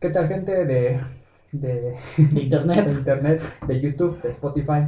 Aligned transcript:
¿Qué 0.00 0.10
tal 0.10 0.28
gente 0.28 0.64
de, 0.64 1.00
de, 1.50 1.96
De 2.18 2.40
internet. 2.40 2.86
de 2.86 2.92
internet, 2.92 3.42
de 3.66 3.80
YouTube, 3.80 4.22
de 4.22 4.28
Spotify 4.28 4.86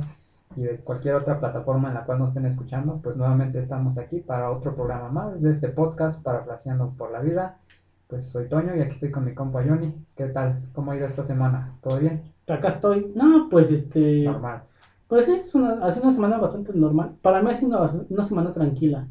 y 0.54 0.62
de 0.62 0.76
cualquier 0.76 1.16
otra 1.16 1.40
plataforma 1.40 1.88
en 1.88 1.94
la 1.94 2.04
cual 2.04 2.20
nos 2.20 2.30
estén 2.30 2.46
escuchando? 2.46 3.00
Pues 3.02 3.16
nuevamente 3.16 3.58
estamos 3.58 3.98
aquí 3.98 4.20
para 4.20 4.52
otro 4.52 4.72
programa 4.76 5.08
más 5.08 5.42
de 5.42 5.50
este 5.50 5.68
podcast, 5.68 6.22
Parafraseando 6.22 6.94
por 6.96 7.10
la 7.10 7.18
Vida. 7.18 7.58
Pues 8.06 8.26
soy 8.26 8.48
Toño 8.48 8.76
y 8.76 8.82
aquí 8.82 8.92
estoy 8.92 9.10
con 9.10 9.24
mi 9.24 9.34
compa 9.34 9.64
Johnny. 9.64 9.92
¿Qué 10.14 10.26
tal? 10.26 10.60
¿Cómo 10.72 10.92
ha 10.92 10.96
ido 10.96 11.06
esta 11.06 11.24
semana? 11.24 11.74
¿Todo 11.82 11.98
bien? 11.98 12.22
Acá 12.46 12.68
estoy. 12.68 13.10
No, 13.16 13.48
pues 13.50 13.68
este. 13.72 14.22
Normal. 14.22 14.62
Pues 15.08 15.24
sí, 15.24 15.40
es 15.42 15.52
una, 15.56 15.84
hace 15.84 16.00
una 16.00 16.12
semana 16.12 16.38
bastante 16.38 16.72
normal. 16.72 17.16
Para 17.20 17.42
mí 17.42 17.50
ha 17.50 17.54
sido 17.54 17.76
una, 17.76 17.90
una 18.10 18.22
semana 18.22 18.52
tranquila. 18.52 19.08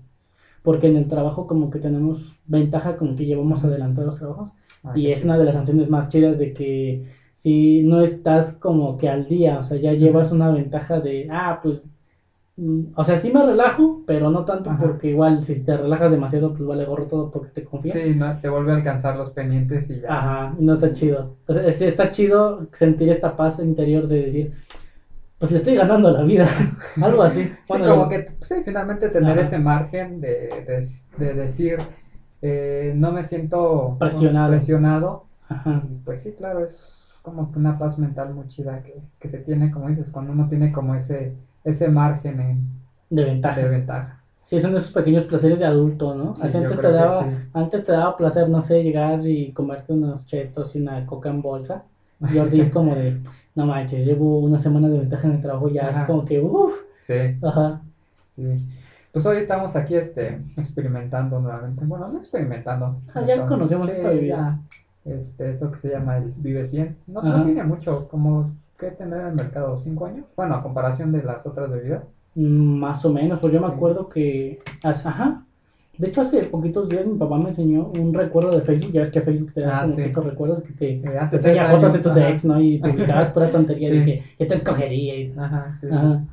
Porque 0.64 0.88
en 0.88 0.96
el 0.96 1.10
trabajo, 1.10 1.46
como 1.46 1.70
que 1.70 1.80
tenemos 1.80 2.40
ventaja, 2.46 2.96
como 2.96 3.18
que 3.18 3.26
llevamos 3.26 3.66
adelantados 3.66 4.18
trabajos. 4.18 4.54
Ah, 4.84 4.94
Y 4.96 5.12
es 5.12 5.24
una 5.26 5.38
de 5.38 5.46
las 5.46 5.56
sanciones 5.56 5.90
más 5.90 6.10
chidas 6.10 6.38
de 6.40 6.54
que 6.54 7.04
si 7.34 7.84
no 7.84 8.02
estás 8.02 8.54
como 8.54 8.98
que 8.98 9.10
al 9.10 9.26
día, 9.28 9.60
o 9.60 9.64
sea, 9.64 9.78
ya 9.78 9.94
llevas 9.94 10.32
una 10.32 10.50
ventaja 10.52 11.00
de, 11.00 11.28
ah, 11.32 11.60
pues, 11.62 11.82
mm, 12.58 12.88
o 12.96 13.04
sea, 13.04 13.16
sí 13.18 13.32
me 13.32 13.46
relajo, 13.46 14.04
pero 14.06 14.30
no 14.32 14.44
tanto 14.46 14.70
Ajá. 14.70 14.84
porque 14.84 15.10
igual 15.10 15.44
si 15.44 15.64
te 15.64 15.78
relajas 15.78 16.12
demasiado, 16.12 16.54
pues 16.54 16.66
vale 16.66 16.86
gorro 16.86 17.08
todo 17.08 17.32
porque 17.32 17.52
te 17.52 17.64
confías. 17.64 17.98
Sí, 18.00 18.14
no, 18.16 18.38
te 18.40 18.50
vuelve 18.50 18.72
a 18.74 18.76
alcanzar 18.76 19.16
los 19.18 19.32
pendientes 19.32 19.90
y 19.90 20.02
ya. 20.02 20.08
Ajá, 20.18 20.56
no 20.60 20.74
está 20.74 20.92
chido. 20.94 21.38
O 21.48 21.54
sea, 21.54 21.66
es- 21.68 21.82
está 21.82 22.10
chido 22.10 22.68
sentir 22.74 23.10
esta 23.10 23.36
paz 23.38 23.60
interior 23.60 24.08
de 24.08 24.24
decir, 24.24 24.54
pues 25.38 25.52
le 25.52 25.58
estoy 25.58 25.76
ganando 25.76 26.12
la 26.12 26.24
vida, 26.24 26.46
algo 27.02 27.24
así. 27.24 27.44
Sí, 27.44 27.52
Bueno, 27.70 27.88
como 27.90 28.10
que 28.10 28.20
pues, 28.38 28.50
sí, 28.50 28.56
finalmente 28.66 29.08
tener 29.10 29.32
Ajá. 29.32 29.42
ese 29.42 29.58
margen 29.60 30.20
de, 30.20 30.50
de, 30.68 31.26
de 31.26 31.34
decir, 31.34 31.78
eh, 32.42 32.94
no 32.96 33.12
me 33.12 33.24
siento 33.24 33.96
Presionado. 34.00 34.50
presionado. 34.52 35.26
Ajá, 35.48 35.84
Y, 35.90 35.96
Pues 36.06 36.22
sí, 36.22 36.34
claro, 36.34 36.64
es 36.64 37.10
como 37.22 37.52
que 37.52 37.60
una 37.60 37.78
paz 37.78 37.98
mental 38.00 38.34
muy 38.34 38.48
chida 38.48 38.82
que, 38.84 39.02
que 39.20 39.28
se 39.28 39.40
tiene, 39.40 39.72
como 39.72 39.90
dices, 39.90 40.10
cuando 40.10 40.32
uno 40.32 40.48
tiene 40.48 40.72
como 40.72 40.96
ese, 40.96 41.34
ese 41.64 41.88
margen 41.90 42.40
en- 42.40 42.68
de 43.10 43.26
ventaja. 43.26 43.60
de 43.62 43.68
ventaja. 43.70 44.16
Sí, 44.44 44.60
son 44.60 44.76
esos 44.76 44.92
pequeños 44.92 45.26
placeres 45.26 45.60
de 45.60 45.66
adulto, 45.66 46.16
¿no? 46.16 46.36
Sí, 46.36 46.44
Así 46.48 46.58
antes 46.58 46.80
te 46.80 46.92
daba, 46.92 47.30
sí. 47.30 47.36
antes 47.54 47.84
te 47.84 47.92
daba 47.92 48.18
placer, 48.18 48.50
no 48.50 48.62
sé, 48.62 48.84
llegar 48.84 49.26
y 49.28 49.52
comerte 49.52 49.94
unos 49.94 50.26
chetos 50.26 50.76
y 50.76 50.82
una 50.82 51.06
coca 51.06 51.30
en 51.30 51.42
bolsa. 51.42 51.84
Y 52.34 52.38
ahorita 52.38 52.64
es 52.64 52.70
como 52.70 52.96
de, 52.96 53.20
no 53.56 53.66
manches, 53.66 54.06
llevo 54.06 54.40
una 54.40 54.58
semana 54.60 54.88
de 54.90 55.00
ventaja 55.00 55.28
en 55.28 55.36
el 55.36 55.42
trabajo, 55.42 55.70
ya 55.70 55.90
Ajá. 55.90 56.02
es 56.02 56.08
como 56.08 56.26
que, 56.26 56.40
uff, 56.42 56.74
Sí, 57.02 57.14
ajá, 57.44 57.82
sí. 58.36 58.44
Pues 59.12 59.26
hoy 59.26 59.38
estamos 59.38 59.76
aquí 59.76 59.96
este, 59.96 60.40
experimentando 60.58 61.40
nuevamente. 61.40 61.84
Bueno, 61.86 62.08
no 62.10 62.20
experimentando. 62.20 63.02
Ah, 63.14 63.22
ya 63.26 63.34
Entonces, 63.34 63.48
conocemos 63.48 63.90
esta 63.90 64.10
bebida. 64.10 64.60
ya, 65.06 65.12
Este, 65.16 65.50
esto 65.50 65.72
que 65.72 65.78
se 65.80 65.90
llama 65.90 66.18
el 66.18 66.32
Vive 66.38 66.64
100. 66.66 66.96
No, 67.08 67.22
no 67.24 67.44
tiene 67.44 67.64
mucho, 67.64 68.08
como 68.10 68.52
que 68.78 68.92
tendrá 68.92 69.22
en 69.22 69.28
el 69.30 69.34
mercado 69.36 69.76
cinco 69.78 70.06
años. 70.06 70.26
Bueno, 70.36 70.56
a 70.56 70.62
comparación 70.64 71.12
de 71.12 71.24
las 71.24 71.46
otras 71.48 71.70
bebidas. 71.72 72.04
Mm, 72.36 72.78
más 72.80 73.04
o 73.04 73.12
menos, 73.12 73.40
pues 73.40 73.52
yo 73.52 73.60
me 73.60 73.68
Sí. 73.68 73.74
acuerdo 73.74 74.08
que, 74.10 74.60
ajá, 74.84 75.44
de 75.98 76.08
hecho 76.08 76.22
hace 76.22 76.44
poquitos 76.44 76.88
días 76.88 77.06
mi 77.08 77.18
papá 77.18 77.38
me 77.40 77.46
enseñó 77.46 77.88
un 78.00 78.14
recuerdo 78.14 78.52
de 78.52 78.62
Facebook, 78.62 78.92
ya 78.94 79.00
ves 79.02 79.10
que 79.10 79.22
Facebook 79.22 79.52
te 79.52 79.62
da 79.62 79.80
Ah, 79.80 79.82
como 79.82 79.96
sí. 79.96 80.02
que 80.04 80.06
estos 80.08 80.24
recuerdos 80.26 80.62
que 80.62 80.74
te, 80.74 80.92
Eh, 80.98 81.02
te 81.02 81.36
enseña 81.36 81.66
fotos 81.66 81.94
de 81.94 82.00
tus 82.00 82.16
ajá. 82.16 82.30
ex, 82.30 82.46
¿no? 82.46 82.62
Y 82.62 82.78
publicabas 82.78 83.30
pura 83.30 83.50
tontería 83.52 83.90
de 83.90 84.06
que, 84.06 84.24
¿qué 84.38 84.46
te 84.46 84.54
escogería? 84.54 85.16
Y- 85.20 85.34
Ajá, 85.36 85.74
sí. 85.74 85.88
Ajá. 85.92 86.24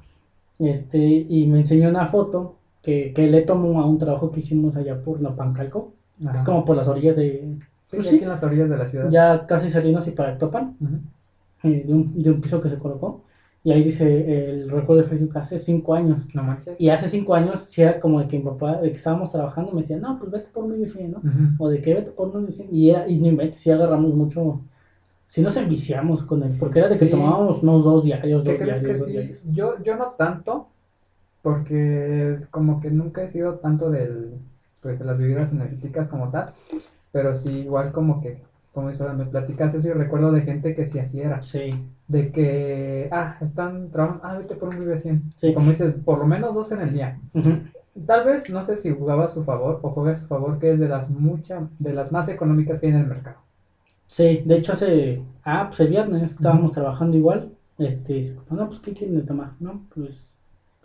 Este, 0.58 0.98
y 0.98 1.46
me 1.46 1.60
enseñó 1.60 1.88
una 1.88 2.06
foto 2.06 2.55
que, 2.86 3.12
que 3.12 3.26
le 3.26 3.42
tomó 3.42 3.80
a 3.82 3.86
un 3.86 3.98
trabajo 3.98 4.30
que 4.30 4.38
hicimos 4.38 4.76
allá 4.76 5.02
por 5.02 5.20
Napancalco. 5.20 5.92
Ajá. 6.24 6.36
Es 6.36 6.42
como 6.44 6.64
por 6.64 6.76
las 6.76 6.86
orillas 6.88 7.16
de. 7.16 7.56
Sí, 7.84 7.96
pues 7.96 8.06
aquí 8.06 8.18
sí, 8.18 8.22
en 8.22 8.28
las 8.30 8.42
orillas 8.42 8.70
de 8.70 8.76
la 8.76 8.86
ciudad. 8.86 9.10
ya 9.10 9.44
casi 9.46 9.68
saliendo 9.68 9.98
así 9.98 10.12
para 10.12 10.38
Topan, 10.38 10.76
Ujú. 10.80 11.68
de, 11.68 11.92
un, 11.92 12.22
de 12.22 12.30
un 12.30 12.40
piso 12.40 12.60
que 12.60 12.68
se 12.68 12.78
colocó. 12.78 13.22
Y 13.64 13.72
ahí 13.72 13.82
dice 13.82 14.04
el 14.52 14.70
recuerdo 14.70 15.02
de 15.02 15.08
Facebook 15.08 15.36
hace 15.36 15.58
cinco 15.58 15.94
años. 15.94 16.32
No 16.34 16.44
manches. 16.44 16.80
Y 16.80 16.88
hace 16.88 17.08
cinco 17.08 17.34
años, 17.34 17.60
si 17.64 17.82
era 17.82 17.98
como 17.98 18.20
de 18.20 18.28
que 18.28 18.38
mi 18.38 18.44
papá, 18.44 18.76
de 18.80 18.90
que 18.90 18.96
estábamos 18.96 19.32
trabajando, 19.32 19.72
me 19.72 19.80
decía, 19.80 19.98
no, 19.98 20.16
pues 20.20 20.30
vete 20.30 20.48
por 20.54 20.62
un 20.64 20.74
IBC, 20.76 21.00
¿no? 21.08 21.18
Ujú. 21.18 21.64
O 21.64 21.68
de 21.68 21.80
que 21.80 21.92
vete 21.94 22.12
por 22.12 22.28
un 22.28 22.44
IBC. 22.44 22.66
Y, 22.70 22.90
era, 22.90 23.08
y 23.08 23.16
no 23.18 23.26
inventes, 23.26 23.60
si 23.60 23.70
agarramos 23.72 24.14
mucho. 24.14 24.60
Si 25.26 25.42
nos 25.42 25.56
enviciamos 25.56 26.22
con 26.22 26.44
él, 26.44 26.54
porque 26.60 26.78
era 26.78 26.88
de 26.88 26.94
que 26.96 27.06
Sí. 27.06 27.10
tomábamos 27.10 27.60
unos 27.64 27.82
dos 27.82 28.04
diarios, 28.04 28.44
¿Qué 28.44 28.50
dos 28.52 28.60
diarios, 28.64 28.98
dos 29.00 29.06
sí? 29.08 29.12
diarios. 29.12 29.42
Yo, 29.50 29.74
yo 29.82 29.96
no 29.96 30.10
tanto, 30.16 30.68
porque 31.46 32.38
como 32.50 32.80
que 32.80 32.90
nunca 32.90 33.22
he 33.22 33.28
sido 33.28 33.54
tanto 33.54 33.88
del, 33.88 34.32
pues, 34.82 34.98
de 34.98 35.04
las 35.04 35.16
bebidas 35.16 35.52
energéticas 35.52 36.08
como 36.08 36.28
tal, 36.30 36.50
pero 37.12 37.36
sí 37.36 37.50
igual 37.50 37.92
como 37.92 38.20
que, 38.20 38.42
como 38.74 38.88
dices, 38.88 39.06
me 39.14 39.26
platicas 39.26 39.72
eso 39.72 39.86
y 39.86 39.92
recuerdo 39.92 40.32
de 40.32 40.40
gente 40.40 40.74
que 40.74 40.84
sí 40.84 40.98
así 40.98 41.20
era, 41.20 41.40
Sí, 41.42 41.70
de 42.08 42.32
que, 42.32 43.08
ah, 43.12 43.36
están 43.40 43.90
trabajando, 43.92 44.24
ah, 44.24 44.38
vete 44.38 44.56
por 44.56 44.74
un 44.74 44.80
Vive 44.80 44.96
100, 44.96 45.22
Sí. 45.36 45.54
como 45.54 45.70
dices, 45.70 45.94
por 46.04 46.18
lo 46.18 46.26
menos 46.26 46.52
dos 46.52 46.72
en 46.72 46.80
el 46.80 46.92
día. 46.92 47.16
Tal 48.04 48.24
vez, 48.26 48.50
no 48.52 48.64
sé 48.64 48.76
si 48.76 48.90
jugaba 48.90 49.26
a 49.26 49.28
su 49.28 49.44
favor 49.44 49.78
o 49.82 49.90
juega 49.90 50.10
a 50.10 50.14
su 50.16 50.26
favor, 50.26 50.58
que 50.58 50.72
es 50.72 50.80
de 50.80 50.88
las 50.88 51.08
muchas, 51.10 51.62
de 51.78 51.92
las 51.92 52.10
más 52.10 52.26
económicas 52.26 52.80
que 52.80 52.86
hay 52.86 52.92
en 52.92 52.98
el 52.98 53.06
mercado. 53.06 53.36
Sí, 54.08 54.42
de 54.44 54.56
hecho 54.56 54.72
hace, 54.72 55.22
ah, 55.44 55.66
pues 55.68 55.78
el 55.78 55.90
viernes 55.90 56.32
estábamos 56.32 56.72
trabajando 56.72 57.16
igual, 57.16 57.52
este, 57.78 58.14
dice, 58.14 58.32
papá, 58.34 58.56
no, 58.56 58.66
pues, 58.66 58.80
¿qué 58.80 58.92
quieren 58.92 59.14
de 59.14 59.22
tomar? 59.22 59.52
No, 59.60 59.82
pues, 59.94 60.06
pues, 60.08 60.25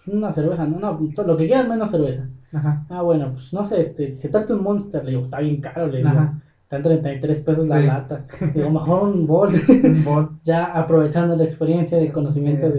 una 0.08 0.32
cerveza, 0.32 0.66
no, 0.66 0.80
no, 0.80 1.24
lo 1.26 1.38
que 1.38 1.46
quieran 1.48 1.70
menos 1.70 1.92
cerveza. 1.92 2.28
Ajá. 2.54 2.86
Ah, 2.90 3.02
bueno, 3.02 3.32
pues, 3.34 3.54
no 3.54 3.66
sé, 3.66 3.80
este, 3.80 4.12
se 4.12 4.30
trata 4.30 4.54
un 4.54 4.64
Monster, 4.64 5.04
le 5.06 5.12
digo, 5.12 5.24
está 5.24 5.40
bien 5.40 5.62
caro, 5.62 5.88
le 5.88 5.98
digo, 6.00 6.10
Ajá. 6.10 6.42
está 6.64 6.78
en 6.78 6.82
33 6.84 7.42
pesos 7.42 7.68
la 7.68 7.80
Sí. 7.80 7.88
lata, 7.88 8.26
digo, 8.54 8.70
mejor 8.70 9.04
un 9.04 9.28
bol, 9.28 9.50
Un 9.84 10.04
bol. 10.04 10.30
ya 10.44 10.66
aprovechando 10.66 11.36
la 11.36 11.44
experiencia 11.44 11.98
de 11.98 12.12
conocimiento 12.12 12.68
Sí, 12.68 12.74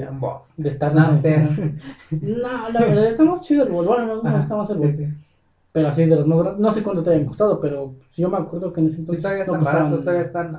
de, 0.56 0.68
estar, 0.68 0.94
No, 0.94 1.12
no, 1.12 1.20
no, 2.10 2.68
la 2.70 2.80
verdad, 2.80 3.06
está 3.06 3.24
más 3.24 3.40
chido 3.42 3.64
el 3.64 3.72
bol, 3.72 3.86
bueno, 3.86 4.20
Ajá, 4.24 4.36
gusta 4.36 4.56
más 4.56 4.70
el 4.70 4.76
sí, 4.78 4.82
bol, 4.82 4.92
sí. 4.94 5.06
pero 5.72 5.88
así 5.88 6.02
es 6.02 6.10
de 6.10 6.16
los 6.16 6.26
más 6.26 6.38
baratos, 6.38 6.60
no 6.60 6.70
sé 6.70 6.82
cuánto 6.82 7.02
te 7.02 7.10
habían 7.10 7.26
costado, 7.26 7.60
pero 7.60 7.94
yo 8.14 8.28
me 8.28 8.36
acuerdo 8.36 8.72
que 8.72 8.80
en 8.80 8.86
ese 8.86 8.96
Sí, 8.96 9.02
entonces 9.02 9.22
todavía 9.22 9.44
no 9.44 9.52
están 9.54 9.64
baratos, 9.64 10.00
todavía 10.00 10.22
están 10.22 10.58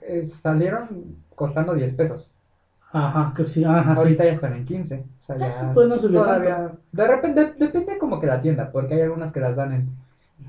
eh, 0.00 0.24
salieron 0.24 0.88
costando 1.34 1.74
10 1.74 1.92
pesos. 1.94 2.28
Ajá, 2.90 3.32
creo 3.34 3.46
que 3.46 3.52
sí, 3.52 3.64
ajá, 3.64 3.94
sí. 3.94 4.00
Ahorita 4.02 4.24
ya 4.24 4.32
están 4.32 4.54
en 4.54 4.64
15. 4.64 5.04
O 5.18 5.22
sea, 5.22 5.36
ya 5.36 5.70
Pues 5.74 5.88
no 5.88 5.98
subió 5.98 6.22
todavía. 6.22 6.72
De 6.92 7.06
repente, 7.06 7.52
depende 7.58 7.98
como 7.98 8.18
que 8.18 8.26
la 8.26 8.40
tienda, 8.40 8.70
porque 8.72 8.94
hay 8.94 9.02
algunas 9.02 9.30
que 9.30 9.40
las 9.40 9.54
dan 9.56 9.72
en 9.72 9.88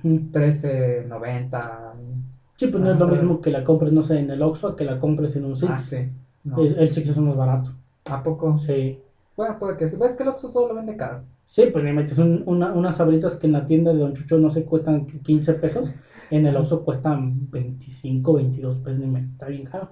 Ujú. 0.04 0.32
13.90. 0.32 1.94
Sí, 2.56 2.68
pues 2.68 2.84
no 2.84 2.90
Ah, 2.90 2.94
es 2.94 3.00
lo 3.00 3.08
mismo 3.08 3.42
que 3.42 3.52
la 3.52 3.64
compres, 3.64 3.92
no 3.94 4.04
sé, 4.04 4.20
en 4.20 4.30
el 4.32 4.42
Oxxo, 4.42 4.68
a 4.70 4.76
que 4.76 4.84
la 4.86 5.00
compres 5.00 5.36
en 5.36 5.46
un 5.46 5.56
Six. 5.56 5.72
Ah, 5.72 5.78
sí. 5.78 6.10
No. 6.44 6.64
Es- 6.64 6.76
el 6.78 6.90
Six 6.90 7.10
es 7.10 7.18
más 7.18 7.36
barato. 7.36 7.72
¿A 8.10 8.22
poco? 8.24 8.58
Sí. 8.58 9.00
Bueno, 9.36 9.58
puede 9.60 9.78
que 9.78 9.88
sí. 9.88 9.96
Pues 9.98 10.12
es 10.12 10.18
que 10.18 10.24
el 10.24 10.30
Oxxo 10.30 10.50
todo 10.50 10.68
lo 10.70 10.76
vende 10.76 10.96
caro. 10.96 11.22
Sí, 11.46 11.68
pues 11.72 11.84
le 11.84 11.94
metes 11.94 12.18
un- 12.18 12.44
una- 12.46 12.72
unas 12.74 12.98
sabritas 12.98 13.36
que 13.36 13.48
en 13.48 13.54
la 13.54 13.66
tienda 13.66 13.92
de 13.94 14.00
Don 14.00 14.14
Chucho 14.14 14.38
no 14.38 14.50
sé 14.50 14.64
cuestan 14.66 15.06
15 15.06 15.54
pesos. 15.54 15.92
En 16.32 16.46
el 16.46 16.56
Oxxo 16.58 16.84
cuestan 16.84 17.50
25, 17.50 18.34
22 18.34 18.78
pesos. 18.78 19.04
Está 19.04 19.48
bien 19.48 19.66
caro. 19.66 19.90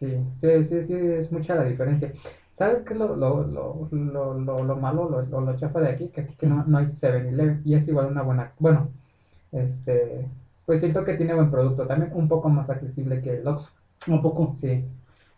Sí, 0.00 0.06
sí, 0.38 0.64
sí, 0.64 0.82
sí, 0.82 0.94
es 0.94 1.30
mucha 1.30 1.54
la 1.54 1.64
diferencia. 1.64 2.12
¿Sabes 2.50 2.80
qué 2.80 2.94
es 2.94 2.98
lo, 2.98 3.14
lo, 3.16 3.46
lo, 3.46 3.88
lo, 3.92 4.34
lo, 4.34 4.64
lo 4.64 4.76
malo, 4.76 5.08
lo, 5.10 5.40
lo, 5.42 5.56
chafa 5.56 5.80
de 5.80 5.88
aquí? 5.90 6.08
Que 6.08 6.22
aquí 6.22 6.34
que 6.36 6.46
no, 6.46 6.64
no 6.66 6.78
hay 6.78 6.86
7-Eleven 6.86 7.62
y 7.66 7.74
es 7.74 7.86
igual 7.88 8.06
una 8.06 8.22
buena, 8.22 8.52
bueno, 8.58 8.88
este, 9.52 10.26
pues 10.66 10.80
siento 10.80 11.04
que 11.04 11.14
tiene 11.14 11.34
buen 11.34 11.50
producto, 11.50 11.86
también 11.86 12.12
un 12.14 12.28
poco 12.28 12.48
más 12.48 12.70
accesible 12.70 13.20
que 13.22 13.38
el 13.38 13.48
Oxxo, 13.48 13.72
Un 14.08 14.22
poco. 14.22 14.54
sí, 14.54 14.84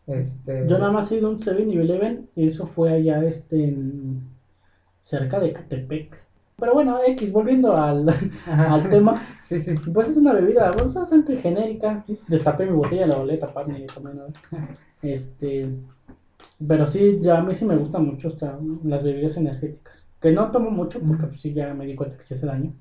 este, 0.06 0.66
Yo 0.68 0.78
nada 0.78 0.92
más 0.92 1.10
he 1.12 1.16
ido 1.16 1.28
a 1.28 1.30
un 1.32 1.40
7-Eleven. 1.40 2.30
Eso 2.36 2.66
fue 2.66 2.92
allá 2.92 3.24
este 3.24 3.64
en- 3.64 4.22
cerca 5.02 5.40
de 5.40 5.52
Catepec. 5.52 6.21
Pero 6.62 6.74
bueno, 6.74 7.00
X, 7.04 7.32
volviendo 7.32 7.76
al, 7.76 8.08
al 8.46 8.88
tema. 8.88 9.20
sí, 9.42 9.58
sí, 9.58 9.74
Pues 9.92 10.10
es 10.10 10.16
una 10.16 10.32
bebida 10.32 10.70
pues, 10.70 10.94
bastante 10.94 11.36
genérica. 11.36 12.04
Destapé 12.28 12.66
mi 12.66 12.76
botella, 12.76 13.04
la 13.08 13.16
volví 13.16 13.34
a 13.34 13.40
tapar 13.40 13.66
ni 13.66 13.84
tomé 13.86 14.14
nada. 14.14 14.28
Este, 15.02 15.68
pero 16.64 16.86
sí, 16.86 17.18
ya 17.20 17.38
a 17.38 17.42
mí 17.42 17.52
sí 17.52 17.64
me 17.64 17.74
gustan 17.74 18.06
mucho 18.06 18.28
las 18.84 19.02
bebidas 19.02 19.36
energéticas. 19.38 20.06
Que 20.20 20.30
no 20.30 20.52
tomo 20.52 20.70
mucho 20.70 21.00
porque 21.00 21.26
pues, 21.26 21.40
sí 21.40 21.52
ya 21.52 21.74
me 21.74 21.84
di 21.84 21.96
cuenta 21.96 22.16
que 22.16 22.22
sí 22.22 22.34
hace 22.34 22.46
daño. 22.46 22.72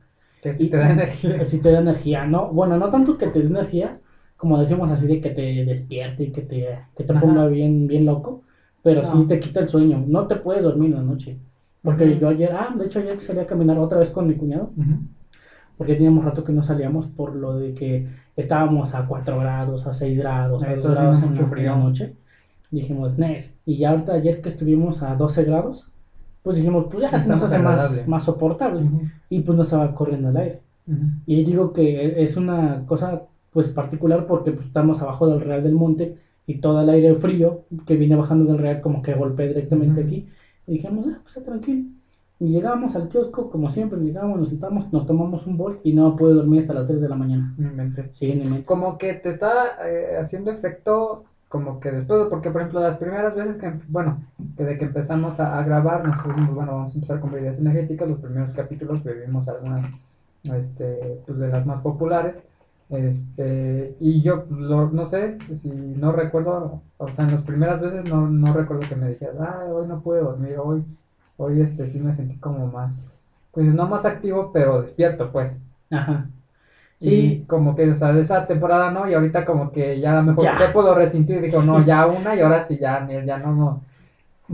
que 0.44 0.54
sí 0.54 0.70
te 0.70 0.78
da 0.78 0.92
energía, 0.92 1.44
Sí 1.44 1.60
te 1.60 1.72
da 1.72 1.80
energía, 1.80 2.28
¿no? 2.28 2.50
Bueno, 2.50 2.78
no 2.78 2.92
tanto 2.92 3.18
que 3.18 3.30
te 3.30 3.40
dé 3.40 3.48
energía, 3.48 3.94
como 4.38 4.60
decimos 4.60 4.92
así, 4.92 5.08
de 5.08 5.20
que 5.20 5.32
te 5.32 5.66
despierte 5.66 6.26
y 6.26 6.32
que 6.32 6.44
te, 6.44 6.68
que 6.96 7.04
te 7.04 7.14
ponga 7.16 7.48
bien, 7.48 7.88
bien 7.88 8.06
loco. 8.06 8.44
Pero 8.84 9.04
sí 9.04 9.26
te 9.28 9.40
quita 9.40 9.60
el 9.60 9.70
sueño. 9.70 10.04
No 10.08 10.28
te 10.28 10.36
puedes 10.36 10.62
dormir 10.62 10.92
en 10.92 10.98
la 10.98 11.02
noche. 11.02 11.40
Porque 11.84 12.06
Ujú. 12.12 12.20
yo 12.20 12.30
ayer, 12.30 12.52
ah, 12.54 12.74
de 12.78 12.86
hecho 12.86 13.00
ayer 13.00 13.20
salí 13.22 13.40
a 13.40 13.46
caminar 13.48 13.78
otra 13.80 13.98
vez 14.00 14.10
con 14.10 14.28
mi 14.28 14.36
cuñado 14.36 14.72
Ujú. 14.78 14.98
porque 15.78 15.96
teníamos 15.96 16.24
rato 16.24 16.44
que 16.44 16.52
no 16.54 16.62
salíamos 16.62 17.08
por 17.08 17.36
lo 17.36 17.58
de 17.58 17.74
que 17.74 18.08
estábamos 18.36 18.94
a 18.94 19.08
4 19.08 19.40
grados, 19.40 19.88
a 19.88 19.94
6 19.94 20.18
grados, 20.20 20.62
a 20.64 20.68
Ahí 20.68 20.76
2 20.76 20.80
está 20.86 20.92
grados 20.94 21.18
haciendo 21.18 21.28
en 21.28 21.32
mucho 21.32 21.42
la, 21.42 21.48
en 21.48 21.52
frío. 21.52 21.72
la 21.72 21.84
noche. 21.84 22.16
Dijimos, 22.70 23.18
Nel. 23.18 23.46
Y 23.66 23.78
ya 23.78 23.90
ahorita 23.92 24.14
ayer 24.14 24.42
que 24.42 24.50
estuvimos 24.50 25.02
a 25.02 25.16
12 25.16 25.44
grados, 25.44 25.90
pues 26.44 26.58
dijimos, 26.58 26.86
pues 26.90 27.02
ya 27.12 27.18
se 27.18 27.28
nos 27.28 27.42
hace 27.42 27.60
más, 27.60 28.08
más 28.08 28.24
soportable. 28.24 28.84
Ujú. 28.84 29.02
Y 29.30 29.42
pues 29.42 29.56
no 29.56 29.64
estaba 29.64 29.94
corriendo 29.96 30.30
el 30.30 30.38
aire. 30.38 30.60
Y 31.26 31.44
digo 31.44 31.72
que 31.74 32.22
es 32.22 32.36
una 32.38 32.84
cosa 32.86 33.24
pues 33.52 33.70
particular 33.70 34.28
porque 34.28 34.52
pues, 34.52 34.66
estamos 34.68 35.02
abajo 35.02 35.28
del 35.28 35.42
Real 35.42 35.64
del 35.64 35.74
Monte 35.74 36.18
y 36.48 36.56
todo 36.60 36.82
el 36.82 36.90
aire 36.90 37.16
frío 37.16 37.64
que 37.86 37.96
viene 37.96 38.16
bajando 38.16 38.46
del 38.46 38.58
Real 38.58 38.82
como 38.82 39.02
que 39.02 39.14
golpea 39.14 39.48
directamente 39.48 40.02
aquí. 40.02 40.28
Y 40.72 40.76
dijimos, 40.76 41.06
ah, 41.10 41.20
pues 41.22 41.36
está 41.36 41.52
tranquilo. 41.52 41.84
Y 42.40 42.48
llegamos 42.48 42.96
al 42.96 43.10
kiosco, 43.10 43.52
como 43.52 43.70
siempre, 43.70 44.00
llegamos, 44.00 44.40
nos 44.40 44.48
sentamos, 44.48 44.92
nos 44.94 45.06
tomamos 45.06 45.46
un 45.46 45.58
bol 45.58 45.82
y 45.84 45.92
no 45.92 46.16
pude 46.16 46.34
dormir 46.34 46.62
hasta 46.62 46.74
las 46.74 46.88
3 46.88 47.02
de 47.02 47.10
la 47.10 47.18
mañana. 47.18 47.54
No 47.58 47.68
inventes. 47.68 48.16
Sí. 48.16 48.42
Como 48.66 48.98
que 48.98 49.16
te 49.16 49.28
está 49.28 49.86
eh, 49.86 50.16
haciendo 50.18 50.50
efecto, 50.50 51.26
como 51.50 51.82
que 51.82 51.92
después, 51.92 52.28
porque 52.30 52.52
por 52.52 52.62
ejemplo, 52.62 52.80
las 52.80 52.96
primeras 52.96 53.36
veces 53.36 53.58
que, 53.58 53.74
bueno, 53.90 54.24
que 54.56 54.64
de 54.64 54.78
que 54.78 54.86
empezamos 54.86 55.42
a, 55.42 55.60
a 55.60 55.64
grabar, 55.66 56.08
nos 56.08 56.24
dijimos, 56.24 56.56
bueno, 56.56 56.72
vamos 56.72 56.94
a 56.94 56.96
empezar 56.96 57.20
con 57.20 57.32
bebidas 57.32 57.58
energéticas, 57.58 58.08
los 58.08 58.20
primeros 58.20 58.54
capítulos 58.54 59.04
bebimos 59.04 59.50
algunas, 59.50 59.86
este, 60.56 61.22
pues 61.26 61.38
de 61.38 61.50
las 61.50 61.66
más 61.66 61.82
populares, 61.82 62.42
este, 62.92 63.96
y 64.00 64.22
yo, 64.22 64.46
lo- 64.50 64.90
no 64.90 65.06
sé, 65.06 65.38
si 65.54 65.70
no 65.70 66.12
recuerdo, 66.12 66.82
o 66.98 67.08
sea, 67.14 67.26
en 67.26 67.32
las 67.32 67.42
primeras 67.42 67.80
veces 67.82 68.04
no, 68.10 68.28
no 68.30 68.54
recuerdo 68.54 68.88
que 68.88 68.96
me 68.96 69.10
dijeras, 69.10 69.36
ah, 69.40 69.66
hoy 69.72 69.88
no 69.88 70.02
pude 70.02 70.20
dormir, 70.22 70.56
hoy, 70.64 70.84
hoy, 71.38 71.62
este, 71.62 71.86
sí 71.88 72.00
me 72.00 72.14
sentí 72.14 72.38
como 72.38 72.68
más, 72.68 73.20
pues 73.52 73.74
no 73.74 73.88
más 73.88 74.06
activo, 74.06 74.52
pero 74.54 74.82
despierto, 74.82 75.32
pues. 75.32 75.58
Ajá. 75.90 76.28
Sí, 76.98 77.46
como 77.48 77.76
que, 77.76 77.90
o 77.90 77.96
sea, 77.96 78.14
de 78.14 78.22
esa 78.22 78.46
temporada 78.46 78.92
no, 78.92 79.10
y 79.10 79.14
ahorita 79.16 79.44
como 79.44 79.72
que 79.72 80.00
ya 80.00 80.12
a 80.12 80.16
lo 80.18 80.24
mejor 80.24 80.44
Ya. 80.44 80.60
ya 80.60 80.72
puedo 80.72 80.94
resentir, 80.94 81.42
digo, 81.42 81.60
Sí. 81.60 81.66
no, 81.68 81.84
ya 81.84 82.06
una, 82.06 82.36
y 82.36 82.42
ahora 82.42 82.62
sí, 82.62 82.78
ya, 82.80 83.08
ya 83.26 83.38
no, 83.40 83.56
no. 83.56 83.82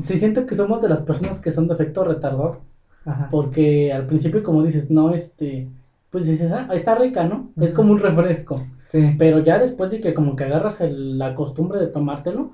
sí 0.04 0.18
siento 0.18 0.45
que 0.45 0.56
somos 0.56 0.81
de 0.81 0.88
las 0.90 1.01
personas 1.01 1.40
que 1.42 1.51
son 1.51 1.68
de 1.68 1.74
efecto 1.74 2.04
retardador. 2.06 2.60
Ajá. 3.06 3.28
Porque 3.31 3.92
al 3.92 4.06
principio, 4.06 4.44
como 4.44 4.63
dices, 4.63 4.90
no, 4.92 5.13
este, 5.13 5.68
pues 6.09 6.25
dices, 6.25 6.51
ah, 6.51 6.68
está 6.74 6.95
rica, 6.95 7.24
¿no? 7.25 7.50
Es 7.59 7.74
como 7.74 7.92
un 7.92 8.00
refresco. 8.00 8.65
Sí, 8.86 9.15
Pero 9.19 9.39
ya 9.39 9.59
después 9.59 9.92
de 9.92 10.00
que 10.00 10.13
como 10.13 10.36
que 10.36 10.45
agarras 10.45 10.80
el- 10.81 11.18
la 11.18 11.36
costumbre 11.36 11.80
de 11.80 11.88
tomártelo, 11.88 12.54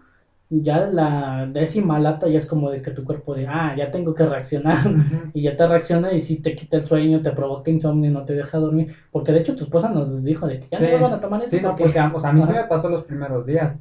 ya 0.49 0.85
la 0.87 1.47
décima 1.51 1.99
lata 1.99 2.27
ya 2.27 2.37
es 2.37 2.45
como 2.45 2.69
de 2.69 2.81
que 2.81 2.91
tu 2.91 3.03
cuerpo 3.03 3.33
de, 3.35 3.47
ah, 3.47 3.73
ya 3.77 3.89
tengo 3.91 4.13
que 4.13 4.25
reaccionar. 4.25 4.77
Y 5.33 5.41
ya 5.41 5.55
te 5.57 5.65
reacciona 5.65 6.13
y 6.13 6.19
sí 6.19 6.37
te 6.41 6.55
quita 6.55 6.77
el 6.77 6.85
sueño, 6.85 7.21
te 7.21 7.31
provoca 7.31 7.71
insomnio, 7.71 8.11
no 8.11 8.23
te 8.23 8.33
deja 8.33 8.57
dormir. 8.59 8.93
Porque 9.11 9.31
de 9.31 9.39
hecho 9.39 9.55
tu 9.55 9.63
esposa 9.63 9.89
nos 9.89 10.23
dijo 10.23 10.45
de 10.47 10.59
que 10.59 10.67
ya 10.71 10.77
Sí. 10.77 10.83
no 10.85 10.89
vuelvan 10.91 11.13
a 11.13 11.19
tomar 11.19 11.41
eso 11.41 11.55
Sí, 11.55 11.61
no, 11.61 11.75
porque... 11.75 11.99
a, 11.99 12.11
o 12.13 12.19
sea, 12.19 12.29
a 12.29 12.33
mí 12.33 12.41
Ajá. 12.41 12.51
me 12.53 12.63
pasó 12.65 12.89
los 12.89 13.03
primeros 13.03 13.45
días. 13.47 13.77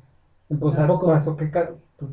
Pues, 0.60 0.78
¿A 0.78 0.84
a- 0.84 0.86
poco? 0.86 1.06
pasó 1.08 1.36
que 1.36 1.46
pues, 1.46 2.10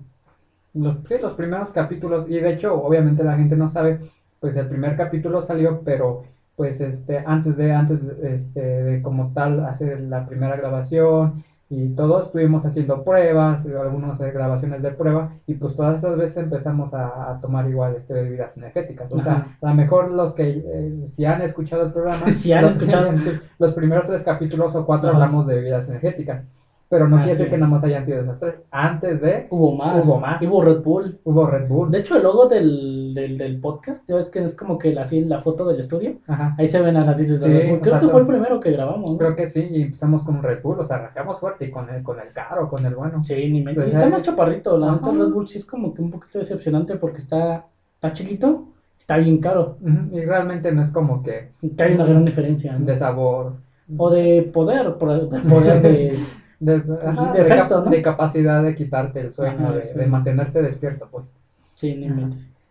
los, 0.73 0.95
sí, 1.07 1.15
los 1.21 1.33
primeros 1.33 1.71
capítulos, 1.71 2.25
y 2.29 2.35
de 2.39 2.53
hecho, 2.53 2.73
obviamente 2.81 3.23
la 3.23 3.35
gente 3.37 3.55
no 3.55 3.67
sabe, 3.69 3.99
pues 4.39 4.55
el 4.55 4.67
primer 4.67 4.95
capítulo 4.95 5.41
salió, 5.41 5.81
pero 5.83 6.23
pues 6.59 6.81
este, 6.81 7.23
antes 7.25 7.55
de, 7.55 7.71
antes 7.71 8.01
este, 8.21 8.59
de 8.59 9.01
como 9.01 9.31
tal 9.31 9.65
hacer 9.65 10.01
la 10.01 10.25
primera 10.25 10.57
grabación 10.57 11.41
y 11.69 11.87
todos 11.95 12.25
estuvimos 12.25 12.65
haciendo 12.65 13.05
pruebas, 13.05 13.65
algunas 13.65 14.19
grabaciones 14.19 14.81
de 14.81 14.91
prueba, 14.91 15.29
y 15.47 15.53
pues 15.53 15.73
todas 15.77 15.95
estas 15.95 16.17
veces 16.17 16.35
empezamos 16.35 16.93
a, 16.93 17.31
a 17.31 17.39
tomar 17.39 17.69
igual 17.69 17.95
este, 17.95 18.13
bebidas 18.13 18.57
energéticas. 18.57 19.13
O 19.13 19.21
sea, 19.21 19.31
Ajá. 19.33 19.47
a 19.61 19.69
lo 19.69 19.75
mejor 19.75 20.11
los 20.11 20.33
que 20.33 20.49
eh, 20.65 20.99
si 21.05 21.23
han 21.23 21.41
escuchado 21.41 21.83
el 21.83 21.93
programa, 21.93 22.29
Si 22.31 22.51
han 22.51 22.65
los, 22.65 22.75
escuchado. 22.75 23.09
los 23.59 23.71
primeros 23.71 24.05
tres 24.05 24.21
capítulos 24.23 24.75
o 24.75 24.85
cuatro 24.85 25.07
Ajá. 25.11 25.17
hablamos 25.17 25.47
de 25.47 25.55
bebidas 25.55 25.87
energéticas. 25.87 26.43
Pero 26.89 27.07
no 27.07 27.17
Ah, 27.17 27.19
quiere 27.19 27.33
decir 27.33 27.45
sí. 27.45 27.51
que 27.51 27.57
nada 27.59 27.69
más 27.71 27.83
hayan 27.83 28.03
sido 28.03 28.19
esas 28.19 28.39
tres. 28.39 28.59
Antes 28.71 29.21
de, 29.21 29.47
Hubo 29.51 29.75
más. 29.77 30.03
Hubo 30.03 30.19
más. 30.19 30.41
Hubo 30.41 30.63
Red 30.63 30.81
Bull. 30.81 31.19
hubo 31.23 31.45
Red 31.45 31.67
Bull. 31.69 31.91
De 31.91 31.99
hecho, 31.99 32.17
el 32.17 32.23
logo 32.23 32.47
del, 32.47 32.98
del, 33.21 33.37
del 33.37 33.59
podcast, 33.59 34.07
ya 34.07 34.15
ves 34.15 34.29
que 34.29 34.39
es 34.39 34.55
como 34.55 34.77
que 34.77 34.97
así 34.99 35.21
la 35.25 35.39
foto 35.39 35.67
del 35.67 35.79
estudio. 35.79 36.15
Ajá. 36.27 36.55
Ahí 36.57 36.67
se 36.67 36.81
ven 36.81 36.93
las 36.93 37.07
latitas 37.07 37.39
de 37.41 37.47
Sí, 37.47 37.53
Red 37.53 37.69
Bull. 37.69 37.79
Creo 37.81 37.99
que 37.99 38.07
fue 38.07 38.21
el 38.21 38.27
primero 38.27 38.59
que 38.59 38.71
grabamos, 38.71 39.11
¿no? 39.11 39.17
Creo 39.17 39.35
que 39.35 39.45
sí, 39.47 39.67
y 39.69 39.81
empezamos 39.83 40.23
con 40.23 40.35
un 40.37 40.43
Red 40.43 40.61
Bull, 40.61 40.79
o 40.79 40.83
sea, 40.83 40.97
arrancamos 40.97 41.39
fuerte 41.39 41.65
y 41.65 41.71
con 41.71 41.89
el, 41.89 42.01
con 42.03 42.19
el 42.19 42.31
caro, 42.33 42.67
con 42.69 42.85
el 42.85 42.95
bueno. 42.95 43.23
Sí, 43.23 43.35
ni 43.51 43.61
me... 43.63 43.73
Pues 43.73 43.87
y 43.87 43.89
está 43.91 44.09
más 44.09 44.23
chaparrito, 44.23 44.77
la 44.77 44.93
neta. 44.93 45.11
Red 45.11 45.29
Bull 45.29 45.47
sí 45.47 45.57
es 45.57 45.65
como 45.65 45.93
que 45.93 46.01
un 46.01 46.11
poquito 46.11 46.39
decepcionante 46.39 46.95
porque 46.95 47.17
está, 47.19 47.65
está 47.95 48.13
chiquito, 48.13 48.65
está 48.97 49.17
bien 49.17 49.37
caro. 49.39 49.77
Y 50.11 50.21
realmente 50.21 50.71
no 50.71 50.81
es 50.81 50.89
como 50.91 51.21
que 51.23 51.49
Que 51.75 51.83
hay 51.83 51.93
una 51.95 52.05
gran 52.05 52.25
diferencia. 52.25 52.77
¿no? 52.77 52.85
de 52.85 52.95
sabor. 52.95 53.53
O 53.97 54.09
de 54.09 54.43
poder, 54.53 54.95
poder 54.97 55.81
de... 55.81 56.17
De, 56.61 56.83
ajá, 57.05 57.31
de 57.31 57.39
de 57.39 57.45
efecto, 57.45 57.75
cap- 57.75 57.85
¿no? 57.85 57.89
de 57.91 58.01
capacidad 58.01 58.61
de 58.61 58.75
quitarte 58.75 59.21
el 59.21 59.31
sueño, 59.31 59.67
Ajá, 59.67 59.75
de, 59.77 59.81
sí. 59.83 59.97
de 59.97 60.05
mantenerte 60.07 60.61
despierto, 60.61 61.07
pues. 61.09 61.33
Sí, 61.73 61.95
ni 61.95 62.07
Ajá. 62.07 62.15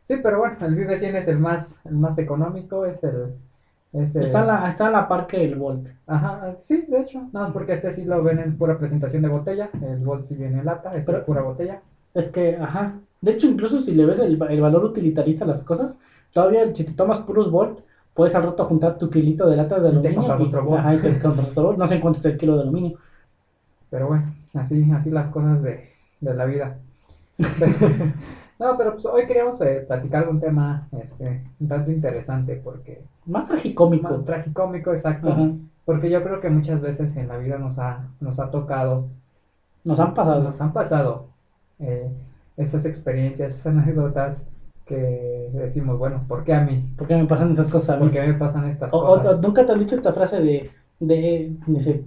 Sí, 0.08 0.16
pero 0.22 0.38
bueno, 0.38 0.56
el 0.62 0.74
Vive 0.74 0.96
100 0.96 1.16
es 1.16 1.28
el 1.28 1.38
más, 1.38 1.82
el 1.84 1.96
más 1.96 2.16
económico, 2.16 2.86
es 2.86 3.04
el... 3.04 3.34
Es 3.92 4.14
el 4.16 4.22
Está 4.22 4.42
la, 4.42 4.66
está 4.66 4.86
a 4.86 4.90
la 4.90 5.06
par 5.06 5.26
que 5.26 5.44
el 5.44 5.54
Volt. 5.56 5.86
Ajá, 6.06 6.56
sí, 6.62 6.86
de 6.88 7.00
hecho, 7.00 7.28
no, 7.32 7.52
porque 7.52 7.74
este 7.74 7.92
sí 7.92 8.04
lo 8.06 8.22
ven 8.22 8.38
en 8.38 8.56
pura 8.56 8.78
presentación 8.78 9.20
de 9.20 9.28
botella, 9.28 9.68
el 9.82 9.98
Volt 9.98 10.24
sí 10.24 10.34
viene 10.34 10.60
en 10.60 10.64
lata, 10.64 10.90
este 10.92 11.02
Pero- 11.04 11.18
es 11.18 11.24
pura 11.24 11.42
botella. 11.42 11.82
Es 12.14 12.28
que, 12.28 12.56
ajá. 12.56 12.94
De 13.20 13.32
hecho, 13.32 13.46
incluso 13.48 13.80
si 13.80 13.92
le 13.92 14.06
ves 14.06 14.18
el, 14.20 14.42
el 14.48 14.60
valor 14.62 14.82
utilitarista 14.86 15.44
a 15.44 15.48
las 15.48 15.62
cosas, 15.62 15.98
todavía 16.32 16.64
si 16.74 16.84
te 16.84 16.92
tomas 16.92 17.18
puros 17.18 17.50
Volt, 17.50 17.80
puedes 18.14 18.34
al 18.34 18.44
rato 18.44 18.64
juntar 18.64 18.96
tu 18.96 19.10
kilito 19.10 19.46
de 19.48 19.56
latas 19.56 19.82
de 19.82 19.90
te 19.90 20.08
aluminio. 20.08 20.20
compras 20.26 20.40
otro 20.40 20.64
Volt. 20.64 20.80
ajá, 20.80 20.94
y 20.94 20.98
te 21.00 21.18
compras 21.20 21.50
otro 21.50 21.62
Volt. 21.64 21.78
No 21.78 21.86
sé 21.86 21.94
en 21.96 22.00
cuánto 22.00 22.16
está 22.16 22.30
el 22.30 22.38
kilo 22.38 22.56
de 22.56 22.62
aluminio. 22.62 22.98
Pero 23.90 24.08
bueno, 24.08 24.32
así, 24.54 24.90
así 24.90 25.10
las 25.10 25.28
cosas 25.28 25.62
de, 25.62 25.90
de 26.22 26.34
la 26.34 26.44
vida. 26.46 26.78
no, 28.58 28.76
pero 28.76 28.92
pues 28.92 29.04
hoy 29.06 29.26
queríamos 29.26 29.60
eh, 29.60 29.84
platicar 29.86 30.24
de 30.24 30.30
un 30.30 30.38
tema 30.40 30.88
este, 31.00 31.42
un 31.60 31.68
tanto 31.68 31.90
interesante, 31.90 32.56
porque 32.62 33.02
Más 33.26 33.46
tragicómico. 33.46 34.08
más 34.10 34.24
tragicómico, 34.24 34.90
exacto, 34.92 35.30
Ajá. 35.30 35.50
porque 35.84 36.10
yo 36.10 36.22
creo 36.22 36.40
que 36.40 36.50
muchas 36.50 36.80
veces 36.80 37.16
en 37.16 37.28
la 37.28 37.36
vida 37.36 37.58
nos 37.58 37.78
ha, 37.78 38.08
nos 38.20 38.38
ha 38.40 38.50
tocado, 38.50 39.06
Nos 39.84 40.00
han 40.00 40.12
pasado. 40.14 40.42
nos 40.42 40.60
han 40.60 40.72
pasado 40.72 41.26
eh, 41.78 42.08
esas 42.56 42.84
experiencias, 42.84 43.52
esas 43.54 43.66
anécdotas 43.74 44.42
que 44.84 45.50
decimos, 45.52 45.98
bueno, 45.98 46.24
¿por 46.26 46.44
qué 46.44 46.54
a 46.54 46.62
mí? 46.62 46.92
¿Por 46.96 47.06
qué 47.06 47.14
me 47.16 47.26
pasan 47.26 47.50
estas 47.50 47.68
cosas 47.68 47.90
a 47.90 47.96
mí? 47.98 48.04
¿Por 48.04 48.10
qué 48.10 48.26
me 48.26 48.34
pasan 48.34 48.64
estas 48.66 48.92
O, 48.92 49.00
cosas? 49.04 49.34
o 49.34 49.40
nunca 49.40 49.64
te 49.66 49.72
han 49.72 49.78
dicho 49.78 49.94
esta 49.94 50.12
frase 50.14 50.40
de, 50.40 50.70
de 50.98 51.52
dice, 51.66 52.04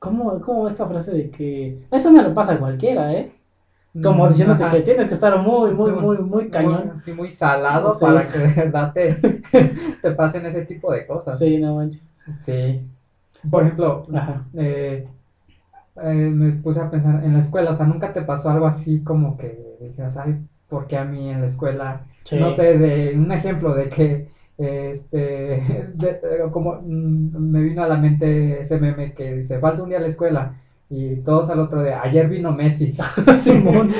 ¿cómo, 0.00 0.40
¿cómo 0.40 0.64
va 0.64 0.68
esta 0.68 0.86
frase 0.86 1.12
de 1.12 1.30
que 1.30 1.86
eso 1.90 2.10
no 2.10 2.20
le 2.22 2.30
pasa 2.30 2.54
a 2.54 2.58
cualquiera, 2.58 3.12
eh? 3.14 3.32
Como 4.02 4.24
Mm, 4.26 4.28
diciéndote 4.28 4.64
ajá. 4.64 4.76
que 4.76 4.82
tienes 4.82 5.08
que 5.08 5.14
estar 5.14 5.38
muy, 5.40 5.72
muy, 5.72 5.90
Sí, 5.90 5.96
muy, 6.00 6.18
muy 6.18 6.48
cañón. 6.50 6.88
Muy, 6.88 6.98
sí, 6.98 7.12
muy 7.12 7.30
salado 7.30 7.90
Sí. 7.90 8.04
para 8.04 8.26
que 8.26 8.38
de 8.38 8.52
verdad 8.52 8.92
te, 8.92 9.14
te 10.02 10.10
pasen 10.12 10.46
ese 10.46 10.62
tipo 10.66 10.92
de 10.92 11.06
cosas. 11.06 11.38
Sí, 11.38 11.58
no 11.58 11.76
manches. 11.76 12.02
Sí. 12.40 12.80
Por 13.50 13.62
ejemplo, 13.62 14.06
Ajá. 14.14 14.44
eh, 14.54 15.06
eh, 16.02 16.12
me 16.32 16.52
puse 16.52 16.80
a 16.80 16.90
pensar 16.90 17.24
en 17.24 17.32
la 17.32 17.38
escuela, 17.40 17.70
o 17.70 17.74
sea, 17.74 17.86
nunca 17.86 18.12
te 18.12 18.22
pasó 18.22 18.50
algo 18.50 18.66
así 18.66 19.00
como 19.00 19.36
que 19.36 19.76
dijeras, 19.80 20.16
ay, 20.16 20.36
¿por 20.68 20.86
qué 20.86 20.96
a 20.96 21.04
mí 21.04 21.30
en 21.30 21.40
la 21.40 21.46
escuela? 21.46 22.02
Sí. 22.24 22.38
No 22.38 22.50
sé, 22.50 22.76
de 22.78 23.14
un 23.16 23.32
ejemplo 23.32 23.74
de 23.74 23.88
que, 23.88 24.28
este, 24.58 25.88
de- 25.94 26.20
como 26.52 26.74
mm, 26.82 27.36
me 27.38 27.60
vino 27.62 27.82
a 27.82 27.88
la 27.88 27.96
mente 27.96 28.60
ese 28.60 28.78
meme 28.78 29.12
que 29.14 29.34
dice, 29.34 29.58
falta 29.58 29.82
un 29.82 29.88
día 29.88 29.98
a 29.98 30.02
la 30.02 30.06
escuela 30.08 30.54
y 30.90 31.16
todos 31.16 31.48
al 31.50 31.60
otro 31.60 31.82
de, 31.82 31.92
ayer 31.92 32.28
vino 32.28 32.52
Messi. 32.52 32.92
Simón. 33.36 33.90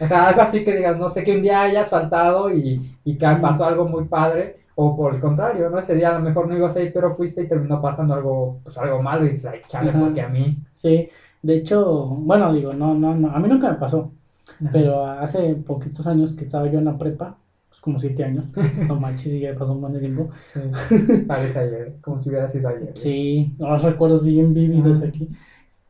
O 0.00 0.06
sea, 0.06 0.28
algo 0.28 0.42
así 0.42 0.64
que 0.64 0.74
digas, 0.74 0.98
no 0.98 1.08
sé, 1.08 1.24
que 1.24 1.34
un 1.34 1.42
día 1.42 1.62
hayas 1.62 1.88
faltado 1.88 2.52
y, 2.52 2.80
y 3.04 3.16
que 3.16 3.26
pasó 3.40 3.64
algo 3.64 3.86
muy 3.86 4.04
padre, 4.04 4.56
o 4.78 4.94
por 4.94 5.14
el 5.14 5.20
contrario, 5.20 5.70
¿no? 5.70 5.78
Ese 5.78 5.94
día 5.94 6.10
a 6.10 6.18
lo 6.18 6.20
mejor 6.20 6.46
no 6.46 6.56
ibas 6.56 6.76
a 6.76 6.82
ir, 6.82 6.92
pero 6.92 7.14
fuiste 7.14 7.42
y 7.42 7.48
terminó 7.48 7.80
pasando 7.80 8.14
algo, 8.14 8.60
pues 8.62 8.76
algo 8.76 9.02
malo 9.02 9.24
y 9.24 9.30
dices, 9.30 9.46
ay, 9.46 9.60
chale, 9.66 9.90
Ajá. 9.90 9.98
porque 9.98 10.20
a 10.20 10.28
mí. 10.28 10.58
Sí, 10.70 11.08
de 11.42 11.56
hecho, 11.56 12.06
bueno, 12.06 12.52
digo, 12.52 12.74
no, 12.74 12.92
no, 12.94 13.14
no, 13.14 13.30
a 13.30 13.38
mí 13.38 13.48
nunca 13.48 13.70
me 13.70 13.78
pasó, 13.78 14.12
Ajá. 14.60 14.70
pero 14.72 15.06
hace 15.06 15.54
poquitos 15.54 16.06
años 16.06 16.34
que 16.34 16.44
estaba 16.44 16.70
yo 16.70 16.78
en 16.78 16.84
la 16.84 16.98
prepa, 16.98 17.38
pues 17.70 17.80
como 17.80 17.98
siete 17.98 18.22
años, 18.22 18.44
no 18.86 19.00
manches, 19.00 19.32
y 19.32 19.40
ya 19.40 19.54
pasó 19.54 19.72
un 19.72 19.80
buen 19.80 19.94
de 19.94 20.00
tiempo. 20.00 20.28
Sí, 20.52 21.24
parece 21.26 21.58
ayer, 21.58 21.94
como 22.02 22.20
si 22.20 22.28
hubiera 22.28 22.46
sido 22.46 22.68
ayer. 22.68 22.90
Sí, 22.94 23.54
los 23.58 23.82
recuerdos 23.82 24.22
bien 24.22 24.52
vividos 24.52 24.98
Ajá. 24.98 25.06
aquí. 25.06 25.30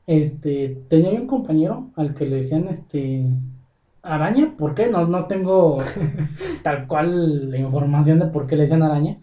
Este, 0.06 0.84
tenía 0.88 1.12
yo 1.12 1.20
un 1.22 1.26
compañero 1.26 1.90
al 1.96 2.14
que 2.14 2.26
le 2.26 2.36
decían, 2.36 2.68
este, 2.68 3.24
araña, 4.02 4.54
¿por 4.56 4.74
qué? 4.74 4.88
No, 4.88 5.06
no 5.06 5.26
tengo 5.26 5.78
tal 6.62 6.86
cual 6.86 7.50
la 7.50 7.58
información 7.58 8.18
de 8.20 8.26
por 8.26 8.46
qué 8.46 8.56
le 8.56 8.62
decían 8.62 8.82
araña, 8.82 9.18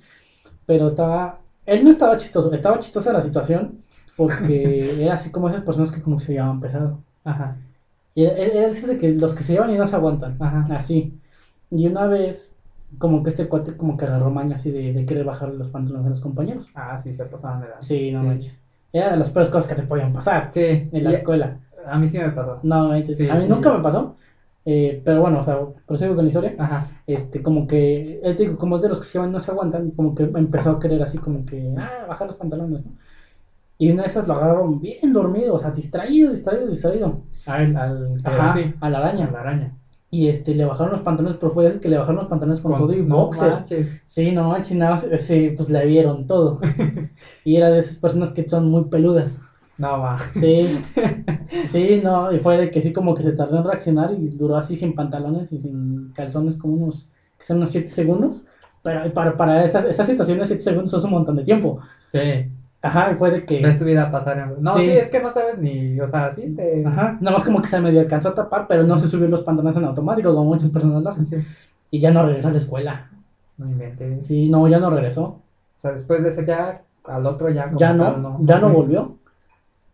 pero 0.65 0.87
estaba, 0.87 1.41
él 1.65 1.83
no 1.83 1.89
estaba 1.91 2.17
chistoso, 2.17 2.53
estaba 2.53 2.79
chistosa 2.79 3.13
la 3.13 3.21
situación 3.21 3.79
porque 4.15 5.01
era 5.03 5.15
así 5.15 5.31
como 5.31 5.49
esas 5.49 5.63
personas 5.63 5.91
que 5.91 6.01
como 6.01 6.17
que 6.17 6.25
se 6.25 6.33
llaman 6.35 6.61
pesado. 6.61 7.03
Ajá, 7.23 7.57
Y 8.15 8.25
era, 8.25 8.37
era 8.37 8.67
esos 8.67 8.89
de 8.89 8.97
que 8.97 9.11
los 9.13 9.33
que 9.35 9.43
se 9.43 9.53
llevan 9.53 9.71
y 9.71 9.77
no 9.77 9.85
se 9.87 9.95
aguantan, 9.95 10.37
ajá. 10.41 10.75
así. 10.75 11.19
Y 11.71 11.87
una 11.87 12.07
vez, 12.07 12.51
como 12.99 13.23
que 13.23 13.29
este 13.29 13.47
cuate 13.49 13.77
como 13.77 13.97
que 13.97 14.05
agarró 14.05 14.31
maña 14.31 14.55
así 14.55 14.71
de, 14.71 14.93
de 14.93 15.05
querer 15.05 15.25
bajar 15.25 15.49
los 15.53 15.69
pantalones 15.69 16.07
a 16.07 16.09
los 16.09 16.21
compañeros. 16.21 16.73
Ah, 16.73 16.99
sí, 16.99 17.13
se 17.13 17.25
pasaban 17.25 17.61
de 17.61 17.69
la... 17.69 17.81
Sí, 17.81 18.11
no 18.11 18.23
sí. 18.23 18.25
manches. 18.25 18.62
Era 18.93 19.11
de 19.11 19.17
las 19.17 19.29
peores 19.29 19.49
cosas 19.49 19.67
que 19.69 19.75
te 19.81 19.87
podían 19.87 20.13
pasar 20.13 20.49
Sí, 20.51 20.61
en 20.61 21.03
la 21.03 21.09
y 21.09 21.13
escuela. 21.13 21.57
a 21.85 21.97
mí 21.97 22.07
sí 22.07 22.17
me 22.19 22.29
pasó. 22.29 22.59
No, 22.63 22.91
Sí, 23.03 23.27
a 23.29 23.35
mí 23.35 23.45
nunca 23.47 23.73
me 23.73 23.83
pasó. 23.83 24.15
eh, 24.65 25.01
pero 25.03 25.19
bueno, 25.21 25.39
o 25.41 25.43
sea, 25.43 25.57
prosigo 25.85 26.15
con 26.15 26.23
la 26.23 26.29
historia. 26.29 26.55
Ajá, 26.57 26.87
Este, 27.05 27.41
como 27.41 27.67
que, 27.67 28.21
él 28.23 28.35
te 28.37 28.43
digo, 28.43 28.57
como 28.57 28.77
es 28.77 28.81
de 28.83 28.89
los 28.89 28.99
que 28.99 29.05
se 29.05 29.17
y 29.19 29.21
no 29.29 29.39
se 29.39 29.51
aguantan, 29.51 29.91
como 29.91 30.15
que 30.15 30.23
empezó 30.23 30.71
a 30.71 30.79
querer 30.79 31.01
así 31.03 31.17
como 31.17 31.45
que, 31.45 31.73
ah, 31.77 32.05
bajar 32.07 32.27
los 32.27 32.37
pantalones, 32.37 32.85
¿no? 32.85 32.93
Y 33.77 33.91
una 33.91 34.03
de 34.03 34.07
esas 34.09 34.27
lo 34.27 34.35
agarraron 34.35 34.79
bien 34.79 35.11
dormido, 35.11 35.55
o 35.55 35.59
sea, 35.59 35.71
distraído, 35.71 36.29
distraído, 36.29 36.67
distraído. 36.67 37.23
Al, 37.47 37.75
al, 37.75 38.17
Ajá, 38.23 38.53
sí, 38.53 38.73
a 38.79 38.89
la 38.89 38.99
araña. 38.99 39.25
a 39.25 39.31
la 39.31 39.39
araña. 39.41 39.73
Y 40.13 40.27
este, 40.27 40.53
le 40.53 40.63
bajaron 40.63 40.91
los 40.91 41.01
pantalones, 41.01 41.39
pero 41.39 41.51
fue 41.51 41.65
esas 41.65 41.81
que 41.81 41.89
le 41.89 41.97
bajaron 41.97 42.17
los 42.17 42.27
pantalones 42.27 42.59
con, 42.59 42.77
todo 42.77 42.93
y 42.93 43.01
no 43.01 43.15
boxers. 43.15 43.55
manches. 43.55 44.01
Sí, 44.05 44.31
no 44.31 44.49
manches, 44.49 44.77
nada 44.77 44.95
sí, 44.95 45.55
pues 45.57 45.71
le 45.71 45.83
vieron 45.87 46.27
todo. 46.27 46.61
y 47.43 47.55
era 47.55 47.71
de 47.71 47.79
esas 47.79 47.97
personas 47.97 48.29
que 48.29 48.47
son 48.47 48.69
muy 48.69 48.83
peludas. 48.83 49.41
No 49.75 50.01
va. 50.01 50.19
Sí, 50.33 50.67
sí, 51.65 51.99
no, 52.03 52.31
y 52.31 52.37
fue 52.37 52.57
de 52.57 52.69
que 52.69 52.79
sí, 52.79 52.93
como 52.93 53.15
que 53.15 53.23
se 53.23 53.31
tardó 53.31 53.57
en 53.57 53.63
reaccionar 53.63 54.13
y 54.13 54.27
duró 54.27 54.55
así 54.55 54.75
sin 54.75 54.93
pantalones 54.93 55.51
y 55.51 55.57
sin 55.57 56.11
calzones 56.13 56.57
como 56.57 56.75
unos, 56.75 57.09
que 57.39 57.45
son 57.45 57.57
unos 57.57 57.71
7 57.71 57.87
segundos. 57.87 58.45
Pero 58.83 59.11
para, 59.15 59.35
para 59.35 59.65
esas, 59.65 59.85
esas 59.85 60.05
situaciones 60.05 60.47
7 60.47 60.61
segundos 60.61 60.93
es 60.93 61.03
un 61.03 61.09
montón 61.09 61.37
de 61.37 61.43
tiempo. 61.43 61.79
Sí. 62.09 62.19
Ajá, 62.83 63.11
y 63.13 63.15
fue 63.15 63.31
de 63.31 63.45
que... 63.45 63.59
Vida 63.59 64.11
pasar 64.11 64.37
en... 64.37 64.61
No, 64.61 64.73
Sí. 64.75 64.81
sí. 64.81 64.89
es 64.91 65.07
que 65.07 65.21
no 65.21 65.31
sabes 65.31 65.57
ni... 65.57 65.97
O 66.01 66.07
sea, 66.07 66.29
sí 66.31 66.53
te... 66.53 66.85
Ajá, 66.85 67.17
nada 67.21 67.37
más 67.37 67.45
como 67.45 67.61
que 67.61 67.69
se 67.69 67.79
medio 67.79 68.01
alcanzó 68.01 68.29
a 68.29 68.35
tapar, 68.35 68.67
pero 68.67 68.83
no 68.83 68.97
se 68.97 69.07
subió 69.07 69.29
los 69.29 69.41
pantalones 69.41 69.77
en 69.77 69.85
automático, 69.85 70.33
como 70.35 70.43
muchas 70.49 70.69
personas 70.69 71.01
lo 71.01 71.09
hacen. 71.09 71.25
Sí. 71.25 71.37
Y 71.91 71.99
ya 72.01 72.11
no 72.11 72.25
regresó 72.25 72.49
a 72.49 72.51
la 72.51 72.57
escuela. 72.57 73.09
No 73.57 73.69
inventes. 73.69 74.25
Sí, 74.25 74.49
no, 74.49 74.67
ya 74.67 74.79
no 74.79 74.89
regresó. 74.89 75.23
O 75.23 75.41
sea, 75.77 75.91
después 75.93 76.21
de 76.23 76.29
ese 76.29 76.45
ya, 76.45 76.81
al 77.05 77.25
otro 77.25 77.49
ya... 77.49 77.67
como 77.67 77.77
Ya 77.77 77.95
tal, 77.95 78.21
no, 78.21 78.37
ya 78.41 78.59
no 78.59 78.69
volvió. 78.69 79.15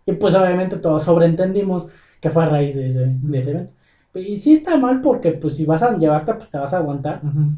Y 0.07 0.13
pues 0.13 0.33
obviamente 0.33 0.77
todos 0.77 1.03
sobreentendimos 1.03 1.87
que 2.19 2.31
fue 2.31 2.43
a 2.43 2.49
raíz 2.49 2.75
de 2.75 2.87
ese, 2.87 3.05
de 3.07 3.37
ese 3.37 3.51
evento. 3.51 3.73
Y 4.15 4.35
sí 4.35 4.53
está 4.53 4.75
mal 4.77 4.99
porque 5.01 5.33
pues 5.33 5.55
si 5.55 5.65
vas 5.65 5.83
a 5.83 5.95
llevarte, 5.95 6.33
pues 6.33 6.49
te 6.49 6.57
vas 6.57 6.73
a 6.73 6.77
aguantar. 6.77 7.21
Ujú. 7.23 7.51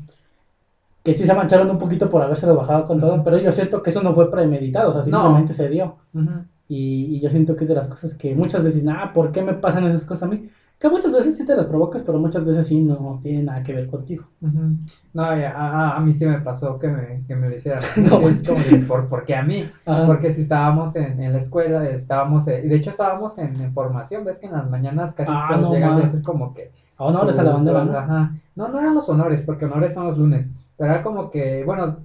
Que 1.03 1.13
sí 1.13 1.25
se 1.25 1.33
mancharon 1.33 1.69
un 1.69 1.77
poquito 1.79 2.09
por 2.09 2.21
habérselo 2.21 2.55
bajado 2.55 2.85
con 2.85 2.99
todo, 2.99 3.23
pero 3.23 3.37
yo 3.39 3.51
siento 3.51 3.81
que 3.81 3.89
eso 3.89 4.03
no 4.03 4.13
fue 4.13 4.29
premeditado, 4.29 4.89
o 4.89 4.91
sea, 4.91 5.01
simplemente 5.01 5.53
se 5.53 5.67
dio. 5.69 5.95
Ujú. 6.13 6.29
Y, 6.67 7.15
y 7.17 7.19
yo 7.19 7.29
siento 7.29 7.55
que 7.55 7.63
es 7.63 7.67
de 7.69 7.75
las 7.75 7.87
cosas 7.87 8.13
que 8.15 8.35
muchas 8.35 8.63
veces, 8.63 8.85
ah, 8.87 9.11
¿por 9.13 9.31
qué 9.31 9.41
me 9.41 9.53
pasan 9.53 9.83
esas 9.85 10.05
cosas 10.05 10.23
a 10.23 10.31
mí? 10.31 10.47
Que 10.79 10.89
muchas 10.89 11.11
veces 11.11 11.37
sí 11.37 11.45
te 11.45 11.55
las 11.55 11.65
provocas, 11.65 12.01
pero 12.01 12.17
muchas 12.17 12.43
veces 12.45 12.65
sí 12.65 12.81
no 12.81 13.19
tienen 13.21 13.45
nada 13.45 13.61
que 13.61 13.73
ver 13.73 13.87
contigo. 13.87 14.25
Ujú. 14.41 14.59
No, 15.13 15.37
ya, 15.37 15.51
a, 15.51 15.69
a- 15.91 15.97
a 15.97 15.99
mí 15.99 16.11
sí 16.13 16.25
me 16.25 16.39
pasó 16.39 16.79
que 16.79 16.87
me, 16.87 17.23
que 17.27 17.35
me 17.35 17.49
lo 17.49 17.55
hicieran. 17.55 17.81
No, 17.97 18.27
es 18.27 18.47
como 18.47 18.59
de, 18.63 18.77
¿por, 18.85 19.07
¿por 19.07 19.23
qué 19.25 19.35
a 19.35 19.43
mí? 19.43 19.69
Ajá. 19.85 20.05
Porque 20.07 20.31
si 20.31 20.41
estábamos 20.41 20.95
en, 20.95 21.21
en 21.21 21.31
la 21.33 21.37
escuela, 21.39 21.87
estábamos, 21.89 22.47
eh, 22.47 22.61
y 22.63 22.67
de 22.67 22.75
hecho 22.75 22.89
estábamos 22.91 23.37
en, 23.37 23.59
en 23.61 23.71
formación, 23.73 24.23
ves 24.23 24.37
que 24.39 24.47
en 24.47 24.53
las 24.53 24.69
mañanas 24.69 25.11
casi 25.11 25.31
Ah, 25.31 25.57
no, 25.61 25.71
llegas 25.73 25.93
y 25.93 25.95
man. 25.97 26.05
haces 26.05 26.21
como 26.23 26.53
que... 26.53 26.71
Honores 26.97 27.37
a 27.39 27.43
la 27.43 27.51
bandera, 27.53 27.83
¿no? 27.83 27.97
Ajá. 27.97 28.31
No, 28.55 28.67
no 28.69 28.79
eran 28.79 28.93
los 28.95 29.09
honores, 29.09 29.41
porque 29.41 29.65
honores 29.65 29.93
son 29.93 30.05
los 30.07 30.17
lunes, 30.19 30.49
pero 30.81 30.93
era 30.95 31.03
como 31.03 31.29
que, 31.29 31.63
bueno, 31.63 31.99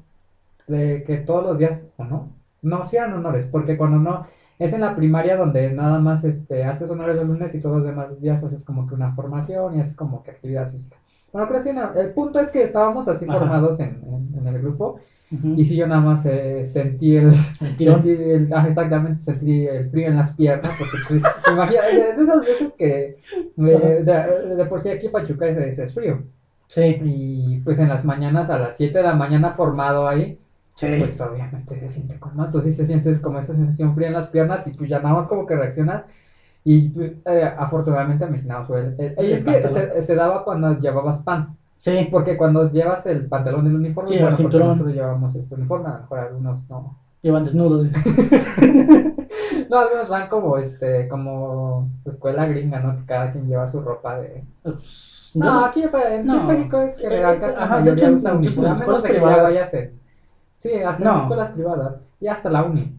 de 0.66 1.04
que 1.06 1.18
todos 1.18 1.44
los 1.44 1.58
días, 1.58 1.84
¿o 1.96 2.04
no? 2.04 2.28
No, 2.62 2.84
sí 2.86 2.96
eran 2.96 3.14
honores, 3.14 3.46
porque 3.50 3.76
cuando 3.76 3.98
no, 3.98 4.26
es 4.58 4.72
en 4.72 4.80
la 4.82 4.94
primaria 4.96 5.36
donde 5.36 5.70
nada 5.72 5.98
más 5.98 6.24
este, 6.24 6.64
haces 6.64 6.90
honores 6.90 7.16
los 7.16 7.26
lunes 7.26 7.54
y 7.54 7.60
todos 7.60 7.78
los 7.78 7.86
demás 7.86 8.20
días 8.20 8.42
haces 8.42 8.64
como 8.64 8.86
que 8.86 8.94
una 8.94 9.14
formación 9.14 9.76
y 9.76 9.80
haces 9.80 9.94
como 9.96 10.22
que 10.22 10.32
actividad 10.32 10.70
física. 10.70 10.96
Bueno, 11.32 11.48
pero 11.48 11.60
sí, 11.60 11.72
no, 11.72 11.94
el 11.94 12.12
punto 12.14 12.40
es 12.40 12.50
que 12.50 12.62
estábamos 12.64 13.08
así 13.08 13.26
Ajá. 13.28 13.38
formados 13.38 13.78
en, 13.80 14.02
en- 14.04 14.34
en 14.38 14.46
el 14.46 14.60
grupo 14.60 14.98
y 15.56 15.64
si 15.64 15.76
yo 15.76 15.86
nada 15.86 16.00
más 16.00 16.24
eh, 16.26 16.64
sentí 16.64 17.16
el, 17.16 17.26
El 17.26 17.76
sentí 17.76 18.10
el- 18.10 18.48
ah, 18.54 18.64
exactamente, 18.66 19.18
sentí 19.18 19.66
el 19.66 19.88
frío 19.88 20.08
en 20.08 20.16
las 20.16 20.32
piernas, 20.34 20.72
porque 20.78 20.96
pues, 21.08 21.22
imagina, 21.52 21.80
es 21.88 22.16
de 22.16 22.22
esas 22.22 22.40
veces 22.40 22.72
que 22.74 23.16
eh, 23.58 24.02
de, 24.04 24.54
de 24.56 24.64
por 24.66 24.80
sí 24.80 24.88
aquí 24.90 25.06
en 25.06 25.12
Pachuca 25.12 25.46
es, 25.48 25.78
es 25.78 25.94
frío. 25.94 26.22
Sí, 26.68 26.98
Y 27.04 27.60
pues 27.60 27.78
en 27.78 27.88
las 27.88 28.04
mañanas, 28.04 28.50
a 28.50 28.58
las 28.58 28.76
7 28.76 28.98
de 28.98 29.04
la 29.04 29.14
mañana 29.14 29.50
formado 29.52 30.08
ahí, 30.08 30.38
sí. 30.74 30.88
pues 30.98 31.20
obviamente 31.20 31.76
se 31.76 31.88
siente 31.88 32.18
con 32.18 32.32
entonces 32.38 32.72
sí 32.74 32.82
se 32.82 32.86
siente 32.86 33.20
como 33.20 33.38
esa 33.38 33.52
sensación 33.52 33.94
fría 33.94 34.08
en 34.08 34.14
las 34.14 34.26
piernas 34.28 34.66
y 34.66 34.72
pues 34.72 34.90
ya 34.90 34.98
nada 35.00 35.14
más 35.14 35.26
como 35.26 35.46
que 35.46 35.56
reaccionas. 35.56 36.04
Y 36.64 36.88
pues 36.88 37.12
eh, 37.24 37.44
afortunadamente 37.58 38.24
el- 38.24 39.14
y 39.18 39.26
El 39.26 39.32
es 39.32 39.44
que 39.44 39.68
se, 39.68 40.02
se 40.02 40.14
daba 40.16 40.42
cuando 40.44 40.76
llevabas 40.78 41.20
pants, 41.20 41.54
sí. 41.76 42.08
porque 42.10 42.36
cuando 42.36 42.68
llevas 42.70 43.06
el 43.06 43.26
pantalón 43.28 43.64
del 43.64 43.76
uniforme, 43.76 44.08
Sí, 44.08 44.16
bueno, 44.18 44.32
cinturón. 44.36 44.68
nosotros 44.68 44.92
llevamos 44.94 45.34
este 45.36 45.54
uniforme, 45.54 45.88
a 45.88 45.92
lo 45.92 45.98
mejor 46.00 46.18
algunos 46.18 46.68
no. 46.68 46.98
Llevan 47.22 47.44
desnudos. 47.44 47.86
No, 49.70 49.78
algunos 49.80 50.08
van 50.08 50.28
como 50.28 50.58
este, 50.58 51.08
como 51.08 51.88
escuela 52.04 52.46
gringa, 52.46 52.78
¿no? 52.80 52.96
Que 52.96 53.04
cada 53.04 53.32
quien 53.32 53.46
lleva 53.48 53.66
su 53.66 53.80
ropa 53.80 54.18
de, 54.20 54.44
No, 55.38 55.64
aquí 55.64 55.82
en, 55.82 56.26
No. 56.26 56.44
México 56.44 56.80
es 56.80 56.98
general, 56.98 57.34
Eh, 57.36 57.38
casi 57.40 57.56
ajá, 57.56 57.80
de 57.80 57.90
hecho, 57.92 58.06
usa 58.10 58.32
uniforme, 58.34 58.70
a 58.70 58.74
menos 58.74 59.02
de 59.02 59.08
que 59.08 59.20
ya 59.20 59.78
en... 59.78 59.90
Sí, 60.54 60.72
hasta 60.82 61.04
No. 61.04 61.12
las 61.12 61.22
escuelas 61.22 61.50
privadas 61.50 61.94
y 62.20 62.26
hasta 62.28 62.50
la 62.50 62.62
uni. 62.62 62.92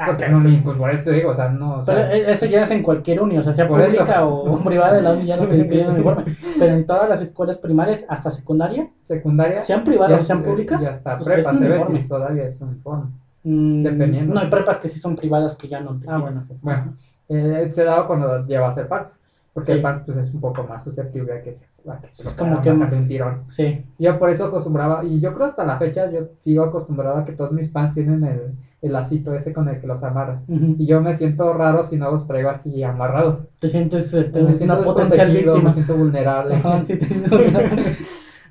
Ah, 0.00 0.06
Porque 0.06 0.26
pero- 0.26 0.38
en 0.38 0.46
uni, 0.46 0.56
pues 0.58 0.78
por 0.78 0.90
eso 0.92 1.04
te 1.04 1.10
digo, 1.12 1.30
o 1.32 1.34
sea, 1.34 1.48
no, 1.48 1.78
o 1.78 1.80
Pero 1.84 1.98
sea, 1.98 2.14
eh, 2.16 2.30
eso 2.30 2.46
ya 2.46 2.62
es 2.62 2.70
en 2.70 2.84
cualquier 2.84 3.20
uni, 3.20 3.36
o 3.36 3.42
sea, 3.42 3.52
sea 3.52 3.64
eso. 3.64 3.74
pública 3.74 4.24
o 4.24 4.58
privada 4.64 4.92
de 4.94 5.02
la 5.02 5.12
uni, 5.12 5.26
ya 5.26 5.36
no 5.36 5.48
te 5.48 5.64
piden 5.64 5.90
uniforme. 5.90 6.24
Pero 6.56 6.74
en 6.74 6.86
todas 6.86 7.08
las 7.08 7.20
escuelas 7.20 7.58
primarias, 7.58 8.04
hasta 8.08 8.30
secundaria, 8.30 8.88
secundaria, 9.02 9.60
sean 9.60 9.80
ya 9.80 9.84
privadas 9.84 10.22
o 10.22 10.24
sean 10.24 10.42
públicas, 10.44 10.80
y 10.82 10.86
hasta 10.86 11.16
pues, 11.16 11.28
prepa, 11.28 11.50
es 11.50 12.08
todavía 12.08 12.44
es 12.44 12.60
uniforme. 12.60 13.06
Mm, 13.42 13.82
Dependiendo. 13.82 14.34
No, 14.34 14.40
hay 14.40 14.48
prepas 14.48 14.78
que 14.78 14.88
sí 14.88 15.00
son 15.00 15.16
privadas 15.16 15.56
que 15.56 15.66
ya 15.66 15.80
no 15.80 15.98
te 15.98 16.08
Ah, 16.08 16.18
bueno, 16.18 16.44
sí. 16.44 16.56
Bueno, 16.62 16.94
eh, 17.28 17.66
se 17.70 17.82
daba 17.82 18.06
cuando 18.06 18.46
llevas 18.46 18.76
el 18.78 18.86
pants, 18.86 19.18
porque 19.60 19.72
Sí. 19.72 19.72
el 19.72 19.82
pants 19.82 20.04
pues 20.04 20.16
es 20.18 20.32
un 20.34 20.40
poco 20.40 20.62
más 20.64 20.82
susceptible 20.84 21.32
a 21.32 21.42
que 21.42 21.54
se 21.54 21.66
a 21.88 21.98
que 22.00 22.08
Es 22.10 22.34
como 22.34 22.60
que- 22.60 22.70
un 22.70 23.06
tirón. 23.06 23.44
Sí, 23.48 23.84
Yo 23.98 24.18
por 24.18 24.30
eso 24.30 24.44
acostumbraba, 24.46 25.04
y 25.04 25.20
yo 25.20 25.32
creo 25.34 25.46
hasta 25.46 25.64
la 25.64 25.78
fecha, 25.78 26.10
yo 26.10 26.28
sigo 26.40 26.64
acostumbrado 26.64 27.18
a 27.18 27.24
que 27.24 27.32
todos 27.32 27.52
mis 27.52 27.68
pants 27.68 27.92
tienen 27.92 28.22
el, 28.24 28.52
el 28.82 28.92
lacito 28.92 29.34
ese 29.34 29.52
con 29.52 29.68
el 29.68 29.80
que 29.80 29.86
los 29.86 30.02
amarras. 30.02 30.42
Y 30.48 30.86
yo 30.86 31.00
me 31.00 31.14
siento 31.14 31.52
raro 31.54 31.82
si 31.82 31.96
no 31.96 32.10
los 32.10 32.26
traigo 32.26 32.50
así 32.50 32.82
amarrados. 32.84 33.46
te 33.58 33.68
sientes 33.68 34.12
este, 34.14 34.42
me 34.42 34.54
siento 34.54 34.74
una 34.76 34.84
potencial 34.84 35.32
víctima. 35.32 35.62
me 35.62 35.72
siento 35.72 35.96
vulnerable. 35.96 36.54
Ajá, 36.56 36.84
sí, 36.84 36.98
te 36.98 37.06
sientes 37.06 37.30
vulnerable. 37.30 37.82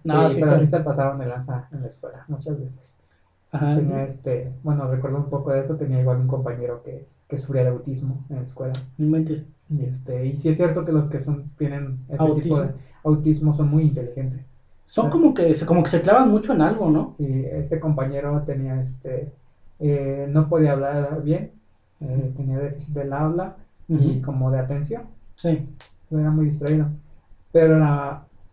No, 0.04 0.30
sí, 0.30 0.36
sí, 0.36 0.40
pero 0.42 0.52
claro. 0.54 0.66
sí 0.66 0.72
se 0.72 0.80
pasaron 0.80 1.20
de 1.20 1.26
lanza 1.26 1.68
en 1.72 1.82
la 1.82 1.88
escuela, 1.88 2.24
muchas 2.30 2.58
veces. 2.58 2.96
Ajá. 3.52 3.76
Tenía 3.76 4.04
este, 4.04 4.54
bueno, 4.64 4.88
recuerdo 4.90 5.18
un 5.18 5.30
poco 5.30 5.52
de 5.52 5.60
eso, 5.60 5.76
tenía 5.76 6.00
igual 6.00 6.18
un 6.22 6.28
compañero 6.28 6.82
que, 6.84 7.06
que 7.28 7.38
sufría 7.38 7.64
de 7.64 7.70
autismo 7.70 8.26
en 8.30 8.38
la 8.38 8.42
escuela. 8.44 8.74
Inventes. 8.98 9.46
Y 9.70 9.84
este, 9.84 10.26
y 10.28 10.38
sí 10.38 10.50
es 10.50 10.56
cierto 10.58 10.86
que 10.86 10.92
los 10.94 11.08
que 11.08 11.20
son, 11.20 11.50
tienen 11.58 12.00
ese 12.10 12.24
tipo 12.42 12.60
de 12.62 12.70
autismo 13.04 13.54
son 13.54 13.70
muy 13.70 13.84
inteligentes. 13.84 14.42
Son 14.86 15.10
como 15.10 15.34
que, 15.34 15.54
se- 15.54 15.66
como 15.66 15.84
que 15.84 15.90
se 15.90 16.02
clavan 16.02 16.30
mucho 16.32 16.54
en 16.54 16.62
algo, 16.62 16.90
¿no? 16.90 17.12
Sí, 17.18 17.44
este 17.52 17.80
compañero 17.80 18.42
tenía 18.46 18.80
este, 18.80 19.34
eh, 19.80 20.28
no 20.30 20.48
podía 20.48 20.72
hablar 20.72 21.22
bien, 21.24 21.52
eh, 22.00 22.32
tenía 22.38 22.60
déficit 22.60 22.94
del 22.96 23.12
habla 23.12 23.58
y 23.90 24.22
como 24.22 24.50
de 24.52 24.60
atención. 24.60 25.04
Sí. 25.36 25.68
era 26.10 26.32
muy 26.32 26.46
distraído, 26.46 26.88
pero 27.52 27.78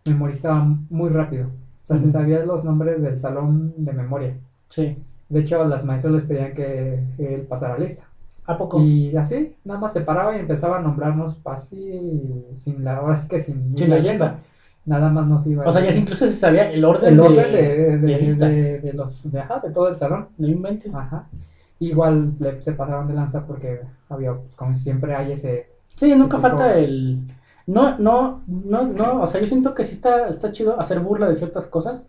memorizaba 0.05 0.63
muy 0.89 1.09
rápido. 1.09 1.47
O 1.47 1.85
sea, 1.85 1.97
se 1.97 2.07
sabía 2.09 2.43
los 2.45 2.63
nombres 2.65 3.01
del 3.01 3.17
salón 3.17 3.73
de 3.77 3.93
memoria. 3.93 4.35
Sí. 4.69 4.97
De 5.29 5.39
hecho, 5.39 5.63
las 5.65 5.85
maestras 5.85 6.13
les 6.13 6.23
pedían 6.23 6.53
que 6.53 6.99
él 7.17 7.41
pasara 7.47 7.77
lista. 7.77 8.03
¿A 8.47 8.57
poco? 8.57 8.81
Y 8.81 9.15
así, 9.17 9.55
nada 9.63 9.79
más 9.79 9.93
se 9.93 10.01
paraba 10.01 10.35
y 10.35 10.39
empezaba 10.39 10.77
a 10.77 10.81
nombrarnos 10.81 11.37
así, 11.45 12.45
sin 12.55 12.83
la, 12.83 12.97
ahora 12.97 13.15
sí 13.15 13.27
que 13.27 13.39
sin 13.39 13.75
Sin 13.77 13.89
la 13.89 13.97
leyenda. 13.97 14.25
lista. 14.33 14.39
Nada 14.85 15.09
más 15.09 15.25
nos 15.25 15.47
iba. 15.47 15.65
O 15.65 15.71
sea, 15.71 15.83
ya 15.83 15.95
incluso 15.97 16.27
se 16.27 16.33
sabía 16.33 16.71
el 16.71 16.85
orden, 16.85 17.09
el 17.13 17.17
de, 17.17 17.21
orden 17.23 17.51
de, 17.51 18.79
de, 18.81 18.93
los, 18.93 19.31
de, 19.31 19.39
ajá, 19.39 19.59
de 19.59 19.71
todo 19.71 19.87
el 19.87 19.95
salón. 19.95 20.27
No 20.37 20.47
inventes. 20.47 20.93
Ajá. 20.93 21.27
Igual 21.79 22.33
le- 22.39 22.61
se 22.61 22.73
pasaban 22.73 23.07
de 23.07 23.15
lanza 23.15 23.45
porque 23.45 23.81
había, 24.09 24.33
pues, 24.33 24.53
como 24.55 24.75
siempre 24.75 25.15
hay 25.15 25.31
ese 25.31 25.67
Sí, 25.95 26.13
nunca 26.13 26.37
falta 26.39 26.77
el... 26.77 27.19
No, 27.67 27.97
no, 27.97 28.43
no, 28.47 28.83
no, 28.83 29.21
o 29.23 29.27
sea, 29.27 29.41
yo 29.41 29.47
siento 29.47 29.73
que 29.73 29.83
sí 29.83 29.93
está, 29.95 30.27
está 30.27 30.51
chido 30.51 30.79
hacer 30.79 30.99
burla 30.99 31.27
de 31.27 31.33
ciertas 31.33 31.65
cosas, 31.65 32.05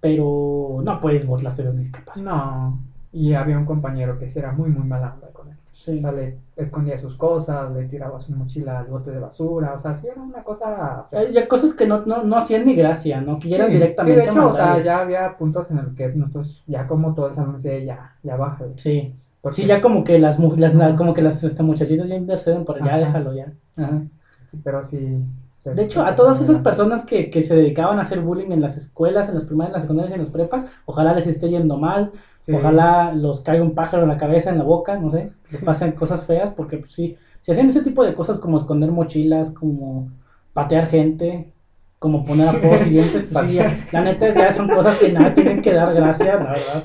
pero 0.00 0.80
no 0.84 1.00
puedes 1.00 1.26
burlarte 1.26 1.62
de 1.64 1.70
un 1.70 1.76
discapacidad. 1.76 2.24
No, 2.24 2.78
y 3.12 3.34
había 3.34 3.58
un 3.58 3.64
compañero 3.66 4.18
que 4.18 4.28
sí 4.28 4.38
era 4.38 4.52
muy, 4.52 4.70
muy 4.70 4.86
mala 4.86 5.14
onda 5.14 5.28
con 5.32 5.48
él. 5.48 5.56
Sí. 5.70 5.96
O 5.96 6.00
sea, 6.00 6.12
le 6.12 6.36
escondía 6.56 6.96
sus 6.98 7.16
cosas, 7.16 7.70
le 7.72 7.84
tiraba 7.84 8.20
su 8.20 8.32
mochila 8.34 8.78
al 8.80 8.86
bote 8.88 9.10
de 9.10 9.18
basura, 9.18 9.72
o 9.74 9.80
sea, 9.80 9.94
sí 9.94 10.06
era 10.06 10.20
una 10.20 10.42
cosa 10.42 11.04
fea. 11.10 11.30
Ya 11.30 11.48
cosas 11.48 11.72
que 11.72 11.86
no, 11.86 12.04
no, 12.04 12.22
no 12.24 12.36
hacían 12.36 12.66
ni 12.66 12.74
gracia, 12.74 13.20
¿no? 13.22 13.38
Que 13.38 13.48
ya 13.48 13.56
eran 13.56 13.68
Sí, 13.68 13.74
directamente 13.74 14.20
sí, 14.20 14.26
de 14.26 14.30
hecho, 14.30 14.46
o 14.48 14.52
sea, 14.52 14.78
ya 14.80 15.00
había 15.00 15.36
puntos 15.36 15.70
en 15.70 15.78
el 15.78 15.94
que 15.94 16.08
nosotros, 16.08 16.62
ya 16.66 16.86
como 16.86 17.14
todo 17.14 17.28
el 17.28 17.34
salón 17.34 17.54
decía, 17.56 17.78
ya, 17.78 18.16
ya 18.22 18.36
baja. 18.36 18.64
Sí. 18.76 19.14
Porque- 19.40 19.56
Sí, 19.56 19.66
ya 19.66 19.80
como 19.80 20.04
que 20.04 20.18
las, 20.18 20.38
las 20.38 20.74
la- 20.74 20.94
como 20.94 21.14
que 21.14 21.22
las 21.22 21.42
este, 21.42 21.62
muchachitas 21.62 22.06
ya 22.08 22.14
interceden, 22.16 22.64
pero 22.66 22.78
ya 22.80 22.86
Ajá. 22.94 22.98
déjalo 22.98 23.34
ya. 23.34 23.52
Ajá. 23.76 24.02
sí, 24.50 24.60
pero 24.62 24.82
sí. 24.82 25.18
De 25.64 25.82
hecho, 25.84 26.04
a 26.04 26.14
todas 26.16 26.40
esas 26.40 26.58
personas 26.58 27.04
que, 27.04 27.30
que 27.30 27.40
se 27.42 27.54
dedicaban 27.54 27.98
a 27.98 28.02
hacer 28.02 28.20
bullying 28.20 28.50
en 28.50 28.60
las 28.60 28.76
escuelas, 28.76 29.28
en 29.28 29.34
las 29.34 29.44
primarias, 29.44 29.70
en 29.70 29.74
las 29.74 29.82
secundarias 29.82 30.10
y 30.10 30.14
en 30.14 30.20
las 30.20 30.30
prepas, 30.30 30.66
ojalá 30.86 31.12
les 31.14 31.26
esté 31.28 31.48
yendo 31.50 31.76
mal. 31.78 32.10
Sí. 32.40 32.52
ojalá 32.52 33.12
los 33.12 33.40
caiga 33.42 33.62
un 33.62 33.74
pájaro 33.74 34.02
en 34.02 34.08
la 34.08 34.18
cabeza, 34.18 34.50
en 34.50 34.58
la 34.58 34.64
boca, 34.64 34.96
no 34.96 35.10
sé, 35.10 35.30
les 35.50 35.60
pasen 35.64 35.92
cosas 35.92 36.24
feas, 36.24 36.50
porque 36.50 36.78
pues, 36.78 36.92
sí, 36.92 37.16
si 37.40 37.52
hacen 37.52 37.66
ese 37.68 37.82
tipo 37.82 38.02
de 38.04 38.14
cosas 38.14 38.38
como 38.38 38.56
esconder 38.56 38.90
mochilas, 38.90 39.50
como 39.52 40.08
patear 40.52 40.88
gente, 40.88 41.52
como 42.00 42.24
poner 42.24 42.48
apodos 42.56 42.84
y 42.86 42.90
dientes, 42.90 43.26
pues 43.32 43.48
sí, 43.50 43.56
ya- 43.56 43.76
la 43.92 44.00
neta 44.02 44.28
ya 44.34 44.50
son 44.50 44.68
cosas 44.68 44.98
que 44.98 45.12
nada 45.12 45.32
tienen 45.32 45.62
que 45.62 45.72
dar 45.72 45.94
gracia, 45.94 46.34
la 46.34 46.44
verdad. 46.46 46.84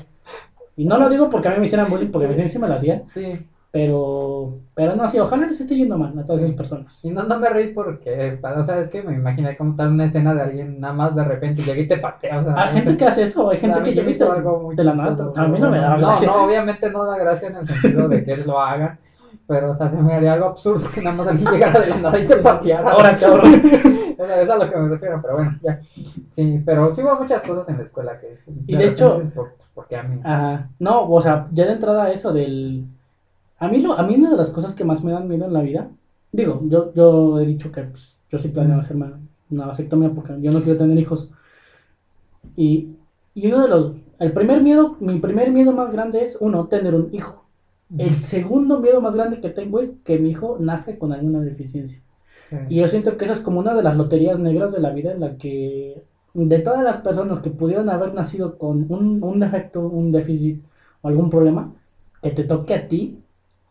Y 0.76 0.84
no 0.84 0.96
lo 0.98 1.08
digo 1.10 1.28
porque 1.28 1.48
a 1.48 1.50
mí 1.50 1.58
me 1.58 1.66
hicieran 1.66 1.90
bullying, 1.90 2.12
porque 2.12 2.26
a 2.26 2.30
mí 2.30 2.48
sí 2.48 2.58
me 2.60 2.68
lo 2.68 2.74
hacían, 2.74 3.02
Sí, 3.12 3.40
Pero, 3.70 4.60
pero 4.74 4.96
no, 4.96 5.06
sí, 5.08 5.18
ojalá 5.18 5.46
les 5.46 5.60
esté 5.60 5.76
yendo 5.76 5.98
mal 5.98 6.18
a 6.18 6.22
todas 6.24 6.40
Sí. 6.40 6.46
esas 6.46 6.56
personas. 6.56 6.98
Y 7.04 7.10
no, 7.10 7.22
no 7.24 7.38
me 7.38 7.50
reí 7.50 7.72
porque, 7.74 8.38
para, 8.40 8.62
¿sabes 8.62 8.88
qué? 8.88 9.02
Me 9.02 9.12
imaginé 9.12 9.56
como 9.58 9.76
tal 9.76 9.88
una 9.92 10.06
escena 10.06 10.34
de 10.34 10.40
alguien 10.40 10.80
nada 10.80 10.94
más 10.94 11.14
de 11.14 11.22
repente 11.22 11.60
llega 11.62 11.80
y 11.80 11.86
te 11.86 11.98
patea. 11.98 12.38
O 12.38 12.44
sea, 12.44 12.54
Hay 12.56 12.72
gente 12.74 12.96
que 12.96 13.04
hace 13.04 13.24
eso, 13.24 13.50
hay 13.50 13.58
gente 13.58 13.82
que 13.82 13.92
llega 13.92 14.10
y 14.10 14.16
te- 14.16 14.24
algo 14.24 14.60
muy 14.60 14.74
de 14.74 14.84
la 14.84 14.92
chistoso. 14.92 15.38
A 15.38 15.48
mí 15.48 15.58
no 15.60 15.70
me 15.70 15.80
No, 15.80 15.98
gracia. 15.98 16.28
no, 16.28 16.44
obviamente 16.46 16.90
no 16.90 17.04
da 17.04 17.18
gracia 17.18 17.48
en 17.48 17.56
el 17.56 17.66
sentido 17.66 18.08
de 18.08 18.22
que 18.22 18.32
él 18.32 18.44
lo 18.46 18.58
haga. 18.60 18.98
Pero, 19.46 19.70
o 19.70 19.74
sea, 19.74 19.88
se 19.88 19.96
me 19.96 20.14
haría 20.14 20.32
algo 20.34 20.46
absurdo 20.46 20.86
que 20.94 21.00
nada 21.02 21.16
más 21.16 21.26
alguien 21.28 21.50
llegara 21.52 21.80
de 21.80 21.88
la 21.90 21.96
nada 21.98 22.18
y 22.18 22.26
te 22.26 22.36
pateara. 22.36 22.90
Ahora, 22.90 23.14
cabrón. 23.16 23.62
O 24.20 24.26
sea, 24.26 24.40
es 24.42 24.50
a 24.50 24.56
lo 24.56 24.68
que 24.68 24.76
me 24.76 24.88
refiero, 24.88 25.20
pero 25.22 25.34
bueno, 25.36 25.56
ya. 25.62 25.78
Sí, 26.30 26.60
pero 26.66 26.92
sí 26.92 27.02
hubo 27.02 27.14
muchas 27.20 27.40
cosas 27.42 27.68
en 27.68 27.76
la 27.76 27.84
escuela 27.84 28.18
que... 28.18 28.34
Y 28.66 28.74
de 28.76 28.88
hecho- 28.88 29.20
es 29.20 29.28
por, 29.28 29.52
porque 29.74 29.94
a 29.96 30.02
mí... 30.02 30.20
Ajá. 30.24 30.68
No, 30.80 31.08
o 31.08 31.20
sea, 31.22 31.46
ya 31.52 31.66
de 31.66 31.74
entrada 31.74 32.10
eso 32.10 32.32
del... 32.32 32.84
A 33.58 33.68
mí, 33.68 33.80
lo, 33.80 33.92
a 33.92 34.02
mí 34.04 34.14
una 34.16 34.30
de 34.30 34.36
las 34.36 34.50
cosas 34.50 34.74
que 34.74 34.84
más 34.84 35.02
me 35.02 35.12
dan 35.12 35.28
miedo 35.28 35.46
en 35.46 35.52
la 35.52 35.62
vida, 35.62 35.90
digo, 36.32 36.62
yo, 36.64 36.92
yo 36.94 37.40
he 37.40 37.46
dicho 37.46 37.72
que 37.72 37.82
pues, 37.82 38.16
yo 38.30 38.38
sí 38.38 38.48
planeo 38.48 38.78
hacerme 38.78 39.06
una 39.50 39.66
vasectomía 39.66 40.10
porque 40.10 40.34
yo 40.40 40.52
no 40.52 40.62
quiero 40.62 40.78
tener 40.78 40.98
hijos. 40.98 41.30
Y, 42.56 42.90
y 43.34 43.46
uno 43.48 43.62
de 43.62 43.68
los... 43.68 43.96
El 44.18 44.32
primer 44.32 44.62
miedo, 44.62 44.96
mi 45.00 45.18
primer 45.20 45.50
miedo 45.52 45.72
más 45.72 45.92
grande 45.92 46.22
es, 46.22 46.38
uno, 46.40 46.66
tener 46.66 46.94
un 46.94 47.08
hijo. 47.12 47.44
El 47.96 48.16
segundo 48.16 48.80
miedo 48.80 49.00
más 49.00 49.14
grande 49.14 49.40
que 49.40 49.48
tengo 49.48 49.80
es 49.80 49.92
que 50.04 50.18
mi 50.18 50.30
hijo 50.30 50.58
nazca 50.60 50.98
con 50.98 51.12
alguna 51.12 51.40
deficiencia. 51.40 52.00
Sí. 52.50 52.56
Y 52.68 52.76
yo 52.80 52.86
siento 52.86 53.16
que 53.16 53.24
esa 53.24 53.34
es 53.34 53.40
como 53.40 53.60
una 53.60 53.74
de 53.74 53.82
las 53.82 53.96
loterías 53.96 54.38
negras 54.38 54.72
de 54.72 54.80
la 54.80 54.90
vida 54.90 55.12
en 55.12 55.20
la 55.20 55.36
que 55.36 56.02
de 56.34 56.58
todas 56.58 56.82
las 56.82 56.98
personas 56.98 57.40
que 57.40 57.50
pudieran 57.50 57.88
haber 57.90 58.14
nacido 58.14 58.58
con 58.58 58.86
un, 58.88 59.22
un 59.22 59.40
defecto, 59.40 59.80
un 59.80 60.12
déficit 60.12 60.62
o 61.02 61.08
algún 61.08 61.30
problema, 61.30 61.72
que 62.22 62.30
te 62.30 62.44
toque 62.44 62.74
a 62.74 62.88
ti, 62.88 63.18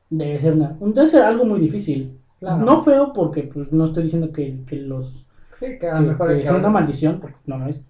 debe 0.10 0.40
ser, 0.40 0.54
una, 0.54 0.78
debe 0.80 1.08
ser 1.08 1.24
algo 1.24 1.46
muy 1.46 1.60
difícil. 1.60 2.18
Claro. 2.40 2.64
No 2.64 2.82
feo 2.82 3.14
porque 3.14 3.44
pues, 3.44 3.72
no 3.72 3.86
estoy 3.86 4.04
diciendo 4.04 4.32
que, 4.32 4.60
que 4.68 4.76
los 4.78 5.26
Sí, 5.60 5.80
que 5.80 5.90
a 5.90 6.00
lo 6.00 6.10
mejor... 6.10 6.36
que 6.36 6.44
sea 6.44 6.56
una 6.56 6.70
maldición, 6.70 7.20
porque 7.20 7.38
no 7.48 7.58
lo 7.58 7.66
es. 7.68 7.82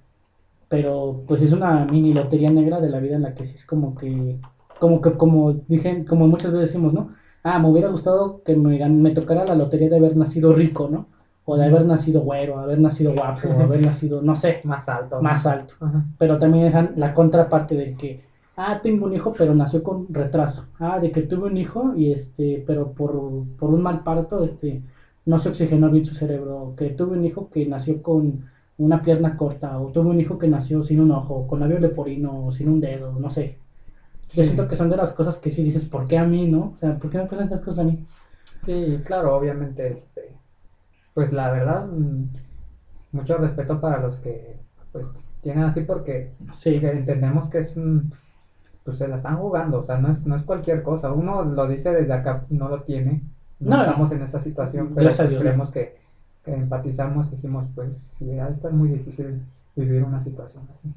Pero 0.70 1.24
pues 1.28 1.42
es 1.42 1.52
una 1.54 1.86
mini 1.86 2.14
lotería 2.14 2.50
negra 2.50 2.80
de 2.80 2.90
la 2.90 3.00
vida 3.00 3.16
en 3.16 3.24
la 3.24 3.34
que 3.34 3.44
sí 3.44 3.56
es 3.56 3.66
como 3.66 3.96
que, 3.96 4.38
como 4.80 5.02
que, 5.02 5.12
como 5.14 5.54
dije, 5.68 6.06
como 6.06 6.28
muchas 6.28 6.52
veces 6.52 6.70
decimos, 6.70 6.94
¿no? 6.94 7.10
Ah, 7.44 7.60
me 7.60 7.70
hubiera 7.70 7.90
gustado 7.90 8.42
que 8.44 8.56
me, 8.56 8.88
me 8.90 9.12
tocara 9.12 9.46
la 9.46 9.56
lotería 9.56 9.90
de 9.90 9.98
haber 9.98 10.18
nacido 10.18 10.54
rico, 10.54 10.90
¿no? 10.90 11.08
O 11.46 11.56
de 11.56 11.66
haber 11.66 11.86
nacido 11.86 12.22
güero, 12.22 12.60
haber 12.60 12.80
nacido 12.80 13.14
guapo, 13.14 13.50
haber 13.52 13.82
nacido, 13.86 14.22
no 14.22 14.36
sé, 14.36 14.60
Más 14.66 14.90
alto. 14.90 15.22
más 15.22 15.46
alto. 15.46 15.76
Ajá. 15.80 16.06
Pero 16.18 16.38
también 16.38 16.66
esa 16.66 16.90
la 16.96 17.14
contraparte 17.14 17.76
del 17.76 17.96
que, 17.96 18.24
ah, 18.58 18.82
tengo 18.82 19.06
un 19.06 19.14
hijo, 19.14 19.34
pero 19.34 19.56
nació 19.56 19.84
con 19.84 20.08
retraso. 20.14 20.68
Ah, 20.80 21.00
de 21.00 21.12
que 21.12 21.22
tuve 21.24 21.48
un 21.48 21.58
hijo 21.58 21.94
y 21.96 22.12
este, 22.12 22.64
pero 22.68 22.92
por, 22.92 23.46
por 23.58 23.70
un 23.74 23.82
mal 23.82 24.04
parto, 24.04 24.44
este, 24.44 24.82
no 25.26 25.40
se 25.40 25.50
oxigenó 25.50 25.90
bien 25.90 26.06
su 26.06 26.16
cerebro. 26.16 26.74
Que 26.78 26.90
tuve 26.90 27.18
un 27.18 27.26
hijo 27.26 27.50
que 27.50 27.66
nació 27.66 28.02
con 28.02 28.50
una 28.78 29.02
pierna 29.02 29.38
corta, 29.38 29.80
o 29.80 29.92
tuve 29.92 30.10
un 30.10 30.20
hijo 30.20 30.38
que 30.38 30.48
nació 30.48 30.84
sin 30.84 31.00
un 31.02 31.12
ojo, 31.12 31.48
con 31.48 31.60
labio 31.60 31.80
leporino, 31.80 32.48
o 32.48 32.52
sin 32.52 32.70
un 32.70 32.80
dedo, 32.80 33.14
no 33.14 33.30
sé. 33.30 33.58
Yo 34.34 34.44
siento 34.44 34.68
que 34.68 34.76
son 34.76 34.90
de 34.90 34.98
las 34.98 35.14
cosas 35.14 35.38
que 35.38 35.50
sí 35.50 35.64
dices, 35.64 35.86
¿por 35.86 36.06
qué 36.06 36.18
a 36.18 36.26
mí, 36.26 36.48
no? 36.48 36.74
O 36.74 36.78
sea, 36.78 36.98
¿por 36.98 37.10
qué 37.10 37.18
me 37.18 37.26
pasan 37.26 37.46
estas 37.46 37.62
cosas 37.62 37.80
a 37.80 37.84
mí? 37.86 38.06
Sí, 38.60 39.00
claro, 39.06 39.36
obviamente, 39.36 39.88
este, 39.90 40.36
pues 41.14 41.32
la 41.34 41.50
verdad, 41.52 41.88
mm, 41.88 42.26
mucho 43.14 43.38
respeto 43.38 43.80
para 43.80 44.00
los 44.02 44.18
que, 44.18 44.58
pues, 44.92 45.08
tienen 45.42 45.64
así 45.64 45.82
porque 45.82 46.34
Sí, 46.52 46.76
entendemos 46.76 47.50
que 47.50 47.60
es 47.60 47.76
un, 47.78 48.12
pues 48.88 49.00
se 49.00 49.08
la 49.10 49.18
están 49.18 49.36
jugando, 49.36 49.80
o 49.80 49.84
sea, 49.84 49.98
no 49.98 50.10
es, 50.10 50.26
no 50.26 50.34
es 50.34 50.44
cualquier 50.44 50.82
cosa, 50.82 51.12
uno 51.12 51.44
lo 51.44 51.68
dice 51.68 51.92
desde 51.92 52.14
acá, 52.14 52.46
no 52.48 52.70
lo 52.70 52.84
tiene, 52.84 53.22
no, 53.60 53.76
No, 53.76 53.84
estamos 53.84 54.10
en 54.14 54.22
esa 54.22 54.40
situación, 54.40 54.94
pero 54.96 55.10
pues, 55.10 55.30
Dios, 55.30 55.42
creemos 55.42 55.72
que, 55.72 55.98
que 56.42 56.54
empatizamos, 56.54 57.30
decimos, 57.30 57.66
pues, 57.76 57.98
sí, 57.98 58.32
estar 58.32 58.72
muy 58.72 58.88
difícil 58.88 59.42
vivir 59.76 60.06
una 60.06 60.22
situación 60.22 60.64
así, 60.72 60.90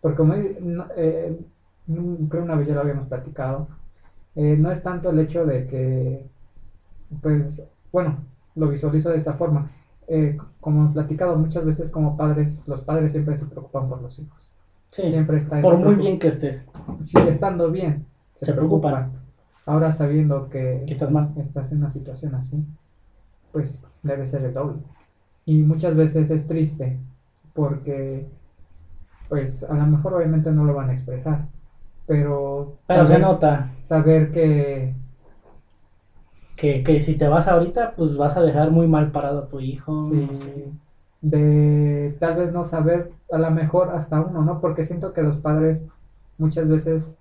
porque 0.00 0.16
como, 0.16 0.36
no, 0.62 0.86
eh, 0.96 1.38
creo 2.30 2.44
una 2.44 2.54
vez 2.54 2.66
ya 2.66 2.74
lo 2.76 2.80
habíamos 2.80 3.08
platicado, 3.08 3.68
eh, 4.34 4.56
no 4.56 4.72
es 4.72 4.82
tanto 4.82 5.10
el 5.10 5.18
hecho 5.18 5.44
de 5.44 5.66
que, 5.66 6.24
pues, 7.20 7.62
bueno, 7.92 8.16
lo 8.54 8.68
visualizo 8.70 9.10
de 9.10 9.18
esta 9.18 9.34
forma. 9.34 9.70
Eh, 10.06 10.38
como 10.62 10.80
hemos 10.80 10.92
platicado 10.94 11.36
muchas 11.36 11.66
veces 11.66 11.90
como 11.90 12.16
padres, 12.16 12.66
los 12.66 12.80
padres 12.80 13.12
siempre 13.12 13.36
se 13.36 13.44
preocupan 13.44 13.86
por 13.86 14.00
los 14.00 14.18
hijos. 14.18 14.47
Sí. 14.90 15.02
Siempre 15.06 15.38
está 15.38 15.60
Por 15.60 15.76
muy 15.76 15.94
bien 15.94 16.18
que 16.18 16.28
estés, 16.28 16.66
estando 17.28 17.70
bien, 17.70 18.06
se, 18.36 18.46
Se 18.46 18.52
preocupan. 18.52 18.92
preocupan. 18.94 19.22
Ahora 19.66 19.92
sabiendo 19.92 20.48
que 20.48 20.84
que 20.86 20.92
estás 20.92 21.10
mal. 21.10 21.32
estás 21.36 21.70
en 21.72 21.78
una 21.78 21.90
situación 21.90 22.34
así, 22.34 22.64
pues 23.52 23.82
debe 24.02 24.26
ser 24.26 24.44
el 24.44 24.54
doble. 24.54 24.78
Y 25.44 25.62
muchas 25.62 25.94
veces 25.94 26.30
es 26.30 26.46
triste 26.46 26.98
porque, 27.54 28.26
pues 29.28 29.62
a 29.64 29.74
lo 29.74 29.86
mejor 29.86 30.14
obviamente 30.14 30.50
no 30.52 30.64
lo 30.64 30.74
van 30.74 30.90
a 30.90 30.92
expresar, 30.92 31.46
pero, 32.06 32.78
Pero 32.86 33.04
se 33.06 33.18
nota 33.18 33.70
saber 33.82 34.30
que 34.30 34.94
que, 36.56 36.82
que 36.82 37.00
si 37.00 37.14
te 37.16 37.28
vas 37.28 37.46
ahorita, 37.46 37.94
pues 37.96 38.16
vas 38.16 38.36
a 38.36 38.42
dejar 38.42 38.70
muy 38.72 38.88
mal 38.88 39.12
parado 39.12 39.44
a 39.44 39.48
tu 39.48 39.60
hijo. 39.60 39.94
Sí, 40.10 40.28
de 41.20 42.16
tal 42.20 42.36
vez 42.36 42.52
no 42.52 42.64
saber, 42.64 43.12
a 43.32 43.38
lo 43.38 43.50
mejor 43.50 43.90
hasta 43.90 44.20
uno, 44.20 44.42
¿no? 44.42 44.60
Porque 44.60 44.82
siento 44.84 45.12
que 45.12 45.22
los 45.22 45.36
padres 45.36 45.84
muchas 46.38 46.68
veces, 46.68 47.16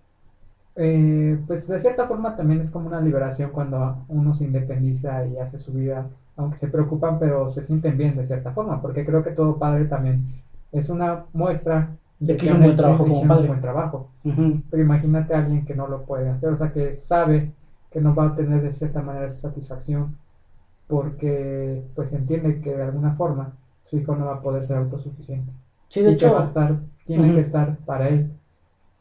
eh, 0.76 1.40
pues 1.48 1.68
de 1.68 1.80
cierta 1.80 2.08
forma 2.08 2.36
también 2.36 2.60
es 2.62 2.70
como 2.70 2.88
una 2.88 3.02
liberación 3.02 3.52
cuando 3.52 4.06
uno 4.10 4.34
se 4.34 4.46
independiza 4.46 5.26
y 5.26 5.38
hace 5.38 5.58
su 5.58 5.74
vida, 5.74 6.08
aunque 6.36 6.58
se 6.58 6.68
preocupan, 6.68 7.20
pero 7.20 7.50
se 7.50 7.62
sienten 7.62 7.98
bien 7.98 8.16
de 8.16 8.24
cierta 8.24 8.52
forma, 8.52 8.82
porque 8.82 9.06
creo 9.06 9.24
que 9.24 9.32
todo 9.32 9.58
padre 9.58 9.86
también 9.86 10.26
es 10.72 10.90
una 10.90 11.26
muestra 11.34 11.98
De 12.20 12.38
que 12.38 12.46
hizo 12.46 12.56
un 12.56 12.64
buen 12.64 12.76
trabajo 12.76 13.08
como 13.08 13.28
padre. 13.28 13.42
un 13.42 13.48
buen 13.48 13.62
trabajo. 13.62 14.12
Pero 14.70 14.84
imagínate 14.84 15.34
a 15.34 15.40
alguien 15.40 15.66
que 15.66 15.76
no 15.76 15.88
lo 15.88 16.04
puede 16.06 16.30
hacer, 16.30 16.50
o 16.50 16.58
sea, 16.58 16.72
que 16.72 16.92
sabe 16.92 17.54
que 17.92 18.02
no 18.02 18.14
va 18.14 18.24
a 18.24 18.28
obtener 18.28 18.62
de 18.62 18.72
cierta 18.72 19.02
manera 19.02 19.26
esa 19.26 19.38
satisfacción 19.38 20.18
porque 20.88 21.84
pues 21.96 22.14
entiende 22.14 22.62
que 22.62 22.76
de 22.76 22.84
alguna 22.84 23.12
forma 23.14 23.54
su 23.89 23.97
hijo 23.97 24.15
no 24.15 24.26
va 24.26 24.36
a 24.36 24.41
poder 24.41 24.65
ser 24.65 24.78
autosuficiente. 24.78 25.52
Sí, 25.88 26.02
de 26.02 26.12
y 26.12 26.17
que 26.17 26.26
hecho, 26.26 26.34
va 26.36 26.41
a 26.41 26.43
estar, 26.43 26.80
tiene 27.06 27.34
que 27.34 27.39
estar 27.39 27.78
para 27.80 28.10
él 28.10 28.32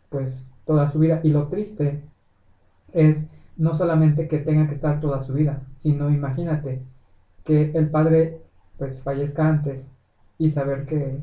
pues 0.08 0.50
toda 0.64 0.88
su 0.88 0.98
vida. 0.98 1.20
Y 1.22 1.30
lo 1.30 1.48
triste 1.48 2.02
es 2.92 3.24
no 3.56 3.74
solamente 3.74 4.28
que 4.28 4.38
tenga 4.38 4.66
que 4.66 4.72
estar 4.74 5.00
toda 5.00 5.18
su 5.20 5.32
vida, 5.34 5.62
sino 5.76 6.10
imagínate 6.10 6.82
que 7.44 7.70
el 7.74 7.88
padre 7.90 8.42
pues 8.78 9.00
fallezca 9.02 9.48
antes 9.48 9.88
y 10.38 10.48
saber 10.50 10.84
que 10.84 11.18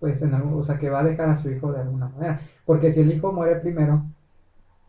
pues 0.00 0.22
en 0.22 0.34
algún- 0.34 0.60
o 0.60 0.62
sea 0.62 0.78
que 0.78 0.90
va 0.90 1.00
a 1.00 1.04
dejar 1.04 1.28
a 1.28 1.36
su 1.36 1.50
hijo 1.50 1.72
de 1.72 1.80
alguna 1.80 2.08
manera 2.08 2.38
porque 2.64 2.90
si 2.90 3.00
el 3.00 3.12
hijo 3.12 3.32
muere 3.32 3.56
primero 3.56 4.04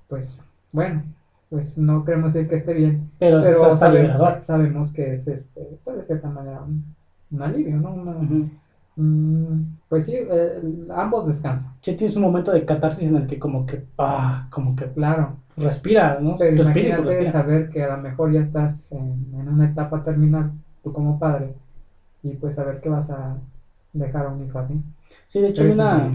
pues 0.08 0.40
bueno 0.72 1.04
pues 1.50 1.78
no 1.78 2.04
queremos 2.04 2.34
decir 2.34 2.48
que 2.50 2.56
esté 2.56 2.74
bien 2.74 3.10
pero, 3.18 3.42
sabemos, 3.72 4.44
sabemos 4.44 4.92
que 4.92 5.14
es 5.14 5.28
este 5.28 5.80
pues 5.84 5.98
de 5.98 6.04
cierta 6.04 6.30
manera 6.30 6.62
un, 6.62 6.96
un 7.32 7.42
alivio 7.42 7.78
no 7.78 7.94
Una- 7.94 8.50
mm, 8.96 9.78
pues 9.88 10.06
sí 10.06 10.14
eh, 10.16 10.62
ambos 10.96 11.28
descansan 11.28 11.74
Sí 11.82 11.96
tienes 11.96 12.16
un 12.16 12.24
momento 12.24 12.52
de 12.52 12.66
catarsis 12.66 13.10
en 13.10 13.16
el 13.18 13.28
que 13.28 13.40
como 13.40 13.66
que, 13.66 13.86
ah, 13.98 14.48
como 14.52 14.76
que 14.76 14.86
claro 14.92 15.38
respiras, 15.58 16.22
¿no? 16.22 16.36
pero 16.38 16.56
tu 16.56 16.64
imagínate 16.64 17.02
respira. 17.04 17.32
saber 17.32 17.70
que 17.70 17.84
a 17.84 17.96
lo 17.96 18.02
mejor 18.04 18.32
ya 18.32 18.42
estás 18.42 18.92
en, 18.92 19.34
en 19.34 19.48
una 19.50 19.66
etapa 19.66 20.04
terminal 20.04 20.52
tú 20.84 20.94
como 20.94 21.20
padre 21.20 21.54
y 22.24 22.36
pues 22.36 22.56
saber 22.56 22.82
que 22.82 22.90
vas 22.90 23.10
a 23.10 23.38
dejar 23.94 24.26
a 24.28 24.30
un 24.30 24.46
hijo 24.46 24.60
así 24.60 24.82
Sí, 25.26 25.42
de 25.42 25.50
hecho 25.50 25.64
hay 25.64 25.72
una, 25.72 26.12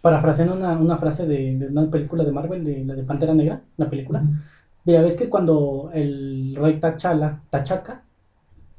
parafraseando 0.00 0.54
una, 0.54 0.78
una 0.78 0.96
frase 0.96 1.26
de, 1.26 1.58
de 1.58 1.66
una 1.68 1.90
película 1.90 2.24
de 2.24 2.32
Marvel, 2.32 2.64
de 2.64 2.84
la 2.84 2.94
de 2.94 3.02
Pantera 3.04 3.34
Negra, 3.34 3.62
la 3.76 3.90
película. 3.90 4.22
Ya 4.84 5.02
ves 5.02 5.16
que 5.16 5.28
cuando 5.28 5.90
el 5.92 6.54
rey 6.56 6.78
T'Challa, 6.80 7.40
Tachaca, 7.50 8.02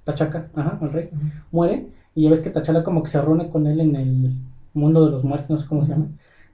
Tachaca, 0.07 0.49
ajá, 0.55 0.79
el 0.81 0.91
rey, 0.91 1.09
muere, 1.51 1.87
y 2.15 2.23
ya 2.23 2.29
ves 2.29 2.41
que 2.41 2.49
T'Challa 2.49 2.83
como 2.83 3.03
que 3.03 3.09
se 3.11 3.21
reúne 3.21 3.49
con 3.49 3.67
él 3.67 3.79
en 3.79 3.95
el 3.95 4.33
mundo 4.73 5.05
de 5.05 5.11
los 5.11 5.23
muertos, 5.23 5.49
no 5.49 5.57
sé 5.57 5.67
cómo 5.67 5.81
se 5.83 5.89
llama, 5.89 6.07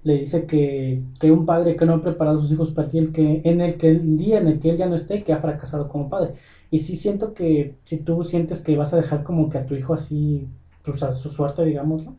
le 0.04 0.18
dice 0.18 0.46
que, 0.46 1.02
que 1.20 1.32
un 1.32 1.46
padre 1.46 1.76
que 1.76 1.86
no 1.86 1.94
ha 1.94 2.02
preparado 2.02 2.38
a 2.38 2.42
sus 2.42 2.52
hijos 2.52 2.72
para 2.72 2.89
ti, 2.89 2.98
el 2.98 3.12
que, 3.13 3.42
en 3.46 3.62
el 3.62 3.78
que 3.78 3.89
el 3.92 4.18
día 4.18 4.39
en 4.39 4.48
el 4.48 4.60
que 4.60 4.72
él 4.72 4.78
ya 4.78 4.88
no 4.88 4.96
esté, 4.96 5.24
que 5.24 5.34
ha 5.34 5.38
fracasado 5.38 5.88
como 5.89 6.10
padre. 6.10 6.34
Y 6.72 6.80
sí 6.80 6.96
siento 6.96 7.34
que 7.34 7.76
si 7.86 7.98
tú 7.98 8.24
sientes 8.24 8.62
que 8.62 8.76
vas 8.76 8.94
a 8.94 8.98
dejar 8.98 9.24
como 9.24 9.50
que 9.50 9.58
a 9.60 9.66
tu 9.66 9.76
hijo 9.76 9.94
así, 9.94 10.48
pues 10.84 11.04
a 11.04 11.13
su 11.13 11.30
suerte, 11.30 11.63
digamos, 11.66 12.04
¿no? 12.04 12.18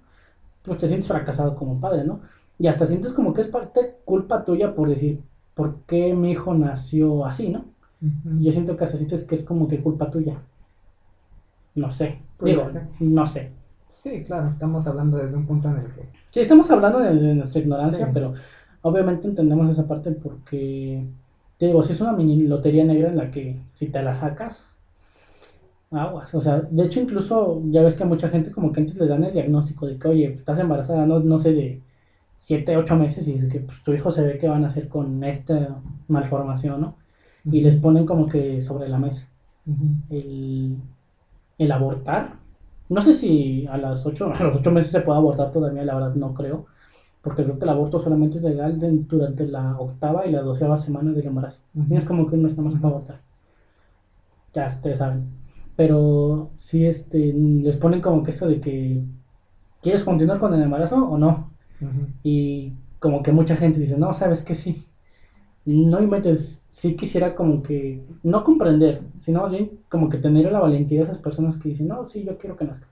Pues 0.63 0.79
te 0.79 0.89
sientes 0.89 1.09
fracasado 1.09 1.57
como 1.57 1.81
padre, 1.81 2.05
¿no? 2.05 2.21
Y 2.59 2.69
hasta 2.69 2.87
sientes 2.87 3.13
como 3.13 3.35
que 3.35 3.43
es 3.43 3.49
parte 3.49 3.97
culpa 4.05 4.45
tuya 4.45 4.75
por 4.75 4.89
decir, 4.89 5.21
¿por 5.55 5.77
qué 5.87 6.15
mi 6.15 6.31
hijo 6.33 6.55
nació 6.55 7.27
así, 7.27 7.49
no? 7.51 7.65
Yo 8.41 8.53
siento 8.53 8.77
que 8.77 8.85
hasta 8.85 8.97
sientes 8.97 9.25
que 9.25 9.35
es 9.35 9.45
como 9.45 9.69
que 9.69 9.81
culpa 9.83 10.11
tuya. 10.11 10.39
No 11.75 11.91
sé. 11.91 12.19
Digo, 12.41 12.71
no 13.01 13.27
sé. 13.27 13.51
Sí, 13.91 14.23
claro, 14.25 14.51
estamos 14.51 14.87
hablando 14.87 15.19
desde 15.19 15.37
un 15.37 15.47
punto 15.47 15.69
en 15.69 15.77
el 15.79 15.87
que 15.87 16.09
Sí, 16.31 16.41
estamos 16.41 16.71
hablando 16.71 16.99
desde 16.99 17.35
nuestra 17.35 17.61
ignorancia, 17.61 18.07
Sí. 18.07 18.11
pero 18.13 18.35
obviamente 18.83 19.29
entendemos 19.29 19.69
esa 19.69 19.87
parte 19.87 20.11
porque 20.11 21.07
te 21.59 21.67
digo, 21.67 21.83
si 21.83 21.93
es 21.93 22.01
una 22.01 22.13
mini 22.13 22.43
lotería 22.43 22.85
negra 22.85 23.09
en 23.09 23.17
la 23.17 23.31
que 23.31 23.61
si 23.75 23.89
te 23.89 24.03
la 24.03 24.15
sacas, 24.15 24.77
aguas. 25.93 26.35
O 26.35 26.41
sea, 26.41 26.61
de 26.61 26.83
hecho 26.85 27.01
incluso 27.01 27.63
ya 27.71 27.83
ves 27.83 27.95
que 27.95 28.03
a 28.03 28.07
mucha 28.07 28.29
gente 28.29 28.51
como 28.51 28.73
que 28.73 28.81
antes 28.81 28.97
les 28.99 29.09
dan 29.09 29.23
el 29.25 29.33
diagnóstico 29.33 29.87
de 29.87 29.97
que, 29.99 30.09
oye, 30.09 30.35
estás 30.35 30.59
embarazada, 30.59 31.07
no, 31.07 31.21
no 31.21 31.39
sé, 31.39 31.53
de 31.53 31.81
7, 32.37 32.77
8 32.77 32.97
meses 32.97 33.27
y 33.29 33.33
dice 33.33 33.49
que 33.49 33.61
pues, 33.61 33.83
tu 33.85 33.93
hijo 33.93 34.11
se 34.11 34.25
ve 34.25 34.39
que 34.39 34.49
van 34.49 34.65
a 34.65 34.67
hacer 34.67 34.89
con 34.89 35.23
esta 35.23 35.77
malformación, 36.09 36.81
¿no? 36.81 36.97
Y 37.45 37.61
les 37.61 37.77
ponen 37.77 38.07
como 38.07 38.27
que 38.27 38.61
sobre 38.61 38.89
la 38.89 38.99
mesa 38.99 39.29
el, 40.11 40.77
el 41.59 41.73
abortar. 41.73 42.35
No 42.89 43.01
sé 43.03 43.13
si 43.13 43.67
a, 43.67 43.77
las 43.79 44.05
8, 44.07 44.33
a 44.39 44.43
los 44.45 44.57
8 44.57 44.71
meses 44.71 44.91
se 44.91 45.01
puede 45.01 45.19
abortar 45.19 45.51
todavía, 45.51 45.85
la 45.85 45.95
verdad 45.95 46.15
no 46.15 46.35
creo. 46.35 46.67
Porque 47.23 47.43
creo 47.45 47.59
que 47.59 47.65
el 47.65 47.71
aborto 47.71 47.99
solamente 47.99 48.37
es 48.37 48.43
legal 48.45 48.79
de- 48.79 48.91
durante 48.93 49.47
la 49.47 49.79
octava 49.79 50.27
y 50.27 50.31
la 50.33 50.43
doceava 50.43 50.77
semana 50.77 51.11
del 51.13 51.27
embarazo. 51.27 51.63
Tienes 51.73 52.05
como 52.05 52.27
que 52.29 52.37
nada 52.37 52.55
más 52.63 52.75
para 52.75 52.89
abortar. 52.89 53.21
Ya 54.53 54.67
ustedes 54.67 54.99
saben. 54.99 55.25
Pero 55.77 56.51
sí 56.55 56.87
este, 56.87 57.33
les 57.33 57.77
ponen 57.77 58.01
como 58.01 58.23
que 58.23 58.31
esto 58.31 58.47
de 58.47 58.61
que 58.61 59.03
¿quieres 59.83 60.05
continuar 60.05 60.41
con 60.41 60.55
el 60.55 60.63
embarazo 60.63 60.97
o 61.09 61.19
no? 61.19 61.51
Y 62.25 62.73
como 63.01 63.23
que 63.23 63.33
mucha 63.33 63.57
gente 63.57 63.81
dice, 63.81 63.99
no, 63.99 64.13
sabes 64.15 64.43
que 64.43 64.55
sí. 64.55 64.87
No 65.67 66.03
inventes, 66.03 66.64
sí 66.75 66.97
quisiera 66.97 67.37
como 67.37 67.63
que, 67.63 68.03
no 68.25 68.43
comprender, 68.43 69.01
sino 69.21 69.43
más 69.43 69.53
bien 69.53 69.71
como 69.89 70.09
que 70.09 70.19
tener 70.19 70.51
la 70.51 70.59
valentía 70.59 70.99
de 70.99 71.05
esas 71.05 71.19
personas 71.19 71.57
que 71.57 71.69
dicen, 71.69 71.87
no, 71.87 72.05
sí, 72.09 72.25
yo 72.25 72.37
quiero 72.37 72.57
que 72.57 72.65
nazca. 72.65 72.89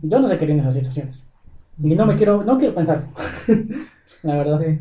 Yo 0.00 0.18
no 0.18 0.26
sé 0.26 0.38
qué 0.38 0.46
en 0.46 0.60
esas 0.60 0.72
situaciones. 0.72 1.28
Y 1.82 1.94
no 1.94 2.06
me 2.06 2.14
quiero, 2.14 2.42
no 2.42 2.56
quiero 2.56 2.72
pensar, 2.72 3.04
la 4.22 4.36
verdad. 4.38 4.60
Sí. 4.62 4.78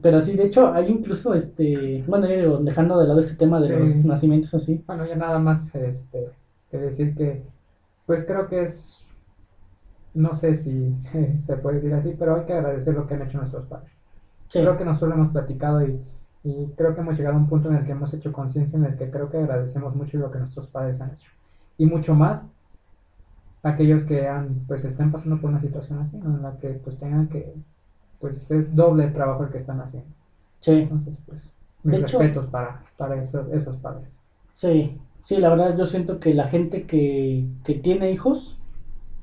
Pero 0.00 0.22
sí, 0.22 0.36
de 0.36 0.44
hecho, 0.46 0.72
hay 0.72 0.86
incluso, 0.88 1.34
este, 1.34 2.02
bueno, 2.06 2.26
yo 2.26 2.36
digo, 2.36 2.58
dejando 2.58 2.98
de 2.98 3.06
lado 3.06 3.20
este 3.20 3.34
tema 3.36 3.60
de 3.60 3.68
Sí. 3.68 3.74
los 3.74 4.04
nacimientos 4.06 4.54
así, 4.54 4.82
Bueno, 4.86 5.04
ya 5.04 5.14
nada 5.16 5.38
más 5.38 5.74
este, 5.74 6.30
que 6.70 6.78
decir 6.78 7.14
que, 7.14 7.42
pues 8.06 8.24
creo 8.24 8.46
que 8.48 8.62
es, 8.62 9.04
no 10.14 10.32
sé 10.32 10.54
si 10.54 10.94
se 11.40 11.56
puede 11.58 11.76
decir 11.76 11.92
así, 11.92 12.14
pero 12.18 12.36
hay 12.36 12.46
que 12.46 12.54
agradecer 12.54 12.94
lo 12.94 13.06
que 13.06 13.14
han 13.14 13.22
hecho 13.22 13.36
nuestros 13.36 13.66
padres. 13.66 13.92
sí, 14.48 14.60
Creo 14.60 14.78
que 14.78 14.84
nosotros 14.86 15.10
lo 15.10 15.16
hemos 15.16 15.28
platicado 15.32 15.86
y, 15.86 16.00
y 16.44 16.66
creo 16.76 16.94
que 16.94 17.00
hemos 17.00 17.16
llegado 17.16 17.36
a 17.36 17.38
un 17.38 17.48
punto 17.48 17.68
en 17.68 17.76
el 17.76 17.84
que 17.84 17.92
hemos 17.92 18.12
hecho 18.14 18.32
conciencia 18.32 18.76
en 18.78 18.84
el 18.84 18.96
que 18.96 19.10
creo 19.10 19.28
que 19.30 19.38
agradecemos 19.38 19.94
mucho 19.94 20.18
lo 20.18 20.30
que 20.30 20.38
nuestros 20.38 20.68
padres 20.68 21.00
han 21.00 21.10
hecho. 21.10 21.30
Y 21.76 21.86
mucho 21.86 22.14
más 22.14 22.46
aquellos 23.62 24.04
que 24.04 24.26
han, 24.28 24.64
pues 24.66 24.84
estén 24.84 25.10
pasando 25.10 25.40
por 25.40 25.50
una 25.50 25.60
situación 25.60 25.98
así, 26.00 26.16
en 26.16 26.42
la 26.42 26.56
que 26.58 26.68
pues 26.70 26.96
tengan 26.96 27.28
que, 27.28 27.54
pues 28.20 28.50
es 28.50 28.74
doble 28.74 29.04
el 29.04 29.12
trabajo 29.12 29.44
el 29.44 29.50
que 29.50 29.58
están 29.58 29.80
haciendo. 29.80 30.08
sí, 30.60 30.72
Entonces, 30.72 31.18
pues, 31.26 31.50
mis 31.82 31.96
De 31.96 32.00
hecho- 32.02 32.18
respetos 32.18 32.46
para, 32.46 32.82
para 32.96 33.20
esos, 33.20 33.48
esos 33.52 33.76
padres. 33.76 34.08
sí, 34.52 34.98
sí, 35.18 35.36
la 35.38 35.50
verdad 35.50 35.76
yo 35.76 35.86
siento 35.86 36.18
que 36.20 36.34
la 36.34 36.48
gente 36.48 36.86
que, 36.86 37.46
que 37.64 37.74
tiene 37.74 38.10
hijos, 38.12 38.58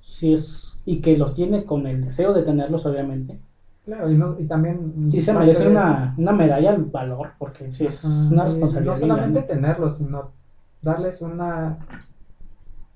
sí 0.01 0.33
es, 0.33 0.77
y 0.85 1.01
que 1.01 1.17
los 1.17 1.33
tiene 1.33 1.65
con 1.65 1.87
el 1.87 2.03
deseo 2.03 2.33
de 2.33 2.43
tenerlos, 2.43 2.85
obviamente, 2.85 3.39
Claro, 3.85 4.11
y, 4.11 4.17
no, 4.17 4.35
y 4.39 4.45
también... 4.45 5.09
sí 5.11 5.21
se 5.21 5.31
merece 5.33 5.67
una, 5.67 6.15
una 6.17 6.31
medalla 6.31 6.71
al 6.71 6.85
valor, 6.85 7.29
porque 7.37 7.71
sí 7.71 7.85
es 7.85 8.03
una 8.03 8.45
responsabilidad 8.45 8.93
No 8.95 8.99
solamente 8.99 9.39
grande. 9.41 9.53
tenerlos, 9.53 9.97
sino 9.97 10.31
darles 10.81 11.21
una 11.21 11.77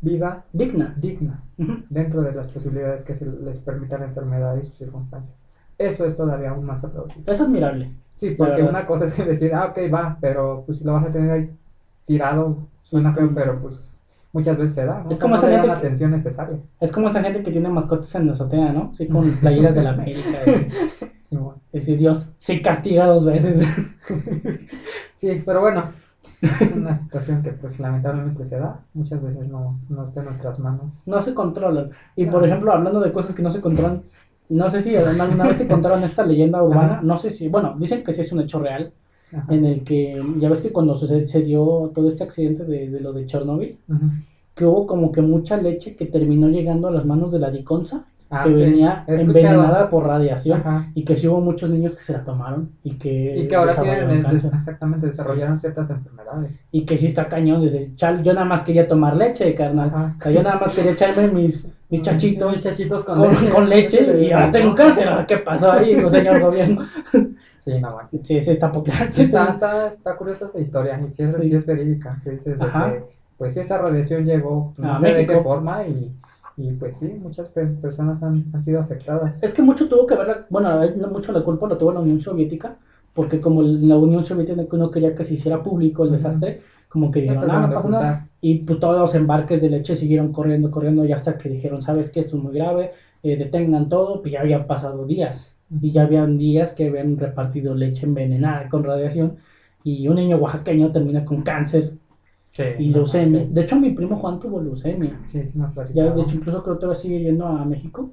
vida 0.01 0.45
digna. 0.53 0.95
digna 0.97 1.43
dentro 1.89 2.21
de 2.21 2.33
las 2.33 2.47
posibilidades 2.47 3.03
que 3.03 3.13
se 3.13 3.25
les 3.25 3.59
permita 3.59 3.97
la 3.97 4.05
enfermedad 4.05 4.55
y 4.57 4.63
sus 4.63 4.75
circunstancias. 4.75 5.37
Eso 5.77 6.05
es 6.05 6.15
todavía 6.15 6.49
aún 6.51 6.65
más 6.65 6.83
aplaudible. 6.83 7.23
Es 7.25 7.39
admirable. 7.39 7.93
Sí, 8.13 8.31
porque 8.31 8.63
una 8.63 8.85
cosa 8.85 9.05
es 9.05 9.13
que 9.13 9.23
decir, 9.25 9.53
ah, 9.53 9.67
ok, 9.67 9.77
va, 9.93 10.17
pero 10.19 10.63
pues 10.65 10.79
si 10.79 10.83
lo 10.85 10.93
vas 10.93 11.05
a 11.05 11.11
tener 11.11 11.31
ahí 11.31 11.51
tirado, 12.05 12.67
suena 12.81 13.13
feo, 13.13 13.31
pero 13.33 13.61
pues 13.61 13.98
muchas 14.31 14.57
veces 14.57 14.75
se 14.75 14.85
da, 14.85 15.01
¿no? 15.03 15.09
Es 15.09 15.19
como 15.19 15.33
no 15.35 15.39
esa 15.39 15.49
gente 15.49 15.67
la 15.67 15.73
atención 15.73 16.11
necesaria. 16.11 16.57
Es 16.79 16.91
como 16.91 17.07
esa 17.07 17.21
gente 17.21 17.41
que 17.43 17.51
tiene 17.51 17.69
mascotas 17.69 18.13
en 18.15 18.25
la 18.27 18.31
azotea, 18.33 18.71
¿no? 18.71 18.93
Sí, 18.93 19.07
con 19.07 19.31
playeras 19.41 19.75
de 19.75 19.83
la 19.83 19.91
América. 19.91 20.19
y- 20.45 21.05
Sí, 21.29 21.35
bueno. 21.37 21.61
y 21.71 21.79
si 21.79 21.95
Dios 21.95 22.31
sí 22.39 22.59
castiga 22.61 23.05
dos 23.05 23.23
veces. 23.25 23.61
Sí, 25.15 25.43
pero 25.45 25.59
bueno, 25.61 25.83
una 26.75 26.95
situación 26.95 27.41
que 27.43 27.51
pues 27.51 27.77
lamentablemente 27.79 28.45
se 28.45 28.57
da, 28.57 28.79
muchas 28.93 29.21
veces 29.21 29.47
no, 29.49 29.79
no 29.89 30.03
está 30.05 30.21
en 30.21 30.27
nuestras 30.27 30.59
manos. 30.59 31.03
No 31.05 31.21
se 31.21 31.33
controlan. 31.33 31.89
Y 32.15 32.25
por 32.25 32.45
ejemplo, 32.45 32.71
hablando 32.71 32.99
de 33.01 33.11
cosas 33.11 33.35
que 33.35 33.41
no 33.43 33.51
se 33.51 33.59
controlan, 33.59 34.03
no 34.47 34.69
sé 34.69 34.81
si 34.81 34.95
alguna 34.95 35.45
vez 35.45 35.57
te 35.57 35.67
contaron 35.67 36.01
esta 36.03 36.25
leyenda 36.25 36.63
urbana, 36.63 36.93
Ajá. 36.93 37.01
no 37.03 37.17
sé 37.17 37.29
si, 37.29 37.49
bueno, 37.49 37.75
dicen 37.77 38.03
que 38.03 38.13
sí 38.13 38.21
es 38.21 38.31
un 38.31 38.39
hecho 38.41 38.59
real, 38.59 38.93
Ajá. 39.31 39.53
en 39.53 39.65
el 39.65 39.83
que, 39.83 40.21
ya 40.39 40.49
ves 40.49 40.61
que 40.61 40.71
cuando 40.71 40.95
sucedió 40.95 41.91
todo 41.93 42.07
este 42.07 42.23
accidente 42.23 42.63
de, 42.65 42.89
de 42.89 42.99
lo 42.99 43.13
de 43.13 43.25
Chernobyl, 43.25 43.77
que 44.55 44.65
hubo 44.65 44.87
como 44.87 45.11
que 45.11 45.21
mucha 45.21 45.57
leche 45.57 45.95
que 45.95 46.05
terminó 46.05 46.49
llegando 46.49 46.87
a 46.87 46.91
las 46.91 47.05
manos 47.05 47.31
de 47.31 47.39
la 47.39 47.51
diconza, 47.51 48.07
Ah, 48.31 48.43
que 48.43 48.53
sí, 48.53 48.61
venía 48.61 49.03
envenenada 49.07 49.89
por 49.89 50.05
radiación, 50.05 50.59
Ajá. 50.59 50.87
y 50.93 51.03
que 51.03 51.17
sí 51.17 51.27
hubo 51.27 51.41
muchos 51.41 51.69
niños 51.71 51.95
que 51.95 52.03
se 52.03 52.13
la 52.13 52.23
tomaron 52.23 52.69
y 52.83 52.93
que, 52.99 53.37
Y 53.39 53.47
que 53.47 53.55
ahora 53.55 53.75
tienen, 53.75 54.21
cáncer. 54.21 54.51
exactamente, 54.53 55.07
desarrollaron 55.07 55.57
ciertas 55.57 55.89
enfermedades. 55.89 56.51
Y 56.71 56.85
que 56.85 56.97
sí 56.97 57.07
está 57.07 57.27
cañón, 57.27 57.61
desde 57.61 57.95
chal, 57.95 58.21
yo 58.21 58.33
nada 58.33 58.45
más 58.45 58.61
quería 58.61 58.87
tomar 58.87 59.15
leche, 59.15 59.53
carnal. 59.55 59.89
Ajá. 59.89 60.09
O 60.15 60.21
sea, 60.21 60.31
yo 60.31 60.43
nada 60.43 60.59
más 60.59 60.75
quería 60.75 60.91
echarme 60.91 61.27
mis, 61.29 61.67
mis 61.89 62.01
chachitos 62.03 62.55
Mis 62.55 62.63
chachitos 62.63 63.03
con, 63.03 63.15
con, 63.15 63.29
leche. 63.31 63.49
con 63.49 63.69
leche 63.69 64.23
y 64.25 64.31
ahora 64.31 64.51
tengo 64.51 64.75
cáncer. 64.75 65.09
¿Qué 65.27 65.37
pasó 65.39 65.71
ahí, 65.71 65.97
señor 66.09 66.39
gobierno? 66.45 66.83
Sí, 67.57 67.71
no 67.81 67.95
manches. 67.95 68.21
Sí, 68.27 68.39
sí, 68.41 68.51
está. 68.51 68.71
Sí, 69.11 69.23
está, 69.23 69.49
está, 69.49 69.87
está 69.87 70.15
curiosa 70.15 70.45
esa 70.45 70.59
historia 70.59 70.99
y 71.03 71.09
sí 71.09 71.23
es, 71.23 71.33
Sí. 71.35 71.49
sí 71.49 71.55
es 71.55 71.65
verídica. 71.65 72.19
Que 72.23 72.29
dices 72.29 72.59
de 72.59 72.65
que, 72.65 73.03
pues 73.37 73.53
sí, 73.55 73.59
esa 73.59 73.79
radiación 73.79 74.23
llegó, 74.25 74.71
no 74.77 74.91
A 74.93 74.99
sé 74.99 75.07
de 75.07 75.13
México. 75.13 75.33
qué 75.33 75.39
forma 75.41 75.83
y, 75.87 76.11
y 76.61 76.71
pues 76.73 76.97
sí, 76.97 77.07
muchas 77.21 77.49
pe- 77.49 77.65
personas 77.67 78.21
han, 78.23 78.45
han 78.53 78.61
sido 78.63 78.79
afectadas. 78.81 79.41
Es 79.41 79.53
que 79.53 79.61
mucho 79.61 79.87
tuvo 79.87 80.05
que 80.07 80.15
ver, 80.15 80.27
la- 80.27 80.45
bueno, 80.49 80.85
no 80.97 81.07
mucho 81.09 81.31
la 81.31 81.43
culpa 81.43 81.67
la 81.67 81.77
tuvo 81.77 81.93
la 81.93 82.01
Unión 82.01 82.19
Soviética, 82.21 82.77
porque 83.13 83.41
como 83.41 83.61
la 83.61 83.97
Unión 83.97 84.23
Soviética 84.23 84.61
no 84.77 84.91
quería 84.91 85.15
que 85.15 85.23
se 85.23 85.33
hiciera 85.35 85.63
público 85.63 86.03
el 86.05 86.11
desastre, 86.11 86.61
como 86.89 87.11
que 87.11 87.21
No 87.21 87.33
dijeron, 87.33 87.51
ah, 87.51 87.59
no 87.61 87.67
a 87.67 87.73
pasa 87.75 87.89
nada. 87.89 88.27
Y 88.41 88.55
pues 88.59 88.79
todos 88.79 88.97
los 88.99 89.15
embarques 89.15 89.61
de 89.61 89.69
leche 89.69 89.95
siguieron 89.95 90.31
corriendo, 90.31 90.71
corriendo, 90.71 91.05
y 91.05 91.11
hasta 91.11 91.37
que 91.37 91.49
dijeron, 91.49 91.81
sabes 91.81 92.09
que 92.11 92.19
esto 92.21 92.37
es 92.37 92.43
muy 92.43 92.53
grave, 92.53 92.91
eh, 93.23 93.37
detengan 93.37 93.89
todo, 93.89 94.21
pues 94.21 94.33
ya 94.33 94.41
habían 94.41 94.65
pasado 94.67 95.05
días. 95.05 95.55
Y 95.81 95.91
ya 95.91 96.03
habían 96.03 96.37
días 96.37 96.73
que 96.73 96.87
habían 96.87 97.17
repartido 97.17 97.75
leche 97.75 98.05
envenenada 98.05 98.69
con 98.69 98.83
radiación, 98.83 99.37
y 99.83 100.07
un 100.07 100.15
niño 100.15 100.37
oaxaqueño 100.37 100.91
termina 100.91 101.23
con 101.25 101.41
cáncer 101.41 101.93
Sí, 102.51 102.63
y 102.79 102.89
leucemia. 102.91 103.45
De 103.45 103.61
hecho, 103.61 103.79
mi 103.79 103.91
primo 103.91 104.15
Juan 104.17 104.39
tuvo 104.39 104.61
leucemia. 104.61 105.17
Sí, 105.25 105.45
sí 105.45 105.53
Ya, 105.93 106.11
de 106.11 106.21
hecho, 106.21 106.35
incluso 106.35 106.63
creo 106.63 106.75
que 106.75 106.81
todavía 106.81 106.99
sigue 107.01 107.21
yendo 107.21 107.45
a 107.45 107.63
México, 107.65 108.09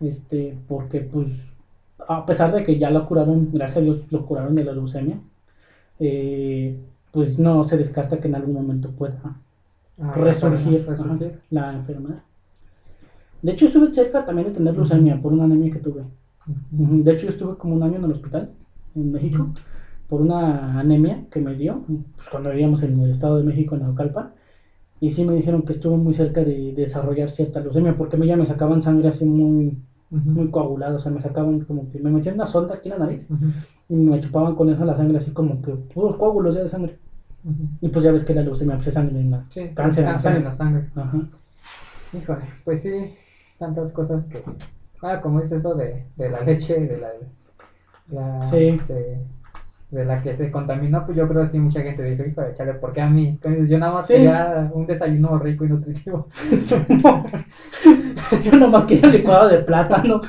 este, 0.00 0.56
porque 0.68 1.00
pues, 1.00 1.54
a 2.08 2.24
pesar 2.24 2.54
de 2.54 2.62
que 2.62 2.78
ya 2.78 2.90
lo 2.90 3.06
curaron, 3.06 3.50
gracias 3.52 3.78
a 3.78 3.80
Dios 3.80 4.04
lo 4.10 4.24
curaron 4.24 4.54
de 4.54 4.64
la 4.64 4.72
leucemia, 4.72 5.18
eh, 5.98 6.78
pues 7.12 7.38
no 7.38 7.64
se 7.64 7.76
descarta 7.76 8.18
que 8.18 8.28
en 8.28 8.34
algún 8.34 8.54
momento 8.54 8.90
pueda 8.90 9.36
Ah, 9.98 10.12
resurgir, 10.14 10.86
la 11.50 11.72
enfermedad. 11.72 12.22
De 13.40 13.52
hecho, 13.52 13.64
estuve 13.66 13.92
cerca 13.94 14.24
también 14.24 14.48
de 14.48 14.54
tener 14.54 14.74
leucemia 14.74 15.20
por 15.20 15.32
una 15.32 15.44
anemia 15.44 15.72
que 15.72 15.78
tuve. 15.78 16.02
De 16.70 17.12
hecho, 17.12 17.24
yo 17.24 17.30
estuve 17.30 17.56
como 17.56 17.74
un 17.74 17.82
año 17.82 17.96
en 17.96 18.04
el 18.04 18.12
hospital 18.12 18.50
en 18.94 19.12
México. 19.12 19.48
Por 20.08 20.20
una 20.20 20.78
anemia 20.78 21.24
que 21.30 21.40
me 21.40 21.54
dio, 21.54 21.82
pues 22.16 22.28
cuando 22.28 22.50
vivíamos 22.50 22.82
en 22.82 23.00
el 23.00 23.10
Estado 23.10 23.38
de 23.38 23.44
México, 23.44 23.74
en 23.74 23.82
Naucalpan. 23.82 24.32
Y 25.00 25.10
sí 25.10 25.24
me 25.24 25.34
dijeron 25.34 25.62
que 25.62 25.72
estuve 25.72 25.96
muy 25.96 26.14
cerca 26.14 26.40
de, 26.42 26.54
de 26.54 26.72
desarrollar 26.72 27.28
cierta 27.28 27.60
leucemia, 27.60 27.96
porque 27.96 28.16
a 28.16 28.18
mí 28.18 28.26
ya 28.26 28.36
me 28.36 28.46
sacaban 28.46 28.80
sangre 28.80 29.08
así 29.08 29.26
muy, 29.26 29.76
muy 30.10 30.48
coagulada, 30.50 30.94
o 30.94 30.98
sea, 30.98 31.12
me 31.12 31.20
sacaban 31.20 31.60
como 31.60 31.90
que 31.90 31.98
me 31.98 32.10
metían 32.10 32.36
una 32.36 32.46
sonda 32.46 32.76
aquí 32.76 32.88
en 32.90 32.98
la 32.98 33.04
nariz 33.06 33.26
y 33.88 33.94
me 33.94 34.18
chupaban 34.20 34.54
con 34.54 34.70
eso 34.70 34.84
la 34.84 34.94
sangre 34.96 35.18
así 35.18 35.32
como 35.32 35.60
que 35.60 35.72
puros 35.72 36.16
coágulos 36.16 36.54
ya 36.54 36.62
de 36.62 36.68
sangre. 36.68 36.98
Y 37.80 37.88
pues 37.88 38.04
ya 38.04 38.10
ves 38.12 38.24
que 38.24 38.34
la 38.34 38.42
leucemia 38.42 38.74
pues, 38.76 38.88
es 38.88 38.94
sangre 38.94 39.20
en 39.20 39.30
la... 39.30 39.44
Sí, 39.50 39.68
Cáncer 39.74 40.04
en 40.04 40.06
la 40.06 40.12
cáncer 40.12 40.36
en 40.36 40.42
sangre. 40.42 40.44
la 40.44 40.52
sangre. 40.52 40.88
Ajá. 40.96 41.20
Híjole, 42.16 42.44
pues 42.64 42.82
sí, 42.82 43.14
tantas 43.58 43.92
cosas 43.92 44.24
que. 44.24 44.42
Ah, 45.02 45.20
como 45.20 45.40
es 45.40 45.52
eso 45.52 45.74
de, 45.74 46.04
de 46.16 46.30
la 46.30 46.40
leche, 46.40 46.80
de 46.80 46.98
la. 46.98 47.08
la, 48.10 48.42
Sí. 48.42 48.56
este, 48.68 49.20
de 49.90 50.04
la 50.04 50.20
que 50.20 50.34
se 50.34 50.50
contaminó, 50.50 51.04
pues 51.04 51.16
yo 51.16 51.28
creo 51.28 51.42
que 51.42 51.48
sí, 51.48 51.58
mucha 51.58 51.80
gente 51.80 52.02
dijo, 52.02 52.24
híjole, 52.24 52.52
chale, 52.52 52.74
¿por 52.74 52.92
qué 52.92 53.00
a 53.02 53.06
mí? 53.08 53.28
Entonces, 53.28 53.68
yo 53.68 53.78
nada 53.78 53.92
más 53.92 54.06
Sí. 54.06 54.14
quería 54.14 54.68
un 54.72 54.84
desayuno 54.84 55.38
rico 55.38 55.64
y 55.64 55.68
nutritivo. 55.68 56.26
Yo 58.42 58.52
nomás 58.52 58.84
quería 58.84 59.08
licuado 59.08 59.48
de 59.48 59.58
plátano. 59.58 60.20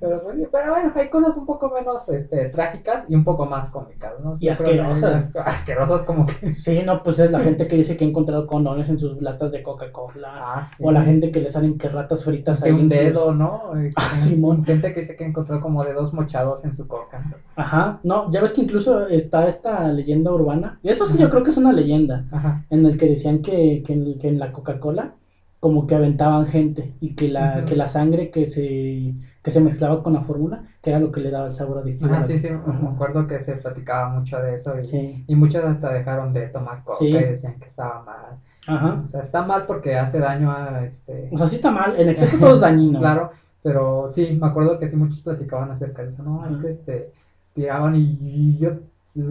Pero, 0.00 0.22
pero 0.52 0.70
bueno, 0.72 0.92
hay 0.94 1.08
cosas 1.10 1.36
un 1.36 1.46
poco 1.46 1.70
menos 1.70 2.08
este, 2.08 2.48
trágicas 2.48 3.04
y 3.08 3.14
un 3.14 3.24
poco 3.24 3.46
más 3.46 3.68
cómicas, 3.68 4.12
¿no? 4.22 4.34
Y 4.40 4.48
asquerosas. 4.48 5.30
hay- 5.34 5.42
Asquerosas 5.46 6.02
como 6.02 6.26
que... 6.26 6.54
Sí, 6.54 6.82
no, 6.84 7.02
pues 7.02 7.18
es 7.18 7.30
la 7.30 7.40
gente 7.40 7.66
que 7.66 7.76
dice 7.76 7.96
que 7.96 8.04
ha 8.04 8.08
encontrado 8.08 8.46
condones 8.46 8.88
en 8.88 8.98
sus 8.98 9.20
latas 9.22 9.52
de 9.52 9.62
Coca-Cola. 9.62 10.28
Ah, 10.34 10.62
sí. 10.64 10.82
O 10.84 10.90
la 10.92 11.02
gente 11.02 11.30
que 11.30 11.40
le 11.40 11.48
salen 11.48 11.78
que 11.78 11.88
ratas 11.88 12.24
fritas 12.24 12.62
ahí 12.62 12.72
un 12.72 12.80
en 12.80 12.88
sus- 12.90 12.98
dedo, 12.98 13.34
¿no? 13.34 13.62
Ah, 13.72 13.72
tiene- 13.74 13.92
Simón. 14.14 14.64
Gente 14.64 14.92
que 14.92 15.00
dice 15.00 15.16
que 15.16 15.24
encontró 15.24 15.60
como 15.60 15.84
dedos 15.84 16.12
mochados 16.12 16.64
en 16.64 16.72
su 16.74 16.86
coca. 16.88 17.22
Ajá, 17.56 17.98
no, 18.04 18.30
ya 18.30 18.40
ves 18.40 18.52
que 18.52 18.60
incluso 18.62 19.06
está 19.08 19.46
esta 19.46 19.88
leyenda 19.88 20.32
urbana. 20.32 20.78
Eso 20.82 21.06
sí, 21.06 21.16
yo 21.18 21.30
creo 21.30 21.42
que 21.42 21.50
es 21.50 21.56
una 21.56 21.72
leyenda. 21.72 22.24
Ajá. 22.32 22.64
En 22.70 22.84
el 22.86 22.96
que 22.98 23.06
decían 23.06 23.42
que, 23.42 23.82
que, 23.86 23.92
en, 23.92 24.18
que 24.18 24.28
en 24.28 24.38
la 24.38 24.52
Coca-Cola 24.52 25.14
como 25.60 25.86
que 25.86 25.94
aventaban 25.94 26.46
gente 26.46 26.94
y 27.00 27.14
que 27.14 27.28
la, 27.28 27.64
que 27.64 27.74
la 27.76 27.88
sangre 27.88 28.30
que 28.30 28.46
se, 28.46 29.14
que 29.42 29.50
se 29.50 29.60
mezclaba 29.60 30.02
con 30.02 30.12
la 30.12 30.22
fórmula, 30.22 30.62
que 30.82 30.90
era 30.90 31.00
lo 31.00 31.10
que 31.10 31.20
le 31.20 31.30
daba 31.30 31.46
el 31.46 31.54
sabor 31.54 31.78
adictivo. 31.78 32.12
a 32.14 32.18
Ajá, 32.18 32.20
la 32.20 32.26
sí, 32.26 32.38
sí, 32.38 32.48
me 32.50 32.88
acuerdo 32.88 33.26
que 33.26 33.40
se 33.40 33.54
platicaba 33.56 34.08
mucho 34.10 34.38
de 34.40 34.54
eso 34.54 34.78
y, 34.78 34.84
Sí, 34.84 35.24
y 35.26 35.34
muchos 35.34 35.64
hasta 35.64 35.92
dejaron 35.92 36.32
de 36.32 36.46
tomar 36.48 36.84
coca 36.84 36.98
Sí. 37.00 37.06
y 37.08 37.12
decían 37.12 37.58
que 37.58 37.66
estaba 37.66 38.02
mal. 38.04 38.38
ajá. 38.66 39.02
O 39.04 39.08
sea, 39.08 39.20
está 39.20 39.42
mal 39.42 39.66
porque 39.66 39.96
hace 39.96 40.18
daño 40.20 40.52
a 40.52 40.84
este... 40.84 41.28
O 41.32 41.38
sea, 41.38 41.46
sí 41.46 41.56
está 41.56 41.70
mal, 41.70 41.98
en 41.98 42.08
exceso 42.08 42.38
todo 42.38 42.54
es 42.54 42.60
dañino. 42.60 42.98
Claro, 43.00 43.30
pero 43.62 44.10
sí, 44.12 44.38
me 44.40 44.46
acuerdo 44.46 44.78
que 44.78 44.86
sí 44.86 44.96
muchos 44.96 45.20
platicaban 45.22 45.70
acerca 45.70 46.02
de 46.02 46.08
eso, 46.08 46.22
no, 46.22 46.46
es 46.46 46.56
que 46.56 46.68
este, 46.68 47.10
tiraban 47.54 47.96
y, 47.96 48.16
y 48.22 48.58
yo, 48.58 48.70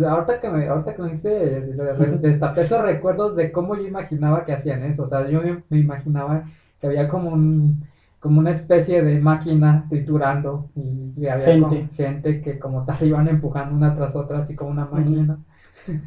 ahorita 0.06 0.40
que 0.40 0.50
me, 0.50 0.68
ahorita 0.68 0.96
que 0.96 1.02
me 1.02 1.10
de- 1.14 1.62
de- 1.62 2.18
destapé 2.20 2.62
esos 2.62 2.82
recuerdos 2.82 3.36
de 3.36 3.52
cómo 3.52 3.76
yo 3.76 3.84
imaginaba 3.88 4.44
que 4.46 4.54
hacían 4.54 4.84
eso, 4.84 5.04
o 5.04 5.08
sea, 5.08 5.28
yo 5.30 5.42
me, 5.70 5.80
imaginaba 5.80 6.44
que 6.80 6.88
había 6.88 7.08
como 7.08 7.30
un, 7.32 7.84
como 8.20 8.40
una 8.40 8.52
especie 8.52 9.02
de 9.04 9.20
máquina 9.20 9.86
triturando 9.90 10.70
y, 10.76 11.26
había 11.28 11.46
Gente. 11.46 11.62
como 11.62 11.90
gente 11.94 12.42
que 12.42 12.60
como 12.60 12.84
tal 12.84 12.98
iban 13.02 13.28
empujando 13.28 13.76
una 13.76 13.94
tras 13.94 14.16
otra, 14.16 14.40
así 14.40 14.56
como 14.56 14.72
una 14.72 14.86
máquina, 14.86 15.38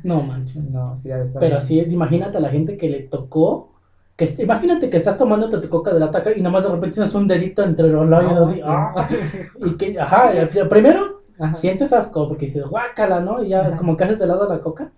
No 0.03 0.23
manches. 0.23 0.63
no, 0.65 0.95
sí, 0.97 1.11
ha 1.11 1.17
de 1.19 1.25
estar 1.25 1.41
Pero 1.41 1.51
bien. 1.53 1.59
así, 1.59 1.81
es, 1.81 1.93
imagínate 1.93 2.37
a 2.37 2.41
la 2.41 2.51
gente 2.51 2.77
que 2.77 2.89
le 2.89 3.01
tocó. 3.01 3.69
Que 4.17 4.29
imagínate 4.43 4.91
que 4.91 4.99
estás 4.99 5.17
tomándote 5.17 5.57
tu 5.57 5.71
coca 5.71 5.95
de 5.95 6.01
la 6.01 6.11
taca 6.11 6.31
y 6.37 6.43
nomás 6.43 6.65
de 6.65 6.69
repente 6.69 6.97
tienes 6.97 7.15
un 7.15 7.27
dedito 7.27 7.63
entre 7.65 7.89
los 7.89 8.07
labios 8.07 8.35
No, 8.35 8.43
así. 8.45 8.55
sí. 8.57 8.61
¡ah! 8.63 9.09
Y 9.65 9.77
que, 9.79 9.99
ajá, 9.99 10.31
primero 10.69 11.10
Ajá. 11.41 11.55
sientes 11.55 11.93
asco 11.93 12.29
porque 12.29 12.47
dices, 12.47 12.65
guácala, 12.67 13.21
¿no? 13.21 13.43
Y 13.43 13.49
ya 13.49 13.61
Ajá. 13.63 13.77
como 13.77 13.97
que 13.97 14.05
haces 14.05 14.19
de 14.19 14.27
lado 14.27 14.49
la 14.49 14.61
coca 14.61 14.91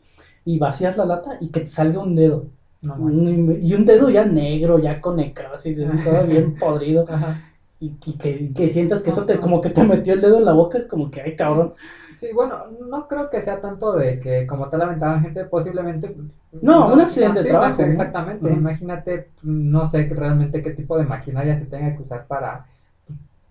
y 0.45 0.59
vacías 0.59 0.97
la 0.97 1.07
lata 1.07 1.39
y 1.41 1.49
que 1.49 1.61
te 1.61 1.67
salga 1.67 2.01
un 2.01 2.15
dedo. 2.15 2.47
No 2.83 2.97
y 3.09 3.75
un 3.75 3.87
dedo 3.87 4.11
ya 4.11 4.25
negro, 4.25 4.79
ya 4.81 5.01
con 5.01 5.17
necrosis, 5.17 5.79
así 5.79 5.99
todo 6.03 6.25
bien 6.27 6.57
podrido. 6.57 7.07
Ajá. 7.09 7.41
Y, 7.79 7.97
y 8.07 8.13
que, 8.13 8.31
y 8.31 8.53
que 8.53 8.69
sientas 8.69 9.03
que 9.03 9.11
eso 9.11 9.25
te, 9.25 9.39
como 9.39 9.61
que 9.61 9.71
te 9.71 9.83
metió 9.85 10.15
el 10.15 10.21
dedo 10.21 10.39
en 10.39 10.45
la 10.45 10.53
boca, 10.53 10.79
es 10.79 10.87
como 10.87 11.11
que, 11.11 11.21
ay, 11.21 11.37
cabrón. 11.37 11.75
Sí, 12.17 12.29
bueno, 12.33 12.67
no 12.89 13.09
creo 13.09 13.31
que 13.31 13.43
sea 13.43 13.61
tanto 13.61 13.95
de 13.95 14.21
que 14.21 14.47
como 14.47 14.69
tal 14.69 14.83
aventaban 14.83 15.23
gente, 15.23 15.45
posiblemente... 15.45 16.17
No, 16.61 16.93
un 16.93 17.01
accidente 17.01 17.43
de 17.43 17.49
trabajo, 17.49 17.71
no 17.71 17.77
sé, 17.77 17.83
¿no? 17.83 17.89
Exactamente, 17.89 18.53
imagínate, 18.53 19.31
no 19.43 19.85
sé 19.85 20.09
realmente 20.09 20.63
qué 20.63 20.71
tipo 20.71 20.97
de 20.99 21.05
maquinaria 21.05 21.57
se 21.57 21.65
tenga 21.67 21.97
que 21.97 22.03
usar 22.03 22.27
para 22.27 22.67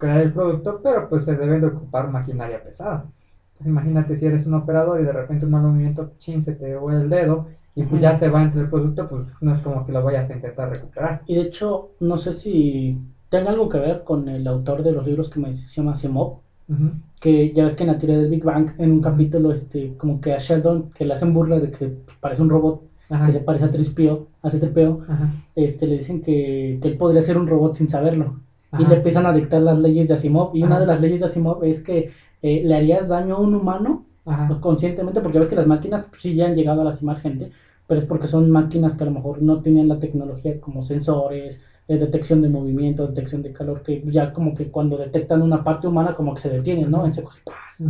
crear 0.01 0.19
el 0.19 0.33
producto, 0.33 0.81
pero 0.83 1.07
pues 1.07 1.23
se 1.23 1.35
deben 1.37 1.61
de 1.61 1.67
ocupar 1.67 2.09
maquinaria 2.09 2.61
pesada. 2.61 3.05
Entonces, 3.53 3.67
imagínate 3.67 4.15
si 4.15 4.25
eres 4.25 4.47
un 4.47 4.55
operador 4.55 4.99
y 4.99 5.03
de 5.03 5.13
repente 5.13 5.45
un 5.45 5.51
mal 5.51 5.61
movimiento, 5.61 6.11
chin, 6.17 6.41
se 6.41 6.53
te 6.53 6.75
huele 6.77 7.01
el 7.03 7.09
dedo 7.09 7.47
y 7.75 7.83
pues 7.83 8.01
Ujú. 8.01 8.01
ya 8.01 8.13
se 8.15 8.27
va 8.29 8.41
entre 8.41 8.61
el 8.61 8.69
producto, 8.69 9.07
pues 9.07 9.27
no 9.39 9.53
es 9.53 9.59
como 9.59 9.85
que 9.85 9.91
lo 9.91 10.03
vayas 10.03 10.29
a 10.29 10.33
intentar 10.33 10.69
recuperar. 10.69 11.21
Y 11.27 11.35
de 11.35 11.41
hecho, 11.41 11.91
no 11.99 12.17
sé 12.17 12.33
si 12.33 12.97
tenga 13.29 13.51
algo 13.51 13.69
que 13.69 13.77
ver 13.77 14.03
con 14.03 14.27
el 14.27 14.45
autor 14.47 14.81
de 14.83 14.91
los 14.91 15.05
libros 15.05 15.29
que 15.29 15.39
me 15.39 15.53
se 15.53 15.63
llama 15.75 15.91
Asimov, 15.93 16.39
Ujú. 16.67 16.89
que 17.19 17.51
ya 17.53 17.63
ves 17.63 17.75
que 17.75 17.83
en 17.83 17.91
la 17.91 17.97
teoría 17.97 18.17
del 18.17 18.29
Big 18.29 18.43
Bang, 18.43 18.71
en 18.79 18.91
un 18.91 19.01
capítulo, 19.01 19.51
este, 19.51 19.93
como 19.97 20.19
que 20.19 20.33
a 20.33 20.37
Sheldon, 20.39 20.89
que 20.91 21.05
le 21.05 21.13
hacen 21.13 21.31
burla 21.33 21.59
de 21.59 21.69
que 21.69 21.87
pues, 21.89 22.17
parece 22.19 22.41
un 22.41 22.49
robot, 22.49 22.81
Ajá. 23.09 23.25
que 23.27 23.31
se 23.33 23.39
parece 23.41 23.65
a 23.65 23.69
Trispio, 23.71 24.25
a 24.41 24.49
C-3PO, 24.49 25.03
Ajá. 25.07 25.27
este, 25.55 25.85
le 25.85 25.95
dicen 25.95 26.21
que, 26.21 26.79
que 26.81 26.87
él 26.87 26.97
podría 26.97 27.21
ser 27.21 27.37
un 27.37 27.47
robot 27.47 27.75
sin 27.75 27.87
saberlo. 27.87 28.39
Y 28.73 28.83
Ajá. 28.83 28.89
le 28.89 28.95
empiezan 28.97 29.25
a 29.25 29.33
dictar 29.33 29.61
las 29.61 29.77
leyes 29.79 30.07
de 30.07 30.13
Asimov. 30.13 30.55
Y 30.55 30.63
una 30.63 30.75
Ajá. 30.75 30.79
de 30.81 30.85
las 30.87 31.01
leyes 31.01 31.19
de 31.19 31.25
Asimov 31.25 31.63
es 31.63 31.81
que 31.81 32.11
eh, 32.41 32.61
le 32.65 32.75
harías 32.75 33.07
daño 33.07 33.35
a 33.35 33.39
un 33.39 33.53
humano 33.55 34.05
Ajá. 34.25 34.59
conscientemente, 34.61 35.19
porque 35.21 35.39
ves 35.39 35.49
que 35.49 35.55
las 35.55 35.67
máquinas 35.67 36.03
pues, 36.09 36.21
sí 36.21 36.35
ya 36.35 36.45
han 36.45 36.55
llegado 36.55 36.81
a 36.81 36.85
lastimar 36.85 37.19
gente, 37.19 37.51
pero 37.87 37.99
es 37.99 38.05
porque 38.05 38.27
son 38.27 38.49
máquinas 38.49 38.95
que 38.95 39.03
a 39.03 39.07
lo 39.07 39.11
mejor 39.13 39.41
no 39.41 39.61
tenían 39.61 39.87
la 39.87 39.99
tecnología 39.99 40.59
como 40.61 40.81
sensores, 40.81 41.61
eh, 41.87 41.97
detección 41.97 42.41
de 42.41 42.47
movimiento, 42.49 43.05
detección 43.07 43.41
de 43.41 43.51
calor, 43.51 43.81
que 43.83 44.01
ya 44.05 44.31
como 44.31 44.55
que 44.55 44.67
cuando 44.67 44.95
detectan 44.97 45.41
una 45.41 45.63
parte 45.63 45.87
humana 45.87 46.15
como 46.15 46.33
que 46.33 46.39
se 46.41 46.49
detienen, 46.49 46.89
¿no? 46.89 47.05
En 47.05 47.13
secos. 47.13 47.41
¡paz! 47.43 47.81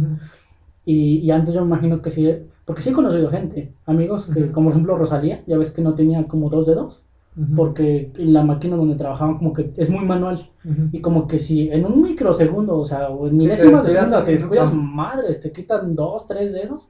Y, 0.86 1.20
y 1.20 1.30
antes 1.30 1.54
yo 1.54 1.62
me 1.62 1.68
imagino 1.68 2.02
que 2.02 2.10
sí, 2.10 2.28
porque 2.66 2.82
sí 2.82 2.90
he 2.90 2.94
conocido 2.94 3.30
gente, 3.30 3.72
amigos, 3.86 4.26
que 4.26 4.52
como 4.52 4.70
por 4.70 4.74
ejemplo 4.74 4.98
Rosalía, 4.98 5.44
ya 5.46 5.58
ves 5.58 5.70
que 5.70 5.82
no 5.84 5.94
tenía 5.94 6.24
como 6.28 6.50
dos 6.50 6.66
dedos, 6.66 7.04
Ujú. 7.36 7.56
porque 7.56 8.12
la 8.18 8.44
máquina 8.44 8.76
donde 8.76 8.96
trabajaban 8.96 9.38
como 9.38 9.54
que 9.54 9.72
es 9.78 9.90
muy 9.90 10.06
manual. 10.06 10.50
Y 10.92 11.00
como 11.02 11.28
que 11.28 11.40
si 11.40 11.70
en 11.72 11.86
un 11.86 12.02
microsegundo, 12.02 12.78
o 12.78 12.86
sea, 12.86 13.10
o 13.10 13.28
en 13.28 13.38
milésimas 13.38 13.84
de 13.86 13.92
segundos 13.92 14.20
un 14.20 14.26
te 14.26 14.32
descuidas, 14.34 14.74
madres, 14.74 15.40
te 15.40 15.52
quitan 15.52 15.96
dos, 15.96 16.26
tres 16.26 16.54
dedos. 16.54 16.90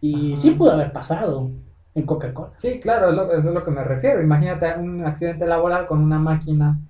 Y 0.00 0.32
Ajá. 0.32 0.36
sí 0.40 0.50
pudo 0.52 0.72
haber 0.72 0.90
pasado 0.90 1.50
en 1.94 2.06
Coca-Cola. 2.06 2.52
Sí, 2.56 2.80
claro, 2.80 3.10
es 3.10 3.14
lo, 3.16 3.32
es 3.32 3.44
lo 3.44 3.62
que 3.62 3.70
me 3.70 3.84
refiero. 3.84 4.22
Imagínate 4.22 4.74
un 4.78 5.04
accidente 5.04 5.46
laboral 5.46 5.86
con 5.86 6.00
una 6.00 6.18
máquina, 6.18 6.80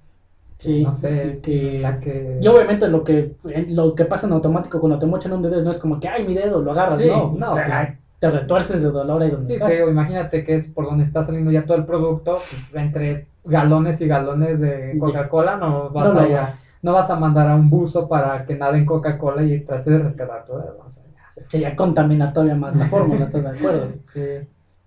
Sí, 0.56 0.82
no 0.82 0.92
sé, 0.92 1.40
que... 1.42 1.80
la 1.80 1.98
que... 1.98 2.38
Y 2.40 2.46
obviamente 2.46 2.86
lo 2.88 3.02
que, 3.02 3.36
lo 3.68 3.94
que 3.94 4.04
pasa 4.04 4.26
en 4.28 4.32
automático 4.34 4.80
cuando 4.80 4.98
te 4.98 5.04
mochan 5.06 5.32
un 5.32 5.42
dedo 5.42 5.60
no 5.62 5.70
es 5.72 5.78
como 5.78 5.98
que, 5.98 6.08
ay, 6.08 6.24
mi 6.26 6.32
dedo, 6.34 6.62
lo 6.62 6.70
agarras, 6.72 6.98
Sí, 6.98 7.08
no, 7.08 7.34
no, 7.36 7.52
te, 7.52 7.62
pues- 7.62 7.98
te 8.30 8.30
retuerces 8.38 8.82
de 8.82 8.90
dolor 8.90 9.22
ahí 9.22 9.30
donde 9.30 9.48
Sí, 9.48 9.54
estás. 9.54 9.68
te 9.68 9.76
digo, 9.76 9.90
imagínate 9.90 10.44
que 10.44 10.54
es 10.54 10.68
por 10.68 10.86
donde 10.86 11.04
está 11.04 11.22
saliendo 11.22 11.50
ya 11.50 11.64
todo 11.66 11.76
el 11.76 11.84
producto, 11.84 12.32
pues, 12.70 12.74
entre 12.82 13.26
galones 13.44 14.00
y 14.00 14.06
galones 14.06 14.60
de 14.60 14.96
Coca-Cola, 14.98 15.56
no 15.56 15.90
vas, 15.90 16.14
No 16.14 16.20
a 16.20 16.28
ir 16.28 16.36
a- 16.36 16.54
no 16.82 16.92
vas 16.92 17.10
a 17.10 17.16
mandar 17.16 17.48
a 17.48 17.54
un 17.54 17.68
buzo 17.68 18.08
para 18.08 18.44
que 18.44 18.54
nade 18.54 18.78
en 18.78 18.86
Coca-Cola 18.86 19.42
y 19.42 19.60
trate 19.60 19.90
de 19.90 19.98
rescatar 19.98 20.44
todo. 20.44 20.76
O 20.84 20.88
sea, 20.88 21.02
ya 21.14 21.28
se- 21.28 21.44
Sería 21.48 21.76
contaminar 21.76 22.32
todavía 22.32 22.54
más 22.54 22.74
la 22.76 22.86
fórmula, 22.86 23.24
¿estás 23.24 23.42
de 23.42 23.48
acuerdo? 23.50 23.88
Sí, 24.02 24.22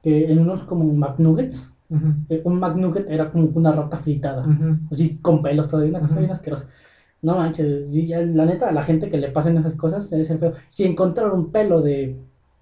que 0.01 0.31
en 0.31 0.39
unos 0.39 0.63
como 0.63 0.85
McNuggets, 0.85 1.73
Ujú. 1.91 2.07
eh, 2.29 2.41
un 2.45 2.61
McNugget 2.61 3.11
era 3.11 3.33
como 3.33 3.47
una 3.47 3.73
rata 3.73 3.97
fritada. 3.97 4.43
Ujú. 4.47 4.79
Así 4.93 5.19
con 5.21 5.43
pelos 5.43 5.69
todavía, 5.69 5.91
una 5.91 6.01
cosa 6.03 6.13
Ujú. 6.15 6.21
bien 6.21 6.31
asquerosa. 6.31 6.67
No 7.21 7.35
manches, 7.35 7.93
sí, 7.93 8.07
ya, 8.07 8.21
la 8.21 8.45
neta, 8.47 8.69
a 8.69 8.73
la 8.73 8.85
gente 8.85 9.09
que 9.09 9.19
le 9.19 9.33
pasen 9.33 9.57
esas 9.57 9.75
cosas 9.75 10.13
es 10.13 10.31
el 10.31 10.39
feo. 10.39 10.53
Si 10.69 10.85
encontrar 10.85 11.33
un 11.33 11.51
pelo 11.51 11.83
de. 11.83 12.15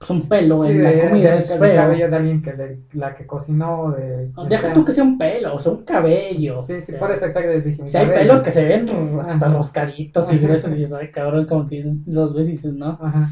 Pues 0.07 0.21
un 0.21 0.29
pelo 0.29 0.62
Sí, 0.62 0.69
en 0.71 0.83
de- 0.83 0.83
la 0.97 1.09
comida 1.09 1.31
de- 1.31 1.37
es 1.38 1.49
del 1.49 1.59
feo. 1.61 1.77
cabello 1.77 2.11
de 2.11 2.17
alguien 2.17 2.43
que 2.43 2.53
de 2.53 2.79
la 2.93 3.14
que 3.14 3.27
cocinó 3.27 3.90
de 3.93 4.29
Deja 4.51 4.62
sea. 4.64 4.73
tú 4.75 4.85
que 4.85 4.93
sea 4.93 5.03
un 5.03 5.17
pelo, 5.17 5.55
o 5.55 5.59
sea, 5.61 5.73
un 5.73 5.83
cabello. 5.85 6.61
sí 6.61 6.75
o 6.75 6.81
sí 6.81 6.87
sea, 6.88 6.99
por 6.99 7.11
eso 7.11 7.25
exacto 7.25 7.51
dije 7.51 7.81
un 7.81 7.88
Si 7.88 7.97
hay 7.97 8.07
pelos 8.09 8.43
que 8.43 8.51
se 8.53 8.64
ven 8.67 8.87
hasta 9.27 9.47
Ajá. 9.47 9.55
roscaditos 9.57 10.31
y 10.31 10.35
Ajá. 10.37 10.45
gruesos 10.45 10.73
y 10.73 10.75
dices, 10.75 10.95
cabrón, 11.11 11.47
como 11.47 11.67
que 11.67 11.77
y 11.77 12.43
dices, 12.53 12.73
no. 12.75 12.99
ajá 13.01 13.31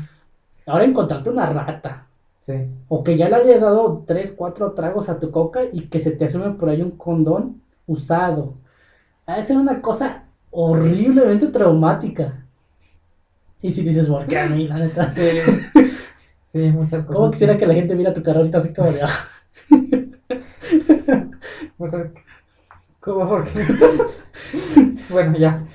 Ahora 0.65 0.85
encontrarte 0.85 1.29
una 1.29 1.45
rata. 1.51 2.07
sí 2.41 2.55
O 2.89 3.05
que 3.05 3.19
ya 3.19 3.29
le 3.29 3.35
hayas 3.37 3.61
dado 3.61 4.05
3, 4.07 4.33
4 4.35 4.73
tragos 4.73 5.11
a 5.11 5.19
tu 5.19 5.31
coca 5.31 5.61
y 5.71 5.83
que 5.89 6.01
se 6.01 6.13
te 6.13 6.25
asume 6.25 6.53
por 6.53 6.71
ahí 6.71 6.81
un 6.81 6.93
condón 6.93 7.61
usado. 7.87 8.55
Ha 9.27 9.37
de 9.37 9.43
ser 9.43 9.59
una 9.59 9.83
cosa 9.83 10.23
horriblemente 10.51 11.49
traumática. 11.49 12.39
Y 13.61 13.71
si 13.71 13.83
dices, 13.83 14.07
¿por 14.07 14.27
qué 14.27 14.39
a 14.39 14.49
mí, 14.49 14.67
la 14.69 14.79
neta? 14.79 15.11
sí 15.11 15.21
sí 16.53 16.59
muchas 16.73 17.05
cosas 17.05 17.17
¿Cómo 17.17 17.31
quisiera 17.31 17.57
que 17.59 17.67
la 17.67 17.75
gente 17.75 17.95
viera 17.95 18.13
tu 18.13 18.23
cara 18.23 18.39
ahorita 18.39 18.59
así 18.59 18.73
como 18.75 18.93
de, 18.93 19.03
ah, 19.03 19.09
Pues 21.79 21.93
es- 21.95 22.11
¿Cómo? 23.01 23.29
¿Por 23.29 23.45
qué? 23.45 23.67
bueno, 25.11 25.37
ya. 25.37 25.65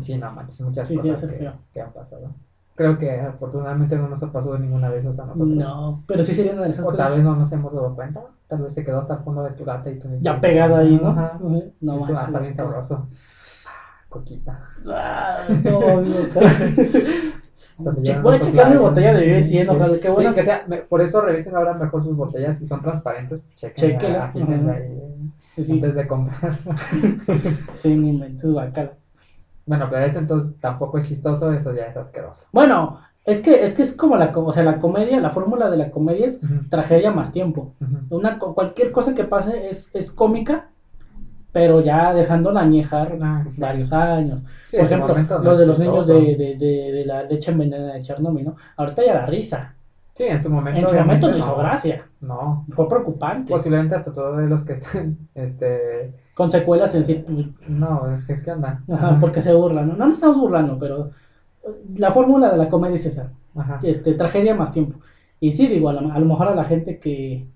sí, 0.00 0.16
no 0.16 0.30
manches, 0.32 0.60
muchas 0.60 0.86
Sí, 0.88 0.96
sí, 1.02 1.08
cosas 1.10 1.30
es 1.30 1.38
que, 1.38 1.50
que 1.72 1.80
han 1.80 1.92
pasado. 1.92 2.34
Creo 2.74 2.96
que 2.98 3.20
afortunadamente 3.20 3.96
no 3.96 4.08
nos 4.08 4.22
ha 4.22 4.30
pasado 4.32 4.56
ninguna 4.58 4.90
de 4.90 4.98
esas 5.00 5.18
a 5.18 5.26
nosotros. 5.26 5.48
No, 5.48 6.04
pero 6.06 6.22
sí 6.22 6.32
sería 6.34 6.52
una 6.52 6.62
de 6.62 6.70
esas 6.70 6.84
O 6.86 6.88
tal 6.88 6.96
cosas 6.98 7.16
vez 7.16 7.24
no 7.24 7.34
nos 7.36 7.52
hemos 7.52 7.72
dado 7.74 7.94
cuenta. 7.94 8.22
Tal 8.46 8.62
vez 8.62 8.74
se 8.74 8.84
quedó 8.84 9.00
hasta 9.00 9.14
el 9.14 9.20
fondo 9.24 9.42
de 9.42 9.50
tu 9.50 9.64
gata 9.64 9.90
y 9.90 9.98
tú 9.98 10.08
ya 10.20 10.38
pegada 10.38 10.78
ahí, 10.78 10.98
¿no? 11.02 11.08
Ajá. 11.10 11.36
No 11.40 11.58
Y 11.58 11.72
tú, 11.80 11.86
manches. 11.92 12.16
ah, 12.16 12.24
está 12.26 12.38
bien 12.38 12.54
sabroso. 12.54 13.08
Ah, 13.66 14.04
Coquita. 14.08 14.60
Ah, 14.86 15.44
no, 15.64 15.80
no, 15.80 16.00
Hasta 16.00 16.40
Che, 18.02 18.18
voy 18.20 18.36
a 18.36 18.40
checar 18.40 18.70
mi 18.70 18.76
botella 18.76 19.12
de 19.14 19.24
Vive 19.24 19.42
100, 19.42 19.64
Sí. 19.64 19.70
ojalá, 19.74 19.94
qué 19.98 20.08
Sí, 20.08 20.08
bueno. 20.14 20.32
que 20.32 20.42
sea, 20.42 20.64
me- 20.68 20.78
por 20.78 21.00
eso 21.00 21.20
revisen 21.20 21.56
ahora 21.56 21.72
mejor 21.74 22.02
sus 22.04 22.16
botellas. 22.16 22.58
Si 22.58 22.66
son 22.66 22.82
transparentes, 22.82 23.40
pues 23.40 23.54
chequen. 23.56 23.98
Sí, 25.56 25.72
antes 25.72 25.94
de 25.94 26.06
comprar. 26.06 26.52
sí, 27.74 27.94
ni 27.96 28.10
inventes, 28.10 28.50
guacala. 28.50 28.92
Bueno, 29.66 29.86
pero 29.90 30.04
eso 30.04 30.18
entonces 30.18 30.50
tampoco 30.60 30.98
es 30.98 31.08
chistoso, 31.08 31.52
eso 31.52 31.72
ya 31.74 31.84
es 31.84 31.96
asqueroso. 31.96 32.46
Bueno, 32.52 32.98
es 33.24 33.40
que, 33.40 33.62
es 33.62 33.74
que 33.74 33.82
es 33.82 33.92
como 33.92 34.16
la, 34.16 34.32
o 34.36 34.52
sea, 34.52 34.64
la 34.64 34.80
comedia, 34.80 35.20
la 35.20 35.30
fórmula 35.30 35.70
de 35.70 35.76
la 35.76 35.90
comedia 35.90 36.26
es 36.26 36.42
Ujú, 36.42 36.68
tragedia 36.68 37.12
más 37.12 37.32
tiempo. 37.32 37.74
ujú. 37.80 38.16
Una, 38.16 38.38
co- 38.38 38.54
cualquier 38.54 38.90
cosa 38.90 39.14
que 39.14 39.24
pase 39.24 39.68
es, 39.68 39.90
es 39.94 40.10
cómica, 40.10 40.70
pero 41.52 41.80
ya 41.82 42.12
dejándola 42.14 42.60
añejar 42.62 43.12
Ah, 43.20 43.44
sí. 43.48 43.60
varios 43.60 43.92
años. 43.92 44.42
Sí, 44.68 44.76
Por 44.78 44.86
ejemplo, 44.86 45.08
momento 45.08 45.38
lo 45.38 45.56
de 45.56 45.66
los 45.66 45.78
niños 45.78 46.06
de, 46.06 46.14
de, 46.36 46.56
de, 46.56 46.92
de 46.92 47.04
la 47.04 47.22
leche 47.24 47.50
envenenada 47.52 47.94
de 47.94 48.02
Chernobyl, 48.02 48.44
¿no? 48.46 48.56
Ahorita 48.76 49.04
ya 49.04 49.14
da 49.14 49.26
risa. 49.26 49.74
Sí, 50.14 50.24
en 50.24 50.42
su 50.42 50.50
momento. 50.50 50.80
En 50.80 50.88
su 50.88 50.94
momento 50.96 51.30
no 51.30 51.36
hizo 51.38 51.56
gracia. 51.56 52.04
No. 52.20 52.66
Fue 52.70 52.86
preocupante. 52.88 53.50
Posiblemente 53.50 53.94
hasta 53.94 54.12
todos 54.12 54.38
los 54.42 54.62
que 54.62 54.72
están, 54.74 55.16
este, 55.34 56.12
Con 56.34 56.50
secuelas 56.50 56.94
en 56.94 57.04
sí. 57.04 57.24
no, 57.68 58.02
es 58.10 58.24
que, 58.26 58.42
¿qué 58.42 58.50
onda? 58.52 58.82
Ajá, 58.92 59.16
porque 59.20 59.40
se 59.40 59.54
burlan. 59.54 59.88
¿no? 59.88 59.94
no 59.96 60.06
nos 60.06 60.18
estamos 60.18 60.38
burlando, 60.38 60.78
pero 60.78 61.10
la 61.96 62.10
fórmula 62.10 62.50
de 62.50 62.56
la 62.58 62.68
comedia 62.68 62.96
es 62.96 63.06
esa. 63.06 63.30
Ajá. 63.56 63.78
Este, 63.82 64.14
tragedia 64.14 64.54
más 64.54 64.72
tiempo. 64.72 64.98
Y 65.40 65.52
sí, 65.52 65.66
digo, 65.66 65.88
a, 65.88 65.92
lo- 65.94 66.12
a 66.12 66.18
lo 66.18 66.26
mejor 66.26 66.48
a 66.48 66.54
la 66.54 66.64
gente 66.64 66.98
que, 66.98 67.46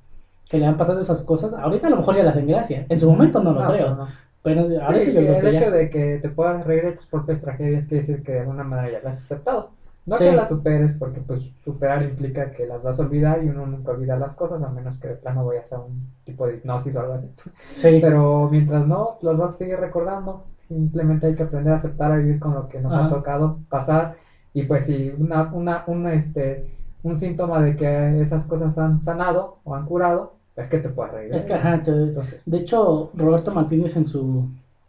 que 0.49 0.59
le 0.59 0.67
han 0.67 0.77
pasado 0.77 1.01
esas 1.01 1.23
cosas, 1.23 1.55
ahorita 1.55 1.87
a 1.89 1.91
lo 1.91 1.97
mejor 1.97 2.17
ya 2.17 2.23
las 2.23 2.37
hacen 2.37 2.47
gracia. 2.49 2.87
En 2.89 3.01
su 3.01 3.11
momento 3.11 3.43
no 3.43 3.53
lo 3.53 3.67
creo. 3.67 3.95
no. 3.97 4.07
Pero 4.43 4.69
Sí, 4.69 4.77
ahorita 4.77 5.05
que 5.07 5.13
creo 5.13 5.39
el 5.41 5.57
hecho 5.57 5.71
de 5.73 5.91
que 5.91 6.19
te 6.23 6.29
puedas 6.29 6.65
reír 6.65 6.85
de 6.85 6.93
tus 6.93 7.07
propias 7.07 7.41
tragedias 7.41 7.87
quiere 7.87 8.01
decir 8.01 8.23
que 8.23 8.33
de 8.33 8.41
alguna 8.41 8.63
manera 8.63 8.93
ya 8.93 9.05
las 9.05 9.17
has 9.17 9.25
aceptado. 9.25 9.71
No 10.05 10.15
Sí. 10.15 10.23
que 10.25 10.33
las 10.37 10.49
superes, 10.49 10.93
porque 10.97 11.21
pues 11.21 11.51
superar 11.65 12.01
implica 12.05 12.53
que 12.53 12.65
las 12.65 12.81
vas 12.81 12.97
a 13.01 13.03
olvidar 13.03 13.43
y 13.43 13.49
uno 13.49 13.67
nunca 13.67 13.91
olvida 13.91 14.17
las 14.17 14.35
cosas, 14.35 14.63
a 14.63 14.69
menos 14.69 15.01
que 15.01 15.09
de 15.09 15.15
plano 15.17 15.45
vayas 15.45 15.73
a 15.73 15.81
un 15.81 16.13
tipo 16.23 16.47
de 16.47 16.55
hipnosis 16.55 16.95
o 16.95 17.01
algo 17.01 17.15
así. 17.15 17.29
Sí, 17.75 17.99
Pero 18.01 18.49
mientras 18.49 18.87
no, 18.87 19.19
las 19.23 19.37
vas 19.37 19.55
a 19.55 19.57
seguir 19.57 19.81
recordando. 19.81 20.45
Simplemente 20.69 21.27
hay 21.27 21.35
que 21.35 21.43
aprender 21.43 21.73
a 21.73 21.77
aceptar, 21.77 22.13
a 22.13 22.17
vivir 22.19 22.39
con 22.39 22.55
lo 22.55 22.69
que 22.69 22.81
nos 22.81 22.93
ha 22.95 23.09
tocado 23.09 23.59
pasar. 23.69 24.15
Y 24.55 24.63
pues 24.63 24.85
si 24.87 25.13
una, 25.19 25.53
una, 25.53 25.83
una, 25.89 26.13
este, 26.15 26.71
un 27.03 27.19
síntoma 27.19 27.61
de 27.61 27.75
que 27.75 28.21
esas 28.21 28.45
cosas 28.45 28.79
han 28.79 29.03
sanado 29.03 29.59
o 29.65 29.75
han 29.75 29.87
curado, 29.87 30.36
es 30.57 30.69
que 30.69 30.79
te 30.79 30.89
puedes 30.89 31.13
reír. 31.13 31.35
es 31.35 31.45
que, 31.45 31.53
ellas. 31.53 31.65
ajá, 31.67 31.83
te- 31.83 31.91
Entonces, 31.91 32.43
de 32.47 32.57
hecho, 32.59 33.11
Roberto 33.15 33.53
Martínez 33.53 33.97
en 33.97 34.07
su, 34.07 34.49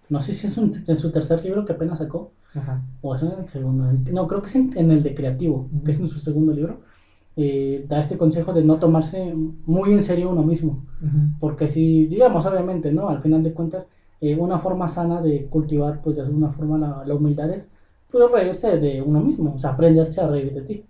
no 0.10 0.22
sé 0.22 0.34
si 0.34 0.48
es 0.48 0.58
un- 0.58 0.74
en 0.88 0.98
su 0.98 1.12
tercer 1.12 1.44
libro 1.44 1.66
que 1.66 1.74
apenas 1.74 2.00
sacó, 2.00 2.32
ajá. 2.56 2.82
o 3.02 3.16
es 3.16 3.22
en 3.24 3.32
el 3.40 3.46
segundo, 3.46 3.86
no, 4.12 4.28
creo 4.28 4.42
que 4.42 4.48
es 4.48 4.56
en, 4.56 4.72
en 4.78 4.92
el 4.92 5.04
de 5.04 5.14
Creativo, 5.14 5.68
que 5.84 5.92
es 5.92 6.00
en 6.00 6.08
su 6.08 6.20
segundo 6.20 6.54
libro, 6.54 6.80
eh, 7.36 7.86
da 7.88 8.00
este 8.00 8.18
consejo 8.18 8.52
de 8.54 8.64
no 8.64 8.78
tomarse 8.78 9.34
muy 9.66 9.94
en 9.94 10.02
serio 10.02 10.32
uno 10.32 10.42
mismo. 10.44 10.84
Ujú. 11.02 11.18
Porque 11.40 11.68
si, 11.68 12.08
digamos, 12.08 12.46
obviamente, 12.48 12.92
¿no? 12.92 13.10
Al 13.10 13.20
final 13.20 13.44
de 13.44 13.54
cuentas, 13.54 13.90
eh, 14.22 14.36
una 14.36 14.58
forma 14.58 14.88
sana 14.88 15.22
de 15.22 15.46
cultivar, 15.46 16.02
pues 16.02 16.16
de 16.16 16.24
alguna 16.24 16.50
forma 16.50 16.80
la, 16.80 17.04
la 17.06 17.14
humildad 17.14 17.52
es, 17.52 17.68
pues 18.10 18.32
reírse 18.32 18.78
de 18.80 19.02
uno 19.04 19.20
mismo, 19.20 19.54
o 19.56 19.60
sea, 19.60 19.72
aprenderse 19.72 20.20
a 20.22 20.28
reír 20.28 20.52
de 20.54 20.62
ti. 20.62 20.84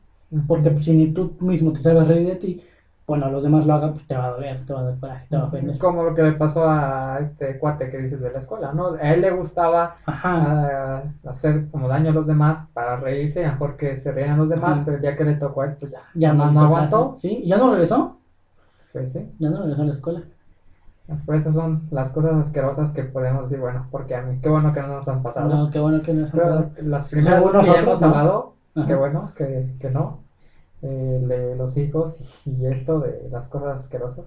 Porque 0.48 0.70
pues, 0.72 0.86
si 0.86 0.94
ni 0.94 1.08
tú 1.12 1.32
mismo 1.42 1.72
te 1.74 1.82
sabes 1.82 2.08
reír 2.08 2.28
de 2.28 2.36
ti, 2.36 2.62
bueno, 3.08 3.32
los 3.32 3.42
demás 3.42 3.66
lo 3.66 3.74
hagan, 3.74 3.94
pues 3.94 4.06
te 4.06 4.18
va 4.18 4.26
a 4.26 4.32
doler, 4.32 4.66
te 4.66 4.74
va 4.74 4.82
a 4.82 4.84
dar 4.84 5.00
coraje, 5.00 5.28
te 5.30 5.38
va 5.38 5.44
a 5.44 5.46
ofender. 5.46 5.78
Como 5.78 6.04
lo 6.04 6.14
que 6.14 6.24
le 6.24 6.34
pasó 6.34 6.70
a 6.70 7.20
este 7.22 7.58
cuate 7.58 7.90
que 7.90 8.00
dices 8.00 8.20
de 8.20 8.32
la 8.34 8.40
escuela, 8.40 8.74
¿no? 8.74 8.96
A 8.96 9.14
él 9.14 9.22
le 9.22 9.32
gustaba 9.32 9.96
Ajá, 10.06 10.34
ah, 10.36 11.04
hacer 11.26 11.70
como 11.72 11.88
daño 11.88 12.10
a 12.10 12.14
los 12.14 12.28
demás 12.28 12.68
para 12.74 12.98
reírse, 12.98 13.46
a 13.46 13.54
mejor 13.54 13.78
que 13.78 13.96
se 13.96 14.12
reían 14.12 14.38
los 14.38 14.50
demás, 14.50 14.74
Ajá. 14.74 14.82
pero 14.86 15.00
ya 15.00 15.16
que 15.16 15.24
le 15.24 15.36
tocó 15.36 15.62
a 15.62 15.68
él, 15.68 15.78
pues 15.80 16.12
ya, 16.16 16.32
ya 16.32 16.34
no, 16.34 16.52
no, 16.52 16.60
aguantó. 16.60 17.08
caso. 17.10 17.16
Sí, 17.16 17.44
ya 17.46 17.58
no 17.58 17.72
regresó, 17.72 18.18
Pues 18.92 19.14
sí, 19.14 19.32
ya 19.40 19.50
no 19.52 19.62
regresó 19.62 19.84
a 19.84 19.86
la 19.86 19.92
escuela. 19.92 20.24
pues 21.26 21.42
esas 21.44 21.56
son 21.56 21.88
las 21.92 22.10
cosas 22.10 22.34
asquerosas 22.36 22.92
que 22.92 23.04
podemos 23.04 23.44
decir, 23.44 23.60
bueno, 23.62 23.88
porque 23.90 24.16
a 24.16 24.22
mí, 24.22 24.40
qué 24.42 24.50
bueno 24.50 24.74
que 24.74 24.82
no 24.82 24.88
nos 24.90 25.08
han 25.08 25.24
pasado. 25.24 25.48
No, 25.48 25.72
qué 25.72 25.80
bueno 25.80 26.02
que 26.02 26.14
no 26.14 26.24
es 26.24 26.32
Pero 26.32 26.72
las 26.82 27.08
Según 27.08 27.52
primeras 27.52 27.66
que 27.66 27.72
ya 27.72 27.80
hemos 27.80 28.00
qué 28.86 28.96
bueno 28.96 29.32
que, 29.34 29.74
que 29.80 29.90
no, 29.92 30.27
eh, 30.82 31.20
de 31.28 31.56
los 31.56 31.76
hijos 31.78 32.20
y 32.46 32.66
esto 32.68 33.00
de 33.00 33.28
las 33.32 33.48
cosas 33.48 33.82
asquerosas, 33.82 34.26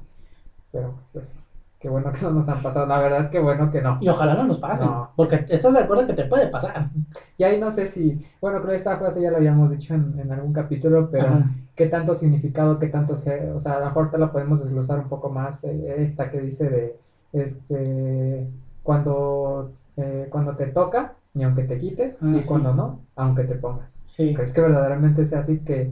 pero 0.73 0.95
pues 1.13 1.47
qué 1.79 1.89
bueno 1.89 2.13
que 2.13 2.21
no 2.23 2.31
nos 2.33 2.49
han 2.49 2.61
pasado, 2.63 2.85
la 2.87 2.99
verdad 2.99 3.31
que 3.31 3.39
bueno 3.41 3.71
que 3.71 3.81
no. 3.81 3.97
Y 4.01 4.09
ojalá 4.09 4.35
no 4.35 4.45
nos 4.45 4.59
pasen, 4.59 4.87
No. 4.87 5.11
porque 5.17 5.47
estás 5.49 5.73
de 5.73 5.81
acuerdo 5.81 6.07
que 6.07 6.13
te 6.13 6.25
puede 6.27 6.49
pasar. 6.49 6.91
Y 7.39 7.45
ahí 7.45 7.59
no 7.59 7.71
sé 7.71 7.87
si, 7.87 8.23
bueno, 8.41 8.59
creo 8.59 8.71
que 8.71 8.77
esta 8.77 8.99
frase 8.99 9.23
ya 9.23 9.31
la 9.31 9.39
habíamos 9.39 9.71
dicho 9.71 9.95
en, 9.95 10.19
en 10.19 10.31
algún 10.31 10.53
capítulo, 10.53 11.09
pero 11.11 11.27
Ajá. 11.27 11.45
qué 11.75 11.87
tanto 11.87 12.15
significado, 12.15 12.79
qué 12.79 12.89
tanto 12.89 13.17
se, 13.17 13.51
o 13.53 13.59
sea, 13.61 13.75
a 13.77 13.81
lo 13.81 13.87
mejor 13.87 14.11
te 14.11 14.19
la 14.19 14.31
podemos 14.31 14.61
desglosar 14.63 14.99
un 14.99 15.09
poco 15.09 15.31
más, 15.31 15.65
eh, 15.65 15.95
esta 16.03 16.31
que 16.31 16.41
dice 16.43 16.69
de, 16.69 16.97
este, 17.33 18.47
cuando, 18.83 19.73
eh, 19.97 20.27
cuando 20.31 20.55
te 20.57 20.67
toca, 20.67 21.15
ni 21.35 21.45
aunque 21.45 21.63
te 21.65 21.79
quites, 21.79 22.23
Ah, 22.23 22.33
y 22.37 22.43
sí. 22.43 22.49
cuando 22.49 22.75
no, 22.75 23.01
aunque 23.17 23.45
te 23.45 23.55
pongas. 23.55 23.99
Sí, 24.05 24.35
¿Crees 24.35 24.53
que 24.53 24.61
verdaderamente 24.61 25.25
sea 25.25 25.41
así 25.41 25.61
que 25.61 25.91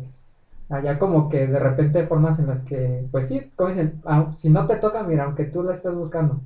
haya 0.70 0.98
como 0.98 1.28
que 1.28 1.46
de 1.46 1.58
repente 1.58 2.06
formas 2.06 2.38
en 2.38 2.46
las 2.46 2.60
que, 2.60 3.06
pues 3.10 3.28
sí, 3.28 3.50
como 3.56 3.70
dicen, 3.70 4.00
si 4.36 4.50
no 4.50 4.66
te 4.66 4.76
toca, 4.76 5.02
mira, 5.02 5.24
aunque 5.24 5.44
tú 5.44 5.62
la 5.62 5.72
estés 5.72 5.94
buscando. 5.94 6.40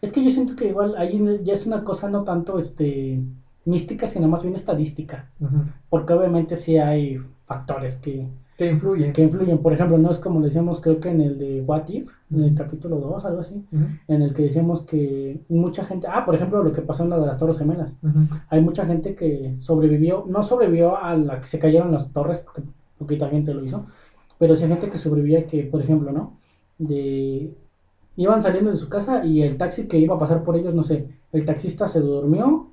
Es 0.00 0.12
que 0.12 0.24
yo 0.24 0.30
siento 0.30 0.56
que 0.56 0.68
igual 0.68 0.94
ahí 0.96 1.40
ya 1.44 1.52
es 1.52 1.66
una 1.66 1.84
cosa 1.84 2.08
no 2.08 2.24
tanto 2.24 2.58
este 2.58 3.20
mística, 3.64 4.06
sino 4.06 4.28
más 4.28 4.42
bien 4.42 4.54
estadística. 4.54 5.28
Porque 5.90 6.12
obviamente 6.12 6.56
sí 6.56 6.78
hay 6.78 7.18
factores 7.44 7.96
que, 7.96 8.26
Que 8.56 8.70
influye. 8.70 9.12
que 9.12 9.22
influyen. 9.22 9.58
Por 9.58 9.72
ejemplo, 9.72 9.98
no 9.98 10.10
es 10.10 10.18
como 10.18 10.40
decíamos, 10.40 10.80
creo 10.80 10.98
que 11.00 11.10
en 11.10 11.20
el 11.20 11.38
de 11.38 11.62
What 11.62 11.88
If, 11.88 12.10
en 12.32 12.44
el 12.44 12.54
capítulo 12.54 12.96
2, 12.96 13.24
algo 13.26 13.40
así, 13.40 13.64
en 14.08 14.22
el 14.22 14.32
que 14.32 14.42
decíamos 14.44 14.82
que 14.82 15.40
mucha 15.48 15.84
gente, 15.84 16.06
ah, 16.10 16.24
por 16.24 16.34
ejemplo, 16.34 16.62
lo 16.62 16.72
que 16.72 16.80
pasó 16.82 17.04
en 17.04 17.10
la 17.10 17.18
de 17.18 17.26
las 17.26 17.36
Torres 17.38 17.58
Gemelas. 17.58 17.96
Hay 18.48 18.62
mucha 18.62 18.86
gente 18.86 19.14
que 19.14 19.54
sobrevivió, 19.58 20.24
no 20.28 20.42
sobrevivió 20.42 20.96
a 20.96 21.14
la 21.14 21.40
que 21.40 21.46
se 21.46 21.58
cayeron 21.58 21.92
las 21.92 22.10
torres, 22.12 22.38
porque 22.38 22.62
poquita 22.98 23.28
gente 23.28 23.54
lo 23.54 23.64
hizo, 23.64 23.86
pero 24.38 24.56
sí 24.56 24.64
hay 24.64 24.70
gente 24.70 24.90
que 24.90 24.98
sobrevivía 24.98 25.46
que, 25.46 25.64
por 25.64 25.80
ejemplo, 25.80 26.12
¿no? 26.12 26.36
De 26.78 27.54
iban 28.16 28.42
saliendo 28.42 28.70
de 28.70 28.76
su 28.76 28.88
casa 28.88 29.24
y 29.24 29.42
el 29.42 29.56
taxi 29.56 29.86
que 29.88 29.98
iba 29.98 30.14
a 30.14 30.18
pasar 30.18 30.42
por 30.42 30.56
ellos, 30.56 30.74
no 30.74 30.82
sé, 30.82 31.08
el 31.32 31.44
taxista 31.44 31.86
se 31.86 32.00
durmió 32.00 32.70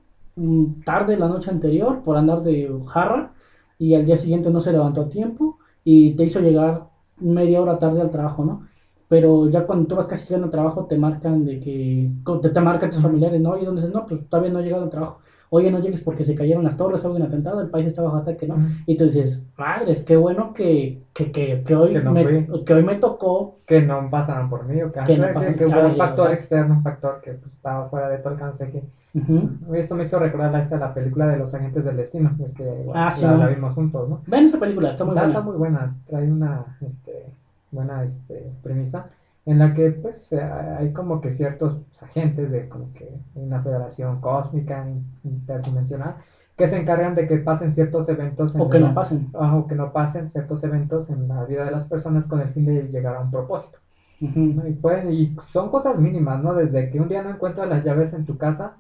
tarde 0.84 1.18
la 1.18 1.28
noche 1.28 1.52
anterior 1.52 2.02
por 2.04 2.18
andar 2.18 2.42
de 2.44 2.72
jarra 2.88 3.34
y 3.78 3.94
al 3.94 4.06
día 4.06 4.18
siguiente 4.18 4.50
no 4.50 4.60
se 4.60 4.72
levantó 4.72 5.02
a 5.02 5.10
tiempo 5.10 5.60
y 5.84 6.14
te 6.16 6.24
hizo 6.24 6.40
llegar 6.40 6.88
media 7.18 7.62
hora 7.62 7.78
tarde 7.78 8.02
al 8.02 8.10
trabajo, 8.10 8.46
¿no? 8.46 8.68
Pero 9.08 9.50
ya 9.50 9.66
cuando 9.66 9.86
tú 9.88 9.96
vas 9.96 10.08
casi 10.08 10.26
llegando 10.26 10.46
al 10.46 10.52
trabajo 10.52 10.86
te 10.86 10.98
marcan 10.98 11.46
de 11.46 11.60
que, 11.60 12.10
te, 12.42 12.50
te 12.50 12.62
marcan 12.62 12.90
tus 12.90 13.02
familiares, 13.02 13.42
¿no? 13.42 13.58
Y 13.58 13.66
donde 13.66 13.82
dices, 13.82 13.94
no, 13.94 14.06
pues 14.08 14.28
todavía 14.28 14.52
no 14.52 14.60
he 14.60 14.64
llegado 14.64 14.84
al 14.84 14.90
trabajo. 14.90 15.20
Oye, 15.56 15.70
no 15.70 15.78
llegues 15.80 16.02
porque 16.02 16.24
se 16.24 16.34
cayeron 16.34 16.64
las 16.64 16.76
torres, 16.78 17.06
hubo 17.06 17.16
un 17.16 17.22
atentado, 17.22 17.62
el 17.62 17.70
país 17.70 17.86
está 17.86 18.02
bajo 18.02 18.18
ataque, 18.18 18.48
¿no? 18.48 18.56
ujú. 18.56 18.64
Y 18.88 18.98
tú 18.98 19.04
dices, 19.04 19.46
madres, 19.56 20.04
qué 20.04 20.16
bueno 20.18 20.52
que, 20.52 21.04
que, 21.14 21.32
que, 21.32 21.62
que 21.64 21.76
hoy, 21.76 21.92
Que 21.92 22.00
no 22.02 22.12
me, 22.12 22.48
que 22.66 22.74
hoy 22.74 22.84
me 22.84 22.96
tocó. 22.96 23.54
que 23.68 23.82
no 23.84 24.10
pasaron 24.10 24.50
por 24.50 24.66
mí 24.66 24.82
o 24.82 24.92
que, 24.92 25.02
Que 25.04 25.16
no 25.18 25.28
pasan- 25.28 25.54
que 25.56 25.66
hubo 25.66 25.74
claro, 25.74 25.90
un 25.90 25.96
factor 25.98 26.28
ya. 26.30 26.34
externo, 26.34 26.74
un 26.74 26.82
factor 26.82 27.22
que 27.22 27.34
pues, 27.34 27.54
estaba 27.54 27.86
fuera 27.86 28.10
de 28.10 28.18
tu 28.18 28.30
alcance. 28.30 28.68
Que, 28.72 28.82
Ujú. 29.16 29.76
Esto 29.76 29.94
me 29.94 30.02
hizo 30.02 30.18
recordar 30.18 30.56
esta 30.60 30.76
la 30.78 30.92
película 30.92 31.28
de 31.28 31.38
los 31.38 31.54
agentes 31.54 31.86
del 31.86 31.98
destino, 31.98 32.36
es 32.44 32.52
que 32.52 32.64
bueno, 32.64 32.94
Ah, 32.96 33.12
sí, 33.12 33.24
la, 33.24 33.38
la 33.38 33.48
vimos 33.48 33.76
juntos, 33.76 34.10
¿no? 34.10 34.22
Ven 34.26 34.46
esa 34.46 34.60
película, 34.60 34.90
está 34.90 35.04
muy 35.06 35.12
Está- 35.12 35.22
buena. 35.26 35.38
está 35.40 35.46
muy 35.52 35.58
buena, 35.58 35.96
trae 36.08 36.32
una 36.32 36.78
este, 36.82 37.28
buena 37.72 38.04
este, 38.04 38.52
premisa 38.64 39.06
en 39.46 39.60
la 39.60 39.74
que 39.74 39.92
pues 39.92 40.32
eh, 40.32 40.42
hay 40.42 40.94
como 40.94 41.20
que 41.22 41.32
ciertos 41.32 41.78
agentes 42.02 42.52
de 42.52 42.70
como 42.70 42.94
que 42.94 43.10
una 43.36 43.62
federación 43.62 44.22
cósmica 44.22 44.88
in- 44.88 45.06
interdimensional 45.24 46.16
que 46.56 46.68
se 46.68 46.78
encargan 46.78 47.16
de 47.16 47.28
que 47.28 47.38
pasen 47.38 47.72
ciertos 47.72 48.08
eventos 48.10 48.56
en 48.56 48.62
O 48.62 48.70
que 48.70 48.80
la- 48.80 48.90
no 48.90 48.94
pasen. 48.96 49.30
o 49.34 49.68
que 49.68 49.76
no 49.76 49.92
pasen 49.92 50.30
ciertos 50.30 50.64
eventos 50.64 51.10
en 51.10 51.28
la 51.28 51.44
vida 51.46 51.66
de 51.66 51.72
las 51.72 51.84
personas 51.86 52.26
con 52.28 52.40
el 52.42 52.50
fin 52.50 52.66
de 52.66 52.84
llegar 52.84 53.16
a 53.16 53.22
un 53.22 53.32
propósito. 53.32 53.80
Y, 54.20 54.72
pueden, 54.74 55.12
y 55.12 55.36
son 55.52 55.70
cosas 55.70 56.00
mínimas, 56.00 56.42
¿no? 56.42 56.54
Desde 56.54 56.90
que 56.90 57.02
un 57.02 57.10
día 57.10 57.22
no 57.24 57.30
encuentras 57.32 57.68
las 57.68 57.84
llaves 57.84 58.14
en 58.14 58.26
tu 58.26 58.38
casa 58.38 58.78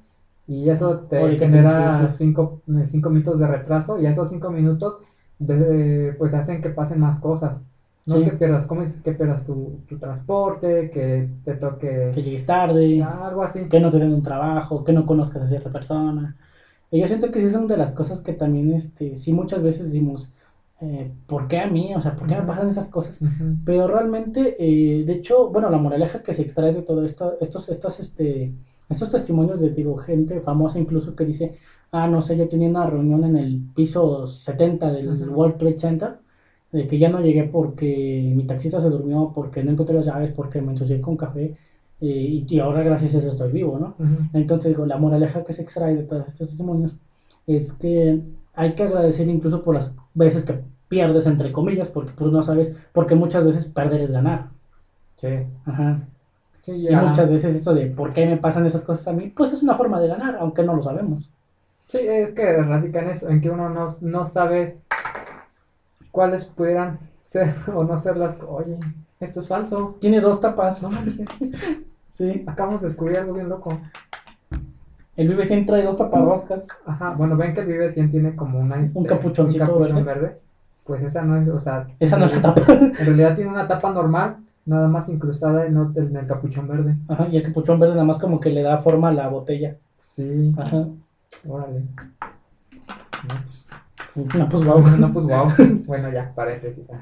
y 0.48 0.70
eso 0.70 1.00
te 1.00 1.18
te 1.18 1.38
genera 1.40 2.08
cinco, 2.08 2.62
cinco 2.86 3.10
minutos 3.10 3.40
de 3.40 3.48
retraso 3.48 4.00
y 4.00 4.06
esos 4.06 4.30
cinco 4.30 4.50
minutos 4.52 5.00
de- 5.40 6.16
pues 6.18 6.34
hacen 6.34 6.62
que 6.62 6.70
pasen 6.70 7.00
más 7.02 7.20
cosas. 7.20 7.60
No 8.06 8.16
Sí. 8.18 8.24
que 8.26 8.32
pierdas, 8.32 8.66
¿cómo 8.66 8.82
dices? 8.82 9.02
Que 9.02 9.14
pierdas 9.14 9.46
tu, 9.46 9.80
tu 9.88 9.98
transporte, 9.98 10.90
que 10.90 11.30
te 11.46 11.54
toque 11.56 12.12
Que 12.14 12.22
llegues 12.22 12.46
tarde, 12.46 13.02
algo 13.02 13.44
así. 13.44 13.62
que 13.70 13.80
no 13.80 13.90
te 13.92 14.00
den 14.00 14.14
un 14.14 14.22
trabajo, 14.22 14.84
que 14.84 14.92
no 14.92 15.06
conozcas 15.06 15.42
a 15.44 15.48
cierta 15.48 15.72
persona. 15.72 16.36
Y 16.92 17.00
yo 17.00 17.08
siento 17.08 17.32
que 17.32 17.40
sí 17.42 17.50
son 17.50 17.66
de 17.68 17.78
las 17.78 17.92
cosas 17.92 18.20
que 18.22 18.34
también, 18.34 18.74
este, 18.74 19.16
sí 19.16 19.32
muchas 19.34 19.64
veces 19.64 19.86
decimos, 19.86 20.32
eh, 20.82 21.12
¿por 21.28 21.48
qué 21.48 21.60
a 21.60 21.68
mí? 21.68 21.96
O 21.96 22.02
sea, 22.02 22.16
¿por 22.16 22.28
qué 22.28 22.36
me 22.36 22.44
pasan 22.44 22.68
esas 22.68 22.90
cosas? 22.90 23.22
Ujú. 23.22 23.56
Pero 23.66 23.88
realmente, 23.88 24.58
eh, 24.60 25.06
de 25.06 25.14
hecho, 25.14 25.50
bueno, 25.50 25.70
la 25.70 25.78
moraleja 25.78 26.22
que 26.24 26.34
se 26.34 26.42
extrae 26.42 26.74
de 26.74 26.82
todo 26.82 27.06
esto, 27.06 27.38
estos, 27.40 27.70
estas, 27.70 28.02
este, 28.02 28.54
estos 28.90 29.12
testimonios 29.12 29.62
de, 29.62 29.70
digo, 29.70 29.96
gente 29.98 30.42
famosa 30.42 30.78
incluso 30.78 31.16
que 31.16 31.24
dice, 31.26 31.56
ah, 31.94 32.08
no 32.10 32.22
sé, 32.22 32.36
yo 32.38 32.50
tenía 32.50 32.68
una 32.70 32.86
reunión 32.86 33.24
en 33.24 33.38
el 33.38 33.62
piso 33.74 34.28
70 34.28 34.92
del 34.92 35.08
Ujú. 35.24 35.32
World 35.34 35.58
Trade 35.58 35.78
Center, 35.80 36.18
de 36.74 36.88
que 36.88 36.98
ya 36.98 37.08
no 37.10 37.22
llegué 37.22 37.44
porque 37.44 38.32
mi 38.36 38.46
taxista 38.46 38.82
se 38.82 38.90
durmió, 38.90 39.32
porque 39.34 39.64
no 39.64 39.72
encontré 39.72 39.96
las 39.96 40.08
llaves, 40.08 40.32
porque 40.32 40.62
me 40.62 40.72
ensucié 40.72 41.00
con 41.00 41.16
café, 41.16 41.56
eh, 42.02 42.08
y, 42.08 42.46
y 42.50 42.60
ahora 42.60 42.84
gracias 42.84 43.16
a 43.16 43.20
eso 43.20 43.30
estoy 43.30 43.52
vivo, 43.52 43.80
¿no? 43.80 43.96
Ujú. 44.00 44.24
Entonces, 44.34 44.70
digo, 44.72 44.86
la 44.86 44.98
moraleja 44.98 45.44
que 45.46 45.54
se 45.54 45.62
extrae 45.62 45.96
de 45.96 46.04
todos 46.04 46.28
estos 46.28 46.50
testimonios 46.50 46.98
es 47.48 47.74
que 47.74 48.22
hay 48.56 48.74
que 48.74 48.84
agradecer 48.84 49.28
incluso 49.30 49.62
por 49.62 49.76
las 49.76 49.96
veces 50.14 50.44
que 50.44 50.60
pierdes, 50.90 51.28
entre 51.28 51.52
comillas, 51.52 51.88
porque 51.88 52.12
pues 52.16 52.32
no 52.32 52.44
sabes, 52.44 52.74
porque 52.92 53.16
muchas 53.16 53.46
veces 53.46 53.68
perder 53.68 54.02
es 54.02 54.12
ganar. 54.12 54.50
Sí. 55.18 55.28
Ajá. 55.66 56.02
Sí, 56.64 56.88
Y 56.90 56.96
muchas 56.96 57.30
veces 57.30 57.56
esto 57.56 57.74
de 57.74 57.88
por 57.88 58.14
qué 58.14 58.26
me 58.26 58.38
pasan 58.38 58.66
esas 58.66 58.84
cosas 58.84 59.08
a 59.08 59.14
mí, 59.14 59.32
pues 59.36 59.54
es 59.54 59.62
una 59.64 59.76
forma 59.76 60.00
de 60.00 60.08
ganar, 60.08 60.38
aunque 60.40 60.64
no 60.64 60.76
lo 60.76 60.82
sabemos. 60.82 61.30
Sí, 61.88 62.00
es 62.00 62.32
que 62.32 62.58
radica 62.58 63.02
en 63.02 63.10
eso, 63.10 63.30
en 63.30 63.42
que 63.42 63.50
uno 63.50 63.70
no, 63.70 63.88
no 64.02 64.26
sabe 64.26 64.78
cuáles 66.14 66.46
pudieran 66.46 67.00
ser 67.26 67.56
o 67.76 67.84
no 67.84 67.98
ser 67.98 68.16
las... 68.16 68.38
Oye, 68.48 68.78
esto 69.20 69.42
es 69.42 69.48
falso. 69.50 69.98
Tiene 70.00 70.22
dos 70.22 70.40
tapas. 70.40 70.82
No. 70.82 70.90
Sí. 72.10 72.44
Acabamos 72.46 72.82
de 72.82 72.90
descubrir 72.90 73.18
algo 73.18 73.34
bien 73.34 73.50
loco. 73.50 73.76
El 75.16 75.30
Vive 75.30 75.46
100 75.46 75.66
trae 75.66 75.82
dos 75.82 75.98
taparroscas. 75.98 76.68
Ajá, 76.86 77.16
bueno, 77.18 77.36
ven 77.36 77.56
que 77.56 77.62
el 77.62 77.66
Vive 77.66 77.90
100 77.90 78.12
tiene 78.12 78.36
como 78.36 78.60
una... 78.60 78.80
este, 78.84 79.00
Un 79.00 79.06
capuchoncito 79.06 79.64
un 79.64 79.70
capuchón 79.72 80.06
verde. 80.06 80.38
Pues 80.84 81.02
esa 81.02 81.24
no 81.24 81.38
es, 81.38 81.50
o 81.50 81.58
sea... 81.58 81.88
Esa 82.00 82.18
no 82.18 82.26
es 82.26 82.36
la 82.36 82.54
tapa. 82.54 82.72
En 82.72 82.94
realidad 82.94 83.34
tiene 83.34 83.50
una 83.50 83.66
tapa 83.66 83.90
normal, 83.90 84.38
nada 84.68 84.88
más 84.88 85.10
incrustada 85.10 85.66
en, 85.66 85.76
el 85.76 86.28
capuchón 86.28 86.68
verde. 86.68 86.96
Ajá, 87.08 87.28
y 87.32 87.38
el 87.38 87.42
capuchón 87.42 87.80
verde 87.80 87.94
nada 87.94 88.06
más 88.06 88.20
como 88.20 88.40
que 88.40 88.52
le 88.52 88.62
da 88.62 88.78
forma 88.78 89.08
a 89.08 89.14
la 89.14 89.28
botella. 89.28 89.76
Sí, 89.98 90.54
Ajá. 90.56 90.86
órale. 91.48 91.82
No, 93.28 93.36
No, 94.38 94.50
pues 94.50 94.64
wow, 94.66 94.82
wow. 94.82 94.98
no, 94.98 95.12
pues 95.14 95.26
wow. 95.26 95.48
bueno, 95.86 96.10
ya, 96.12 96.34
paréntesis. 96.36 96.90
ah. 96.92 97.00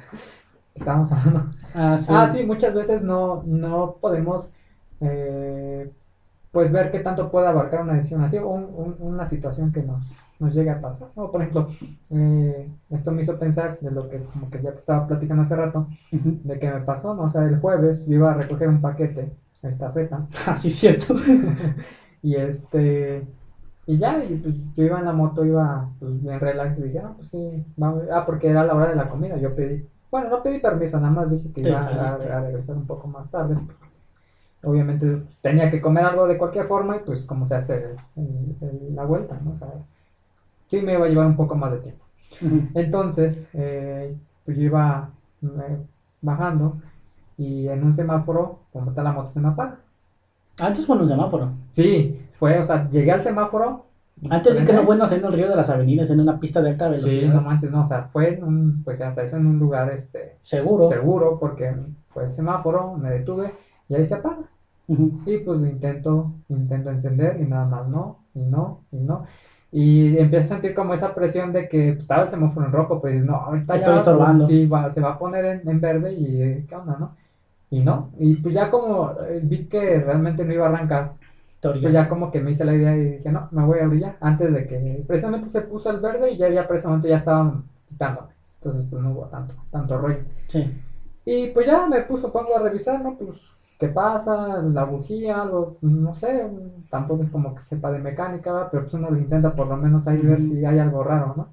Estábamos 0.74 1.12
hablando. 1.12 1.52
Ah, 1.74 1.98
sí. 1.98 2.12
Ah, 2.16 2.30
sí, 2.30 2.44
muchas 2.46 2.74
veces 2.74 3.04
no, 3.04 3.44
no 3.46 3.98
podemos 4.00 4.50
eh, 5.02 5.92
pues 6.52 6.72
ver 6.72 6.92
qué 6.92 7.00
tanto 7.00 7.30
puede 7.32 7.48
abarcar 7.48 7.82
una 7.82 7.94
decisión 7.94 8.22
así 8.24 8.38
o 8.38 8.48
un- 8.50 8.70
un- 8.76 8.96
una 9.00 9.26
situación 9.26 9.72
que 9.72 9.82
nos, 9.84 10.06
nos 10.40 10.54
llegue 10.54 10.70
a 10.70 10.80
pasar. 10.82 11.10
¿no? 11.16 11.30
Por 11.32 11.42
ejemplo, 11.42 11.70
eh, 12.10 12.70
esto 12.90 13.12
me 13.12 13.22
hizo 13.22 13.38
pensar 13.38 13.80
de 13.82 13.92
lo 13.92 14.10
que 14.10 14.20
como 14.24 14.50
que 14.50 14.62
ya 14.62 14.72
te 14.72 14.78
estaba 14.80 15.08
platicando 15.08 15.42
hace 15.44 15.56
rato, 15.56 15.88
de 16.12 16.60
que 16.60 16.70
me 16.72 16.82
pasó, 16.82 17.14
¿no? 17.16 17.24
O 17.24 17.30
sea, 17.30 17.44
el 17.46 17.60
jueves 17.60 18.06
yo 18.08 18.16
iba 18.16 18.32
a 18.32 18.36
recoger 18.36 18.70
un 18.70 18.82
paquete, 18.82 19.32
estafeta, 19.64 20.26
Ah, 20.48 20.56
sí, 20.56 20.72
cierto. 20.72 21.16
y 22.24 22.36
este... 22.36 23.26
Y 23.92 23.98
ya, 23.98 24.24
y 24.24 24.36
pues 24.36 24.56
yo 24.74 24.86
iba 24.86 25.00
en 25.00 25.06
la 25.06 25.12
moto, 25.12 25.44
iba 25.44 25.90
pues, 26.00 26.24
bien 26.24 26.40
relax 26.40 26.80
y 26.80 26.84
dije, 26.84 27.00
ah, 27.00 27.12
pues 27.14 27.28
sí, 27.28 27.66
vamos. 27.76 28.04
Ah, 28.10 28.24
porque 28.26 28.48
era 28.48 28.64
la 28.64 28.74
hora 28.74 28.88
de 28.88 28.96
la 28.96 29.10
comida, 29.10 29.36
yo 29.36 29.54
pedí, 29.54 29.86
bueno, 30.10 30.30
no 30.30 30.42
pedí 30.42 30.62
permiso, 30.62 30.98
nada 30.98 31.12
más 31.12 31.30
dije 31.30 31.52
que 31.52 31.60
iba 31.60 31.78
a, 31.78 32.18
regresar 32.18 32.78
un 32.78 32.88
poco 32.88 33.10
más 33.10 33.30
tarde. 33.30 33.58
Obviamente 34.64 35.24
tenía 35.42 35.70
que 35.70 35.82
comer 35.82 36.06
algo 36.06 36.26
de 36.26 36.38
cualquier 36.38 36.68
forma 36.68 36.96
y 36.96 37.00
pues 37.00 37.26
como 37.26 37.46
se 37.46 37.56
hace 37.56 37.96
el- 38.16 38.56
el- 38.62 38.96
la 38.96 39.04
vuelta, 39.04 39.38
¿no? 39.44 39.52
O 39.52 39.56
sea, 39.58 39.68
sí 40.68 40.80
me 40.80 40.94
iba 40.94 41.06
a 41.06 41.10
llevar 41.10 41.28
un 41.28 41.36
poco 41.36 41.56
más 41.56 41.74
de 41.74 41.80
tiempo. 41.80 42.06
Entonces, 42.74 43.50
eh, 43.52 44.16
pues 44.46 44.56
yo 44.56 44.64
iba 44.64 45.10
eh, 45.44 45.78
bajando 46.22 46.78
y 47.36 47.68
en 47.68 47.84
un 47.84 47.92
semáforo, 47.92 48.60
como 48.72 48.92
está 48.92 49.04
la 49.04 49.12
moto, 49.12 49.32
se 49.32 49.42
me 49.42 49.50
apaga. 49.50 49.80
Antes 50.62 50.86
fue 50.86 50.96
en 50.96 51.02
un 51.02 51.08
semáforo. 51.10 51.52
Sí, 51.72 52.22
fue, 52.42 52.58
o 52.58 52.64
sea, 52.64 52.90
llegué 52.90 53.12
al 53.12 53.22
semáforo. 53.22 53.86
Antes 54.32 54.58
de 54.58 54.66
que 54.66 54.74
no 54.74 54.82
fue 54.84 54.96
no 54.98 55.08
sé, 55.08 55.18
en 55.18 55.26
el 55.26 55.32
río 55.34 55.48
de 55.48 55.56
las 55.56 55.70
avenidas, 55.70 56.10
en 56.10 56.20
una 56.20 56.40
pista 56.40 56.60
de 56.62 56.70
alta 56.72 56.86
Sí, 56.88 56.92
velocidad. 56.92 57.34
no 57.36 57.42
manches, 57.42 57.70
no, 57.72 57.82
o 57.82 57.86
sea, 57.86 58.04
fue 58.06 58.34
en 58.34 58.44
un, 58.44 58.84
pues 58.84 59.00
hasta 59.02 59.22
eso 59.22 59.38
en 59.38 59.46
un 59.46 59.60
lugar, 59.60 59.92
este, 59.92 60.38
Seguro. 60.42 60.90
seguro, 60.90 61.38
porque 61.40 61.72
fue 62.10 62.26
el 62.26 62.32
semáforo, 62.32 62.96
me 62.98 63.12
detuve 63.12 63.54
y 63.88 63.94
ahí 63.96 64.04
se 64.06 64.16
apaga. 64.16 64.40
Y 64.88 65.38
pues 65.46 65.60
intento, 65.62 66.34
intento 66.50 66.90
encender 66.90 67.40
y 67.40 67.46
nada 67.46 67.66
más 67.66 67.88
no, 67.88 68.18
y 68.34 68.42
no, 68.42 68.82
y 68.92 68.98
no. 68.98 69.24
Y 69.72 70.18
empiezo 70.18 70.46
a 70.54 70.58
sentir 70.58 70.74
como 70.74 70.94
esa 70.96 71.14
presión 71.16 71.54
de 71.54 71.68
que 71.70 71.92
pues, 71.94 72.00
estaba 72.04 72.24
el 72.24 72.28
semáforo 72.28 72.66
en 72.66 72.72
rojo, 72.74 73.00
pues 73.00 73.24
no, 73.24 73.36
ahorita 73.36 73.76
Estoy 73.76 73.92
ya 73.94 73.98
estorbando. 73.98 74.46
sí, 74.46 74.66
va- 74.66 74.90
se 74.90 75.00
va 75.00 75.12
a 75.12 75.18
poner 75.20 75.46
en, 75.46 75.70
en 75.70 75.80
verde 75.80 76.12
y 76.14 76.42
eh, 76.42 76.66
qué 76.68 76.76
onda, 76.76 76.98
¿no? 77.00 77.16
Y 77.70 77.80
no, 77.82 78.10
y 78.20 78.36
pues 78.36 78.54
ya 78.54 78.70
como 78.70 79.14
eh, 79.30 79.40
vi 79.44 79.66
que 79.68 80.00
realmente 80.02 80.44
no 80.44 80.54
iba 80.54 80.66
a 80.68 80.70
arrancar, 80.70 81.14
pues 81.62 81.94
ya 81.94 82.10
como 82.10 82.32
que 82.32 82.42
me 82.42 82.52
hice 82.52 82.66
la 82.66 82.74
idea 82.74 82.96
y 82.98 83.18
dije, 83.18 83.32
no, 83.32 83.48
me 83.52 83.64
voy 83.64 83.80
a 83.80 83.88
brillar 83.88 84.18
antes 84.20 84.52
de 84.52 84.66
que 84.66 85.04
precisamente 85.08 85.48
se 85.48 85.62
puso 85.62 85.90
el 85.92 86.00
verde 86.00 86.32
y 86.32 86.38
ya, 86.38 86.50
ya 86.50 86.68
precisamente 86.68 87.08
ya 87.10 87.18
estaban 87.18 87.66
quitándome. 87.88 88.30
Entonces 88.56 88.86
pues 88.90 89.02
no 89.02 89.12
hubo 89.12 89.26
tanto, 89.26 89.54
tanto 89.72 89.98
rollo. 89.98 90.20
Sí. 90.48 90.72
Y 91.26 91.48
pues 91.48 91.68
ya 91.68 91.86
me 91.88 92.02
puso, 92.02 92.32
pongo 92.32 92.56
a 92.58 92.62
revisar, 92.62 93.04
¿no? 93.04 93.16
Pues, 93.16 93.54
¿qué 93.80 93.88
pasa? 93.90 94.62
La 94.64 94.86
bujía, 94.86 95.42
algo, 95.42 95.78
no 95.82 96.14
sé, 96.14 96.48
tampoco 96.90 97.24
es 97.24 97.30
como 97.30 97.54
que 97.56 97.62
sepa 97.62 97.92
de 97.92 98.00
mecánica, 98.00 98.52
¿verdad? 98.54 98.68
pero 98.72 98.84
pues 98.84 98.94
uno 98.96 99.10
lo 99.12 99.18
intenta 99.18 99.54
por 99.56 99.68
lo 99.68 99.78
menos 99.78 100.08
ahí 100.08 100.18
ver 100.18 100.40
Ujú. 100.40 100.50
si 100.50 100.66
hay 100.66 100.80
algo 100.80 101.04
raro, 101.04 101.34
¿no? 101.38 101.48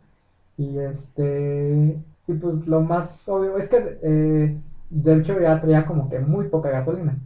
Y 0.56 0.78
este, 0.78 1.98
y 2.26 2.34
pues 2.34 2.66
lo 2.66 2.80
más 2.82 3.28
obvio 3.28 3.56
es 3.56 3.68
que, 3.68 3.98
eh, 4.02 4.56
de 4.90 5.14
hecho 5.16 5.38
ya 5.40 5.60
traía 5.60 5.84
como 5.86 6.08
que 6.08 6.18
muy 6.18 6.48
poca 6.48 6.70
gasolina, 6.70 7.18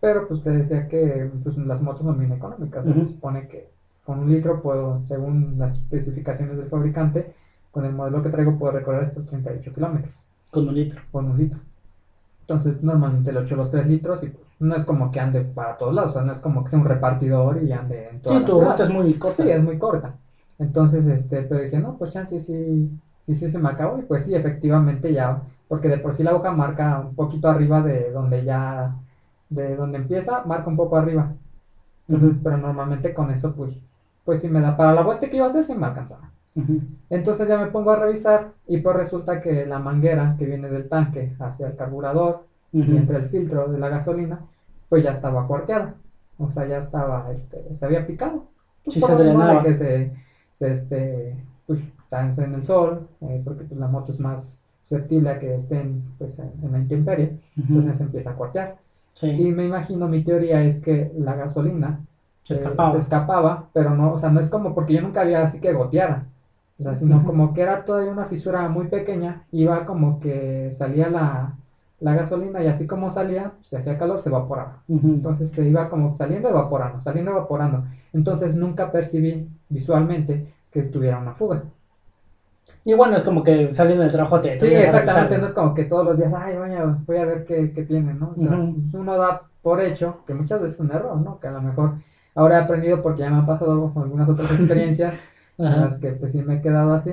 pero 0.00 0.26
pues 0.26 0.42
te 0.42 0.50
decía 0.50 0.88
que 0.88 1.30
pues 1.42 1.56
las 1.58 1.82
motos 1.82 2.02
son 2.04 2.18
bien 2.18 2.32
económicas, 2.32 2.84
se 2.86 3.06
supone 3.06 3.46
que 3.48 3.68
con 4.04 4.20
un 4.20 4.30
litro 4.30 4.60
puedo, 4.62 5.02
según 5.06 5.56
las 5.58 5.74
especificaciones 5.76 6.56
del 6.56 6.68
fabricante, 6.68 7.34
con 7.70 7.84
el 7.84 7.92
modelo 7.92 8.22
que 8.22 8.30
traigo 8.30 8.58
puedo 8.58 8.72
recorrer 8.72 9.02
hasta 9.02 9.24
38 9.24 9.72
kilómetros 9.72 10.14
Con 10.50 10.68
un 10.68 10.74
litro. 10.74 11.00
con 11.12 11.26
un 11.30 11.36
litro. 11.38 11.60
Entonces, 12.40 12.82
normalmente 12.82 13.32
le 13.32 13.40
echo 13.40 13.54
los 13.54 13.70
3 13.70 13.86
litros 13.86 14.24
y 14.24 14.30
pues, 14.30 14.44
no 14.58 14.74
es 14.74 14.82
como 14.82 15.10
que 15.12 15.20
ande 15.20 15.42
para 15.42 15.76
todos 15.76 15.94
lados, 15.94 16.10
o 16.10 16.14
sea, 16.14 16.22
no 16.22 16.32
es 16.32 16.38
como 16.40 16.64
que 16.64 16.70
sea 16.70 16.78
un 16.80 16.84
repartidor 16.86 17.62
y 17.62 17.70
ande 17.72 18.08
en 18.08 18.20
toda 18.20 18.38
Sí, 18.40 18.44
tu 18.44 18.60
ruta 18.60 18.82
es 18.82 18.90
muy 18.90 19.14
corta. 19.14 19.42
Sí, 19.44 19.50
es 19.50 19.62
muy 19.62 19.78
corta. 19.78 20.14
Entonces, 20.58 21.06
este, 21.06 21.42
pero 21.42 21.60
dije, 21.62 21.78
no, 21.78 21.96
pues 21.96 22.10
chance 22.12 22.38
sí, 22.40 22.90
sí, 23.26 23.34
sí 23.34 23.48
se 23.48 23.58
me 23.58 23.68
acabó. 23.68 23.98
Y 23.98 24.02
pues 24.02 24.24
sí, 24.24 24.34
efectivamente 24.34 25.12
ya, 25.12 25.40
porque 25.68 25.88
de 25.88 25.98
por 25.98 26.12
sí 26.12 26.24
la 26.24 26.34
hoja 26.34 26.50
marca 26.50 26.98
un 27.08 27.14
poquito 27.14 27.48
arriba 27.48 27.80
de 27.82 28.10
donde 28.10 28.44
ya, 28.44 28.96
de 29.50 29.76
donde 29.76 29.98
empieza, 29.98 30.42
marca 30.44 30.68
un 30.70 30.76
poco 30.76 30.96
arriba. 30.96 31.32
Entonces, 32.08 32.30
Ujú. 32.32 32.40
pero 32.42 32.56
normalmente 32.56 33.12
con 33.12 33.30
eso, 33.30 33.52
pues, 33.54 33.78
pues 34.24 34.40
sí 34.40 34.48
me 34.48 34.60
da, 34.60 34.76
para 34.76 34.94
la 34.94 35.02
vuelta 35.02 35.28
que 35.28 35.36
iba 35.36 35.46
a 35.46 35.48
hacer, 35.48 35.64
sí 35.64 35.74
me 35.74 35.86
alcanzaba. 35.86 36.30
Ujú. 36.54 36.80
Entonces 37.10 37.46
ya 37.48 37.58
me 37.58 37.66
pongo 37.70 37.90
a 37.92 37.96
revisar 37.96 38.52
y 38.66 38.78
pues 38.78 38.96
resulta 38.96 39.40
que 39.40 39.66
la 39.66 39.78
manguera 39.78 40.34
que 40.38 40.46
viene 40.46 40.68
del 40.68 40.88
tanque 40.88 41.34
hacia 41.38 41.68
el 41.68 41.76
carburador 41.76 42.44
y 42.72 42.82
Ujú. 42.82 42.96
entre 42.96 43.16
el 43.18 43.26
filtro 43.28 43.68
de 43.68 43.78
la 43.78 43.88
gasolina, 43.88 44.40
pues 44.88 45.04
ya 45.04 45.10
estaba 45.10 45.46
cuarteada. 45.46 45.94
O 46.38 46.50
sea, 46.50 46.66
ya 46.66 46.78
estaba, 46.78 47.30
este, 47.30 47.72
se 47.74 47.84
había 47.84 48.06
picado. 48.06 48.44
Pues, 48.84 48.94
Sí, 48.94 49.00
por 49.00 49.10
se 49.10 49.16
de 49.16 49.24
drenaba. 49.24 49.62
que 49.62 49.74
se, 49.74 50.12
se, 50.52 50.70
este, 50.70 51.36
pues, 51.66 51.80
está 52.02 52.22
en 52.44 52.54
el 52.54 52.62
sol, 52.62 53.08
eh, 53.20 53.40
porque 53.44 53.64
pues, 53.64 53.78
la 53.78 53.88
moto 53.88 54.10
es 54.10 54.18
más 54.20 54.56
susceptible 54.80 55.30
a 55.30 55.38
que 55.38 55.54
estén, 55.54 56.02
pues, 56.18 56.38
en, 56.38 56.50
en 56.62 56.72
la 56.72 56.78
intemperie, 56.78 57.38
entonces 57.56 57.96
se 57.98 58.02
empieza 58.04 58.30
a 58.30 58.34
cuartear. 58.34 58.78
Sí, 59.14 59.28
Y 59.36 59.50
me 59.52 59.64
imagino, 59.64 60.08
mi 60.08 60.22
teoría 60.24 60.62
es 60.62 60.80
que 60.80 61.12
la 61.16 61.34
gasolina 61.34 62.04
se 62.42 62.54
eh, 62.54 62.54
escapaba. 62.54 62.90
se 62.90 62.98
escapaba, 62.98 63.70
pero 63.72 63.90
no, 63.94 64.12
o 64.12 64.18
sea, 64.18 64.30
no 64.30 64.40
es 64.40 64.48
como 64.50 64.74
porque 64.74 64.94
yo 64.94 65.02
nunca 65.02 65.20
había 65.22 65.42
así 65.42 65.60
que 65.60 65.72
goteara. 65.72 66.26
O 66.78 66.82
sea, 66.82 66.94
sino 66.94 67.24
como 67.24 67.52
que 67.52 67.60
era 67.62 67.84
todavía 67.84 68.10
una 68.12 68.24
fisura 68.24 68.68
muy 68.68 68.88
pequeña, 68.88 69.46
iba 69.52 69.84
como 69.84 70.18
que 70.18 70.70
salía 70.70 71.10
la, 71.10 71.58
la 72.00 72.14
gasolina 72.14 72.62
y 72.62 72.68
así 72.68 72.86
como 72.86 73.10
salía, 73.10 73.52
se 73.60 73.76
hacía 73.76 73.98
calor, 73.98 74.18
se 74.18 74.30
evaporaba. 74.30 74.84
Entonces 75.12 75.50
se 75.52 75.68
iba 75.68 75.88
como 75.90 76.12
saliendo, 76.14 76.48
evaporando, 76.48 77.00
saliendo, 77.00 77.32
evaporando. 77.32 77.84
Entonces 78.12 78.54
nunca 78.56 78.90
percibí 78.90 79.48
visualmente 79.68 80.54
que 80.70 80.82
tuviera 80.84 81.18
una 81.18 81.34
fuga. 81.34 81.64
Y 82.84 82.94
bueno, 82.94 83.16
es 83.16 83.22
como 83.22 83.42
que 83.44 83.72
saliendo 83.72 84.02
del 84.02 84.12
trabajo 84.12 84.40
te 84.40 84.56
Sí, 84.56 84.68
te 84.68 84.82
exactamente, 84.84 85.38
no 85.38 85.44
es 85.44 85.52
como 85.52 85.74
que 85.74 85.84
todos 85.84 86.04
los 86.04 86.16
días, 86.18 86.32
ay, 86.34 86.56
voy 86.56 86.72
a, 86.74 86.84
voy 86.84 87.16
a 87.18 87.24
ver 87.26 87.44
qué, 87.44 87.72
qué 87.72 87.82
tiene, 87.84 88.14
¿no? 88.14 88.34
O 88.36 88.40
sea, 88.40 88.52
pues, 88.82 88.94
uno 88.94 89.16
da 89.18 89.42
por 89.62 89.80
hecho, 89.80 90.24
que 90.26 90.34
muchas 90.34 90.60
veces 90.60 90.76
es 90.76 90.80
un 90.80 90.92
error, 90.92 91.16
¿no? 91.20 91.38
Que 91.40 91.48
a 91.48 91.52
lo 91.52 91.62
mejor 91.62 91.94
ahora 92.34 92.58
he 92.58 92.62
aprendido 92.62 93.02
porque 93.02 93.20
ya 93.22 93.30
me 93.30 93.36
han 93.36 93.46
pasado 93.46 93.92
algunas 93.96 94.28
otras 94.28 94.50
experiencias 94.58 95.28
en 95.58 95.80
las 95.80 95.98
que 95.98 96.12
pues 96.12 96.32
sí 96.32 96.42
me 96.42 96.56
he 96.56 96.60
quedado 96.60 96.94
así, 96.94 97.12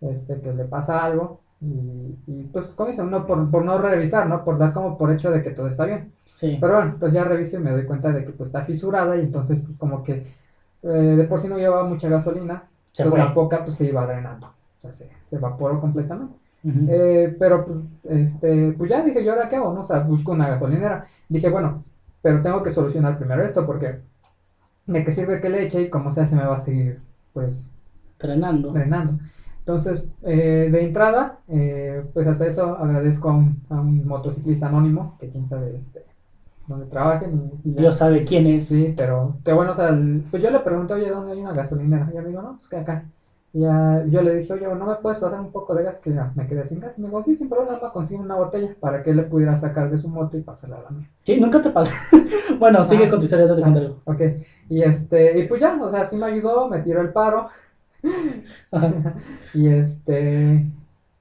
este, 0.00 0.40
que 0.40 0.52
le 0.52 0.64
pasa 0.64 1.04
algo 1.04 1.42
Y, 1.60 2.18
y, 2.26 2.44
pues, 2.52 2.66
como 2.74 2.90
dice, 2.90 3.02
uno 3.02 3.26
por, 3.26 3.50
por 3.50 3.64
no 3.64 3.78
revisar, 3.78 4.28
¿no? 4.28 4.44
Por 4.44 4.58
dar 4.58 4.72
como 4.72 4.96
por 4.98 5.10
hecho 5.12 5.30
de 5.30 5.40
que 5.42 5.50
todo 5.52 5.68
está 5.68 5.84
bien. 5.86 6.12
Sí. 6.34 6.58
Pero 6.60 6.74
bueno, 6.76 6.96
pues 7.00 7.12
ya 7.12 7.24
reviso 7.24 7.56
y 7.56 7.60
me 7.60 7.70
doy 7.72 7.86
cuenta 7.86 8.12
de 8.12 8.24
que 8.24 8.32
pues 8.32 8.48
está 8.48 8.62
fisurada 8.62 9.16
y 9.16 9.20
entonces 9.20 9.60
pues 9.60 9.76
como 9.78 10.02
que 10.02 10.26
eh, 10.82 10.88
de 10.88 11.24
por 11.24 11.38
sí 11.40 11.48
no 11.48 11.58
llevaba 11.58 11.84
mucha 11.84 12.08
gasolina, 12.08 12.70
Se 12.92 13.04
entonces 13.04 13.10
fue. 13.10 13.18
la 13.18 13.34
poca 13.34 13.64
pues 13.64 13.76
se 13.76 13.86
iba 13.86 14.06
drenando, 14.06 14.55
sea, 14.90 15.08
se, 15.08 15.08
se 15.24 15.36
evaporó 15.36 15.80
completamente. 15.80 16.34
Eh, 16.88 17.36
pero 17.38 17.64
pues, 17.64 17.78
este, 18.08 18.72
pues 18.72 18.90
ya 18.90 19.02
dije, 19.04 19.22
¿yo 19.24 19.32
ahora 19.32 19.48
qué 19.48 19.56
hago? 19.56 19.72
No? 19.72 19.80
O 19.80 19.84
sea, 19.84 20.00
busco 20.00 20.32
una 20.32 20.48
gasolinera. 20.48 21.04
Dije, 21.28 21.48
bueno, 21.48 21.84
pero 22.22 22.42
tengo 22.42 22.60
que 22.62 22.70
solucionar 22.70 23.18
primero 23.18 23.44
esto 23.44 23.64
porque 23.64 24.00
de 24.86 25.04
qué 25.04 25.12
sirve 25.12 25.40
que 25.40 25.48
le 25.48 25.62
eche 25.64 25.82
y 25.82 25.88
como 25.90 26.10
sea 26.10 26.26
se 26.26 26.36
me 26.36 26.44
va 26.44 26.54
a 26.54 26.58
seguir 26.58 27.00
pues 27.32 27.70
Drenando. 28.18 28.72
drenando. 28.72 29.18
Entonces, 29.60 30.04
eh, 30.22 30.68
de 30.70 30.82
entrada, 30.84 31.38
eh, 31.48 32.04
pues 32.14 32.26
hasta 32.26 32.46
eso 32.46 32.76
agradezco 32.78 33.28
a 33.30 33.34
un, 33.36 33.62
a 33.68 33.74
un 33.80 34.06
motociclista 34.06 34.68
anónimo, 34.68 35.16
que 35.20 35.28
quién 35.28 35.44
sabe 35.46 35.76
este, 35.76 36.04
dónde 36.68 36.86
trabajen. 36.86 37.50
Y, 37.64 37.70
y 37.70 37.74
ya. 37.74 37.80
Dios 37.82 37.96
sabe 37.96 38.24
quién 38.24 38.46
es. 38.46 38.66
Sí, 38.68 38.94
pero 38.96 39.36
qué 39.44 39.52
bueno, 39.52 39.72
o 39.72 39.74
sea, 39.74 39.88
el- 39.88 40.24
pues 40.30 40.42
yo 40.42 40.50
le 40.50 40.60
pregunté, 40.60 40.94
oye, 40.94 41.10
¿dónde 41.10 41.32
hay 41.32 41.40
una 41.40 41.52
gasolinera? 41.52 42.06
Y 42.08 42.12
ella 42.12 42.22
me 42.22 42.28
dijo, 42.30 42.42
no, 42.42 42.56
pues 42.56 42.68
que 42.68 42.76
acá. 42.76 43.04
Y 43.52 43.60
ya, 43.62 44.04
yo 44.08 44.20
le 44.20 44.34
dije, 44.34 44.52
oye, 44.52 44.66
¿no 44.66 44.84
me 44.86 44.96
puedes 44.96 45.18
pasar 45.18 45.40
un 45.40 45.50
poco 45.50 45.74
de 45.74 45.82
gas? 45.84 45.96
Que 45.96 46.12
ya 46.12 46.30
me 46.34 46.46
quedé 46.46 46.62
sin 46.64 46.78
gas. 46.80 46.92
Y 46.98 47.00
me 47.00 47.08
dijo, 47.08 47.22
sí, 47.22 47.34
sin 47.34 47.48
problema, 47.48 47.90
consigo 47.90 48.20
una 48.22 48.34
botella 48.36 48.74
para 48.78 49.02
que 49.02 49.10
él 49.10 49.16
le 49.16 49.22
pudiera 49.22 49.54
sacar 49.56 49.90
de 49.90 49.96
su 49.96 50.08
moto 50.10 50.36
y 50.36 50.42
pasarla 50.42 50.76
a 50.76 50.82
la 50.82 50.90
mía. 50.90 51.08
Sí, 51.22 51.40
nunca 51.40 51.62
te 51.62 51.70
pasa. 51.70 51.92
bueno, 52.58 52.84
sigue 52.84 53.06
Ah. 53.06 53.10
con 53.10 53.18
tu 53.18 53.24
historia, 53.24 53.46
te 53.46 53.52
Ah, 53.52 53.64
contaré 53.64 53.86
algo. 53.86 54.00
ok, 54.04 54.20
y 54.68 54.82
este, 54.82 55.38
y 55.38 55.48
pues 55.48 55.60
ya, 55.60 55.78
o 55.80 55.88
sea, 55.88 56.04
sí 56.04 56.16
me 56.16 56.26
ayudó, 56.26 56.68
me 56.68 56.80
tiró 56.80 57.00
el 57.00 57.12
paro. 57.12 57.48
Y 59.54 59.68
este, 59.68 60.66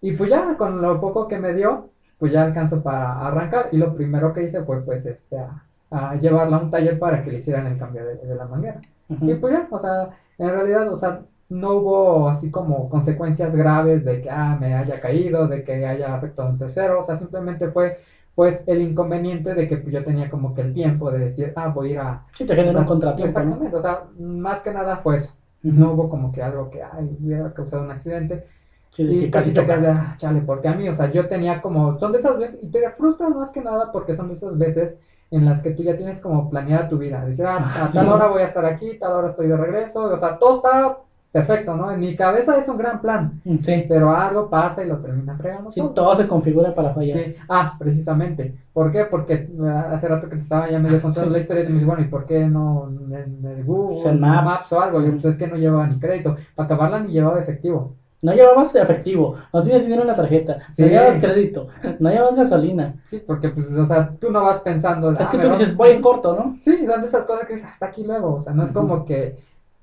y 0.01 0.11
pues 0.13 0.29
ya, 0.29 0.55
con 0.57 0.81
lo 0.81 0.99
poco 0.99 1.27
que 1.27 1.39
me 1.39 1.53
dio, 1.53 1.89
pues 2.19 2.31
ya 2.33 2.43
alcanzó 2.43 2.81
para 2.83 3.19
arrancar. 3.27 3.69
Y 3.71 3.77
lo 3.77 3.93
primero 3.95 4.33
que 4.33 4.43
hice 4.43 4.63
fue, 4.63 4.81
pues, 4.83 5.05
este, 5.05 5.37
a, 5.37 5.63
a 5.91 6.15
llevarla 6.15 6.57
a 6.57 6.61
un 6.61 6.69
taller 6.69 6.99
para 6.99 7.23
que 7.23 7.31
le 7.31 7.37
hicieran 7.37 7.67
el 7.67 7.77
cambio 7.77 8.05
de, 8.05 8.15
de 8.17 8.35
la 8.35 8.45
manguera. 8.45 8.81
Y 9.09 9.35
pues 9.35 9.53
ya, 9.53 9.67
o 9.69 9.79
sea, 9.79 10.09
en 10.37 10.49
realidad, 10.49 10.91
o 10.91 10.95
sea, 10.95 11.21
no 11.49 11.73
hubo 11.75 12.29
así 12.29 12.49
como 12.51 12.89
consecuencias 12.89 13.55
graves 13.55 14.03
de 14.05 14.21
que, 14.21 14.29
ah, 14.29 14.57
me 14.59 14.73
haya 14.75 14.99
caído, 14.99 15.47
de 15.47 15.63
que 15.63 15.85
haya 15.85 16.15
afectado 16.15 16.47
a 16.49 16.51
un 16.51 16.57
tercero. 16.57 16.99
O 16.99 17.03
sea, 17.03 17.15
simplemente 17.15 17.67
fue, 17.69 17.97
pues, 18.33 18.63
el 18.67 18.81
inconveniente 18.81 19.53
de 19.53 19.67
que 19.67 19.77
pues 19.77 19.93
yo 19.93 20.03
tenía 20.03 20.29
como 20.29 20.53
que 20.53 20.61
el 20.61 20.73
tiempo 20.73 21.11
de 21.11 21.19
decir, 21.19 21.53
ah, 21.55 21.67
voy 21.69 21.89
a 21.89 21.91
ir 21.91 21.99
a. 21.99 22.23
Sí, 22.33 22.45
te 22.45 22.53
genera 22.55 22.69
o 22.69 22.73
sea, 22.73 22.81
un 22.81 22.87
contratiempo, 22.87 23.39
¿no? 23.39 23.39
Exactamente, 23.45 23.75
o 23.77 23.81
sea, 23.81 24.03
más 24.19 24.61
que 24.61 24.71
nada 24.71 24.97
fue 24.97 25.15
eso. 25.17 25.31
No 25.63 25.93
hubo 25.93 26.09
como 26.09 26.31
que 26.31 26.43
algo 26.43 26.69
que 26.69 26.83
ay, 26.83 27.17
hubiera 27.23 27.53
causado 27.53 27.83
un 27.83 27.91
accidente. 27.91 28.45
Sí, 28.91 29.03
de 29.05 29.13
Y 29.13 29.19
que 29.21 29.31
casi 29.31 29.53
casi 29.53 29.53
te 29.53 29.65
quedas 29.65 29.81
de. 29.81 29.89
"Ah, 29.89 30.13
chale, 30.15 30.41
porque 30.41 30.67
a 30.69 30.73
mí, 30.73 30.87
o 30.89 30.93
sea, 30.95 31.11
yo 31.11 31.27
tenía 31.27 31.61
como, 31.61 31.97
son 31.97 32.11
de 32.11 32.19
esas 32.19 32.37
veces, 32.39 32.59
y 32.63 32.67
te 32.69 32.89
frustras 32.91 33.29
más 33.35 33.51
que 33.51 33.61
nada 33.61 33.91
porque 33.91 34.13
son 34.13 34.27
de 34.29 34.33
esas 34.35 34.57
veces 34.57 34.97
en 35.31 35.43
las 35.45 35.61
que 35.61 35.71
tú 35.71 35.83
ya 35.83 35.95
tienes 35.95 36.19
como 36.19 36.49
planeada 36.49 36.87
tu 36.87 36.97
vida. 36.97 37.25
Decir, 37.25 37.45
ah, 37.45 37.57
a 37.57 37.87
Sí. 37.87 37.97
tal 37.97 38.09
hora 38.09 38.27
voy 38.27 38.41
a 38.41 38.45
estar 38.45 38.63
aquí, 38.65 38.97
tal 38.99 39.13
hora 39.13 39.27
estoy 39.27 39.47
de 39.47 39.57
regreso, 39.57 40.03
o 40.13 40.17
sea, 40.19 40.37
todo 40.39 40.57
está 40.57 40.97
perfecto, 41.35 41.75
¿no? 41.75 41.91
En 41.91 41.99
mi 41.99 42.15
cabeza 42.15 42.57
es 42.57 42.67
un 42.69 42.77
gran 42.77 43.01
plan, 43.01 43.41
Mm, 43.43 43.57
Sí, 43.61 43.85
pero 43.89 44.15
algo 44.15 44.49
pasa 44.49 44.83
y 44.83 44.87
lo 44.87 44.97
termina 44.99 45.35
fregando 45.37 45.69
sí, 45.69 45.81
todo. 45.81 45.89
todo 45.91 46.15
se 46.15 46.27
configura 46.27 46.73
para 46.73 46.93
fallar. 46.93 47.17
Sí, 47.17 47.35
ah, 47.49 47.75
precisamente. 47.77 48.55
¿Por 48.71 48.89
qué? 48.91 49.03
Porque 49.03 49.33
eh, 49.33 49.83
hace 49.91 50.07
rato 50.07 50.29
que 50.29 50.37
te 50.37 50.41
estaba 50.41 50.69
ya 50.69 50.79
medio 50.79 50.97
contando 51.01 51.27
Sí. 51.29 51.33
la 51.33 51.39
historia 51.39 51.63
y 51.63 51.65
te 51.65 51.69
me 51.71 51.75
dice, 51.75 51.85
bueno, 51.85 52.01
¿y 52.03 52.05
por 52.07 52.25
qué 52.25 52.45
no 52.47 52.89
en 53.11 53.45
el 53.45 53.63
Google, 53.65 54.09
En 54.11 54.19
Maps. 54.21 54.45
Maps 54.45 54.73
o 54.73 54.81
algo? 54.81 55.01
Y 55.05 55.11
pues 55.11 55.25
es 55.25 55.35
que 55.35 55.47
no 55.47 55.57
llevaba 55.57 55.85
ni 55.87 55.99
crédito. 55.99 56.35
Para 56.55 56.65
acabarla 56.67 56.99
ni 57.01 57.11
llevaba 57.11 57.37
efectivo. 57.39 57.95
No 58.23 58.33
llevabas 58.33 58.73
efectivo, 58.75 59.35
no 59.53 59.61
tienes 59.61 59.83
dinero 59.83 60.01
en 60.03 60.07
la 60.07 60.15
tarjeta, 60.15 60.57
Sí. 60.71 60.81
no 60.81 60.87
llevabas 60.87 61.17
crédito, 61.19 61.67
no 61.99 62.09
llevabas 62.09 62.35
gasolina. 62.35 62.95
Sí, 63.03 63.21
porque 63.27 63.49
pues, 63.49 63.75
o 63.75 63.85
sea, 63.85 64.09
tú 64.19 64.31
no 64.31 64.41
vas 64.41 64.59
pensando. 64.59 65.11
es 65.11 65.19
"Ah, 65.19 65.29
que 65.29 65.37
tú 65.37 65.47
va-". 65.47 65.51
dices, 65.53 65.75
voy 65.75 65.89
en 65.89 66.01
corto, 66.01 66.33
¿no? 66.33 66.55
Sí, 66.61 66.85
son 66.87 67.01
de 67.01 67.07
esas 67.07 67.25
cosas 67.25 67.45
que 67.45 67.53
dices, 67.53 67.67
hasta 67.69 67.87
aquí 67.87 68.03
luego. 68.03 68.35
O 68.35 68.39
sea, 68.39 68.53
no 68.53 68.63
es 68.63 68.71
como 68.71 69.03
que 69.05 69.35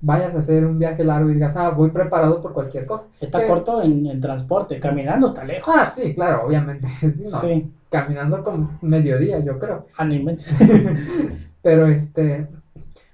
vayas 0.05 0.35
a 0.35 0.39
hacer 0.39 0.65
un 0.65 0.77
viaje 0.77 1.03
largo 1.03 1.29
y 1.29 1.33
digas, 1.35 1.55
ah, 1.55 1.69
voy 1.69 1.89
preparado 1.89 2.41
por 2.41 2.51
cualquier 2.53 2.85
cosa. 2.85 3.07
Está 3.21 3.39
Que- 3.39 3.47
corto 3.47 3.81
en, 3.81 4.05
en 4.05 4.19
transporte, 4.21 4.79
caminando 4.79 5.27
está 5.27 5.43
lejos. 5.45 5.73
Ah, 5.75 5.89
sí, 5.89 6.13
claro, 6.13 6.45
obviamente. 6.45 6.87
Sí, 6.99 7.23
no, 7.31 7.39
Sí, 7.41 7.71
Caminando 7.89 8.43
con 8.43 8.69
mediodía, 8.81 9.39
yo 9.39 9.57
creo. 9.59 9.85
inventes. 10.09 10.53
Pero 11.61 11.87
este, 11.87 12.47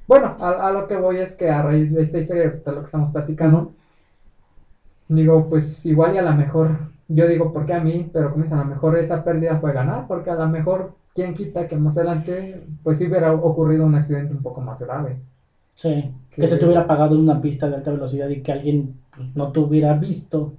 bueno, 0.07 0.35
a, 0.39 0.67
a 0.67 0.71
lo 0.71 0.87
que 0.87 0.95
voy 0.95 1.17
es 1.19 1.33
que 1.33 1.49
a 1.49 1.61
raíz 1.61 1.93
de 1.93 2.01
esta 2.01 2.17
historia, 2.17 2.49
de 2.49 2.71
lo 2.71 2.79
que 2.79 2.85
estamos 2.85 3.11
platicando, 3.11 3.71
digo, 5.07 5.47
pues 5.49 5.85
igual 5.85 6.15
y 6.15 6.17
a 6.17 6.21
lo 6.23 6.33
mejor, 6.33 6.71
yo 7.07 7.27
digo, 7.27 7.51
¿por 7.53 7.65
qué 7.65 7.73
a 7.73 7.79
mí? 7.81 8.09
Pero 8.11 8.31
como 8.31 8.43
dicen, 8.43 8.57
a 8.59 8.63
lo 8.63 8.69
mejor 8.69 8.97
esa 8.97 9.23
pérdida 9.23 9.57
fue 9.57 9.73
ganar, 9.73 10.07
porque 10.07 10.29
a 10.31 10.35
lo 10.35 10.47
mejor, 10.47 10.93
¿quién 11.13 11.33
quita 11.33 11.67
que 11.67 11.75
más 11.75 11.97
adelante, 11.97 12.63
pues 12.83 12.97
sí 12.97 13.07
hubiera 13.07 13.31
ocurrido 13.33 13.85
un 13.85 13.95
accidente 13.95 14.33
un 14.33 14.41
poco 14.41 14.61
más 14.61 14.79
grave? 14.79 15.17
Sí, 15.81 16.11
que 16.29 16.41
Que- 16.41 16.47
se 16.47 16.57
te 16.57 16.65
hubiera 16.65 16.81
apagado 16.81 17.15
en 17.15 17.21
una 17.21 17.39
pista 17.39 17.69
de 17.69 17.75
alta 17.77 17.89
velocidad 17.91 18.27
y 18.27 18.41
que 18.41 18.51
alguien 18.51 18.95
pues, 19.15 19.33
no 19.33 19.53
te 19.53 19.61
hubiera 19.61 19.93
visto 19.93 20.51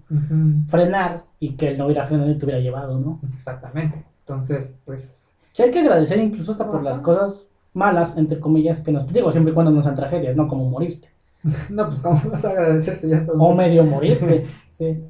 frenar 0.69 1.25
y 1.39 1.57
que 1.57 1.69
él 1.69 1.77
no 1.79 1.85
hubiera 1.85 2.07
frenado 2.07 2.31
y 2.31 2.39
te 2.39 2.47
hubiera 2.47 2.59
llevado, 2.63 2.99
¿no? 2.99 3.21
Exactamente. 3.35 4.03
Entonces, 4.21 4.71
pues, 4.87 5.29
Sí, 5.53 5.63
hay 5.63 5.71
que 5.71 5.81
agradecer 5.81 6.19
incluso 6.21 6.53
hasta 6.53 6.67
por 6.67 6.83
las 6.83 7.01
cosas 7.01 7.47
malas, 7.75 8.17
entre 8.17 8.41
comillas, 8.41 8.81
que 8.81 8.93
nos 8.93 9.07
digo, 9.13 9.31
siempre 9.31 9.51
y 9.51 9.55
cuando 9.55 9.73
no 9.73 9.83
sean 9.83 9.95
tragedias, 9.95 10.35
no 10.37 10.49
como 10.49 10.65
morirte. 10.71 11.09
no, 11.71 11.87
pues, 11.89 11.99
¿cómo 12.01 12.19
vas 12.31 12.43
a 12.47 12.51
agradecer 12.53 12.97
si 12.97 13.09
ya 13.09 13.19
estás 13.19 13.35
O 13.39 13.55
medio 13.55 13.85
morirte. 13.85 14.47
Sí. 14.71 15.05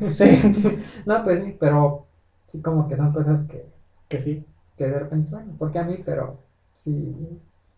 Sí, 0.00 0.78
No, 1.06 1.22
pues 1.22 1.44
sí, 1.44 1.54
pero 1.60 2.06
sí 2.46 2.62
como 2.62 2.88
que 2.88 2.96
son 2.96 3.12
cosas 3.12 3.46
que, 3.50 3.66
que 4.08 4.18
sí. 4.18 4.42
que 4.78 4.86
de 4.86 4.98
repente, 4.98 5.28
bueno, 5.30 5.52
¿por 5.58 5.70
qué 5.70 5.78
a 5.80 5.84
mí? 5.84 5.98
Pero 6.02 6.38
si 6.72 7.14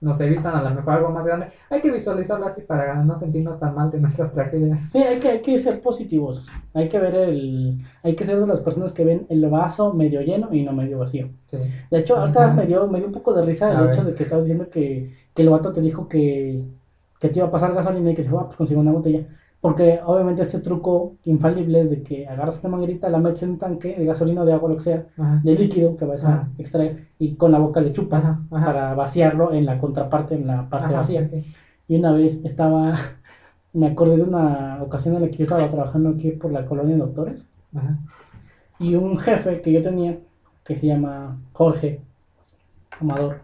nos 0.00 0.20
evitan 0.20 0.54
a 0.54 0.62
lo 0.62 0.74
mejor 0.74 0.94
algo 0.94 1.10
más 1.10 1.24
grande, 1.24 1.48
hay 1.70 1.80
que 1.80 1.90
visualizarlo 1.90 2.46
así 2.46 2.62
para 2.62 3.02
no 3.02 3.16
sentirnos 3.16 3.58
tan 3.58 3.74
mal 3.74 3.90
de 3.90 4.00
nuestras 4.00 4.30
tragedias. 4.32 4.80
Sí, 4.90 4.98
hay 5.02 5.18
que, 5.18 5.28
hay 5.28 5.40
que 5.42 5.56
ser 5.58 5.80
positivos. 5.80 6.46
Hay 6.74 6.88
que 6.88 6.98
ver 6.98 7.14
el. 7.14 7.82
Hay 8.02 8.14
que 8.14 8.24
ser 8.24 8.38
de 8.38 8.46
las 8.46 8.60
personas 8.60 8.92
que 8.92 9.04
ven 9.04 9.26
el 9.28 9.48
vaso 9.48 9.92
medio 9.94 10.20
lleno 10.20 10.52
y 10.52 10.62
no 10.62 10.72
medio 10.72 10.98
vacío. 10.98 11.30
Sí. 11.46 11.58
De 11.90 11.98
hecho, 11.98 12.16
ahorita 12.16 12.52
me 12.52 12.66
dio, 12.66 12.86
me 12.88 12.98
dio 12.98 13.06
un 13.08 13.12
poco 13.14 13.32
de 13.34 13.42
risa 13.42 13.68
A 13.68 13.82
el 13.82 13.88
hecho 13.90 13.98
ver. 14.02 14.12
de 14.12 14.14
que 14.14 14.22
estabas 14.24 14.44
diciendo 14.44 14.68
que, 14.70 15.12
que 15.34 15.42
el 15.42 15.48
vato 15.50 15.72
te 15.72 15.80
dijo 15.80 16.08
que, 16.08 16.62
que 17.18 17.28
te 17.28 17.38
iba 17.38 17.48
a 17.48 17.50
pasar 17.50 17.74
gasolina 17.74 18.10
y 18.10 18.14
que 18.14 18.22
te 18.22 18.28
dijo, 18.28 18.38
ah, 18.40 18.46
pues 18.46 18.56
consigo 18.56 18.80
una 18.80 18.92
botella. 18.92 19.26
Porque 19.60 20.00
obviamente 20.04 20.42
este 20.42 20.60
truco 20.60 21.14
infalible 21.24 21.80
es 21.80 21.90
de 21.90 22.02
que 22.02 22.26
agarras 22.28 22.62
una 22.62 22.76
manguerita, 22.76 23.08
la 23.08 23.18
metes 23.18 23.42
en 23.42 23.50
un 23.50 23.58
tanque 23.58 23.96
de 23.96 24.04
gasolina 24.04 24.42
o 24.42 24.44
de 24.44 24.52
agua, 24.52 24.68
lo 24.68 24.76
que 24.76 24.82
sea, 24.82 25.06
Ajá. 25.18 25.40
de 25.42 25.54
líquido 25.54 25.96
que 25.96 26.04
vas 26.04 26.24
a 26.24 26.48
extraer 26.58 27.08
y 27.18 27.34
con 27.34 27.50
la 27.52 27.58
boca 27.58 27.80
le 27.80 27.92
chupas 27.92 28.26
Ajá, 28.26 28.40
para 28.50 28.94
vaciarlo 28.94 29.52
en 29.52 29.64
la 29.66 29.78
contraparte, 29.78 30.34
en 30.34 30.46
la 30.46 30.68
parte 30.68 30.92
vacía. 30.94 31.22
sí, 31.24 31.40
sí. 31.40 31.54
Y 31.88 31.96
una 31.96 32.12
vez 32.12 32.40
estaba, 32.44 32.94
me 33.72 33.86
acordé 33.88 34.16
de 34.18 34.22
una 34.24 34.78
ocasión 34.82 35.16
en 35.16 35.22
la 35.22 35.28
que 35.28 35.36
yo 35.38 35.44
estaba 35.44 35.68
trabajando 35.68 36.10
aquí 36.10 36.30
por 36.32 36.52
la 36.52 36.66
colonia 36.66 36.94
de 36.94 37.00
doctores 37.00 37.50
y 38.78 38.94
un 38.94 39.16
jefe 39.18 39.60
que 39.62 39.72
yo 39.72 39.82
tenía, 39.82 40.18
que 40.64 40.76
se 40.76 40.86
llama 40.86 41.38
Jorge 41.52 42.00
Amador, 43.00 43.38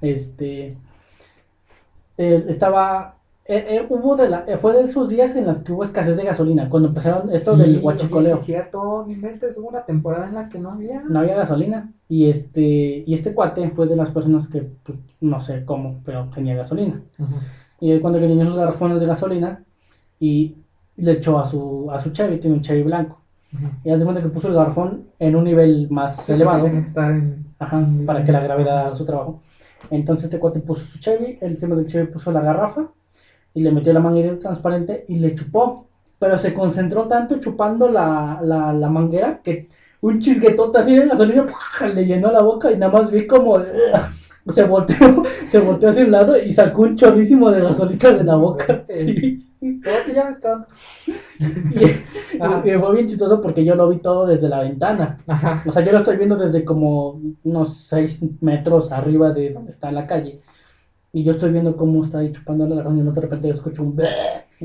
este, 0.00 0.76
él 2.16 2.46
estaba, 2.48 3.15
eh, 3.48 3.76
eh, 3.76 3.86
hubo 3.88 4.16
de 4.16 4.28
la, 4.28 4.44
eh, 4.46 4.56
fue 4.56 4.72
de 4.72 4.82
esos 4.82 5.08
días 5.08 5.34
en 5.36 5.46
los 5.46 5.58
que 5.58 5.72
hubo 5.72 5.84
escasez 5.84 6.16
de 6.16 6.24
gasolina, 6.24 6.68
cuando 6.68 6.88
empezaron 6.88 7.32
esto 7.32 7.54
Sí, 7.54 7.62
del 7.62 7.78
huachicoleo. 7.82 8.36
es 8.36 8.42
cierto, 8.42 9.04
ni 9.06 9.14
mentes, 9.14 9.56
hubo 9.56 9.68
una 9.68 9.84
temporada 9.84 10.28
en 10.28 10.34
la 10.34 10.48
que 10.48 10.58
no 10.58 10.72
había. 10.72 11.02
No 11.08 11.20
había 11.20 11.36
gasolina 11.36 11.92
y 12.08 12.28
este, 12.28 13.04
y 13.06 13.14
este 13.14 13.34
cuate 13.34 13.70
fue 13.70 13.86
de 13.86 13.96
las 13.96 14.10
personas 14.10 14.48
que, 14.48 14.62
pues, 14.82 14.98
no 15.20 15.40
sé 15.40 15.64
cómo, 15.64 16.00
pero 16.04 16.28
tenía 16.34 16.56
gasolina. 16.56 17.00
Ajá. 17.18 17.36
Y 17.80 17.92
él 17.92 18.00
cuando 18.00 18.18
tenía 18.18 18.44
sus 18.46 18.56
garrafones 18.56 19.00
de 19.00 19.06
gasolina 19.06 19.62
y 20.18 20.56
le 20.96 21.12
echó 21.12 21.38
a 21.38 21.44
su, 21.44 21.88
a 21.90 21.98
su 21.98 22.10
Chevy, 22.10 22.38
tiene 22.40 22.56
un 22.56 22.62
Chevy 22.62 22.82
blanco. 22.82 23.20
Ajá. 23.54 23.70
Y 23.84 23.90
hace 23.90 24.02
cuenta 24.02 24.22
que 24.22 24.28
puso 24.28 24.48
el 24.48 24.54
garrafón 24.54 25.04
en 25.18 25.36
un 25.36 25.44
nivel 25.44 25.88
más 25.90 26.24
Sí, 26.24 26.32
elevado. 26.32 26.64
Tiene 26.64 26.80
que 26.80 26.86
estar 26.86 27.10
en... 27.12 27.46
Ajá, 27.58 27.86
para 28.04 28.22
que 28.24 28.32
la 28.32 28.40
gravedad 28.40 28.80
haga 28.80 28.94
su 28.96 29.04
trabajo. 29.04 29.40
Entonces 29.90 30.24
este 30.24 30.38
cuate 30.38 30.60
puso 30.60 30.84
su 30.84 30.98
Chevy, 30.98 31.38
el 31.40 31.52
encima 31.52 31.76
del 31.76 31.86
Chevy 31.86 32.08
puso 32.08 32.32
la 32.32 32.40
garrafa 32.40 32.88
y 33.56 33.62
le 33.62 33.72
metió 33.72 33.92
la 33.94 34.00
manguera 34.00 34.38
transparente 34.38 35.06
y 35.08 35.18
le 35.18 35.34
chupó. 35.34 35.88
Pero 36.18 36.36
se 36.38 36.52
concentró 36.52 37.08
tanto 37.08 37.38
chupando 37.40 37.88
la, 37.88 38.38
la, 38.42 38.72
la 38.72 38.88
manguera 38.88 39.40
que 39.42 39.68
un 40.02 40.20
chisguetote 40.20 40.78
así 40.78 40.94
de 40.94 41.06
gasolina 41.06 41.44
¡pua! 41.46 41.88
le 41.88 42.06
llenó 42.06 42.30
la 42.30 42.42
boca 42.42 42.70
y 42.70 42.76
nada 42.76 42.92
más 42.92 43.10
vi 43.10 43.26
como 43.26 43.58
se 44.48 44.64
volteó, 44.64 45.24
se 45.46 45.58
volteó 45.58 45.88
hacia 45.88 46.04
un 46.04 46.10
lado 46.10 46.40
y 46.40 46.52
sacó 46.52 46.82
un 46.82 46.96
chorrísimo 46.96 47.50
de 47.50 47.62
gasolina 47.62 48.10
de 48.12 48.24
la 48.24 48.36
boca. 48.36 48.84
Sí. 48.88 49.42
Que 49.58 50.12
ya 50.14 50.24
me 50.24 50.30
está... 50.30 50.66
Y, 51.38 52.70
y 52.70 52.78
fue 52.78 52.94
bien 52.94 53.06
chistoso 53.06 53.40
porque 53.40 53.64
yo 53.64 53.74
lo 53.74 53.88
vi 53.88 53.98
todo 53.98 54.26
desde 54.26 54.48
la 54.48 54.60
ventana. 54.60 55.18
Ajá. 55.26 55.62
O 55.66 55.70
sea, 55.70 55.82
yo 55.82 55.92
lo 55.92 55.98
estoy 55.98 56.16
viendo 56.18 56.36
desde 56.36 56.64
como 56.64 57.20
unos 57.44 57.76
6 57.78 58.42
metros 58.42 58.92
arriba 58.92 59.32
de 59.32 59.50
donde 59.50 59.70
está 59.70 59.90
la 59.90 60.06
calle. 60.06 60.40
Y 61.16 61.24
yo 61.24 61.30
estoy 61.30 61.50
viendo 61.50 61.74
cómo 61.78 62.02
está 62.02 62.18
ahí 62.18 62.30
chupándole 62.30 62.74
la 62.74 62.82
gasolina 62.82 63.10
y 63.10 63.14
de 63.14 63.20
repente 63.22 63.48
escucho 63.48 63.82
un 63.82 63.98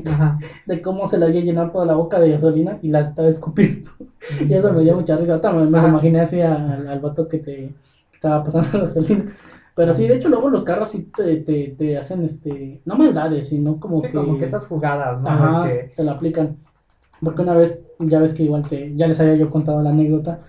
Ajá. 0.06 0.38
de 0.66 0.82
cómo 0.82 1.06
se 1.06 1.16
le 1.16 1.24
había 1.24 1.40
llenado 1.40 1.70
toda 1.70 1.86
la 1.86 1.94
boca 1.94 2.20
de 2.20 2.28
gasolina 2.30 2.78
y 2.82 2.88
la 2.88 3.00
estaba 3.00 3.26
escupiendo. 3.26 3.90
Y 4.46 4.52
eso 4.52 4.70
me 4.70 4.82
dio 4.82 4.94
mucha 4.94 5.16
risa. 5.16 5.32
Ahorita 5.32 5.50
me, 5.50 5.78
Ajá. 5.78 5.88
imaginé 5.88 6.20
así 6.20 6.42
al, 6.42 6.86
al 6.86 7.00
vato 7.00 7.26
que 7.26 7.38
te 7.38 7.52
que 7.54 7.74
estaba 8.12 8.42
pasando 8.44 8.68
la 8.74 8.80
gasolina. 8.80 9.32
Pero 9.74 9.94
sí, 9.94 10.06
de 10.06 10.16
hecho, 10.16 10.28
luego 10.28 10.50
los 10.50 10.62
carros 10.62 10.90
sí 10.90 11.10
te, 11.16 11.38
te, 11.38 11.68
te 11.68 11.96
hacen, 11.96 12.22
este, 12.22 12.82
no 12.84 12.96
maldades, 12.96 13.48
sino 13.48 13.80
como 13.80 14.02
Sí, 14.02 14.08
que... 14.08 14.12
como 14.12 14.36
que 14.36 14.44
esas 14.44 14.66
jugadas, 14.66 15.22
¿no? 15.22 15.30
Ajá, 15.30 15.66
que- 15.66 15.92
te 15.96 16.04
la 16.04 16.12
aplican. 16.12 16.56
Porque 17.22 17.40
una 17.40 17.54
vez, 17.54 17.82
ya 17.98 18.18
ves 18.20 18.34
que 18.34 18.42
igual 18.42 18.68
te, 18.68 18.94
ya 18.94 19.06
les 19.06 19.18
había 19.20 19.36
yo 19.36 19.50
contado 19.50 19.80
la 19.82 19.88
anécdota 19.88 20.40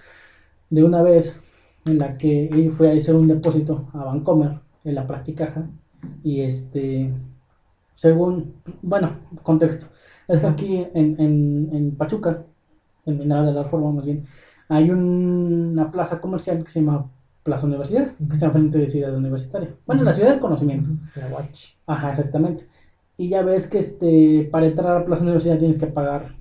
de 0.70 0.84
una 0.84 1.02
vez 1.02 1.40
en 1.86 1.98
la 1.98 2.18
que 2.18 2.72
fui 2.76 2.88
a 2.88 2.92
hacer 2.94 3.16
un 3.16 3.30
depósito 3.30 3.88
a 3.94 4.04
Vancomer 4.04 4.60
en 4.84 4.96
la 4.96 5.08
Practicaja 5.08 5.70
y 6.24 6.42
este, 6.42 7.12
según, 7.94 8.54
bueno, 8.82 9.12
contexto, 9.44 9.88
es 10.28 10.40
que 10.40 10.48
aquí 10.48 10.88
en, 10.94 11.20
en, 11.20 11.70
en 11.74 11.92
Pachuca, 11.96 12.44
en 13.06 13.18
Mineral 13.20 13.46
de 13.48 13.54
la 13.54 13.64
Reforma 13.64 13.92
más 13.92 14.06
bien, 14.06 14.26
hay 14.70 14.90
un- 14.90 15.70
una 15.74 15.92
plaza 15.92 16.20
comercial 16.22 16.64
que 16.64 16.70
se 16.70 16.80
llama 16.82 17.10
Plaza 17.44 17.68
Universidad, 17.68 18.08
que 18.16 18.34
está 18.34 18.46
enfrente 18.46 18.78
de 18.78 18.88
Ciudad 18.88 19.16
Universitaria. 19.16 19.70
Bueno, 19.86 20.02
en 20.02 20.06
la 20.06 20.14
Ciudad 20.14 20.30
del 20.32 20.40
Conocimiento. 20.40 20.90
La 21.16 21.28
guachi. 21.28 21.74
Ajá, 21.86 22.10
exactamente. 22.12 22.66
Y 23.18 23.30
ya 23.30 23.42
ves 23.44 23.68
que 23.68 23.80
este 23.80 24.48
para 24.52 24.66
entrar 24.66 24.88
a 24.96 25.00
la 25.00 25.06
Plaza 25.06 25.24
Universidad 25.24 25.58
tienes 25.58 25.78
que 25.78 25.88
pagar 25.88 26.36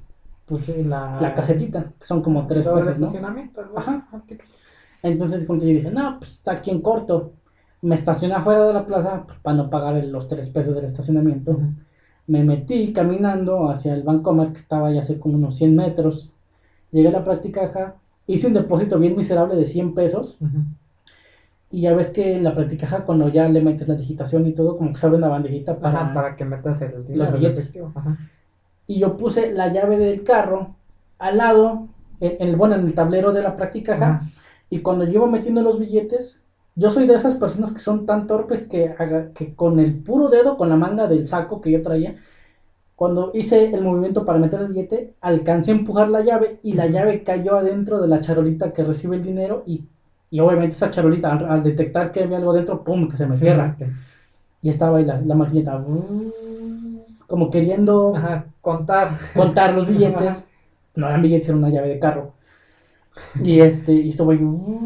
pues, 0.46 0.68
la, 0.86 1.16
la 1.20 1.34
casetita, 1.34 1.92
que 1.98 2.04
son 2.04 2.22
como 2.22 2.46
tres 2.46 2.66
pesos, 2.66 2.86
¿no? 3.00 3.06
estacionamiento. 3.06 3.62
Ajá. 3.76 4.06
Entonces 5.02 5.44
cuando 5.46 5.66
yo 5.66 5.72
dije, 5.72 5.90
no, 5.90 6.18
pues 6.18 6.32
está 6.34 6.52
aquí 6.52 6.70
en 6.70 6.80
corto. 6.80 7.32
Me 7.83 7.95
estacioné 7.95 8.35
afuera 8.35 8.64
de 8.66 8.72
la 8.72 8.87
plaza 8.87 9.24
pues, 9.26 9.39
para 9.41 9.57
no 9.57 9.68
pagar 9.70 9.97
el- 9.97 10.11
los 10.12 10.28
tres 10.28 10.49
pesos 10.51 10.74
del 10.74 10.85
estacionamiento. 10.85 11.53
Ujú. 11.53 11.62
Me 12.28 12.45
metí 12.45 12.93
caminando 12.93 13.68
hacia 13.68 13.93
el 13.95 14.03
Bancomer, 14.05 14.49
que 14.53 14.59
estaba 14.59 14.91
ya 14.93 15.01
hace 15.01 15.18
como 15.18 15.35
unos 15.35 15.57
100 15.57 15.74
metros. 15.76 16.30
Llegué 16.93 17.09
a 17.09 17.12
la 17.12 17.24
practicaja, 17.24 17.97
hice 18.26 18.47
un 18.47 18.55
depósito 18.55 18.99
bien 18.99 19.16
miserable 19.16 19.57
de 19.57 19.64
100 19.64 19.95
pesos. 19.95 20.37
Ujú. 20.41 20.59
Y 21.72 21.80
ya 21.83 21.95
ves 21.95 22.11
que 22.11 22.37
en 22.37 22.45
la 22.45 22.55
practicaja, 22.55 23.05
cuando 23.05 23.28
ya 23.28 23.49
le 23.49 23.61
metes 23.62 23.89
la 23.89 23.95
digitación 23.95 24.47
y 24.47 24.53
todo, 24.53 24.76
como 24.76 24.91
que 24.93 24.99
se 24.99 25.07
abre 25.07 25.18
una 25.18 25.28
bandejita 25.28 25.78
para, 25.78 26.03
Ajá, 26.03 26.14
para 26.14 26.37
que 26.37 26.45
metas 26.45 26.80
el 26.83 27.07
dinero, 27.07 27.24
el 27.30 27.35
billetes. 27.41 27.72
Ajá. 27.95 28.16
y 28.87 28.99
yo 28.99 29.16
puse 29.16 29.53
la 29.53 29.72
llave 29.72 29.97
del 29.97 30.22
carro 30.22 30.74
al 31.18 31.39
lado, 31.39 31.89
en, 32.20 32.37
en- 32.49 32.59
bueno, 32.59 32.74
en 32.74 32.85
el 32.87 32.95
tablero 32.95 33.33
de 33.33 33.41
la 33.43 33.57
practicaja, 33.57 34.16
Ajá. 34.16 34.26
y 34.70 34.80
cuando 34.80 35.05
iba 35.09 35.26
metiendo 35.26 35.62
los 35.62 35.78
billetes, 35.80 36.45
yo 36.74 36.90
soy 36.90 37.06
de 37.06 37.14
esas 37.14 37.34
personas 37.36 37.72
que 37.72 37.78
son 37.80 38.06
tan 38.06 38.26
torpes 38.26 38.62
que, 38.68 38.94
con 39.56 39.80
el 39.80 39.94
puro 40.02 40.28
dedo, 40.28 40.56
con 40.56 40.68
la 40.68 40.76
manga 40.76 41.06
del 41.06 41.28
saco 41.28 41.60
que 41.60 41.70
yo 41.70 41.82
traía, 41.82 42.16
cuando 42.96 43.30
hice 43.34 43.66
el 43.74 43.82
movimiento 43.82 44.24
para 44.24 44.38
meter 44.38 44.60
el 44.60 44.68
billete, 44.68 45.14
alcancé 45.20 45.72
a 45.72 45.74
empujar 45.76 46.08
la 46.08 46.22
llave 46.22 46.60
y 46.62 46.74
la 46.74 46.86
llave 46.86 47.22
cayó 47.24 47.56
adentro 47.56 48.00
de 48.00 48.08
la 48.08 48.20
charolita 48.20 48.72
que 48.72 48.84
recibe 48.84 49.16
el 49.16 49.24
dinero 49.24 49.64
y, 49.66 49.84
y 50.30 50.40
obviamente 50.40 50.74
esa 50.76 50.90
charolita 50.90 51.32
al, 51.32 51.50
al 51.50 51.62
detectar 51.62 52.12
que 52.12 52.22
había 52.24 52.38
algo 52.38 52.52
adentro, 52.52 52.84
¡pum!, 52.84 53.08
que 53.08 53.16
se 53.16 53.26
me 53.26 53.36
cierra. 53.36 53.76
Sí, 53.78 53.86
Y 54.62 54.68
estaba 54.70 54.98
ahí 54.98 55.04
la, 55.04 55.20
la 55.20 55.34
maquinita, 55.34 55.82
como 57.26 57.50
queriendo 57.50 58.14
Ajá, 58.16 58.44
contar. 58.60 59.18
contar 59.34 59.74
los 59.74 59.86
billetes. 59.88 60.48
No 60.94 61.06
eran 61.08 61.22
billetes, 61.22 61.48
era 61.48 61.58
una 61.58 61.70
llave 61.70 61.88
de 61.88 61.98
carro. 61.98 62.32
Y 63.42 63.60
este, 63.60 63.92
y 63.92 64.08
estuve 64.08 64.36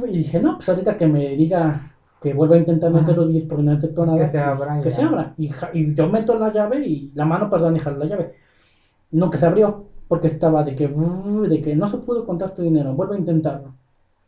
y 0.08 0.18
dije, 0.18 0.40
no, 0.40 0.56
pues 0.56 0.68
ahorita 0.68 0.96
que 0.96 1.06
me 1.06 1.36
diga 1.36 1.92
que 2.20 2.32
vuelva 2.34 2.56
a 2.56 2.58
intentar 2.58 2.90
meter 2.92 3.16
los 3.16 3.28
billetes 3.28 3.48
porque 3.48 3.64
no 3.64 3.72
detectó 3.72 4.06
nada. 4.06 4.18
Que 4.18 4.26
se 4.26 4.38
pues, 4.38 4.46
abra 4.48 4.80
Que 4.82 4.90
ya. 4.90 4.96
se 4.96 5.02
abra. 5.02 5.34
Y, 5.36 5.48
ja- 5.48 5.70
y 5.74 5.94
yo 5.94 6.08
meto 6.08 6.38
la 6.38 6.52
llave 6.52 6.86
y 6.86 7.10
la 7.14 7.24
mano, 7.24 7.50
perdón, 7.50 7.76
y 7.76 7.80
jalo 7.80 7.98
la 7.98 8.06
llave. 8.06 8.34
No, 9.12 9.30
que 9.30 9.38
se 9.38 9.46
abrió, 9.46 9.86
porque 10.08 10.26
estaba 10.28 10.64
de 10.64 10.74
que, 10.74 10.88
de 10.88 11.62
que 11.62 11.76
no 11.76 11.88
se 11.88 11.98
pudo 11.98 12.26
contar 12.26 12.50
tu 12.52 12.62
dinero, 12.62 12.94
vuelve 12.94 13.16
a 13.16 13.18
intentarlo. 13.18 13.74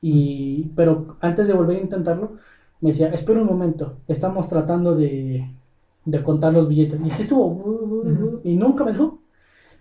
Y, 0.00 0.70
pero 0.76 1.16
antes 1.20 1.46
de 1.48 1.54
volver 1.54 1.78
a 1.78 1.80
intentarlo, 1.82 2.32
me 2.80 2.90
decía, 2.90 3.08
espera 3.08 3.40
un 3.40 3.46
momento, 3.48 3.96
estamos 4.08 4.48
tratando 4.48 4.94
de, 4.94 5.50
de 6.04 6.22
contar 6.22 6.52
los 6.52 6.68
billetes. 6.68 7.00
Y 7.04 7.10
sí 7.10 7.22
estuvo, 7.22 7.46
uh, 7.46 7.70
uh, 7.70 7.94
uh, 8.08 8.12
Ujú. 8.12 8.40
y 8.44 8.56
nunca 8.56 8.84
me 8.84 8.92
dejó. 8.92 9.18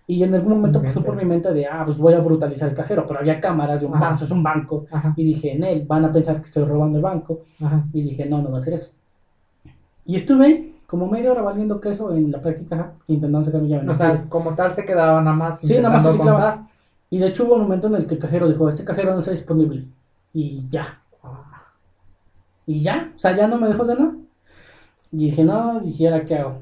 Y 0.09 0.23
en 0.23 0.33
algún 0.33 0.53
momento 0.53 0.81
pasó 0.81 1.03
por 1.03 1.17
mi 1.17 1.25
mente 1.25 1.51
de, 1.51 1.65
ah, 1.65 1.83
pues 1.83 1.97
voy 1.97 2.13
a 2.13 2.19
brutalizar 2.19 2.69
el 2.69 2.75
cajero, 2.75 3.05
pero 3.05 3.19
había 3.19 3.41
cámaras 3.41 3.81
de 3.81 3.87
un 3.87 3.91
banco, 3.91 4.23
es 4.23 4.31
un 4.31 4.41
banco. 4.41 4.85
Ajá, 4.89 5.13
Y 5.17 5.25
dije, 5.25 5.53
en 5.53 5.65
él, 5.65 5.85
van 5.85 6.05
a 6.05 6.13
pensar 6.13 6.37
que 6.37 6.45
estoy 6.45 6.63
robando 6.63 6.97
el 6.97 7.03
banco. 7.03 7.39
ajá. 7.63 7.85
Y 7.91 8.01
dije, 8.03 8.25
no, 8.25 8.41
no 8.41 8.49
va 8.49 8.57
a 8.57 8.61
hacer 8.61 8.75
eso. 8.75 8.89
Y 10.05 10.15
estuve 10.15 10.75
como 10.87 11.07
media 11.07 11.31
hora 11.31 11.41
valiendo 11.41 11.81
queso 11.81 12.13
en 12.13 12.31
la 12.31 12.39
práctica, 12.39 12.93
intentando 13.07 13.43
sacar 13.43 13.61
mi 13.61 13.67
llave. 13.67 13.83
no 13.83 13.91
O 13.91 13.95
sea, 13.95 14.23
como 14.29 14.55
tal 14.55 14.71
se 14.71 14.85
quedaba 14.85 15.21
nada 15.21 15.35
más 15.35 15.59
Sí, 15.59 15.75
nada 15.75 15.89
más 15.89 16.05
así 16.05 16.17
contar. 16.17 16.61
Y 17.09 17.19
de 17.19 17.27
hecho 17.27 17.45
hubo 17.45 17.55
un 17.55 17.63
momento 17.63 17.87
en 17.87 17.95
el 17.95 18.05
que 18.05 18.15
el 18.15 18.19
cajero 18.21 18.47
dijo, 18.47 18.69
este 18.69 18.85
cajero 18.85 19.13
no 19.13 19.19
está 19.19 19.31
disponible. 19.31 19.85
Y 20.33 20.67
ya. 20.69 21.01
Y 22.65 22.81
ya, 22.81 23.11
o 23.15 23.19
sea, 23.19 23.35
ya 23.35 23.47
no 23.47 23.57
me 23.57 23.67
dejó 23.67 23.83
nada. 23.83 24.13
Y 25.11 25.17
dije, 25.17 25.43
no, 25.43 25.79
dije, 25.81 26.03
¿y 26.03 26.07
¿ahora 26.07 26.25
qué 26.25 26.35
hago? 26.35 26.61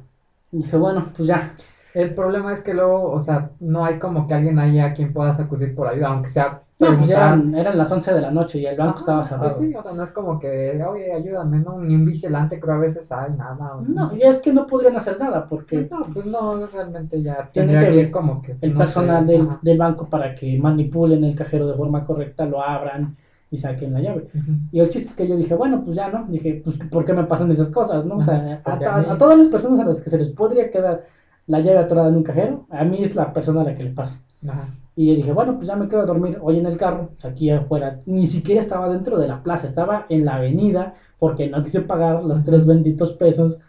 Y 0.51 0.57
dije, 0.57 0.77
bueno, 0.77 1.05
pues 1.15 1.27
ya. 1.27 1.53
El 1.95 2.13
problema 2.13 2.51
es 2.51 2.59
que 2.59 2.73
luego, 2.73 3.09
o 3.09 3.21
sea, 3.21 3.51
no 3.61 3.85
hay 3.85 3.97
como 3.99 4.27
que 4.27 4.33
alguien 4.33 4.59
ahí 4.59 4.79
a 4.79 4.91
quien 4.91 5.13
puedas 5.13 5.39
acudir 5.39 5.73
por 5.73 5.87
ayuda, 5.87 6.09
aunque 6.09 6.27
sea 6.27 6.61
No, 6.77 6.97
pues 6.97 7.07
ya 7.07 7.15
eran, 7.15 7.55
eran 7.55 7.77
las 7.77 7.89
11 7.89 8.13
de 8.13 8.19
la 8.19 8.31
noche 8.31 8.59
y 8.59 8.65
el 8.65 8.75
banco 8.75 8.97
estaba 8.97 9.19
pues 9.19 9.29
cerrado. 9.29 9.57
sí, 9.57 9.73
o 9.73 9.81
sea, 9.81 9.93
no 9.93 10.03
es 10.03 10.11
como 10.11 10.37
que, 10.37 10.83
oye, 10.85 11.13
ayúdame, 11.13 11.59
no, 11.59 11.79
ni 11.79 11.95
un 11.95 12.05
vigilante 12.05 12.59
creo 12.59 12.75
a 12.75 12.79
veces 12.79 13.09
hay, 13.13 13.31
nada. 13.31 13.77
O 13.77 13.81
sea, 13.81 13.93
No, 13.93 14.13
y 14.13 14.23
es 14.23 14.41
que 14.41 14.51
no 14.51 14.67
podrían 14.67 14.97
hacer 14.97 15.17
nada 15.17 15.47
porque 15.47 15.87
no, 15.89 16.05
pues 16.13 16.25
no, 16.25 16.65
realmente 16.65 17.21
ya 17.21 17.49
Tiene 17.53 17.79
que 17.79 17.95
ir 17.95 18.11
como 18.11 18.41
que 18.41 18.57
el 18.59 18.73
no 18.73 18.79
personal 18.79 19.25
sé, 19.25 19.31
del, 19.31 19.47
del 19.61 19.77
banco 19.77 20.05
para 20.05 20.35
que 20.35 20.59
manipulen 20.59 21.23
el 21.23 21.33
cajero 21.33 21.65
de 21.65 21.75
forma 21.75 22.03
correcta, 22.03 22.45
lo 22.45 22.61
abran 22.61 23.15
y 23.49 23.55
saquen 23.55 23.93
la 23.93 24.01
llave. 24.01 24.27
Y 24.69 24.81
el 24.81 24.89
chiste 24.89 25.07
es 25.07 25.15
que 25.15 25.29
yo 25.29 25.37
dije, 25.37 25.55
bueno, 25.55 25.81
pues 25.81 25.95
ya 25.95 26.09
no, 26.09 26.25
dije, 26.27 26.61
pues 26.61 26.77
¿por 26.91 27.05
qué 27.05 27.13
me 27.13 27.23
pasan 27.23 27.49
esas 27.51 27.69
cosas? 27.69 28.03
¿no? 28.03 28.17
O 28.17 28.21
sea, 28.21 28.61
a 28.65 29.17
todas 29.17 29.37
las 29.37 29.47
personas 29.47 29.79
a 29.79 29.85
las 29.85 30.01
que 30.01 30.09
se 30.09 30.17
les 30.17 30.29
podría 30.29 30.69
quedar 30.69 31.05
la 31.47 31.59
llave 31.59 31.79
atorada 31.79 32.09
en 32.09 32.15
un 32.17 32.23
cajero, 32.23 32.65
a 32.69 32.83
mí 32.83 33.03
es 33.03 33.15
la 33.15 33.33
persona 33.33 33.61
a 33.61 33.65
la 33.65 33.75
que 33.75 33.83
le 33.83 33.91
pasa. 33.91 34.19
Ajá. 34.47 34.67
Y 34.97 35.07
yo 35.07 35.15
dije, 35.15 35.33
bueno, 35.33 35.55
pues 35.55 35.67
ya 35.67 35.75
me 35.75 35.87
quedo 35.89 36.01
a 36.01 36.05
dormir 36.05 36.37
hoy 36.41 36.57
en 36.57 36.65
el 36.65 36.77
carro, 36.77 37.09
pues 37.09 37.25
aquí 37.25 37.49
afuera. 37.49 37.99
Ni 38.05 38.27
siquiera 38.27 38.61
estaba 38.61 38.89
dentro 38.89 39.17
de 39.17 39.27
la 39.27 39.43
plaza, 39.43 39.67
estaba 39.67 40.05
en 40.07 40.23
la 40.23 40.35
avenida 40.35 40.93
porque 41.19 41.49
no 41.49 41.61
quise 41.63 41.81
pagar 41.81 42.23
los 42.23 42.43
tres 42.43 42.65
benditos 42.65 43.11
pesos 43.11 43.59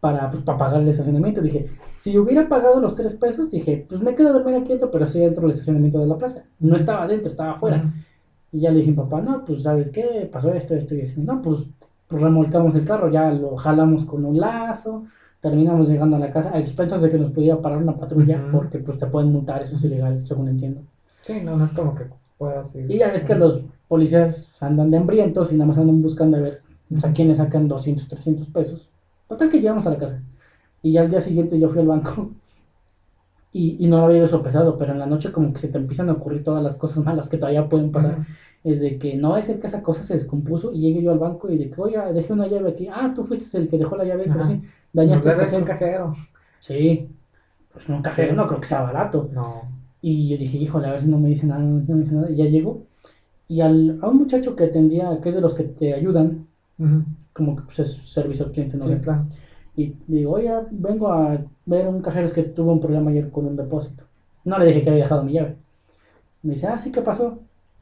para, 0.00 0.28
pues, 0.30 0.42
para 0.42 0.58
pagar 0.58 0.82
el 0.82 0.88
estacionamiento. 0.88 1.40
Dije, 1.40 1.70
si 1.94 2.18
hubiera 2.18 2.48
pagado 2.48 2.80
los 2.80 2.94
tres 2.94 3.14
pesos, 3.14 3.50
dije, 3.50 3.86
pues 3.88 4.02
me 4.02 4.14
quedo 4.14 4.28
a 4.28 4.32
dormir 4.32 4.56
aquí 4.56 4.68
dentro, 4.68 4.90
pero 4.90 5.06
sí 5.06 5.20
dentro 5.20 5.42
del 5.42 5.50
estacionamiento 5.50 6.00
de 6.00 6.06
la 6.06 6.18
plaza. 6.18 6.44
No 6.58 6.76
estaba 6.76 7.06
dentro, 7.06 7.28
estaba 7.30 7.52
afuera. 7.52 7.78
Ujú. 7.78 7.88
Y 8.52 8.60
ya 8.60 8.70
le 8.70 8.80
dije 8.80 8.92
papá, 8.92 9.22
no, 9.22 9.44
pues 9.46 9.62
sabes 9.62 9.88
qué, 9.88 10.28
pasó 10.30 10.52
esto, 10.52 10.74
esto 10.74 10.94
y 10.94 11.00
esto. 11.00 11.20
No, 11.22 11.40
pues 11.40 11.64
remolcamos 12.10 12.74
el 12.74 12.84
carro, 12.84 13.10
ya 13.10 13.30
lo 13.32 13.56
jalamos 13.56 14.04
con 14.04 14.24
un 14.24 14.38
lazo, 14.38 15.04
terminamos 15.40 15.88
llegando 15.88 16.16
a 16.16 16.20
la 16.20 16.32
casa 16.32 16.50
a 16.52 16.58
expensas 16.58 17.00
de 17.02 17.08
que 17.08 17.18
nos 17.18 17.30
pudiera 17.30 17.60
parar 17.60 17.78
una 17.78 17.96
patrulla 17.96 18.48
porque 18.50 18.78
pues 18.78 18.98
te 18.98 19.06
pueden 19.06 19.32
multar, 19.32 19.62
eso 19.62 19.76
es 19.76 19.84
ilegal, 19.84 20.26
según 20.26 20.48
entiendo. 20.48 20.82
Sí, 21.22 21.40
no, 21.42 21.56
no 21.56 21.64
es 21.64 21.72
como 21.72 21.94
que 21.94 22.04
puedas 22.36 22.74
ir. 22.74 22.90
Y 22.90 22.98
ya 22.98 23.10
ves 23.10 23.22
que 23.22 23.34
los 23.34 23.62
policías 23.86 24.60
andan 24.62 24.90
de 24.90 24.96
hambrientos 24.96 25.52
y 25.52 25.56
nada 25.56 25.66
más 25.66 25.78
andan 25.78 26.02
buscando 26.02 26.36
a 26.36 26.40
ver 26.40 26.62
pues, 26.88 27.04
a 27.04 27.12
quién 27.12 27.28
le 27.28 27.36
sacan 27.36 27.68
200, 27.68 28.08
300 28.08 28.48
pesos. 28.48 28.90
Total 29.26 29.50
que 29.50 29.60
llegamos 29.60 29.86
a 29.86 29.90
la 29.90 29.98
casa. 29.98 30.22
Y 30.82 30.92
ya 30.92 31.02
al 31.02 31.10
día 31.10 31.20
siguiente 31.20 31.58
yo 31.58 31.68
fui 31.68 31.80
al 31.80 31.86
banco 31.86 32.30
y, 33.52 33.76
y 33.84 33.86
no 33.88 33.98
lo 33.98 34.04
había 34.06 34.18
ido 34.18 34.28
sopesado, 34.28 34.78
pero 34.78 34.92
en 34.92 34.98
la 34.98 35.06
noche 35.06 35.32
como 35.32 35.52
que 35.52 35.58
se 35.58 35.68
te 35.68 35.78
empiezan 35.78 36.08
a 36.08 36.12
ocurrir 36.12 36.42
todas 36.42 36.62
las 36.62 36.76
cosas 36.76 37.04
malas 37.04 37.28
que 37.28 37.38
todavía 37.38 37.68
pueden 37.68 37.92
pasar. 37.92 38.26
Es 38.64 38.80
de 38.80 38.98
que 38.98 39.14
no 39.16 39.36
es 39.36 39.48
el 39.48 39.60
que 39.60 39.68
esa 39.68 39.82
cosa 39.82 40.02
se 40.02 40.14
descompuso 40.14 40.72
y 40.72 40.80
llegué 40.80 41.02
yo 41.02 41.12
al 41.12 41.18
banco 41.18 41.48
y 41.48 41.56
de 41.56 41.70
que, 41.70 41.80
oiga, 41.80 42.12
dejé 42.12 42.32
una 42.32 42.48
llave 42.48 42.70
aquí. 42.70 42.88
Ah, 42.92 43.12
tú 43.14 43.24
fuiste 43.24 43.56
el 43.56 43.68
que 43.68 43.78
dejó 43.78 43.96
la 43.96 44.04
llave, 44.04 44.24
pero 44.24 44.40
Ajá. 44.40 44.44
sí, 44.44 44.62
dañaste 44.92 45.30
el 45.30 45.54
un 45.54 45.64
cajero. 45.64 46.14
Sí, 46.58 47.08
pues 47.72 47.88
un 47.88 48.02
cajero 48.02 48.34
no 48.34 48.46
creo 48.46 48.60
que 48.60 48.66
sea 48.66 48.82
barato. 48.82 49.28
No. 49.32 49.62
Y 50.00 50.28
yo 50.28 50.36
dije, 50.36 50.58
híjole, 50.58 50.86
a 50.86 50.92
ver 50.92 51.00
si 51.00 51.08
no 51.08 51.18
me 51.18 51.28
dice 51.28 51.46
nada, 51.46 51.60
no 51.60 51.80
me 51.96 52.02
dice 52.02 52.14
nada. 52.14 52.30
Y 52.30 52.36
ya 52.36 52.44
llegó. 52.44 52.86
Y 53.48 53.60
al, 53.60 53.98
a 54.02 54.08
un 54.08 54.18
muchacho 54.18 54.54
que 54.54 54.64
atendía, 54.64 55.20
que 55.20 55.28
es 55.30 55.34
de 55.34 55.40
los 55.40 55.54
que 55.54 55.64
te 55.64 55.94
ayudan, 55.94 56.46
como 57.32 57.56
que 57.56 57.62
pues, 57.62 57.78
es 57.80 57.92
servicio 58.12 58.46
al 58.46 58.52
cliente, 58.52 58.76
¿no? 58.76 58.86
Sí, 58.86 58.94
claro. 59.02 59.24
Y 59.76 59.94
digo, 60.06 60.32
oye, 60.32 60.52
vengo 60.70 61.12
a 61.12 61.38
ver 61.66 61.86
un 61.86 62.02
cajero 62.02 62.26
es 62.26 62.32
que 62.32 62.42
tuvo 62.42 62.72
un 62.72 62.80
problema 62.80 63.10
ayer 63.10 63.30
con 63.30 63.46
un 63.46 63.56
depósito. 63.56 64.04
No 64.44 64.58
le 64.58 64.66
dije 64.66 64.82
que 64.82 64.90
había 64.90 65.04
dejado 65.04 65.22
mi 65.22 65.32
llave. 65.32 65.56
Me 66.42 66.54
dice, 66.54 66.66
ah, 66.66 66.78
sí, 66.78 66.90
¿qué 66.90 67.00
pasó? 67.00 67.38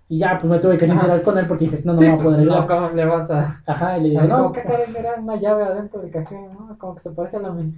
Y 0.08 0.18
ya, 0.18 0.38
pues 0.38 0.50
me 0.50 0.58
tuve 0.60 0.78
que 0.78 0.84
Ajá. 0.84 0.94
sincerar 0.94 1.22
con 1.22 1.36
él 1.36 1.46
porque 1.48 1.64
dije, 1.64 1.82
no, 1.84 1.94
no 1.94 1.98
Sí, 1.98 2.04
me 2.04 2.10
va 2.10 2.14
a 2.14 2.18
pues, 2.18 2.26
poder 2.28 2.46
no. 2.46 2.66
¿cómo 2.66 2.90
le 2.90 3.04
vas 3.04 3.30
a...? 3.30 3.62
Ajá, 3.66 3.98
y 3.98 4.02
le 4.02 4.08
digo, 4.10 4.20
Así 4.20 4.28
no, 4.28 4.36
como 4.36 4.52
que 4.52 4.60
era 4.60 5.14
una 5.20 5.36
llave 5.36 5.64
adentro 5.64 6.00
del 6.00 6.10
cajero, 6.12 6.52
¿no? 6.52 6.78
Como 6.78 6.94
que 6.94 7.00
se 7.02 7.10
parece 7.10 7.36
a 7.38 7.40
la 7.40 7.50
mía. 7.50 7.72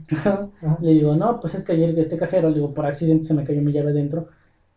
Le 0.80 0.90
digo, 0.90 1.14
no, 1.16 1.40
pues 1.40 1.54
es 1.54 1.64
que 1.64 1.72
ayer 1.72 1.98
este 1.98 2.16
cajero, 2.18 2.50
le 2.50 2.56
digo, 2.56 2.74
por 2.74 2.84
accidente 2.86 3.24
se 3.24 3.34
me 3.34 3.44
cayó 3.44 3.62
mi 3.62 3.72
llave 3.72 3.92
dentro 3.94 4.28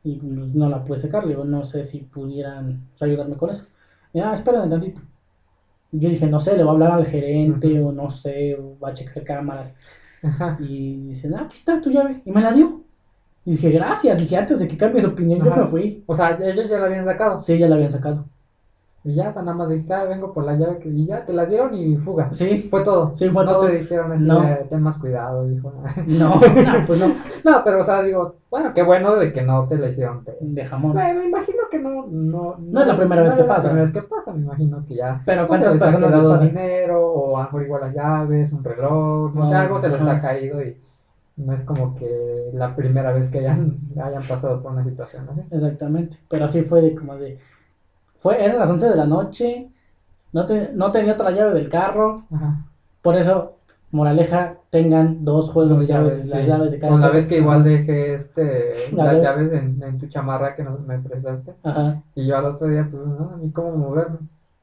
y 0.03 0.15
pues, 0.17 0.55
no 0.55 0.69
la 0.69 0.83
pude 0.85 0.97
sacar. 0.97 1.23
Le 1.23 1.29
digo, 1.31 1.43
no 1.43 1.65
sé 1.65 1.83
si 1.83 1.99
pudieran 1.99 2.87
ayudarme 3.01 3.35
con 3.35 3.49
eso. 3.49 3.65
Y, 4.13 4.19
ah, 4.19 4.33
espérame 4.33 4.69
tantito. 4.69 5.01
Yo 5.91 6.09
dije, 6.09 6.27
no 6.27 6.39
sé, 6.39 6.55
le 6.55 6.63
va 6.63 6.71
a 6.71 6.73
hablar 6.73 6.91
al 6.93 7.05
gerente 7.05 7.81
o 7.83 7.91
no 7.91 8.09
sé, 8.09 8.55
o 8.55 8.79
va 8.79 8.89
a 8.89 8.93
checar 8.93 9.23
cámaras. 9.23 9.73
Ajá. 10.23 10.57
Y 10.61 10.97
dice, 11.07 11.29
ah, 11.35 11.41
aquí 11.45 11.55
está 11.57 11.81
tu 11.81 11.89
llave. 11.91 12.21
Y 12.25 12.31
me 12.31 12.41
la 12.41 12.53
dio. 12.53 12.83
Y 13.45 13.51
dije, 13.51 13.71
gracias. 13.71 14.19
Dije, 14.19 14.37
antes 14.37 14.59
de 14.59 14.67
que 14.67 14.77
cambie 14.77 15.01
de 15.01 15.07
opinión, 15.07 15.43
yo 15.43 15.55
me 15.55 15.65
fui. 15.65 16.03
O 16.07 16.13
sea, 16.13 16.37
ellos 16.41 16.69
ya 16.69 16.77
la 16.79 16.85
habían 16.85 17.03
sacado. 17.03 17.37
Sí, 17.39 17.57
ya 17.57 17.67
la 17.67 17.75
habían 17.75 17.91
sacado. 17.91 18.25
Y 19.03 19.15
ya, 19.15 19.31
nada 19.31 19.55
más 19.55 19.67
dijiste, 19.67 19.95
vengo 20.07 20.31
por 20.31 20.43
la 20.45 20.53
llave 20.53 20.77
que 20.77 20.87
y 20.87 21.07
ya 21.07 21.25
te 21.25 21.33
la 21.33 21.47
dieron 21.47 21.73
y 21.73 21.97
fuga. 21.97 22.31
Sí, 22.31 22.67
Fue 22.69 22.81
todo. 22.83 23.15
Sí, 23.15 23.27
fue 23.31 23.43
no 23.45 23.51
todo. 23.53 23.65
te 23.65 23.77
dijeron 23.77 24.11
así 24.11 24.23
No. 24.23 24.43
ten 24.69 24.79
más 24.79 24.99
cuidado, 24.99 25.51
hijo. 25.51 25.73
no, 26.05 26.35
no, 26.35 26.85
pues 26.85 26.99
no. 26.99 27.07
no, 27.43 27.63
pero 27.63 27.81
o 27.81 27.83
sea, 27.83 28.03
digo, 28.03 28.35
bueno, 28.51 28.71
qué 28.75 28.83
bueno 28.83 29.15
de 29.15 29.31
que 29.31 29.41
no 29.41 29.65
te 29.65 29.75
la 29.79 29.87
hicieron. 29.87 30.23
Te... 30.23 30.37
De 30.39 30.63
jamón. 30.65 30.93
Me, 30.93 31.15
me 31.15 31.25
imagino 31.25 31.63
que 31.71 31.79
no, 31.79 32.05
no, 32.11 32.57
No 32.59 32.81
es 32.81 32.85
la 32.85 32.95
primera 32.95 33.23
vez 33.23 33.33
que 33.33 33.41
es 33.41 33.47
la 33.47 33.55
pasa. 33.55 33.69
primera 33.69 33.85
vez 33.85 33.91
que 33.91 34.03
pasa, 34.03 34.33
me 34.33 34.41
imagino 34.41 34.85
que 34.85 34.93
ya. 34.93 35.19
Pero 35.25 35.47
pues, 35.47 35.61
¿cuántas 35.61 35.81
personas 35.81 36.11
les 36.21 36.23
pasa? 36.31 36.45
dinero, 36.45 37.03
o 37.03 37.37
a 37.37 37.39
lo 37.39 37.45
mejor 37.45 37.63
igual 37.63 37.81
las 37.81 37.95
llaves, 37.95 38.53
un 38.53 38.63
reloj, 38.63 39.33
no 39.33 39.45
sé, 39.47 39.51
No, 39.51 39.57
algo 39.57 39.79
se 39.79 39.89
les 39.89 40.01
ha 40.03 40.21
caído 40.21 40.61
y 40.61 40.77
no 41.45 41.53
es 41.53 41.61
como 41.63 41.95
que 41.95 42.49
la 42.53 42.75
primera 42.75 43.11
vez 43.11 43.29
que 43.29 43.39
hayan, 43.39 43.77
hayan 44.03 44.23
pasado 44.23 44.61
por 44.61 44.71
una 44.71 44.83
situación 44.83 45.27
así. 45.29 45.41
Exactamente. 45.51 46.17
Pero 46.29 46.47
sí 46.47 46.61
fue 46.63 46.81
de 46.81 46.95
como 46.95 47.15
de. 47.15 47.39
Fue, 48.17 48.43
eran 48.43 48.59
las 48.59 48.69
11 48.69 48.89
de 48.89 48.95
la 48.95 49.05
noche. 49.05 49.69
No, 50.33 50.45
te, 50.45 50.71
no 50.73 50.91
tenía 50.91 51.13
otra 51.13 51.31
llave 51.31 51.53
del 51.53 51.69
carro. 51.69 52.23
Ajá. 52.31 52.65
Por 53.01 53.15
eso, 53.17 53.55
moraleja, 53.91 54.55
tengan 54.69 55.25
dos 55.25 55.49
juegos 55.51 55.79
de 55.79 55.87
llaves, 55.87 56.29
las 56.29 56.45
sí. 56.45 56.49
llaves 56.49 56.71
de 56.71 56.79
cada 56.79 56.93
O 56.93 56.97
la 56.97 57.09
vez 57.09 57.25
que 57.25 57.37
igual 57.37 57.63
dejé 57.63 58.13
este, 58.13 58.71
Las 58.93 59.13
las 59.13 59.21
llaves. 59.21 59.23
llaves 59.23 59.53
en, 59.53 59.83
en 59.83 59.97
tu 59.97 60.07
chamarra 60.07 60.55
que 60.55 60.63
nos, 60.63 60.79
me 60.81 60.99
prestaste. 60.99 61.53
Ajá. 61.63 62.01
Y 62.15 62.27
yo 62.27 62.37
al 62.37 62.45
otro 62.45 62.67
día, 62.67 62.87
pues, 62.89 63.03
no, 63.05 63.37
ni 63.41 63.49
cómo 63.51 63.75
moverme. 63.75 64.19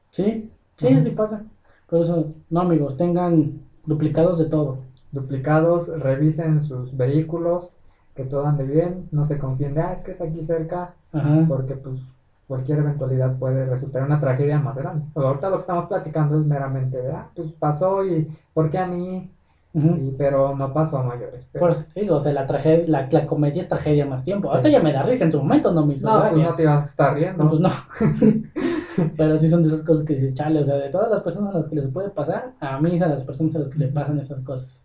Sí, 0.09 0.49
sí, 0.77 0.87
Ajá. 0.87 0.97
así 0.97 1.09
pasa. 1.11 1.43
Por 1.87 1.99
eso, 2.01 2.33
no 2.49 2.61
amigos, 2.61 2.95
tengan 2.97 3.59
duplicados 3.85 4.37
de 4.39 4.45
todo. 4.45 4.79
Duplicados, 5.11 5.87
revisen 5.99 6.61
sus 6.61 6.95
vehículos, 6.95 7.75
que 8.15 8.23
todo 8.25 8.45
ande 8.45 8.63
bien, 8.63 9.07
no 9.11 9.25
se 9.25 9.37
confíen 9.39 9.73
de, 9.73 9.81
ah, 9.81 9.93
es 9.93 10.01
que 10.01 10.11
es 10.11 10.21
aquí 10.21 10.43
cerca, 10.43 10.93
Ajá. 11.13 11.45
porque 11.47 11.75
pues 11.75 12.01
cualquier 12.47 12.79
eventualidad 12.79 13.35
puede 13.37 13.65
resultar 13.65 14.03
una 14.03 14.19
tragedia 14.19 14.59
más 14.59 14.77
grande. 14.77 15.05
Pero 15.13 15.27
ahorita 15.27 15.49
lo 15.49 15.55
que 15.57 15.61
estamos 15.61 15.85
platicando 15.87 16.37
es 16.39 16.45
meramente 16.45 17.01
de, 17.01 17.11
ah, 17.11 17.27
pues 17.35 17.51
pasó 17.53 18.03
y 18.05 18.27
¿por 18.53 18.69
qué 18.69 18.77
a 18.77 18.87
mí? 18.87 19.29
Y- 19.71 20.11
pero 20.17 20.55
no 20.55 20.73
pasó 20.73 20.97
a 20.97 21.03
mayores. 21.03 21.47
Pero- 21.51 21.61
Por 21.61 21.71
eso 21.71 21.85
te 21.93 22.01
digo, 22.01 22.15
o 22.15 22.19
sea, 22.19 22.33
la, 22.33 22.45
tragedia, 22.47 22.85
la, 22.87 23.07
la 23.11 23.25
comedia 23.27 23.61
es 23.61 23.67
tragedia 23.67 24.05
más 24.05 24.23
tiempo. 24.23 24.47
Sí. 24.47 24.55
Ahorita 24.55 24.69
ya 24.69 24.81
me 24.81 24.91
da 24.91 25.03
risa, 25.03 25.25
en 25.25 25.31
su 25.31 25.37
momento 25.39 25.71
no 25.71 25.85
me 25.85 25.93
hizo 25.93 26.07
no, 26.11 26.21
pues 26.21 26.35
no 26.35 26.55
te 26.55 26.63
ibas 26.63 26.81
a 26.87 26.89
estar 26.89 27.13
riendo. 27.15 27.43
No, 27.43 27.49
pues 27.51 27.61
no. 27.61 27.69
Pero 29.17 29.37
sí 29.37 29.47
son 29.47 29.61
de 29.61 29.69
esas 29.69 29.83
cosas 29.83 30.05
que 30.05 30.13
dices, 30.13 30.33
chale, 30.33 30.59
o 30.59 30.63
sea, 30.65 30.75
de 30.75 30.89
todas 30.89 31.09
las 31.09 31.21
personas 31.21 31.53
a 31.53 31.59
las 31.59 31.67
que 31.67 31.75
les 31.75 31.87
puede 31.87 32.09
pasar, 32.09 32.51
a 32.59 32.79
mí 32.81 32.95
es 32.95 33.01
a 33.01 33.07
las 33.07 33.23
personas 33.23 33.55
a 33.55 33.59
las 33.59 33.69
que 33.69 33.77
le 33.79 33.87
pasan 33.87 34.19
esas 34.19 34.39
cosas. 34.41 34.83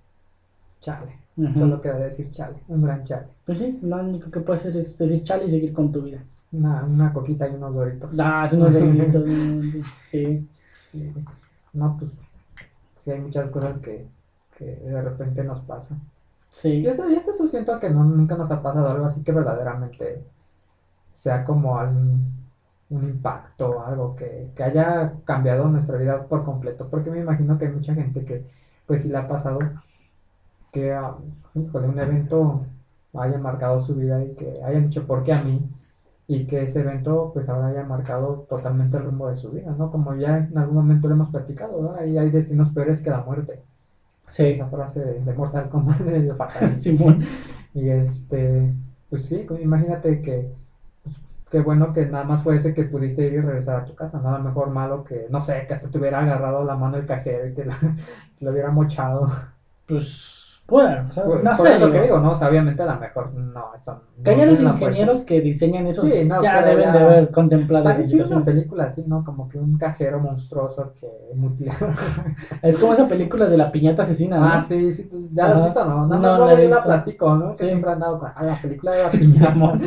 Chale. 0.84 1.16
Solo 1.54 1.80
queda 1.80 1.96
decir 1.96 2.30
chale, 2.30 2.56
un 2.68 2.82
gran 2.82 3.02
chale. 3.02 3.26
Pues 3.46 3.58
sí, 3.58 3.78
lo 3.82 3.96
único 3.96 4.30
que 4.30 4.40
puedes 4.40 4.60
hacer 4.60 4.76
es 4.76 4.98
decir 4.98 5.24
chale 5.24 5.44
y 5.46 5.48
seguir 5.48 5.72
con 5.72 5.90
tu 5.90 6.02
vida. 6.02 6.22
Una, 6.52 6.84
una 6.84 7.12
coquita 7.12 7.48
y 7.48 7.54
unos 7.54 7.74
doritos. 7.74 8.20
Ah, 8.20 8.46
unos 8.52 8.74
delitos, 8.74 9.24
sí. 10.04 10.46
Sí. 10.90 11.12
No, 11.72 11.96
pues 11.98 12.12
sí 13.02 13.10
hay 13.10 13.18
muchas 13.18 13.50
cosas 13.50 13.78
que, 13.78 14.06
que 14.58 14.64
de 14.64 15.02
repente 15.02 15.42
nos 15.42 15.60
pasan. 15.60 16.00
Sí. 16.50 16.68
Y 16.68 16.86
esto, 16.86 17.08
y 17.08 17.14
esto 17.14 17.32
siento 17.46 17.78
que 17.78 17.88
no, 17.88 18.04
nunca 18.04 18.36
nos 18.36 18.50
ha 18.50 18.62
pasado 18.62 18.90
algo 18.90 19.06
así 19.06 19.22
que 19.22 19.32
verdaderamente 19.32 20.22
sea 21.14 21.44
como 21.44 21.78
algún, 21.78 22.30
un 22.90 23.04
impacto, 23.04 23.82
algo 23.82 24.14
que, 24.14 24.50
que 24.54 24.62
haya 24.62 25.14
cambiado 25.24 25.66
nuestra 25.66 25.96
vida 25.96 26.22
por 26.24 26.44
completo. 26.44 26.88
Porque 26.90 27.10
me 27.10 27.20
imagino 27.20 27.56
que 27.56 27.64
hay 27.64 27.72
mucha 27.72 27.94
gente 27.94 28.22
que 28.22 28.44
pues 28.86 29.00
sí 29.00 29.08
le 29.08 29.16
ha 29.16 29.26
pasado 29.26 29.58
que, 30.74 30.92
ah, 30.92 31.14
híjole, 31.54 31.88
un 31.88 31.98
evento 32.00 32.66
haya 33.14 33.38
marcado 33.38 33.80
su 33.80 33.94
vida 33.94 34.22
y 34.24 34.34
que 34.34 34.54
hayan 34.64 34.84
dicho, 34.84 35.06
¿por 35.06 35.22
qué 35.22 35.32
a 35.32 35.42
mí? 35.42 35.62
Y 36.26 36.46
que 36.46 36.62
ese 36.64 36.80
evento 36.80 37.30
pues 37.32 37.48
ahora 37.48 37.68
haya 37.68 37.84
marcado 37.84 38.46
totalmente 38.48 38.96
el 38.96 39.04
rumbo 39.04 39.28
de 39.28 39.36
su 39.36 39.50
vida, 39.52 39.74
¿no? 39.78 39.90
Como 39.90 40.16
ya 40.16 40.38
en 40.38 40.58
algún 40.58 40.76
momento 40.76 41.08
lo 41.08 41.14
hemos 41.14 41.30
platicado, 41.30 41.80
¿no? 41.80 41.94
Ahí 41.94 42.18
hay 42.18 42.30
destinos 42.30 42.70
peores 42.70 43.00
que 43.02 43.10
la 43.10 43.22
muerte. 43.22 43.60
Sí. 44.28 44.44
Esa 44.46 44.66
frase 44.68 45.00
de, 45.00 45.20
de 45.20 45.34
Mortal 45.34 45.68
Kombat 45.68 45.98
de 46.00 46.34
fatal. 46.34 46.74
Simón. 46.74 47.20
Y 47.74 47.88
este, 47.88 48.72
pues 49.10 49.26
sí, 49.26 49.46
imagínate 49.60 50.22
que, 50.22 50.50
pues, 51.04 51.16
qué 51.50 51.60
bueno 51.60 51.92
que 51.92 52.06
nada 52.06 52.24
más 52.24 52.42
fue 52.42 52.56
ese 52.56 52.74
que 52.74 52.84
pudiste 52.84 53.26
ir 53.26 53.34
y 53.34 53.40
regresar 53.40 53.80
a 53.82 53.84
tu 53.84 53.94
casa, 53.94 54.18
nada 54.20 54.38
mejor 54.38 54.70
malo 54.70 55.04
que, 55.04 55.26
no 55.30 55.40
sé, 55.40 55.64
que 55.68 55.74
hasta 55.74 55.88
te 55.90 55.98
hubiera 55.98 56.20
agarrado 56.20 56.64
la 56.64 56.76
mano 56.76 56.96
el 56.96 57.06
cajero 57.06 57.46
y 57.46 57.52
te 57.54 57.64
la, 57.64 57.78
te 58.38 58.44
lo 58.44 58.52
hubiera 58.52 58.70
mochado. 58.70 59.26
Pues, 59.86 60.33
bueno, 60.66 61.04
o 61.08 61.12
sea, 61.12 61.24
Pues, 61.24 61.42
no 61.44 61.50
por 61.54 61.66
sé, 61.66 61.78
lo 61.78 61.90
que 61.92 62.00
digo, 62.02 62.18
¿no? 62.18 62.32
O 62.32 62.36
sea, 62.36 62.48
obviamente 62.48 62.82
a 62.82 62.86
lo 62.86 62.98
mejor 62.98 63.34
no, 63.36 63.64
eso 63.76 64.00
que 64.24 64.30
no 64.34 64.42
haya 64.42 64.50
los 64.50 64.60
ingenieros 64.60 65.22
que 65.22 65.40
diseñan 65.42 65.86
eso, 65.86 66.02
Sí, 66.02 66.24
no, 66.24 66.42
ya 66.42 66.62
deben 66.64 66.84
ya- 66.84 66.92
de 66.92 66.98
haber 67.00 67.30
contemplado 67.30 67.90
esas 67.90 68.10
bien, 68.10 68.24
sí, 68.26 68.32
una 68.34 68.44
película 68.44 68.84
así, 68.84 69.04
¿no? 69.06 69.22
Como 69.24 69.46
que 69.48 69.58
un 69.58 69.76
cajero 69.76 70.18
monstruoso 70.20 70.92
que 70.98 71.06
mutila. 71.34 71.74
Es 72.62 72.78
como 72.78 72.94
esa 72.94 73.06
película 73.06 73.46
de 73.46 73.58
la 73.58 73.70
piñata 73.70 74.02
asesina, 74.02 74.38
¿no? 74.38 74.46
Ah, 74.46 74.60
sí, 74.60 74.90
sí, 74.90 75.08
ya 75.34 75.48
la 75.48 75.56
has 75.58 75.64
visto, 75.64 75.84
¿no? 75.84 76.06
Nada 76.06 76.38
No, 76.38 76.46
más 76.46 76.58
la 76.58 76.68
la 76.68 76.82
platico, 76.82 77.34
¿no? 77.36 77.48
Que 77.50 77.56
Sí. 77.56 77.66
siempre 77.66 77.90
han 77.90 78.00
dado 78.00 78.18
con, 78.18 78.30
ah, 78.34 78.42
la 78.44 78.60
película 78.60 78.92
de 78.92 79.02
la 79.02 79.10
piñata. 79.12 79.52
Simón. 79.52 79.80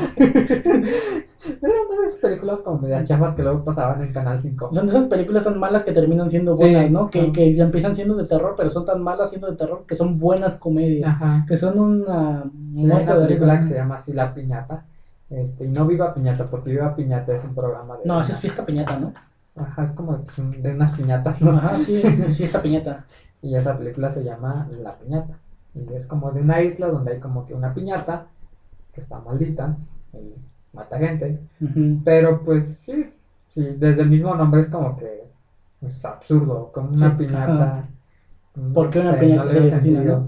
Era 1.61 1.71
una 1.89 2.01
de 2.01 2.07
esas 2.07 2.19
películas 2.19 2.61
como 2.61 2.79
media 2.79 3.03
chafas 3.03 3.35
que 3.35 3.43
luego 3.43 3.63
pasaban 3.63 4.03
en 4.03 4.11
Canal 4.11 4.37
5. 4.39 4.69
Son 4.73 4.87
esas 4.87 5.05
películas 5.05 5.43
tan 5.43 5.57
malas 5.59 5.83
que 5.83 5.91
terminan 5.91 6.29
siendo 6.29 6.55
Sí, 6.55 6.63
buenas, 6.63 6.91
¿no? 6.91 7.07
Que, 7.07 7.21
son- 7.21 7.31
que 7.31 7.51
ya 7.51 7.63
empiezan 7.63 7.95
siendo 7.95 8.15
de 8.15 8.25
terror, 8.25 8.55
pero 8.57 8.69
son 8.69 8.85
tan 8.85 9.01
malas 9.01 9.29
siendo 9.29 9.49
de 9.49 9.55
terror 9.55 9.83
que 9.87 9.95
son 9.95 10.17
buenas 10.19 10.55
comedias. 10.67 11.09
Ajá. 11.09 11.45
Que 11.47 11.57
son 11.57 11.79
una 11.79 12.43
Sí, 12.73 12.85
una 12.85 12.99
de 12.99 13.27
película 13.27 13.57
que 13.57 13.63
se 13.63 13.73
llama 13.75 13.95
así 13.95 14.13
La 14.13 14.33
Piñata. 14.33 14.85
Este, 15.29 15.65
y 15.65 15.69
no 15.69 15.85
Viva 15.85 16.13
Piñata, 16.13 16.45
porque 16.45 16.71
Viva 16.71 16.95
Piñata 16.95 17.33
es 17.33 17.43
un 17.43 17.53
programa 17.55 17.97
de. 17.97 18.05
No, 18.05 18.21
esa 18.21 18.33
es 18.33 18.39
fiesta 18.39 18.65
piñata, 18.65 18.97
¿no? 18.97 19.13
Ajá, 19.55 19.83
es 19.83 19.91
como 19.91 20.17
de 20.61 20.71
unas 20.73 20.91
piñatas, 20.91 21.41
¿no? 21.41 21.51
Ajá, 21.51 21.77
sí, 21.77 22.01
es, 22.01 22.19
es 22.19 22.37
fiesta 22.37 22.61
piñata. 22.61 23.05
Y 23.39 23.55
esa 23.55 23.77
película 23.77 24.09
se 24.09 24.23
llama 24.23 24.67
La 24.81 24.93
Piñata. 24.93 25.35
Y 25.75 25.93
es 25.93 26.07
como 26.07 26.31
de 26.31 26.41
una 26.41 26.61
isla 26.63 26.87
donde 26.87 27.11
hay 27.13 27.19
como 27.19 27.45
que 27.45 27.53
una 27.53 27.71
piñata 27.71 28.25
que 28.93 28.99
está 28.99 29.19
maldita 29.19 29.75
y 30.13 30.33
mata 30.75 30.97
gente. 30.97 31.39
Pero 32.03 32.41
pues 32.43 32.77
sí, 32.79 33.13
sí, 33.45 33.75
desde 33.77 34.01
el 34.01 34.09
mismo 34.09 34.33
nombre 34.35 34.61
es 34.61 34.69
como 34.69 34.97
que 34.97 35.23
es 35.83 36.03
absurdo, 36.03 36.71
como 36.73 36.89
una 36.89 37.09
Sí, 37.11 37.15
piñata. 37.15 37.63
ajá. 37.63 37.83
¿Por 38.73 38.89
qué 38.89 38.99
una 39.01 39.11
sé, 39.13 39.17
piñata 39.19 39.45
no 39.45 39.51
se 39.51 39.59
asesina, 39.59 40.01
no? 40.03 40.27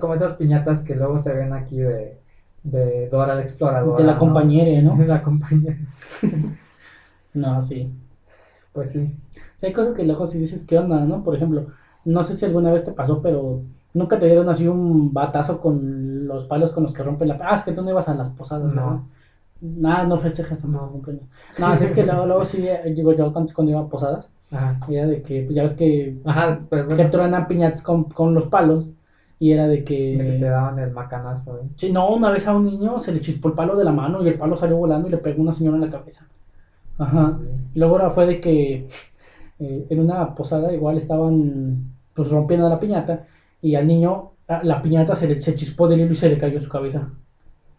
Como 0.00 0.14
esas 0.14 0.34
piñatas 0.34 0.80
que 0.80 0.94
luego 0.94 1.18
se 1.18 1.32
ven 1.32 1.52
aquí 1.52 1.78
de, 1.78 2.18
de 2.62 3.08
Dora 3.08 3.34
la 3.34 3.42
Exploradora. 3.42 3.98
De 3.98 4.04
la 4.04 4.16
compañera, 4.18 4.80
¿no? 4.82 4.96
De 4.96 5.06
la 5.14 5.22
compañera. 5.22 5.76
No, 7.34 7.60
sí. 7.60 7.92
Pues 8.72 8.92
sí. 8.92 9.14
Sí, 9.56 9.66
hay 9.66 9.72
cosas 9.72 9.94
que 9.94 10.04
luego 10.04 10.26
sí 10.26 10.38
dices, 10.38 10.62
¿qué 10.64 10.78
onda, 10.78 11.00
no? 11.00 11.22
Por 11.22 11.36
ejemplo, 11.36 11.66
no 12.04 12.22
sé 12.22 12.34
si 12.34 12.44
alguna 12.44 12.72
vez 12.72 12.84
te 12.84 12.92
pasó, 12.92 13.20
pero 13.20 13.60
nunca 13.94 14.18
te 14.18 14.26
dieron 14.26 14.48
así 14.48 14.66
un 14.68 15.12
batazo 15.12 15.60
con 15.60 16.26
los 16.26 16.44
palos 16.44 16.72
con 16.72 16.82
los 16.84 16.92
que 16.94 17.02
rompen 17.02 17.28
la... 17.28 17.38
Ah, 17.42 17.54
es 17.54 17.62
que 17.62 17.72
tú 17.72 17.82
no 17.82 17.90
ibas 17.90 18.08
a 18.08 18.14
las 18.14 18.30
posadas, 18.30 18.72
No. 18.72 18.82
¿verdad? 18.82 19.00
Nada, 19.60 20.04
no 20.04 20.18
festejas 20.18 20.58
tampoco 20.60 20.86
No. 20.86 20.92
cumpleaños. 20.92 21.24
No, 21.58 21.66
así 21.68 21.84
es 21.84 21.92
que 21.92 22.04
luego, 22.04 22.26
luego 22.26 22.44
sí, 22.44 22.66
eh, 22.68 22.92
digo 22.94 23.12
yo 23.14 23.32
cuando, 23.32 23.52
cuando 23.54 23.72
iba 23.72 23.80
a 23.80 23.88
posadas, 23.88 24.30
Ajá. 24.50 24.78
era 24.90 25.06
de 25.06 25.22
que, 25.22 25.42
pues 25.42 25.54
ya 25.54 25.62
ves 25.62 25.72
que, 25.74 26.18
Ajá, 26.24 26.60
pero 26.68 26.88
que 26.88 27.04
truenan 27.06 27.46
piñatas 27.48 27.80
con, 27.82 28.04
con 28.04 28.34
los 28.34 28.46
palos, 28.46 28.88
y 29.38 29.52
era 29.52 29.66
de 29.66 29.76
de 29.78 29.84
que 29.84 30.16
te 30.18 30.38
que... 30.38 30.44
daban 30.44 30.78
el 30.78 30.90
macanazo. 30.92 31.58
¿eh? 31.58 31.68
Sí, 31.76 31.92
no, 31.92 32.08
una 32.08 32.30
vez 32.30 32.46
a 32.46 32.56
un 32.56 32.64
niño 32.64 32.98
se 32.98 33.12
le 33.12 33.20
chispó 33.20 33.48
el 33.48 33.54
palo 33.54 33.76
de 33.76 33.84
la 33.84 33.92
mano 33.92 34.22
y 34.22 34.28
el 34.28 34.38
palo 34.38 34.56
salió 34.56 34.76
volando 34.76 35.08
y 35.08 35.10
le 35.10 35.18
pegó 35.18 35.42
una 35.42 35.52
señora 35.52 35.76
en 35.76 35.82
la 35.82 35.90
cabeza. 35.90 36.26
Ajá. 36.98 37.38
Y 37.74 37.78
luego 37.78 37.96
ahora 37.96 38.10
fue 38.10 38.26
de 38.26 38.40
que 38.40 38.86
eh, 39.58 39.86
en 39.90 40.00
una 40.00 40.34
posada 40.34 40.72
igual 40.72 40.96
estaban 40.96 41.92
pues 42.14 42.30
rompiendo 42.30 42.68
la 42.68 42.80
piñata 42.80 43.26
y 43.60 43.74
al 43.74 43.86
niño 43.86 44.32
la 44.62 44.80
piñata 44.80 45.14
se 45.14 45.28
le 45.28 45.40
se 45.40 45.54
chispó 45.54 45.88
del 45.88 46.00
hilo 46.00 46.12
y 46.12 46.16
se 46.16 46.30
le 46.30 46.38
cayó 46.38 46.56
en 46.56 46.62
su 46.62 46.70
cabeza. 46.70 47.10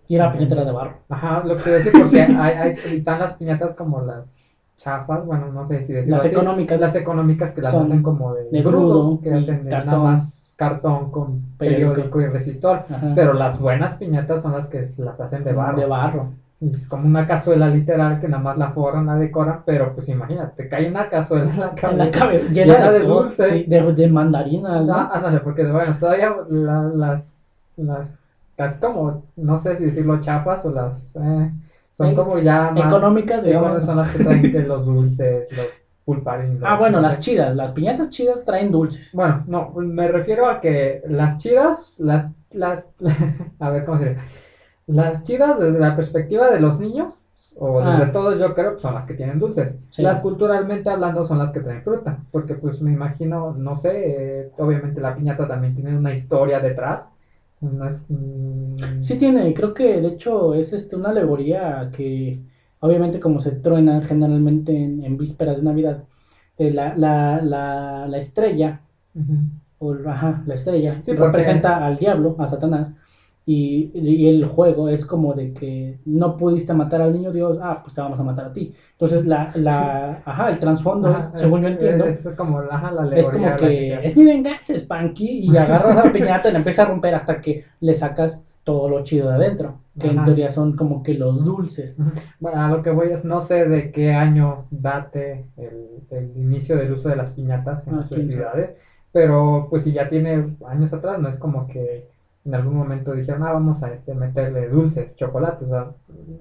Y 0.07 0.15
era 0.15 0.27
la 0.27 0.33
piñata 0.33 0.55
era 0.55 0.65
de 0.65 0.71
barro. 0.71 0.97
Ajá, 1.09 1.43
lo 1.43 1.57
que 1.57 1.69
decía 1.71 1.91
porque 1.91 2.21
hay, 2.21 2.53
hay, 2.55 2.97
están 2.97 3.19
las 3.19 3.33
piñatas 3.33 3.73
como 3.73 4.01
las 4.01 4.39
chafas, 4.75 5.25
bueno, 5.25 5.51
no 5.51 5.65
sé 5.65 5.81
si 5.81 5.91
decirlo 5.91 6.17
Las 6.17 6.25
así, 6.25 6.35
económicas. 6.35 6.79
Las 6.79 6.93
económicas 6.93 7.51
que 7.51 7.61
las 7.61 7.71
Son 7.71 7.83
hacen 7.83 8.03
como 8.03 8.35
de, 8.35 8.47
de 8.51 8.61
grudo 8.61 9.19
que 9.19 9.33
hacen 9.33 9.63
de 9.63 9.71
cartón. 9.71 9.89
nada 9.89 10.03
más 10.03 10.36
cartón 10.57 11.11
con 11.11 11.41
Periódico. 11.57 12.19
y 12.19 12.25
resistor. 12.25 12.83
Ajá. 12.89 13.13
Pero 13.15 13.31
las 13.33 13.59
buenas 13.59 13.93
piñatas 13.93 14.41
son 14.41 14.51
las 14.51 14.67
que 14.67 14.81
las 14.97 15.19
hacen 15.21 15.43
de 15.45 15.53
barro. 15.53 15.79
De 15.79 15.85
barro. 15.85 16.33
Es 16.59 16.87
como 16.87 17.05
una 17.05 17.25
cazuela 17.27 17.67
literal 17.69 18.19
que 18.19 18.27
nada 18.27 18.41
más 18.41 18.57
la 18.57 18.71
forran, 18.71 19.05
la 19.05 19.15
decoran, 19.15 19.61
pero 19.63 19.93
pues 19.93 20.09
imagínate, 20.09 20.63
te 20.63 20.67
cae 20.69 20.89
una 20.89 21.07
cazuela 21.07 21.49
en 21.49 21.59
la 21.59 21.75
cabeza. 21.75 21.91
En 21.91 21.97
la 21.99 22.09
cabeza. 22.11 22.51
Llena 22.51 22.73
Llena 22.73 22.91
de 22.91 22.99
de 22.99 23.05
dulce. 23.05 23.43
dulce. 23.43 23.45
Sí, 23.59 23.65
de, 23.67 23.93
de 23.93 24.07
mandarinas. 24.09 24.87
¿no? 24.87 24.93
Ah, 24.95 25.11
ándale, 25.13 25.39
porque 25.41 25.63
bueno, 25.71 25.95
todavía 25.99 26.35
la- 26.49 26.81
las, 26.81 27.51
las, 27.77 28.17
casi 28.57 28.79
como, 28.79 29.23
no 29.35 29.57
sé 29.59 29.75
si 29.75 29.85
decirlo 29.85 30.19
chafas 30.19 30.65
o 30.65 30.71
las, 30.71 31.15
eh, 31.17 31.51
son 31.91 32.07
Eh, 32.07 32.15
como 32.15 32.39
ya 32.39 32.71
más, 32.71 32.85
Económicas, 32.85 33.43
digamos, 33.43 33.83
son 33.83 33.97
las 33.97 34.11
que 34.11 34.23
traen 34.23 34.67
los 34.67 34.83
dulces, 34.83 35.49
los 35.55 35.65
Ah, 36.65 36.77
bueno, 36.77 36.97
no 36.97 37.01
las 37.01 37.19
chidas, 37.19 37.55
las 37.55 37.71
piñatas 37.71 38.09
chidas 38.09 38.45
traen 38.45 38.71
dulces. 38.71 39.13
Bueno, 39.13 39.43
no, 39.47 39.71
me 39.75 40.07
refiero 40.07 40.47
a 40.49 40.59
que 40.59 41.01
las 41.07 41.37
chidas, 41.37 41.95
las, 41.99 42.27
las, 42.51 42.87
a 43.59 43.69
ver, 43.69 43.85
¿cómo 43.85 43.97
sería? 43.97 44.17
Las 44.87 45.23
chidas 45.23 45.59
desde 45.59 45.79
la 45.79 45.95
perspectiva 45.97 46.49
de 46.49 46.61
los 46.61 46.79
niños, 46.79 47.25
o 47.59 47.81
desde 47.81 48.03
Ah. 48.03 48.11
todos 48.11 48.39
yo 48.39 48.53
creo, 48.53 48.77
son 48.77 48.93
las 48.93 49.03
que 49.05 49.15
tienen 49.15 49.37
dulces. 49.39 49.75
Sí. 49.89 50.01
Las 50.01 50.19
culturalmente 50.21 50.89
hablando 50.89 51.23
son 51.25 51.39
las 51.39 51.51
que 51.51 51.59
traen 51.59 51.81
fruta, 51.81 52.19
porque 52.31 52.53
pues 52.53 52.81
me 52.81 52.91
imagino, 52.93 53.53
no 53.53 53.75
sé, 53.75 53.91
eh, 54.43 54.51
obviamente 54.59 55.01
la 55.01 55.13
piñata 55.15 55.47
también 55.47 55.73
tiene 55.73 55.97
una 55.97 56.13
historia 56.13 56.59
detrás. 56.61 57.09
No 57.59 57.85
es, 57.87 58.05
mm, 58.07 59.01
Sí 59.01 59.17
tiene, 59.17 59.53
creo 59.53 59.73
que 59.73 59.99
de 59.99 60.07
hecho 60.09 60.53
es 60.53 60.71
este 60.71 60.95
una 60.95 61.09
alegoría 61.09 61.89
que 61.91 62.39
obviamente 62.79 63.19
como 63.19 63.39
se 63.39 63.51
truena 63.51 64.01
generalmente 64.01 64.75
en, 64.75 65.03
en 65.03 65.17
vísperas 65.17 65.57
de 65.57 65.63
Navidad, 65.63 66.03
eh, 66.57 66.71
la, 66.71 66.95
la, 66.95 67.41
la, 67.41 68.07
la 68.07 68.17
estrella, 68.17 68.81
o, 69.79 69.95
ajá, 70.07 70.43
la 70.45 70.53
estrella, 70.55 70.95
Sí, 71.01 71.11
porque- 71.11 71.25
representa 71.25 71.85
al 71.85 71.97
diablo, 71.97 72.35
a 72.39 72.47
Satanás, 72.47 72.93
y, 73.49 73.91
y 73.93 74.27
el 74.27 74.43
juego 74.45 74.89
es 74.89 75.05
como 75.05 75.33
de 75.33 75.53
que 75.53 75.99
no 76.03 76.35
pudiste 76.35 76.73
matar 76.73 77.01
al 77.01 77.13
niño 77.13 77.31
Dios, 77.31 77.57
ah, 77.61 77.79
pues 77.81 77.93
te 77.93 78.01
vamos 78.01 78.19
a 78.19 78.23
matar 78.23 78.47
a 78.47 78.51
ti. 78.51 78.73
Entonces 78.91 79.25
la, 79.25 79.51
la, 79.55 80.21
ajá, 80.25 80.49
el 80.49 80.59
trasfondo 80.59 81.15
es, 81.15 81.31
según 81.33 81.61
yo 81.61 81.69
entiendo, 81.69 82.03
Es 82.05 82.27
como 82.35 82.61
la, 82.61 82.75
ajá, 82.75 82.91
la 82.91 83.03
es 83.17 83.25
alegoría 83.25 83.55
como 83.55 83.69
de 83.69 83.89
la 83.89 84.01
que 84.01 84.07
es 84.07 84.17
mi 84.17 84.25
venganza, 84.25 84.73
Spanky, 84.77 85.45
y 85.49 85.55
agarras 85.55 85.95
la 85.95 86.11
piñata 86.11 86.49
y 86.49 86.51
la 86.51 86.57
empiezas 86.57 86.85
a 86.87 86.89
romper 86.89 87.15
hasta 87.15 87.39
que 87.39 87.63
le 87.79 87.93
sacas 87.93 88.43
todo 88.65 88.89
lo 88.89 89.01
chido 89.05 89.29
de 89.29 89.35
adentro, 89.35 89.77
que 89.99 90.07
en 90.07 90.23
teoría 90.23 90.49
son 90.49 90.75
como 90.75 91.03
que 91.03 91.13
los 91.13 91.43
dulces. 91.43 91.95
Bueno, 92.39 92.61
a 92.61 92.69
lo 92.69 92.81
que 92.83 92.89
voy 92.91 93.09
es, 93.11 93.25
no 93.25 93.41
sé 93.41 93.65
de 93.67 93.91
qué 93.91 94.13
año 94.13 94.65
date 94.71 95.45
el, 95.57 96.03
el 96.11 96.37
inicio 96.37 96.77
del 96.77 96.91
uso 96.91 97.09
de 97.09 97.15
las 97.15 97.31
piñatas 97.31 97.87
en 97.87 97.93
Ah, 97.93 97.97
las 97.97 98.09
festividades, 98.09 98.75
pero 99.11 99.67
pues 99.69 99.83
si 99.83 99.91
ya 99.93 100.07
tiene 100.07 100.55
años 100.67 100.93
atrás, 100.93 101.19
no 101.19 101.29
es 101.29 101.37
como 101.37 101.67
que 101.67 102.07
en 102.45 102.55
algún 102.55 102.75
momento 102.75 103.13
dijeron, 103.13 103.43
ah, 103.43 103.51
vamos 103.53 103.83
a 103.83 103.91
este, 103.91 104.13
meterle 104.13 104.69
dulces, 104.69 105.15
chocolates, 105.15 105.63
o 105.63 105.67
sea, 105.69 105.91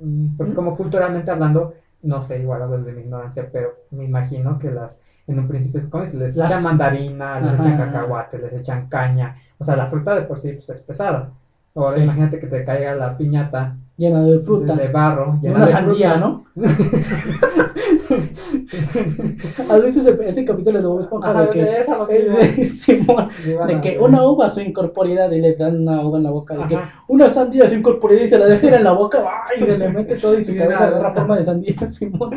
mm, 0.03 0.37
porque 0.37 0.55
como 0.55 0.77
culturalmente 0.77 1.31
hablando, 1.31 1.75
no 2.03 2.23
sé, 2.23 2.39
igual 2.41 2.63
hablo 2.63 2.79
desde 2.79 2.93
mi 2.93 3.03
ignorancia, 3.03 3.49
pero 3.51 3.75
me 3.91 4.05
imagino 4.05 4.59
que 4.59 4.71
las, 4.71 5.01
en 5.27 5.39
un 5.39 5.49
principio, 5.49 5.81
¿cómo 5.91 6.05
es? 6.05 6.15
Les 6.15 6.37
Las- 6.37 6.51
echan 6.51 6.63
mandarina, 6.63 7.41
les 7.41 7.55
Ajá. 7.55 7.63
echan 7.63 7.77
cacahuate, 7.77 8.39
les 8.39 8.53
echan 8.53 8.89
caña, 8.89 9.37
o 9.59 9.65
sea, 9.65 9.75
la 9.77 9.87
fruta 9.87 10.15
de 10.15 10.23
por 10.23 10.39
sí 10.39 10.53
pues, 10.53 10.69
es 10.71 10.81
pesada. 10.83 11.33
Ahora 11.77 11.97
Sí. 11.99 12.03
imagínate 12.03 12.39
que 12.39 12.47
te 12.47 12.65
caiga 12.65 12.95
la 12.95 13.17
piñata 13.17 13.77
Llena 13.99 14.23
de 14.23 14.39
fruta. 14.41 14.75
de 14.75 14.89
barro, 14.89 15.39
llena 15.41 15.57
Una 15.57 15.67
de 15.67 15.73
sandía, 15.73 16.11
fruta. 16.13 16.27
¿no? 16.27 16.45
A 19.71 19.77
veces 19.79 20.07
ese, 20.07 20.29
ese 20.29 20.45
capítulo 20.45 20.81
de 20.81 20.87
Bob 20.87 21.01
Esponja 21.01 21.31
Ajá, 21.31 21.43
de 21.43 21.51
que 21.51 21.65
de 21.65 22.55
que 22.55 22.63
es 22.63 22.81
Simón, 22.83 23.29
de 23.67 23.81
que 23.81 23.99
una 23.99 24.27
uva 24.29 24.49
su 24.51 24.61
incorporidad 24.61 25.31
y 25.33 25.41
le 25.41 25.55
dan 25.55 25.81
una 25.83 26.07
uva 26.07 26.19
en 26.19 26.25
la 26.25 26.31
boca, 26.31 26.57
de 26.57 26.67
que 26.67 26.77
Ajá. 26.77 27.05
una 27.09 27.29
sandía 27.29 27.67
su 27.67 27.75
incorporidad 27.75 28.23
y 28.23 28.29
se 28.29 28.39
la 28.39 28.47
dejan 28.47 28.75
en 28.75 28.85
la 28.85 28.93
boca 28.93 29.19
y 29.61 29.65
se 29.65 29.77
le 29.79 29.89
mete 29.89 30.17
todo 30.21 30.37
y 30.37 30.41
su 30.45 30.53
Sí, 30.53 30.59
cabeza 30.59 30.87
agarra 30.87 31.11
forma 31.11 31.37
de 31.37 31.43
sandía, 31.43 31.87
Simón. 31.87 32.31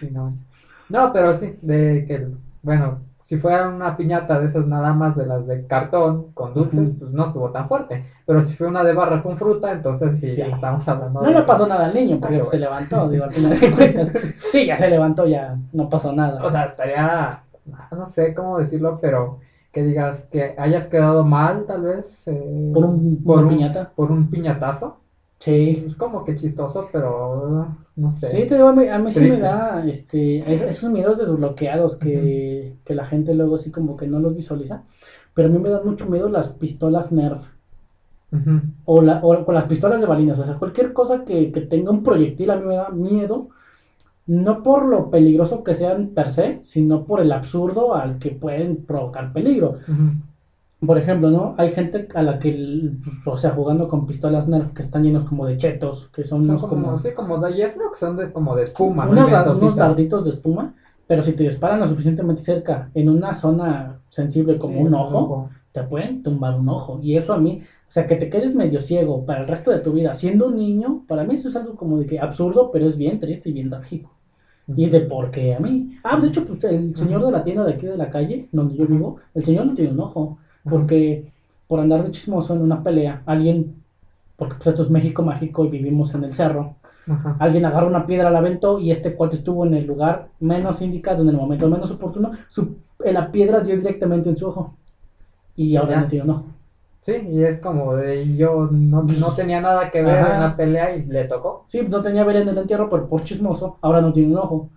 Sí, 0.00 0.08
no. 0.10 0.30
No, 0.88 1.12
pero 1.12 1.34
sí, 1.34 1.54
de 1.62 2.04
que, 2.06 2.26
bueno, 2.62 3.00
si 3.26 3.38
fuera 3.38 3.68
una 3.68 3.96
piñata 3.96 4.38
de 4.38 4.46
esas 4.46 4.68
nada 4.68 4.92
más 4.92 5.16
de 5.16 5.26
las 5.26 5.44
de 5.48 5.66
cartón 5.66 6.28
con 6.32 6.54
dulces, 6.54 6.90
pues 6.96 7.10
no 7.10 7.24
estuvo 7.24 7.50
tan 7.50 7.66
fuerte. 7.66 8.04
Pero 8.24 8.40
si 8.40 8.54
fue 8.54 8.68
una 8.68 8.84
de 8.84 8.92
barra 8.92 9.20
con 9.20 9.36
fruta, 9.36 9.72
entonces 9.72 10.20
sí, 10.20 10.40
estamos 10.40 10.86
hablando 10.86 11.22
No 11.22 11.26
de 11.26 11.34
le 11.34 11.42
pasó 11.42 11.66
nada 11.66 11.86
al 11.86 11.94
niño 11.94 12.20
porque 12.20 12.38
pues, 12.38 12.50
se 12.50 12.58
levantó, 12.60 13.08
digo, 13.08 13.24
al 13.24 13.32
final 13.32 13.58
de 13.60 13.72
cuentas. 13.72 14.12
Sí, 14.52 14.64
ya 14.66 14.76
se 14.76 14.88
levantó, 14.88 15.26
ya 15.26 15.58
no 15.72 15.88
pasó 15.88 16.12
nada. 16.12 16.44
O 16.44 16.50
sea, 16.52 16.66
estaría, 16.66 17.42
no 17.90 18.06
sé 18.06 18.32
cómo 18.32 18.58
decirlo, 18.58 18.98
pero 19.00 19.40
que 19.72 19.82
digas 19.82 20.28
que 20.30 20.54
hayas 20.56 20.86
quedado 20.86 21.24
mal, 21.24 21.64
tal 21.66 21.82
vez, 21.82 22.28
eh, 22.28 22.70
por 22.72 22.84
un, 22.84 23.24
por 23.24 23.38
una 23.38 23.48
un- 23.48 23.54
piñata. 23.56 23.90
por 23.96 24.12
un 24.12 24.30
piñatazo. 24.30 24.98
Sí. 25.38 25.84
Es 25.86 25.94
como 25.94 26.24
que 26.24 26.34
chistoso, 26.34 26.88
pero 26.92 27.76
no 27.96 28.10
sé. 28.10 28.26
Sí, 28.28 28.46
te 28.46 28.54
digo, 28.56 28.68
a 28.68 28.72
mí, 28.72 28.88
a 28.88 28.98
mí 28.98 29.12
sí 29.12 29.20
me 29.20 29.26
da 29.42 29.84
este, 29.86 30.38
es- 30.52 30.62
esos 30.62 30.90
miedos 30.90 31.18
desbloqueados 31.18 31.96
que, 31.96 32.76
que 32.84 32.94
la 32.94 33.04
gente 33.04 33.34
luego 33.34 33.58
sí 33.58 33.70
como 33.70 33.96
que 33.96 34.06
no 34.08 34.18
los 34.18 34.34
visualiza. 34.34 34.82
Pero 35.34 35.48
a 35.48 35.50
mí 35.52 35.58
me 35.58 35.68
dan 35.70 35.84
mucho 35.86 36.06
miedo 36.06 36.28
las 36.30 36.48
pistolas 36.48 37.12
Nerf 37.12 37.44
o, 38.86 39.02
la, 39.02 39.20
o 39.22 39.44
con 39.44 39.54
las 39.54 39.66
pistolas 39.66 40.00
de 40.00 40.06
balinas. 40.06 40.38
O 40.38 40.44
sea, 40.44 40.56
cualquier 40.58 40.92
cosa 40.92 41.24
que, 41.24 41.52
que 41.52 41.60
tenga 41.60 41.90
un 41.90 42.02
proyectil 42.02 42.50
a 42.50 42.56
mí 42.56 42.66
me 42.66 42.76
da 42.76 42.88
miedo. 42.90 43.48
No 44.26 44.62
por 44.64 44.86
lo 44.86 45.08
peligroso 45.10 45.62
que 45.62 45.72
sean 45.74 46.08
per 46.08 46.30
se, 46.30 46.58
sino 46.62 47.04
por 47.04 47.20
el 47.20 47.30
absurdo 47.30 47.94
al 47.94 48.18
que 48.18 48.30
pueden 48.32 48.84
provocar 48.84 49.32
peligro. 49.32 49.78
Por 50.84 50.98
ejemplo, 50.98 51.30
¿no? 51.30 51.54
Hay 51.56 51.70
gente 51.70 52.06
a 52.14 52.22
la 52.22 52.38
que, 52.38 52.90
pues, 53.02 53.16
o 53.26 53.36
sea, 53.38 53.52
jugando 53.52 53.88
con 53.88 54.06
pistolas 54.06 54.46
Nerf 54.46 54.72
que 54.72 54.82
están 54.82 55.04
llenos 55.04 55.24
como 55.24 55.46
de 55.46 55.56
chetos, 55.56 56.08
que 56.08 56.22
son 56.22 56.42
Son 56.42 56.50
unos 56.50 56.64
como, 56.64 56.84
como, 56.84 56.98
sí, 56.98 57.08
como 57.14 57.38
de 57.38 57.54
hielo, 57.54 57.90
que 57.92 57.98
son 57.98 58.16
de, 58.16 58.30
como 58.30 58.54
de 58.54 58.64
espuma, 58.64 59.06
¿no? 59.06 59.12
unos 59.12 59.76
darditos 59.76 60.24
de 60.24 60.30
espuma, 60.30 60.74
pero 61.06 61.22
si 61.22 61.32
te 61.32 61.44
disparan 61.44 61.80
lo 61.80 61.86
suficientemente 61.86 62.42
cerca 62.42 62.90
en 62.94 63.08
una 63.08 63.32
zona 63.32 64.00
sensible 64.08 64.58
como 64.58 64.74
Sí, 64.74 64.80
un 64.80 64.94
ojo, 64.94 65.50
te 65.72 65.82
pueden 65.82 66.22
tumbar 66.22 66.58
un 66.58 66.68
ojo. 66.68 66.98
Y 67.02 67.16
eso 67.16 67.32
a 67.32 67.38
mí, 67.38 67.62
o 67.62 67.90
sea, 67.90 68.06
que 68.06 68.16
te 68.16 68.28
quedes 68.28 68.54
medio 68.54 68.78
ciego 68.80 69.24
para 69.24 69.40
el 69.40 69.46
resto 69.46 69.70
de 69.70 69.78
tu 69.78 69.92
vida 69.92 70.12
siendo 70.12 70.48
un 70.48 70.56
niño, 70.56 71.04
para 71.08 71.24
mí 71.24 71.34
eso 71.34 71.48
es 71.48 71.56
algo 71.56 71.74
como 71.76 71.98
de 71.98 72.06
que 72.06 72.20
absurdo, 72.20 72.70
pero 72.70 72.86
es 72.86 72.98
bien 72.98 73.18
triste 73.18 73.48
y 73.48 73.52
bien 73.52 73.70
trágico. 73.70 74.10
Y 74.74 74.84
es 74.84 74.90
de 74.90 75.00
por 75.00 75.30
qué 75.30 75.54
a 75.54 75.60
mí. 75.60 75.96
Ah, 76.02 76.18
de 76.18 76.28
hecho, 76.28 76.44
pues 76.44 76.62
el 76.64 76.94
señor 76.96 77.24
de 77.24 77.30
la 77.30 77.42
tienda 77.42 77.64
de 77.64 77.74
aquí 77.74 77.86
de 77.86 77.96
la 77.96 78.10
calle, 78.10 78.48
donde 78.50 78.74
yo 78.74 78.86
vivo, 78.86 79.18
el 79.32 79.44
señor 79.44 79.66
no 79.66 79.74
tiene 79.74 79.92
un 79.92 80.00
ojo, 80.00 80.38
porque 80.68 81.24
por 81.66 81.80
andar 81.80 82.04
de 82.04 82.10
chismoso 82.10 82.54
en 82.54 82.62
una 82.62 82.82
pelea, 82.82 83.22
alguien, 83.26 83.82
porque 84.36 84.54
pues 84.56 84.68
esto 84.68 84.82
es 84.82 84.90
México 84.90 85.22
mágico 85.22 85.64
y 85.64 85.68
vivimos 85.68 86.14
en 86.14 86.24
el 86.24 86.32
cerro, 86.32 86.76
Ajá. 87.08 87.36
alguien 87.38 87.64
agarra 87.64 87.86
una 87.86 88.06
piedra, 88.06 88.30
la 88.30 88.38
aventó 88.38 88.78
y 88.78 88.90
este 88.90 89.14
cuate 89.14 89.36
estuvo 89.36 89.64
en 89.66 89.74
el 89.74 89.86
lugar 89.86 90.28
menos 90.40 90.82
indicado, 90.82 91.22
en 91.22 91.28
el 91.28 91.36
momento 91.36 91.68
menos 91.68 91.90
oportuno, 91.90 92.30
su, 92.48 92.76
eh, 93.04 93.12
la 93.12 93.30
piedra 93.30 93.60
dio 93.60 93.76
directamente 93.76 94.28
en 94.28 94.36
su 94.36 94.48
ojo. 94.48 94.74
Y 95.56 95.74
ahora 95.76 96.00
no 96.02 96.06
tiene 96.08 96.24
un 96.24 96.30
ojo. 96.30 96.44
Sí, 97.00 97.12
y 97.30 97.44
es 97.44 97.60
como 97.60 97.94
de 97.94 98.36
yo 98.36 98.68
no, 98.70 99.02
no 99.04 99.32
tenía 99.34 99.60
nada 99.60 99.90
que 99.90 100.02
ver 100.02 100.18
Ajá. 100.18 100.34
en 100.34 100.40
la 100.42 100.56
pelea 100.56 100.96
y 100.96 101.06
le 101.06 101.24
tocó. 101.24 101.62
Sí, 101.66 101.80
no 101.88 102.02
tenía 102.02 102.24
ver 102.24 102.36
en 102.36 102.48
el 102.48 102.58
entierro, 102.58 102.88
pero 102.90 103.08
por 103.08 103.22
chismoso, 103.22 103.78
ahora 103.80 104.00
no 104.00 104.12
tiene 104.12 104.32
un 104.32 104.38
ojo. 104.38 104.68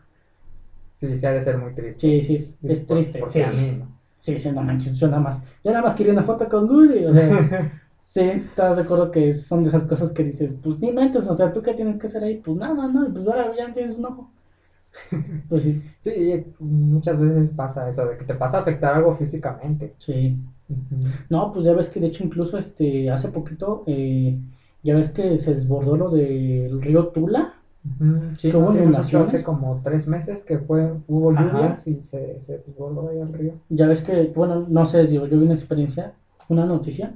Sí, 0.94 1.18
sí 1.18 1.26
ha 1.26 1.32
de 1.32 1.42
ser 1.42 1.58
muy 1.58 1.74
triste. 1.74 2.00
Sí, 2.00 2.22
sí, 2.38 2.58
es, 2.64 2.86
triste. 2.86 3.20
Porque 3.20 3.34
Sí. 3.34 3.42
a 3.42 3.52
mí 3.52 3.72
no. 3.80 3.99
Sí, 4.20 4.38
sí, 4.38 4.50
no 4.52 4.62
manches, 4.62 4.98
yo 4.98 5.08
nada 5.08 5.22
más. 5.22 5.44
Yo 5.64 5.72
nada 5.72 5.82
más 5.84 5.96
quería 5.96 6.14
una 6.14 6.24
foto 6.24 6.48
con 6.50 6.70
Woody, 6.70 7.06
o 7.06 7.12
sea, 7.12 7.82
sí, 8.02 8.22
estás 8.22 8.76
de 8.78 8.84
acuerdo 8.84 9.12
que 9.12 9.34
son 9.34 9.64
de 9.64 9.70
esas 9.70 9.84
cosas 9.86 10.12
que 10.12 10.24
dices, 10.24 10.54
pues 10.62 10.80
ni 10.80 10.92
metes, 10.92 11.28
o 11.28 11.36
sea, 11.36 11.52
¿tú 11.52 11.62
qué 11.62 11.74
tienes 11.74 11.98
que 11.98 12.08
hacer 12.08 12.24
ahí? 12.24 12.38
Pues 12.38 12.58
nada, 12.58 12.88
no, 12.88 13.08
y 13.08 13.12
pues 13.12 13.28
ahora 13.28 13.54
ya 13.56 13.68
no 13.68 13.74
tienes 13.74 13.98
un 13.98 14.06
ojo. 14.06 14.32
Pues 15.48 15.64
sí, 15.64 15.82
Sí, 16.00 16.12
y 16.12 16.54
muchas 16.60 17.20
veces 17.20 17.50
pasa 17.56 17.90
eso, 17.90 18.06
de 18.06 18.18
que 18.18 18.26
te 18.26 18.36
pasa 18.36 18.58
a 18.58 18.62
afectar 18.62 18.96
algo 18.96 19.16
físicamente. 19.16 19.90
sí. 20.00 20.38
No, 21.30 21.52
pues 21.52 21.66
ya 21.66 21.74
ves 21.74 21.90
que 21.90 22.00
de 22.00 22.08
hecho 22.08 22.24
incluso 22.24 22.58
este, 22.58 23.10
hace 23.10 23.30
poquito, 23.30 23.84
eh, 23.88 24.38
ya 24.84 24.96
ves 24.96 25.12
que 25.12 25.38
se 25.38 25.54
desbordó 25.54 25.98
lo 25.98 26.10
del 26.12 26.82
río 26.82 27.08
Tula. 27.10 27.59
Sí, 28.38 28.48
no 28.50 28.52
tiene 28.54 28.60
mucho, 28.60 28.78
inundaciones. 28.82 29.34
hace 29.34 29.44
como 29.44 29.80
tres 29.84 30.08
meses 30.08 30.42
que 30.42 30.60
fue, 30.60 30.94
hubo 31.08 31.32
lluvias 31.32 31.88
y 31.88 32.04
se, 32.04 32.40
se 32.40 32.62
desbordó 32.68 33.10
ahí 33.10 33.20
el 33.20 33.32
río. 33.34 33.54
Ya 33.70 33.88
ves 33.88 34.02
que, 34.02 34.32
bueno, 34.36 34.66
no 34.68 34.86
sé, 34.86 35.06
digo, 35.08 35.26
yo 35.28 35.38
vi 35.40 35.46
una 35.46 35.54
experiencia, 35.56 36.14
una 36.50 36.66
noticia, 36.66 37.14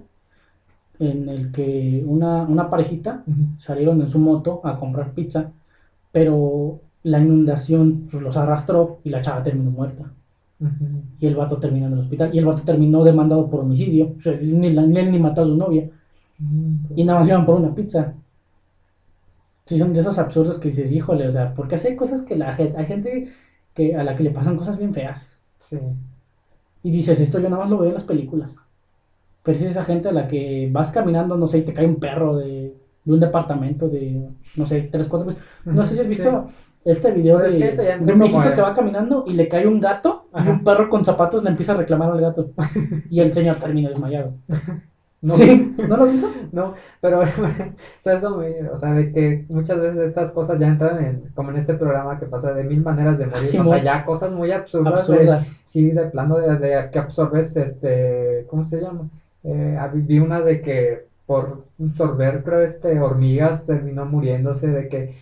en 0.99 1.27
el 1.27 1.51
que 1.51 2.03
una, 2.07 2.43
una 2.43 2.69
parejita 2.69 3.23
Ujú. 3.27 3.41
salieron 3.57 4.01
en 4.01 4.09
su 4.09 4.19
moto 4.19 4.61
a 4.63 4.79
comprar 4.79 5.11
pizza, 5.11 5.51
pero 6.11 6.79
la 7.03 7.19
inundación 7.19 8.07
pues, 8.09 8.23
los 8.23 8.37
arrastró 8.37 8.99
y 9.03 9.09
la 9.09 9.21
chava 9.21 9.43
terminó 9.43 9.71
muerta. 9.71 10.05
Y 11.19 11.27
el 11.27 11.35
vato 11.35 11.57
terminó 11.57 11.87
en 11.87 11.93
el 11.93 11.99
hospital. 11.99 12.33
Y 12.33 12.37
el 12.39 12.45
vato 12.45 12.61
terminó 12.63 13.03
demandado 13.03 13.49
por 13.49 13.59
homicidio. 13.59 14.13
O 14.17 14.21
sea, 14.21 14.33
ni, 14.41 14.71
la- 14.71 14.83
ni 14.85 14.97
él 14.97 15.11
ni 15.11 15.19
mató 15.19 15.41
a 15.41 15.45
su 15.45 15.57
novia. 15.57 15.89
Y 16.95 17.03
nada 17.03 17.19
más 17.19 17.27
iban 17.27 17.45
por 17.45 17.59
una 17.59 17.75
pizza. 17.75 18.13
Sí, 19.65 19.77
son 19.77 19.93
de 19.93 20.01
esos 20.01 20.17
absurdos 20.17 20.59
que 20.59 20.69
dices, 20.69 20.91
híjole, 20.91 21.27
o 21.27 21.31
sea, 21.31 21.53
porque 21.53 21.75
hay 21.75 21.95
cosas 21.95 22.21
que 22.21 22.35
la 22.35 22.53
gente, 22.53 22.77
hay 22.77 22.85
gente 22.85 23.27
que, 23.73 23.95
a 23.95 24.03
la 24.03 24.15
que 24.15 24.23
le 24.23 24.31
pasan 24.31 24.57
cosas 24.57 24.77
bien 24.77 24.93
feas. 24.93 25.31
Sí. 25.57 25.77
Y 26.83 26.91
dices, 26.91 27.19
esto 27.19 27.39
yo 27.39 27.49
nada 27.49 27.61
más 27.61 27.69
lo 27.69 27.77
veo 27.77 27.87
en 27.87 27.93
las 27.93 28.03
películas. 28.03 28.57
Pero 29.41 29.57
si 29.57 29.65
es 29.65 29.71
esa 29.71 29.83
gente 29.83 30.09
a 30.09 30.11
la 30.11 30.27
que 30.27 30.69
vas 30.71 30.91
caminando, 30.91 31.37
no 31.37 31.47
sé, 31.47 31.59
y 31.59 31.63
te 31.63 31.73
cae 31.73 31.85
un 31.85 31.95
perro 31.95 32.37
de, 32.37 32.75
de 33.05 33.13
un 33.13 33.19
departamento 33.19 33.89
de, 33.89 34.29
no 34.55 34.65
sé, 34.65 34.81
tres, 34.91 35.07
cuatro 35.07 35.27
veces. 35.27 35.43
No 35.65 35.83
sé 35.83 35.95
si 35.95 36.01
has 36.01 36.07
visto 36.07 36.45
este 36.85 37.11
video 37.11 37.39
Pues 37.39 37.53
es 37.53 37.77
de, 37.77 37.83
que 37.85 37.97
de 37.99 38.13
un 38.13 38.19
viejito 38.19 38.53
que 38.53 38.61
va 38.61 38.73
caminando 38.73 39.23
y 39.27 39.33
le 39.33 39.47
cae 39.47 39.67
un 39.67 39.79
gato 39.79 40.27
y 40.33 40.39
Ajá. 40.39 40.51
un 40.51 40.63
perro 40.63 40.89
con 40.89 41.05
zapatos 41.05 41.43
le 41.43 41.49
empieza 41.49 41.73
a 41.73 41.75
reclamar 41.75 42.11
al 42.11 42.21
gato. 42.21 42.51
y 43.09 43.19
el 43.19 43.33
señor 43.33 43.57
termina 43.57 43.89
desmayado. 43.89 44.33
No, 45.23 45.35
Sí, 45.35 45.73
¿no 45.87 45.97
lo 45.97 46.03
has 46.03 46.11
visto? 46.11 46.27
no, 46.51 46.73
pero, 47.01 47.21
o 47.21 47.25
sea, 47.99 48.13
eso 48.15 48.37
me- 48.37 48.69
o 48.69 48.75
sea, 48.75 48.93
de 48.93 49.11
que 49.11 49.45
muchas 49.49 49.79
veces 49.79 49.97
estas 50.09 50.31
cosas 50.31 50.59
ya 50.59 50.67
entran 50.67 51.03
en, 51.03 51.23
como 51.33 51.49
en 51.51 51.55
este 51.57 51.73
programa 51.75 52.19
que 52.19 52.25
pasa 52.27 52.53
de 52.53 52.63
mil 52.65 52.81
maneras 52.81 53.17
de 53.17 53.25
morir, 53.27 53.41
Sí, 53.41 53.57
o 53.57 53.63
sea, 53.63 53.73
muy 53.77 53.81
ya 53.83 54.05
cosas 54.05 54.31
muy 54.33 54.51
absurdas, 54.51 55.07
de- 55.07 55.13
Absurdas. 55.15 55.51
sí, 55.63 55.91
de 55.91 56.05
plano 56.07 56.37
de, 56.37 56.57
de 56.57 56.89
que 56.91 56.99
absorbes, 56.99 57.55
este, 57.55 58.45
¿cómo 58.49 58.65
se 58.65 58.81
llama? 58.81 59.09
Eh, 59.45 59.77
ah, 59.79 59.89
vi 59.93 60.19
una 60.19 60.41
de 60.41 60.61
que 60.61 61.05
por 61.25 61.63
absorber, 61.81 62.43
creo, 62.43 62.61
este, 62.61 62.99
hormigas 62.99 63.65
terminó 63.65 64.05
muriéndose, 64.05 64.67
de 64.67 64.87
que 64.89 65.13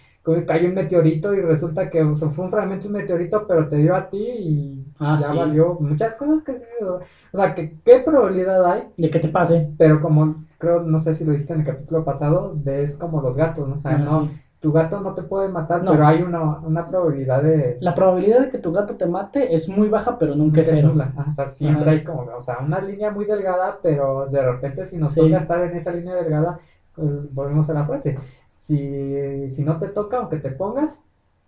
cayó 0.47 0.68
un 0.70 0.76
meteorito 0.76 1.34
y 1.34 1.41
resulta 1.41 1.89
que 1.89 2.02
o 2.04 2.16
sea, 2.16 2.30
fue 2.30 2.45
un 2.45 2.52
fragmento 2.52 2.84
de 2.88 2.93
un 2.93 2.99
meteorito, 3.02 3.45
pero 3.47 3.68
te 3.68 3.78
dio 3.78 3.95
a 3.95 4.10
ti 4.10 4.18
y 4.20 4.80
Ah, 5.02 5.18
ya 5.20 5.28
sí. 5.32 5.38
valió. 5.38 5.78
Muchas 5.80 6.16
cosas 6.16 6.41
que 6.43 6.56
sí, 6.58 6.64
o 6.84 6.99
sea, 7.34 7.54
que 7.56 7.76
qué 7.84 7.99
probabilidad 7.99 8.64
hay, 8.66 8.84
De 8.97 9.10
que 9.10 9.20
te 9.20 9.28
pase. 9.30 9.72
pero 9.78 9.99
como 9.99 10.45
creo, 10.58 10.82
no 10.84 10.99
sé 10.99 11.14
si 11.14 11.26
lo 11.26 11.32
dijiste 11.32 11.54
en 11.54 11.62
el 11.62 11.66
capítulo 11.66 12.04
pasado, 12.06 12.54
de 12.56 12.84
es 12.84 12.95
como 12.95 13.22
los 13.22 13.36
gatos, 13.36 13.68
¿no? 13.68 13.76
O 13.76 13.78
sea, 13.80 13.91
Ah, 13.95 13.97
no, 13.97 14.22
sí. 14.28 14.41
tu 14.60 14.72
gato 14.72 15.02
no 15.02 15.16
te 15.16 15.24
puede 15.24 15.49
matar, 15.49 15.84
No. 15.84 15.91
pero 15.91 16.06
hay 16.06 16.22
una, 16.22 16.60
una 16.60 16.88
probabilidad 16.88 17.41
de... 17.41 17.78
La 17.82 17.95
probabilidad 17.95 18.41
de 18.41 18.49
que 18.49 18.60
tu 18.60 18.72
gato 18.72 18.95
te 18.95 19.08
mate 19.08 19.56
es 19.56 19.68
muy 19.68 19.89
baja, 19.89 20.20
pero 20.20 20.36
nunca 20.36 20.62
es 20.62 20.68
cero. 20.70 20.89
nula. 20.89 21.14
O 21.28 21.32
sea, 21.32 21.47
siempre 21.47 21.82
Ajá. 21.82 21.91
hay 21.91 22.04
como, 22.04 22.22
o 22.38 22.41
sea, 22.41 22.60
una 22.60 22.80
línea 22.80 23.10
muy 23.10 23.26
delgada, 23.26 23.80
pero 23.82 24.28
de 24.28 24.39
repente 24.43 24.86
si 24.86 24.97
nos 24.97 25.14
Sí. 25.14 25.22
toca 25.22 25.38
estar 25.38 25.62
en 25.62 25.76
esa 25.76 25.91
línea 25.91 26.14
delgada, 26.14 26.60
eh, 26.97 27.02
volvemos 27.32 27.68
a 27.72 27.74
la 27.74 27.86
frase. 27.86 28.18
Si, 28.47 29.49
si 29.49 29.64
no 29.64 29.80
te 29.80 29.88
toca, 29.88 30.18
aunque 30.18 30.38
te 30.38 30.52
pongas, 30.52 31.02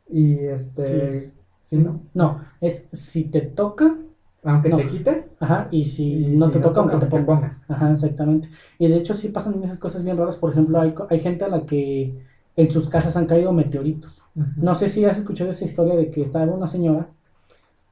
y 0.10 0.40
este, 0.40 0.88
Sí, 0.88 1.00
es- 1.02 1.40
si 1.64 1.78
no, 1.78 2.02
No, 2.14 2.42
es 2.62 2.88
si 2.92 3.26
te 3.26 3.42
toca, 3.42 3.96
aunque 4.44 4.70
No. 4.70 4.78
te 4.78 4.88
quites, 4.88 5.32
ajá, 5.40 5.68
y 5.72 5.86
si 5.86 6.34
y 6.34 6.38
no 6.38 6.48
si 6.48 6.54
te 6.54 6.60
toca, 6.60 6.82
aunque 6.82 6.98
te 6.98 7.08
pongas. 7.08 7.64
Ajá, 7.68 7.92
exactamente. 7.94 8.50
Y 8.78 8.88
de 8.88 8.98
hecho 8.98 9.14
sí 9.14 9.30
pasan 9.30 9.62
esas 9.64 9.78
cosas 9.78 10.04
bien 10.04 10.18
raras. 10.18 10.36
Por 10.38 10.52
ejemplo, 10.52 10.80
hay, 10.80 10.94
hay 11.10 11.20
gente 11.22 11.46
a 11.46 11.48
la 11.50 11.66
que 11.66 12.14
en 12.56 12.72
sus 12.72 12.90
casas 12.90 13.16
han 13.18 13.26
caído 13.26 13.52
meteoritos. 13.54 14.22
No 14.58 14.76
sé 14.76 14.90
si 14.90 15.06
has 15.06 15.18
escuchado 15.18 15.50
esa 15.50 15.66
historia 15.66 15.96
de 15.96 16.12
que 16.12 16.22
estaba 16.22 16.52
una 16.52 16.68
señora 16.68 17.08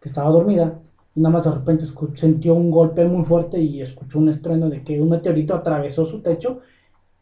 que 0.01 0.09
estaba 0.09 0.29
dormida 0.29 0.79
y 1.15 1.21
nada 1.21 1.33
más 1.33 1.43
de 1.43 1.51
repente 1.51 1.85
escu- 1.85 2.15
sintió 2.15 2.53
un 2.55 2.71
golpe 2.71 3.05
muy 3.05 3.23
fuerte 3.23 3.59
y 3.59 3.81
escuchó 3.81 4.19
un 4.19 4.29
estruendo 4.29 4.69
de 4.69 4.83
que 4.83 4.99
un 4.99 5.09
meteorito 5.09 5.55
atravesó 5.55 6.05
su 6.05 6.21
techo 6.21 6.59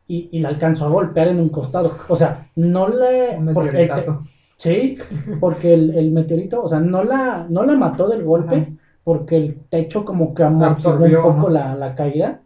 y, 0.07 0.29
y 0.31 0.39
la 0.39 0.49
alcanzó 0.49 0.85
a 0.85 0.89
golpear 0.89 1.27
en 1.27 1.39
un 1.39 1.49
costado. 1.49 1.95
O 2.07 2.15
sea, 2.15 2.49
no 2.55 2.87
le... 2.87 3.37
Un 3.37 3.45
meteoritazo. 3.45 4.23
Sí, 4.59 4.97
porque 5.39 5.73
el, 5.73 5.91
el 5.97 6.11
meteorito, 6.11 6.61
o 6.63 6.67
sea, 6.67 6.79
no 6.81 7.03
la, 7.03 7.47
no 7.49 7.63
la 7.65 7.75
mató 7.75 8.07
del 8.09 8.23
golpe 8.23 8.55
Ajá. 8.57 8.67
porque 9.03 9.37
el 9.37 9.55
techo 9.69 10.05
como 10.05 10.33
que 10.35 10.43
amortiguó 10.43 11.07
un 11.07 11.19
poco 11.21 11.49
¿no? 11.49 11.49
la, 11.49 11.75
la 11.75 11.95
caída, 11.95 12.41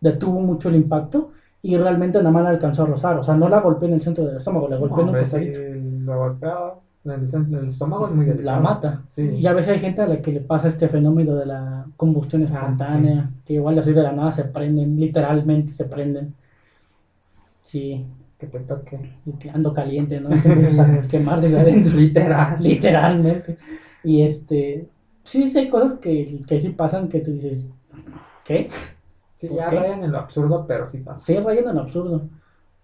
detuvo 0.00 0.40
mucho 0.40 0.68
el 0.70 0.76
impacto 0.76 1.32
y 1.62 1.76
realmente 1.76 2.18
nada 2.18 2.30
más 2.30 2.44
la 2.44 2.50
alcanzó 2.50 2.84
a 2.84 2.86
rozar. 2.86 3.18
O 3.18 3.24
sea, 3.24 3.34
no 3.36 3.48
la 3.48 3.60
golpeó 3.60 3.88
en 3.88 3.94
el 3.94 4.00
centro 4.00 4.24
del 4.26 4.36
estómago, 4.38 4.68
la 4.68 4.76
golpeó 4.78 5.04
en 5.04 5.08
un 5.10 5.16
Hombre, 5.16 5.22
costadito. 5.22 5.58
si 5.60 5.80
lo 6.04 6.18
golpea, 6.18 6.56
el, 7.04 7.54
el 7.54 7.68
estómago 7.68 8.06
es 8.08 8.12
muy 8.14 8.26
la 8.26 8.32
delicado. 8.32 8.60
mata. 8.62 9.04
Sí. 9.08 9.22
Y 9.22 9.46
a 9.46 9.52
veces 9.54 9.72
hay 9.74 9.78
gente 9.80 10.02
a 10.02 10.06
la 10.08 10.22
que 10.22 10.32
le 10.32 10.40
pasa 10.40 10.68
este 10.68 10.88
fenómeno 10.88 11.34
de 11.36 11.46
la 11.46 11.86
combustión 11.96 12.42
Ah, 12.42 12.44
espontánea, 12.44 13.30
que 13.44 13.54
igual 13.54 13.78
así 13.78 13.92
de 13.92 14.02
la 14.02 14.12
nada 14.12 14.32
se 14.32 14.44
prenden, 14.44 14.96
literalmente 14.98 15.72
se 15.72 15.86
prenden. 15.86 16.34
Sí, 17.18 18.06
Que 18.38 18.46
te 18.46 18.60
toque. 18.60 18.98
y 19.24 19.32
que 19.32 19.50
ando 19.50 19.72
caliente, 19.72 20.20
¿no? 20.20 20.28
Te 20.28 20.48
empiezas 20.48 20.78
a 20.80 21.02
quemar 21.08 21.40
desde 21.40 21.58
adentro, 21.60 21.96
Literal. 21.96 22.56
literalmente. 22.62 23.56
Y 24.04 24.22
este, 24.22 24.88
sí, 25.22 25.48
sí 25.48 25.58
hay 25.58 25.68
cosas 25.70 25.94
que, 25.98 26.42
que 26.46 26.58
sí 26.58 26.70
pasan 26.70 27.08
que 27.08 27.20
tú 27.20 27.30
dices, 27.32 27.68
¿qué? 28.44 28.68
Sí, 29.36 29.48
¿Por 29.48 29.56
ya 29.58 29.68
qué? 29.70 29.76
rayan 29.76 30.04
en 30.04 30.12
lo 30.12 30.18
absurdo, 30.18 30.66
pero 30.66 30.84
sí 30.86 30.98
pasa. 30.98 31.20
Sí, 31.20 31.38
rayan 31.38 31.68
en 31.68 31.74
lo 31.76 31.80
absurdo. 31.82 32.28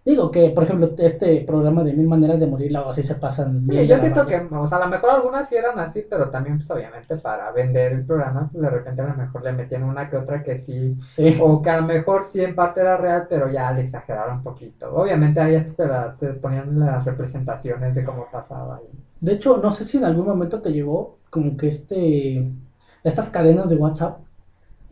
Digo 0.04 0.30
que, 0.32 0.50
por 0.50 0.64
ejemplo, 0.64 0.92
este 0.98 1.42
programa 1.46 1.84
de 1.84 1.92
Mil 1.92 2.08
Maneras 2.08 2.40
de 2.40 2.46
Morir, 2.48 2.72
luego 2.72 2.92
sí 2.92 3.02
se 3.02 3.14
pasan 3.16 3.64
Sí, 3.64 3.86
yo 3.86 3.96
la 3.96 3.98
siento 3.98 4.26
que, 4.26 4.36
o 4.50 4.66
sea, 4.66 4.78
a 4.78 4.80
lo 4.84 4.88
mejor 4.88 5.10
algunas 5.10 5.48
sí 5.48 5.54
eran 5.54 5.78
así, 5.78 6.04
pero 6.10 6.28
también, 6.30 6.56
pues, 6.58 6.68
obviamente, 6.72 7.16
para 7.16 7.52
vender 7.52 7.92
el 7.92 8.04
programa, 8.04 8.48
pues, 8.52 8.60
de 8.62 8.70
repente 8.70 9.00
a 9.02 9.06
lo 9.06 9.14
mejor 9.14 9.44
le 9.44 9.52
metían 9.52 9.84
una 9.84 10.08
que 10.08 10.16
otra 10.16 10.42
que 10.42 10.56
sí, 10.56 10.96
Sí, 10.98 11.40
o 11.40 11.62
que 11.62 11.70
a 11.70 11.76
lo 11.80 11.86
mejor 11.86 12.24
sí 12.24 12.40
en 12.42 12.56
parte 12.56 12.80
era 12.80 12.96
real, 12.96 13.26
pero 13.28 13.48
ya 13.48 13.70
le 13.72 13.82
exageraron 13.82 14.38
un 14.38 14.42
poquito. 14.42 14.92
Obviamente 14.94 15.40
ahí 15.40 15.54
hasta 15.54 15.74
te, 15.74 15.86
la- 15.86 16.16
te 16.16 16.32
ponían 16.34 16.78
las 16.80 17.04
representaciones 17.04 17.94
de 17.94 18.04
cómo 18.04 18.26
pasaba. 18.32 18.80
De 19.20 19.32
hecho, 19.34 19.58
no 19.58 19.70
sé 19.72 19.84
si 19.84 19.98
en 19.98 20.04
algún 20.04 20.26
momento 20.26 20.60
te 20.60 20.72
llegó 20.72 21.18
como 21.30 21.56
que 21.56 21.68
este 21.68 22.52
estas 23.04 23.30
cadenas 23.30 23.68
de 23.70 23.76
WhatsApp 23.76 24.20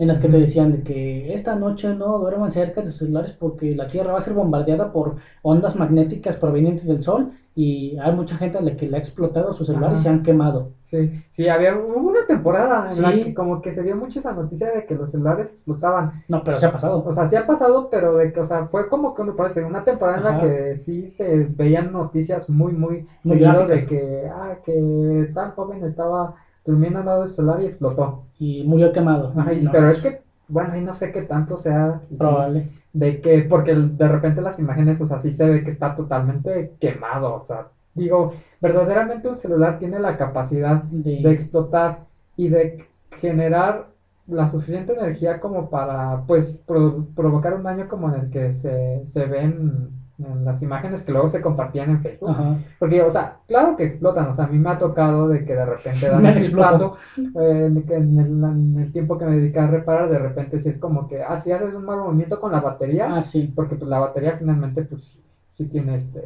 en 0.00 0.08
las 0.08 0.18
que 0.18 0.28
te 0.28 0.38
decían 0.38 0.72
de 0.72 0.82
que 0.82 1.34
esta 1.34 1.54
noche 1.56 1.94
no 1.94 2.18
duerman 2.18 2.50
cerca 2.50 2.80
de 2.80 2.88
sus 2.88 3.00
celulares 3.00 3.32
porque 3.32 3.76
la 3.76 3.86
Tierra 3.86 4.12
va 4.12 4.18
a 4.18 4.22
ser 4.22 4.32
bombardeada 4.32 4.92
por 4.92 5.16
ondas 5.42 5.76
magnéticas 5.76 6.36
provenientes 6.36 6.86
del 6.86 7.02
Sol 7.02 7.32
y 7.54 7.98
hay 7.98 8.14
mucha 8.14 8.34
gente 8.38 8.56
a 8.56 8.62
la 8.62 8.74
que 8.74 8.88
le 8.88 8.96
ha 8.96 8.98
explotado 8.98 9.52
su 9.52 9.62
celular 9.66 9.92
y 9.92 9.96
se 9.96 10.08
han 10.08 10.22
quemado. 10.22 10.70
Sí, 10.80 11.10
sí, 11.28 11.48
había 11.50 11.76
hubo 11.76 12.08
una 12.08 12.24
temporada 12.26 12.84
en 12.90 13.02
la 13.02 13.12
que 13.12 13.34
como 13.34 13.60
que 13.60 13.74
se 13.74 13.82
dio 13.82 13.94
mucho 13.94 14.20
esa 14.20 14.32
noticia 14.32 14.72
de 14.72 14.86
que 14.86 14.94
los 14.94 15.10
celulares 15.10 15.48
explotaban. 15.48 16.22
No, 16.28 16.42
pero 16.42 16.58
se 16.58 16.64
ha 16.64 16.72
pasado. 16.72 17.04
O 17.06 17.12
sea, 17.12 17.26
sí 17.26 17.36
ha 17.36 17.46
pasado, 17.46 17.90
pero 17.90 18.16
de 18.16 18.32
que, 18.32 18.40
o 18.40 18.44
sea, 18.44 18.66
fue 18.68 18.88
como 18.88 19.12
que 19.12 19.22
por 19.24 19.48
decir, 19.48 19.64
una 19.64 19.84
temporada 19.84 20.16
en 20.16 20.24
la 20.24 20.40
que 20.40 20.76
sí 20.76 21.04
se 21.04 21.44
veían 21.44 21.92
noticias 21.92 22.48
muy, 22.48 22.72
muy, 22.72 23.04
Muy 23.22 23.36
de 23.36 23.86
que, 23.86 24.30
ah, 24.32 24.56
que 24.64 25.30
tal 25.34 25.50
joven 25.50 25.84
estaba 25.84 26.36
durmiendo 26.64 26.98
al 27.00 27.06
lado 27.06 27.20
del 27.22 27.30
celular 27.30 27.60
y 27.62 27.66
explotó. 27.66 28.24
Y 28.38 28.64
murió 28.64 28.92
quemado. 28.92 29.32
Ajá, 29.36 29.52
y- 29.52 29.62
No, 29.62 29.70
pero 29.70 29.90
es 29.90 30.00
que, 30.00 30.22
bueno, 30.48 30.72
ahí 30.72 30.80
no 30.82 30.92
sé 30.92 31.12
qué 31.12 31.22
tanto 31.22 31.56
sea, 31.56 32.00
sí, 32.08 32.16
probable. 32.16 32.66
de 32.92 33.20
que, 33.20 33.42
porque 33.42 33.74
de 33.74 34.08
repente 34.08 34.40
las 34.42 34.58
imágenes, 34.58 35.00
o 35.00 35.06
sea, 35.06 35.18
sí 35.18 35.30
se 35.30 35.48
ve 35.48 35.62
que 35.62 35.70
está 35.70 35.94
totalmente 35.94 36.74
quemado, 36.80 37.34
o 37.34 37.40
sea, 37.40 37.68
digo, 37.94 38.32
verdaderamente 38.60 39.28
un 39.28 39.36
celular 39.36 39.78
tiene 39.78 39.98
la 40.00 40.16
capacidad 40.16 40.82
De, 40.84 41.20
de 41.22 41.30
explotar 41.32 42.06
y 42.36 42.48
de 42.48 42.84
generar 43.20 43.88
la 44.26 44.46
suficiente 44.48 44.92
energía 44.92 45.40
como 45.40 45.70
para, 45.70 46.22
pues, 46.26 46.52
pro- 46.66 47.06
provocar 47.16 47.54
un 47.54 47.64
daño 47.64 47.88
como 47.88 48.08
en 48.14 48.20
el 48.22 48.30
que 48.30 48.52
se, 48.52 49.02
se 49.06 49.26
ven 49.26 49.90
en 50.09 50.09
las 50.44 50.60
imágenes 50.62 51.02
que 51.02 51.12
luego 51.12 51.28
se 51.28 51.40
compartían 51.40 51.90
en 51.90 52.00
Facebook. 52.00 52.30
Ajá. 52.30 52.54
Porque, 52.78 53.02
o 53.02 53.10
sea, 53.10 53.38
claro 53.46 53.76
que 53.76 53.84
explotan, 53.84 54.26
o 54.28 54.32
sea, 54.32 54.44
a 54.44 54.48
mí 54.48 54.58
me 54.58 54.70
ha 54.70 54.78
tocado 54.78 55.28
de 55.28 55.44
que 55.44 55.54
de 55.54 55.64
repente 55.66 56.08
dan 56.08 56.24
un 56.26 56.34
chispazo, 56.34 56.96
eh, 57.18 57.84
que 57.86 57.94
en 57.94 58.18
el, 58.18 58.26
en 58.44 58.76
el 58.80 58.92
tiempo 58.92 59.16
que 59.18 59.24
me 59.24 59.36
dediqué 59.36 59.58
a 59.60 59.66
reparar, 59.66 60.08
de 60.10 60.18
repente 60.18 60.58
sí 60.58 60.68
es 60.70 60.78
como 60.78 61.06
que, 61.08 61.22
ah, 61.22 61.36
si 61.36 61.52
haces 61.52 61.74
un 61.74 61.84
mal 61.84 61.98
movimiento 61.98 62.38
con 62.40 62.52
la 62.52 62.60
batería, 62.60 63.08
Ah, 63.14 63.22
sí. 63.22 63.52
porque 63.54 63.76
pues 63.76 63.88
la 63.88 63.98
batería 63.98 64.32
finalmente, 64.38 64.82
pues, 64.82 65.04
sí, 65.04 65.22
sí 65.54 65.64
tiene 65.66 65.94
este, 65.96 66.22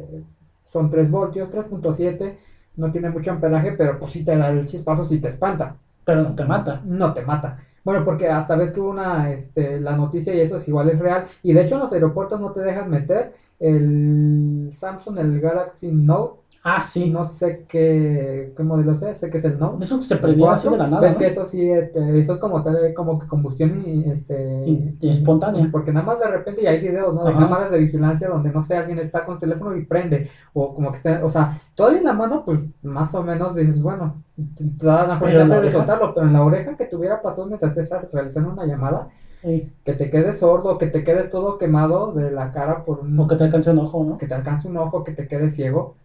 son 0.65 0.89
3 0.89 1.09
voltios, 1.11 1.49
3.7, 1.49 2.35
no 2.77 2.91
tiene 2.91 3.09
mucho 3.09 3.31
amperaje, 3.31 3.71
pero 3.73 3.97
pues 3.99 4.11
sí 4.11 4.23
te 4.23 4.35
da 4.35 4.49
el 4.49 4.65
chispazo, 4.65 5.05
sí 5.05 5.19
te 5.19 5.29
espanta 5.29 5.75
Pero 6.03 6.23
no 6.23 6.35
te 6.35 6.43
mata. 6.43 6.81
no 6.83 7.13
te 7.13 7.21
mata. 7.21 7.57
Bueno, 7.85 8.03
porque 8.03 8.27
hasta 8.27 8.55
ves 8.55 8.71
que 8.71 8.79
hubo 8.81 8.89
una, 8.89 9.31
este, 9.31 9.79
la 9.79 9.95
noticia 9.95 10.33
y 10.33 10.41
eso 10.41 10.57
es 10.57 10.67
igual 10.67 10.89
es 10.89 10.97
real. 10.99 11.23
Y 11.43 11.53
de 11.53 11.61
hecho 11.61 11.75
en 11.75 11.81
los 11.81 11.93
aeropuertos 11.93 12.41
no 12.41 12.51
te 12.51 12.61
dejan 12.61 12.89
meter 12.89 13.33
el 13.59 14.69
Samsung, 14.71 15.17
el 15.19 15.39
Galaxy 15.39 15.91
Note. 15.91 16.41
Ah, 16.67 16.81
sí. 16.81 17.11
No 17.11 17.25
sé 17.25 17.63
qué, 17.67 18.51
qué 18.57 18.63
modelo 18.63 18.95
sea, 18.95 19.13
sé 19.13 19.29
que 19.29 19.37
es 19.37 19.45
el 19.45 19.59
Note. 19.59 19.85
Eso 19.85 20.01
se 20.01 20.15
prendió 20.15 20.49
así 20.49 20.67
de 20.67 20.77
la 20.77 20.87
nada. 20.87 20.99
Ves 20.99 21.13
¿no? 21.13 21.19
que 21.19 21.27
eso 21.27 21.45
sí, 21.45 21.69
este, 21.69 22.19
eso 22.19 22.33
es 22.33 22.39
como 22.39 22.63
tal, 22.63 22.75
como 22.95 23.19
que 23.19 23.27
combustión 23.27 23.83
y, 23.85 24.09
este, 24.09 24.63
Y- 24.65 24.97
y 24.99 25.09
espontánea. 25.11 25.69
Porque 25.71 25.93
nada 25.93 26.07
más 26.07 26.19
de 26.19 26.25
repente 26.25 26.63
y 26.63 26.65
hay 26.65 26.79
videos, 26.81 27.13
¿no? 27.13 27.23
De 27.23 27.29
Ajá. 27.31 27.39
cámaras 27.41 27.69
de 27.69 27.77
vigilancia 27.77 28.29
donde 28.29 28.49
no 28.49 28.63
sé, 28.63 28.75
alguien 28.77 28.97
está 28.97 29.23
con 29.25 29.35
su 29.35 29.41
teléfono 29.41 29.75
y 29.77 29.85
prende. 29.85 30.27
O 30.53 30.73
como 30.73 30.89
que 30.89 30.97
está, 30.97 31.23
o 31.23 31.29
sea, 31.29 31.55
todavía 31.75 31.99
en 31.99 32.05
la 32.05 32.13
mano, 32.13 32.43
pues 32.43 32.59
más 32.81 33.13
o 33.13 33.21
menos 33.21 33.53
dices, 33.53 33.79
bueno, 33.79 34.23
te, 34.57 34.63
te 34.63 34.85
da 34.87 35.05
la 35.05 35.19
chance 35.33 35.61
de 35.61 35.69
soltarlo, 35.69 36.15
pero 36.15 36.25
en 36.25 36.33
la 36.33 36.43
oreja 36.43 36.75
que 36.75 36.85
te 36.85 36.95
hubiera 36.95 37.21
pasado 37.21 37.45
mientras 37.45 37.77
estés 37.77 38.11
realizando 38.11 38.49
una 38.51 38.65
llamada, 38.65 39.07
Sí. 39.45 39.71
que 39.85 39.93
te 39.93 40.09
quedes 40.09 40.39
sordo, 40.39 40.77
que 40.77 40.87
te 40.87 41.03
quedes 41.03 41.29
todo 41.29 41.57
quemado 41.57 42.11
de 42.13 42.31
la 42.31 42.51
cara 42.51 42.83
por 42.83 42.99
un, 42.99 43.17
O 43.19 43.27
que 43.27 43.35
te 43.35 43.43
alcance 43.45 43.69
un 43.71 43.77
ojo, 43.79 44.03
¿no? 44.03 44.17
que 44.17 44.25
te 44.27 44.33
alcance 44.33 44.67
un 44.67 44.75
ojo, 44.77 45.03
que 45.03 45.11
te 45.11 45.27
quedes 45.27 45.55
ciego. 45.55 45.95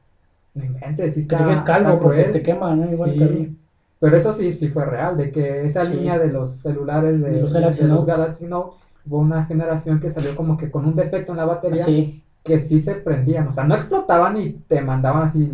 No 0.54 0.64
inventes, 0.64 1.14
sí 1.14 1.20
Que 1.20 1.34
está, 1.34 1.36
te 1.38 1.44
quedes 1.44 1.62
calvo 1.62 1.98
porque 1.98 2.24
te 2.24 2.42
quema, 2.42 2.74
¿no? 2.76 2.90
Igual 2.90 3.10
Sí, 3.12 3.18
que 3.18 3.50
pero 4.00 4.16
eso 4.16 4.32
sí, 4.32 4.52
sí 4.52 4.68
fue 4.68 4.84
real, 4.86 5.16
de 5.16 5.30
que 5.30 5.64
esa 5.66 5.84
Sí. 5.84 5.94
línea 5.94 6.18
de 6.18 6.28
los 6.28 6.56
celulares 6.60 7.20
de, 7.22 7.30
De 7.30 7.40
los 7.40 7.52
Galaxy 7.52 7.82
de 7.82 7.88
los 7.88 8.00
Note. 8.00 8.10
Galaxy 8.12 8.46
Note, 8.46 8.76
hubo 9.06 9.18
una 9.18 9.44
generación 9.46 10.00
que 10.00 10.08
salió 10.10 10.34
como 10.36 10.56
que 10.56 10.70
con 10.70 10.86
un 10.86 10.94
defecto 10.96 11.32
en 11.32 11.38
la 11.38 11.44
batería 11.44 11.84
Sí. 11.84 12.22
que 12.42 12.58
sí 12.58 12.78
se 12.78 12.94
prendían, 12.94 13.46
o 13.48 13.52
sea, 13.52 13.64
no 13.64 13.74
explotaban 13.74 14.36
y 14.38 14.52
te 14.66 14.80
mandaban 14.80 15.22
así, 15.24 15.52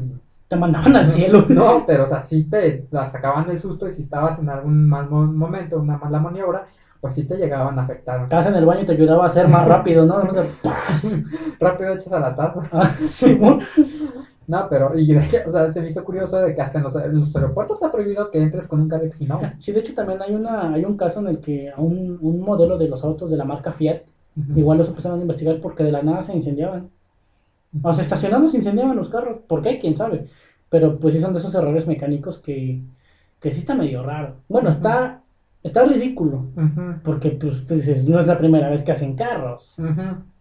Te 0.49 0.55
mandaban 0.57 0.95
al 0.95 1.11
cielo. 1.11 1.45
no, 1.49 1.84
pero 1.87 2.05
o 2.05 2.07
sea, 2.07 2.20
sí 2.20 2.45
te 2.45 2.87
la 2.93 3.05
sacaban 3.05 3.49
del 3.49 3.59
susto 3.59 3.87
y 3.89 3.91
si 3.91 4.01
estabas 4.03 4.39
en 4.39 4.49
algún 4.49 4.89
mal 4.89 5.11
mo- 5.11 5.26
momento, 5.26 5.78
una 5.80 5.99
mala 5.99 6.20
maniobra, 6.20 6.66
pues 7.01 7.14
sí 7.14 7.24
te 7.24 7.36
llegaban 7.36 7.78
a 7.78 7.82
afectar. 7.82 8.22
Estabas 8.22 8.47
en 8.47 8.57
el 8.57 8.64
baño 8.66 8.82
y 8.82 8.86
te 8.86 8.92
ayudaba 8.92 9.24
a 9.24 9.26
hacer 9.26 9.49
más 9.49 9.66
rápido, 9.66 10.05
¿no? 10.05 10.20
Rápido 11.61 11.92
echas 11.94 12.12
a 12.12 12.20
la 12.20 12.34
taza. 12.34 12.61
Ah, 12.72 12.90
Simón. 13.05 13.61
No, 14.49 14.68
pero, 14.70 14.97
y 14.97 15.12
de 15.12 15.24
hecho, 15.24 15.38
o 15.44 15.51
sea, 15.51 15.68
se 15.68 15.80
me 15.80 15.88
hizo 15.88 16.05
curioso 16.05 16.38
de 16.38 16.55
que 16.55 16.62
hasta 16.62 16.78
en 16.78 16.84
los, 16.84 16.94
en 16.94 17.18
los 17.18 17.34
aeropuertos 17.34 17.78
está 17.78 17.90
prohibido 17.90 18.30
que 18.30 18.40
entres 18.40 18.68
con 18.68 18.80
un 18.80 18.86
Galaxy 18.86 19.26
Note. 19.26 19.55
Sí, 19.57 19.72
de 19.72 19.80
hecho 19.80 19.92
también 19.92 20.22
hay 20.22 20.36
una 20.36 20.72
hay 20.72 20.84
un 20.84 20.97
caso 20.97 21.18
en 21.18 21.26
el 21.26 21.40
que 21.40 21.72
un, 21.76 22.16
un 22.20 22.40
modelo 22.40 22.78
de 22.78 22.86
los 22.86 23.03
autos 23.03 23.28
de 23.30 23.36
la 23.36 23.44
marca 23.44 23.72
Fiat. 23.72 24.03
Igual 24.55 24.78
los 24.78 24.88
empezaron 24.88 25.18
a 25.18 25.22
investigar 25.22 25.61
porque 25.61 25.82
de 25.82 25.90
la 25.90 26.03
nada 26.03 26.22
se 26.22 26.32
incendiaban. 26.32 26.90
O 27.82 27.92
sea, 27.92 28.03
estacionados 28.03 28.53
se 28.53 28.59
incendiaban 28.59 28.97
los 28.97 29.09
carros. 29.09 29.38
¿Por 29.49 29.62
qué? 29.62 29.78
¿Quién 29.78 29.97
sabe? 29.97 30.28
Pero 30.68 30.99
pues 30.99 31.14
sí 31.14 31.20
son 31.20 31.32
de 31.32 31.38
esos 31.38 31.55
errores 31.55 31.86
mecánicos 31.86 32.38
que, 32.38 32.80
que 33.40 33.51
sí 33.51 33.61
está 33.61 33.74
medio 33.74 34.03
raro. 34.03 34.36
Bueno, 34.49 34.68
está, 34.68 35.22
está 35.66 35.84
ridículo. 35.84 36.46
Porque 37.04 37.30
pues 37.32 37.66
tú 37.66 37.74
dices, 37.74 38.08
no 38.08 38.18
es 38.18 38.26
la 38.26 38.38
primera 38.38 38.70
vez 38.70 38.82
que 38.82 38.92
hacen 38.92 39.14
carros. 39.14 39.76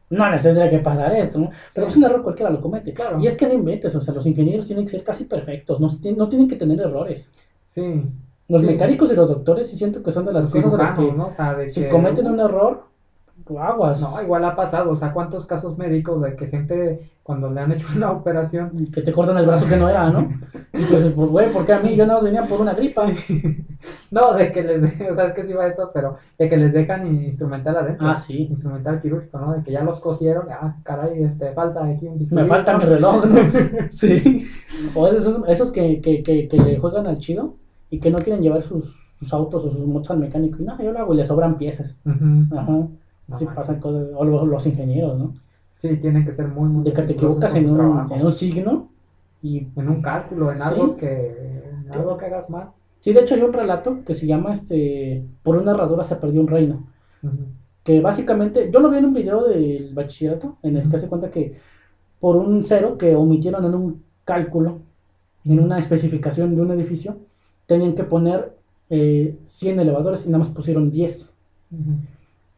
No 0.09 0.29
les 0.29 0.43
tendría 0.43 0.69
que 0.69 0.79
pasar 0.79 1.13
esto, 1.15 1.39
¿no? 1.39 1.49
Pero 1.73 1.87
Sí. 1.89 1.93
es 1.93 1.97
un 1.97 2.03
error 2.05 2.21
cualquiera 2.23 2.51
lo 2.51 2.61
comete. 2.61 2.93
Claro. 2.93 3.19
Y 3.19 3.25
es 3.27 3.35
que 3.35 3.47
no 3.47 3.53
inventes, 3.55 3.93
o 3.95 4.01
sea, 4.01 4.13
los 4.13 4.25
ingenieros 4.27 4.65
tienen 4.67 4.85
que 4.85 4.91
ser 4.91 5.03
casi 5.03 5.25
perfectos, 5.25 5.79
no, 5.79 5.89
no 6.15 6.27
tienen 6.29 6.47
que 6.47 6.55
tener 6.55 6.79
errores. 6.79 7.31
Sí. 7.65 8.03
Los 8.47 8.61
Sí. 8.61 8.67
mecánicos 8.67 9.11
y 9.11 9.15
los 9.15 9.27
doctores 9.29 9.67
sí 9.67 9.75
siento 9.75 10.03
que 10.03 10.11
son 10.11 10.25
de 10.25 10.31
las 10.33 10.43
Los 10.45 10.53
cosas 10.53 10.71
de 10.73 10.77
las 10.77 10.91
que 10.91 11.11
¿no? 11.11 11.25
O 11.27 11.31
sea, 11.31 11.55
de 11.55 11.67
si 11.67 11.81
que- 11.81 11.89
cometen 11.89 12.27
un 12.27 12.39
error, 12.39 12.83
aguas. 13.59 14.01
No, 14.01 14.21
igual 14.21 14.43
ha 14.45 14.55
pasado, 14.55 14.91
o 14.91 14.95
sea, 14.95 15.13
cuántos 15.13 15.45
casos 15.45 15.77
médicos 15.77 16.21
de 16.21 16.35
que 16.35 16.47
gente 16.47 17.11
cuando 17.23 17.49
le 17.49 17.59
han 17.61 17.71
hecho 17.71 17.87
una 17.95 18.11
operación 18.19 18.87
Que 18.93 19.01
te 19.01 19.11
cortan 19.11 19.37
el 19.37 19.45
brazo 19.47 19.65
que 19.67 19.77
no 19.77 19.89
era, 19.89 20.09
¿no? 20.09 20.27
Y 20.73 20.81
entonces, 20.83 21.11
pues, 21.15 21.29
güey, 21.29 21.51
¿por 21.51 21.65
qué 21.65 21.73
a 21.73 21.79
mí? 21.79 21.95
Yo 21.95 22.05
nada 22.05 22.15
más 22.15 22.23
venía 22.23 22.43
por 22.43 22.59
una 22.61 22.73
gripa. 22.73 23.05
No, 24.11 24.33
de 24.33 24.51
que 24.51 24.63
les 24.63 24.81
de- 24.81 25.09
o 25.09 25.13
sea, 25.13 25.25
es 25.27 25.33
que 25.33 25.43
sí 25.43 25.53
va 25.53 25.67
eso, 25.67 25.89
pero 25.93 26.15
de 26.37 26.47
que 26.47 26.57
les 26.57 26.73
dejan 26.73 27.07
instrumental 27.23 27.77
adentro. 27.77 28.07
Ah, 28.07 28.15
sí. 28.15 28.47
Instrumental 28.49 28.99
quirúrgico, 28.99 29.39
¿no? 29.39 29.53
De 29.53 29.63
que 29.63 29.71
ya 29.71 29.83
los 29.83 29.99
cosieron, 29.99 30.47
ah, 30.51 30.77
caray, 30.83 31.23
este, 31.23 31.51
falta 31.53 31.85
aquí 31.85 32.07
un 32.07 32.17
bisturí. 32.17 32.41
Me 32.41 32.47
falta 32.47 32.77
mi 32.77 32.83
reloj, 32.85 33.25
¿no? 33.25 33.39
Sí. 33.89 34.47
O 34.95 35.07
esos, 35.07 35.41
esos 35.47 35.71
que, 35.71 36.01
que, 36.01 36.21
que, 36.23 36.47
que 36.47 36.57
le 36.57 36.77
juegan 36.77 37.07
al 37.07 37.17
chido 37.19 37.55
y 37.89 37.99
que 37.99 38.11
no 38.11 38.19
quieren 38.19 38.41
llevar 38.41 38.61
sus, 38.61 38.95
sus 39.17 39.33
autos 39.33 39.63
o 39.65 39.71
sus 39.71 39.85
motos 39.87 40.11
al 40.11 40.19
mecánico. 40.19 40.57
Y 40.61 40.65
no, 40.65 40.77
yo 40.81 40.91
lo 40.91 40.99
hago 40.99 41.13
y 41.13 41.17
le 41.17 41.25
sobran 41.25 41.57
piezas. 41.57 41.97
Ajá. 42.51 42.87
Manches. 43.27 43.49
pasan 43.55 43.79
cosas. 43.79 44.07
O 44.15 44.23
los, 44.25 44.47
los 44.47 44.65
ingenieros, 44.67 45.17
¿no? 45.17 45.33
Sí, 45.75 45.97
tienen 45.97 46.23
que 46.23 46.31
ser 46.31 46.47
muy, 46.47 46.69
muy 46.69 46.83
De 46.83 46.93
que 46.93 47.01
te 47.01 47.13
equivocas 47.13 47.53
en 47.55 47.69
un, 47.69 47.77
trabajo. 47.77 48.15
en 48.15 48.25
un 48.25 48.31
signo 48.33 48.87
y 49.41 49.67
En 49.75 49.89
un 49.89 50.01
cálculo, 50.01 50.51
en 50.51 50.57
Sí. 50.57 50.63
algo 50.67 50.95
que 50.95 51.63
en 51.85 51.91
algo 51.91 52.17
que 52.17 52.25
hagas 52.25 52.49
mal. 52.49 52.69
Sí, 52.99 53.13
de 53.13 53.19
hecho 53.21 53.35
hay 53.35 53.41
un 53.41 53.53
relato 53.53 53.99
que 54.05 54.13
se 54.15 54.25
llama 54.25 54.53
este 54.53 55.23
Por 55.43 55.57
una 55.57 55.71
herradura 55.71 56.03
se 56.03 56.15
perdió 56.15 56.41
un 56.41 56.47
reino. 56.47 56.83
Que 57.83 58.01
básicamente, 58.01 58.69
yo 58.73 58.79
lo 58.79 58.89
vi 58.89 58.97
en 58.97 59.05
un 59.05 59.13
video 59.13 59.43
del 59.47 59.93
bachillerato, 59.93 60.57
en 60.63 60.77
el 60.77 60.89
que 60.89 60.95
hace 60.95 61.07
cuenta 61.07 61.29
que 61.29 61.53
por 62.19 62.35
un 62.35 62.63
cero 62.63 62.97
que 62.97 63.15
omitieron 63.15 63.63
en 63.65 63.75
un 63.75 64.03
cálculo, 64.23 64.79
en 65.43 65.59
una 65.59 65.77
especificación 65.77 66.55
de 66.55 66.61
un 66.63 66.71
edificio, 66.71 67.17
tenían 67.67 67.93
que 67.93 68.03
poner 68.03 68.55
eh, 68.89 69.37
100 69.45 69.79
elevadores 69.79 70.25
y 70.25 70.29
nada 70.29 70.39
más 70.39 70.49
pusieron 70.49 70.89
10. 70.89 71.31
Ujú. 71.71 71.81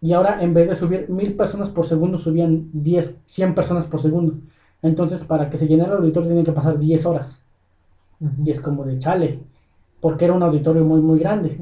Y 0.01 0.13
ahora 0.13 0.43
en 0.43 0.53
vez 0.53 0.67
de 0.67 0.75
subir 0.75 1.09
1000 1.09 1.35
personas 1.35 1.69
por 1.69 1.85
segundo, 1.85 2.17
subían 2.17 2.69
10, 2.73 3.17
100 3.25 3.55
personas 3.55 3.85
por 3.85 3.99
segundo. 3.99 4.35
Entonces, 4.81 5.23
para 5.23 5.49
que 5.49 5.57
se 5.57 5.67
llenara 5.67 5.93
el 5.93 5.99
auditorio, 5.99 6.29
tenían 6.29 6.45
que 6.45 6.51
pasar 6.51 6.77
10 6.77 7.05
horas. 7.05 7.41
Y 8.43 8.49
es 8.49 8.61
como 8.61 8.83
de 8.83 8.99
chale, 8.99 9.39
porque 9.99 10.25
era 10.25 10.33
un 10.33 10.43
auditorio 10.43 10.83
muy, 10.83 11.01
muy 11.01 11.19
grande. 11.19 11.57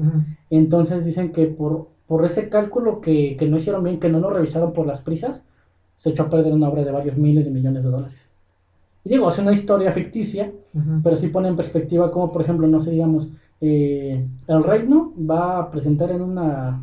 Entonces 0.50 1.04
dicen 1.04 1.32
que 1.32 1.46
por, 1.46 1.88
por 2.06 2.24
ese 2.24 2.48
cálculo 2.48 3.00
que, 3.00 3.36
que 3.38 3.48
no 3.48 3.56
hicieron 3.56 3.84
bien, 3.84 3.98
que 3.98 4.08
no 4.08 4.20
lo 4.20 4.30
revisaron 4.30 4.72
por 4.72 4.86
las 4.86 5.00
prisas, 5.00 5.44
se 5.96 6.10
echó 6.10 6.24
a 6.24 6.30
perder 6.30 6.52
una 6.52 6.68
obra 6.68 6.84
de 6.84 6.92
varios 6.92 7.16
miles 7.16 7.46
de 7.46 7.50
millones 7.50 7.84
de 7.84 7.90
dólares. 7.90 8.26
Y 9.04 9.10
digo, 9.10 9.28
es 9.28 9.38
una 9.38 9.52
historia 9.52 9.92
ficticia, 9.92 10.50
pero 11.02 11.16
sí 11.16 11.28
pone 11.28 11.48
en 11.48 11.56
perspectiva 11.56 12.10
como, 12.10 12.32
por 12.32 12.42
ejemplo, 12.42 12.66
no 12.66 12.80
sé, 12.80 12.90
digamos, 12.90 13.30
eh, 13.60 14.26
el 14.48 14.62
reino 14.64 15.12
va 15.18 15.58
a 15.58 15.70
presentar 15.70 16.10
en 16.10 16.22
una, 16.22 16.82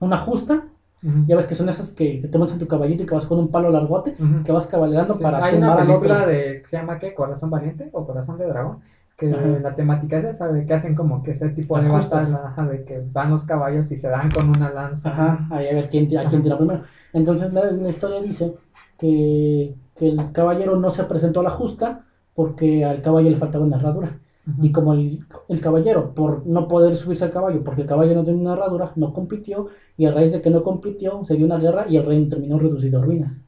una 0.00 0.16
justa, 0.16 0.64
ya 1.02 1.36
ves 1.36 1.46
que 1.46 1.54
son 1.54 1.68
esas 1.68 1.90
que, 1.90 2.20
que 2.20 2.28
te 2.28 2.36
montas 2.36 2.54
en 2.54 2.60
tu 2.60 2.68
caballito 2.68 3.02
y 3.02 3.06
que 3.06 3.14
vas 3.14 3.24
con 3.26 3.38
un 3.38 3.48
palo 3.50 3.70
largote, 3.70 4.16
que 4.44 4.52
vas 4.52 4.66
cabalgando 4.66 5.14
Sí, 5.14 5.22
para 5.22 5.42
Hay 5.44 5.56
una 5.56 5.76
película 5.76 6.26
de, 6.26 6.60
que 6.60 6.66
se 6.66 6.76
llama 6.76 6.98
¿qué? 6.98 7.14
Corazón 7.14 7.48
Valiente 7.50 7.88
o 7.92 8.06
Corazón 8.06 8.36
de 8.38 8.46
Dragón, 8.46 8.80
que 9.16 9.30
Ajá. 9.32 9.46
la 9.62 9.74
temática 9.74 10.18
es 10.18 10.24
esa, 10.24 10.48
de 10.48 10.66
que 10.66 10.74
hacen 10.74 10.94
como 10.94 11.22
que 11.22 11.30
ese 11.32 11.48
tipo 11.50 11.76
Las 11.76 11.86
de 11.86 11.92
batalla, 11.92 12.66
de 12.70 12.84
que 12.84 13.02
van 13.12 13.30
los 13.30 13.44
caballos 13.44 13.90
y 13.92 13.96
se 13.96 14.08
dan 14.08 14.30
con 14.30 14.48
una 14.50 14.70
lanza. 14.72 15.08
Ajá, 15.10 15.46
ahí 15.50 15.68
a 15.68 15.74
ver 15.74 15.88
quién, 15.88 16.04
a 16.18 16.26
quién 16.28 16.42
tira 16.42 16.56
primero. 16.58 16.82
Entonces 17.12 17.52
la, 17.52 17.64
la 17.70 17.88
historia 17.88 18.20
dice 18.20 18.54
que, 18.98 19.74
que 19.96 20.08
el 20.08 20.32
caballero 20.32 20.76
no 20.76 20.90
se 20.90 21.04
presentó 21.04 21.40
a 21.40 21.44
la 21.44 21.50
justa 21.50 22.04
porque 22.34 22.84
al 22.84 23.02
caballo 23.02 23.30
le 23.30 23.36
faltaba 23.36 23.64
una 23.64 23.76
herradura. 23.76 24.18
Y 24.60 24.72
como 24.72 24.94
el, 24.94 25.24
el 25.48 25.60
caballero, 25.60 26.14
por 26.14 26.46
no 26.46 26.68
poder 26.68 26.96
subirse 26.96 27.24
al 27.24 27.30
caballo 27.30 27.62
porque 27.62 27.82
el 27.82 27.86
caballo 27.86 28.14
no 28.14 28.24
tenía 28.24 28.40
una 28.40 28.52
herradura, 28.54 28.92
no 28.96 29.12
compitió 29.12 29.68
y 29.96 30.06
a 30.06 30.12
raíz 30.12 30.32
de 30.32 30.40
que 30.40 30.50
no 30.50 30.62
compitió 30.62 31.24
se 31.24 31.36
dio 31.36 31.46
una 31.46 31.58
guerra 31.58 31.86
y 31.88 31.96
el 31.96 32.06
reino 32.06 32.28
terminó 32.28 32.58
reducido 32.58 33.00
a 33.00 33.02
ruinas. 33.02 33.38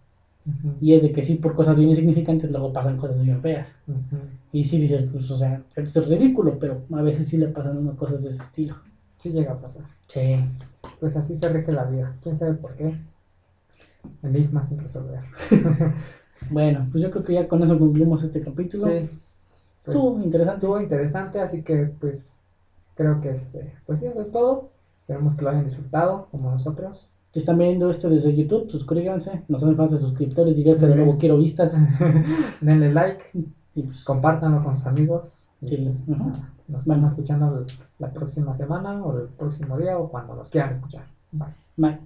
Y 0.80 0.92
es 0.92 1.02
de 1.02 1.12
que 1.12 1.22
sí, 1.22 1.36
por 1.36 1.54
cosas 1.54 1.78
bien 1.78 1.90
insignificantes 1.90 2.50
luego 2.50 2.72
pasan 2.72 2.96
cosas 2.96 3.22
bien 3.22 3.40
feas. 3.40 3.74
Y 4.52 4.64
sí 4.64 4.80
dices, 4.80 5.04
pues 5.10 5.30
o 5.30 5.36
sea, 5.36 5.62
esto 5.76 6.00
es 6.00 6.08
ridículo, 6.08 6.58
pero 6.58 6.82
a 6.92 7.02
veces 7.02 7.28
sí 7.28 7.36
le 7.36 7.46
pasan 7.46 7.78
uno 7.78 7.96
cosas 7.96 8.22
de 8.22 8.28
ese 8.28 8.42
estilo. 8.42 8.76
Sí 9.18 9.30
llega 9.30 9.52
a 9.52 9.60
pasar. 9.60 9.84
Sí. 10.08 10.36
Pues 10.98 11.14
así 11.16 11.36
se 11.36 11.48
rige 11.48 11.70
la 11.70 11.84
vida. 11.84 12.16
¿Quién 12.20 12.36
sabe 12.36 12.54
por 12.54 12.74
qué? 12.74 12.96
Enigmas 14.22 14.68
sin 14.68 14.78
resolver. 14.78 15.20
Bueno, 16.50 16.88
pues 16.90 17.02
yo 17.02 17.10
creo 17.10 17.24
que 17.24 17.34
ya 17.34 17.48
con 17.48 17.62
eso 17.62 17.78
concluimos 17.78 18.22
este 18.22 18.40
capítulo. 18.40 18.86
Sí. 18.86 19.08
Estuvo 19.86 20.20
interesante. 20.22 20.58
estuvo 20.58 20.80
interesante, 20.80 21.40
así 21.40 21.62
que 21.62 21.92
pues 22.00 22.30
creo 22.94 23.20
que 23.20 23.30
este, 23.30 23.74
pues 23.86 23.98
sí, 23.98 24.06
eso 24.06 24.22
es 24.22 24.30
todo. 24.30 24.70
Esperemos 25.00 25.34
que 25.34 25.44
lo 25.44 25.50
hayan 25.50 25.64
disfrutado 25.64 26.28
como 26.30 26.50
nosotros. 26.50 27.08
Si 27.32 27.38
están 27.38 27.58
viendo 27.58 27.88
esto 27.90 28.10
desde 28.10 28.34
YouTube, 28.36 28.70
suscríbanse. 28.70 29.42
Nos 29.48 29.62
hacen 29.62 29.76
falta 29.76 29.96
suscriptores. 29.96 30.58
Y 30.58 30.64
de 30.64 30.94
nuevo 30.94 31.16
quiero 31.18 31.38
vistas. 31.38 31.78
Denle 32.60 32.92
like, 32.92 33.24
Y 33.74 33.82
pues, 33.82 34.04
compártanlo 34.04 34.62
con 34.62 34.76
sus 34.76 34.86
amigos. 34.86 35.48
Sí, 35.64 35.76
pues, 35.76 36.06
nos 36.68 36.84
van 36.84 37.04
escuchando 37.04 37.64
la 37.98 38.12
próxima 38.12 38.52
semana 38.52 39.02
o 39.02 39.18
el 39.18 39.28
próximo 39.28 39.78
día 39.78 39.98
o 39.98 40.08
cuando 40.08 40.34
nos 40.34 40.50
quieran 40.50 40.74
escuchar. 40.74 41.04
Bye. 41.30 41.48
bye. 41.76 41.98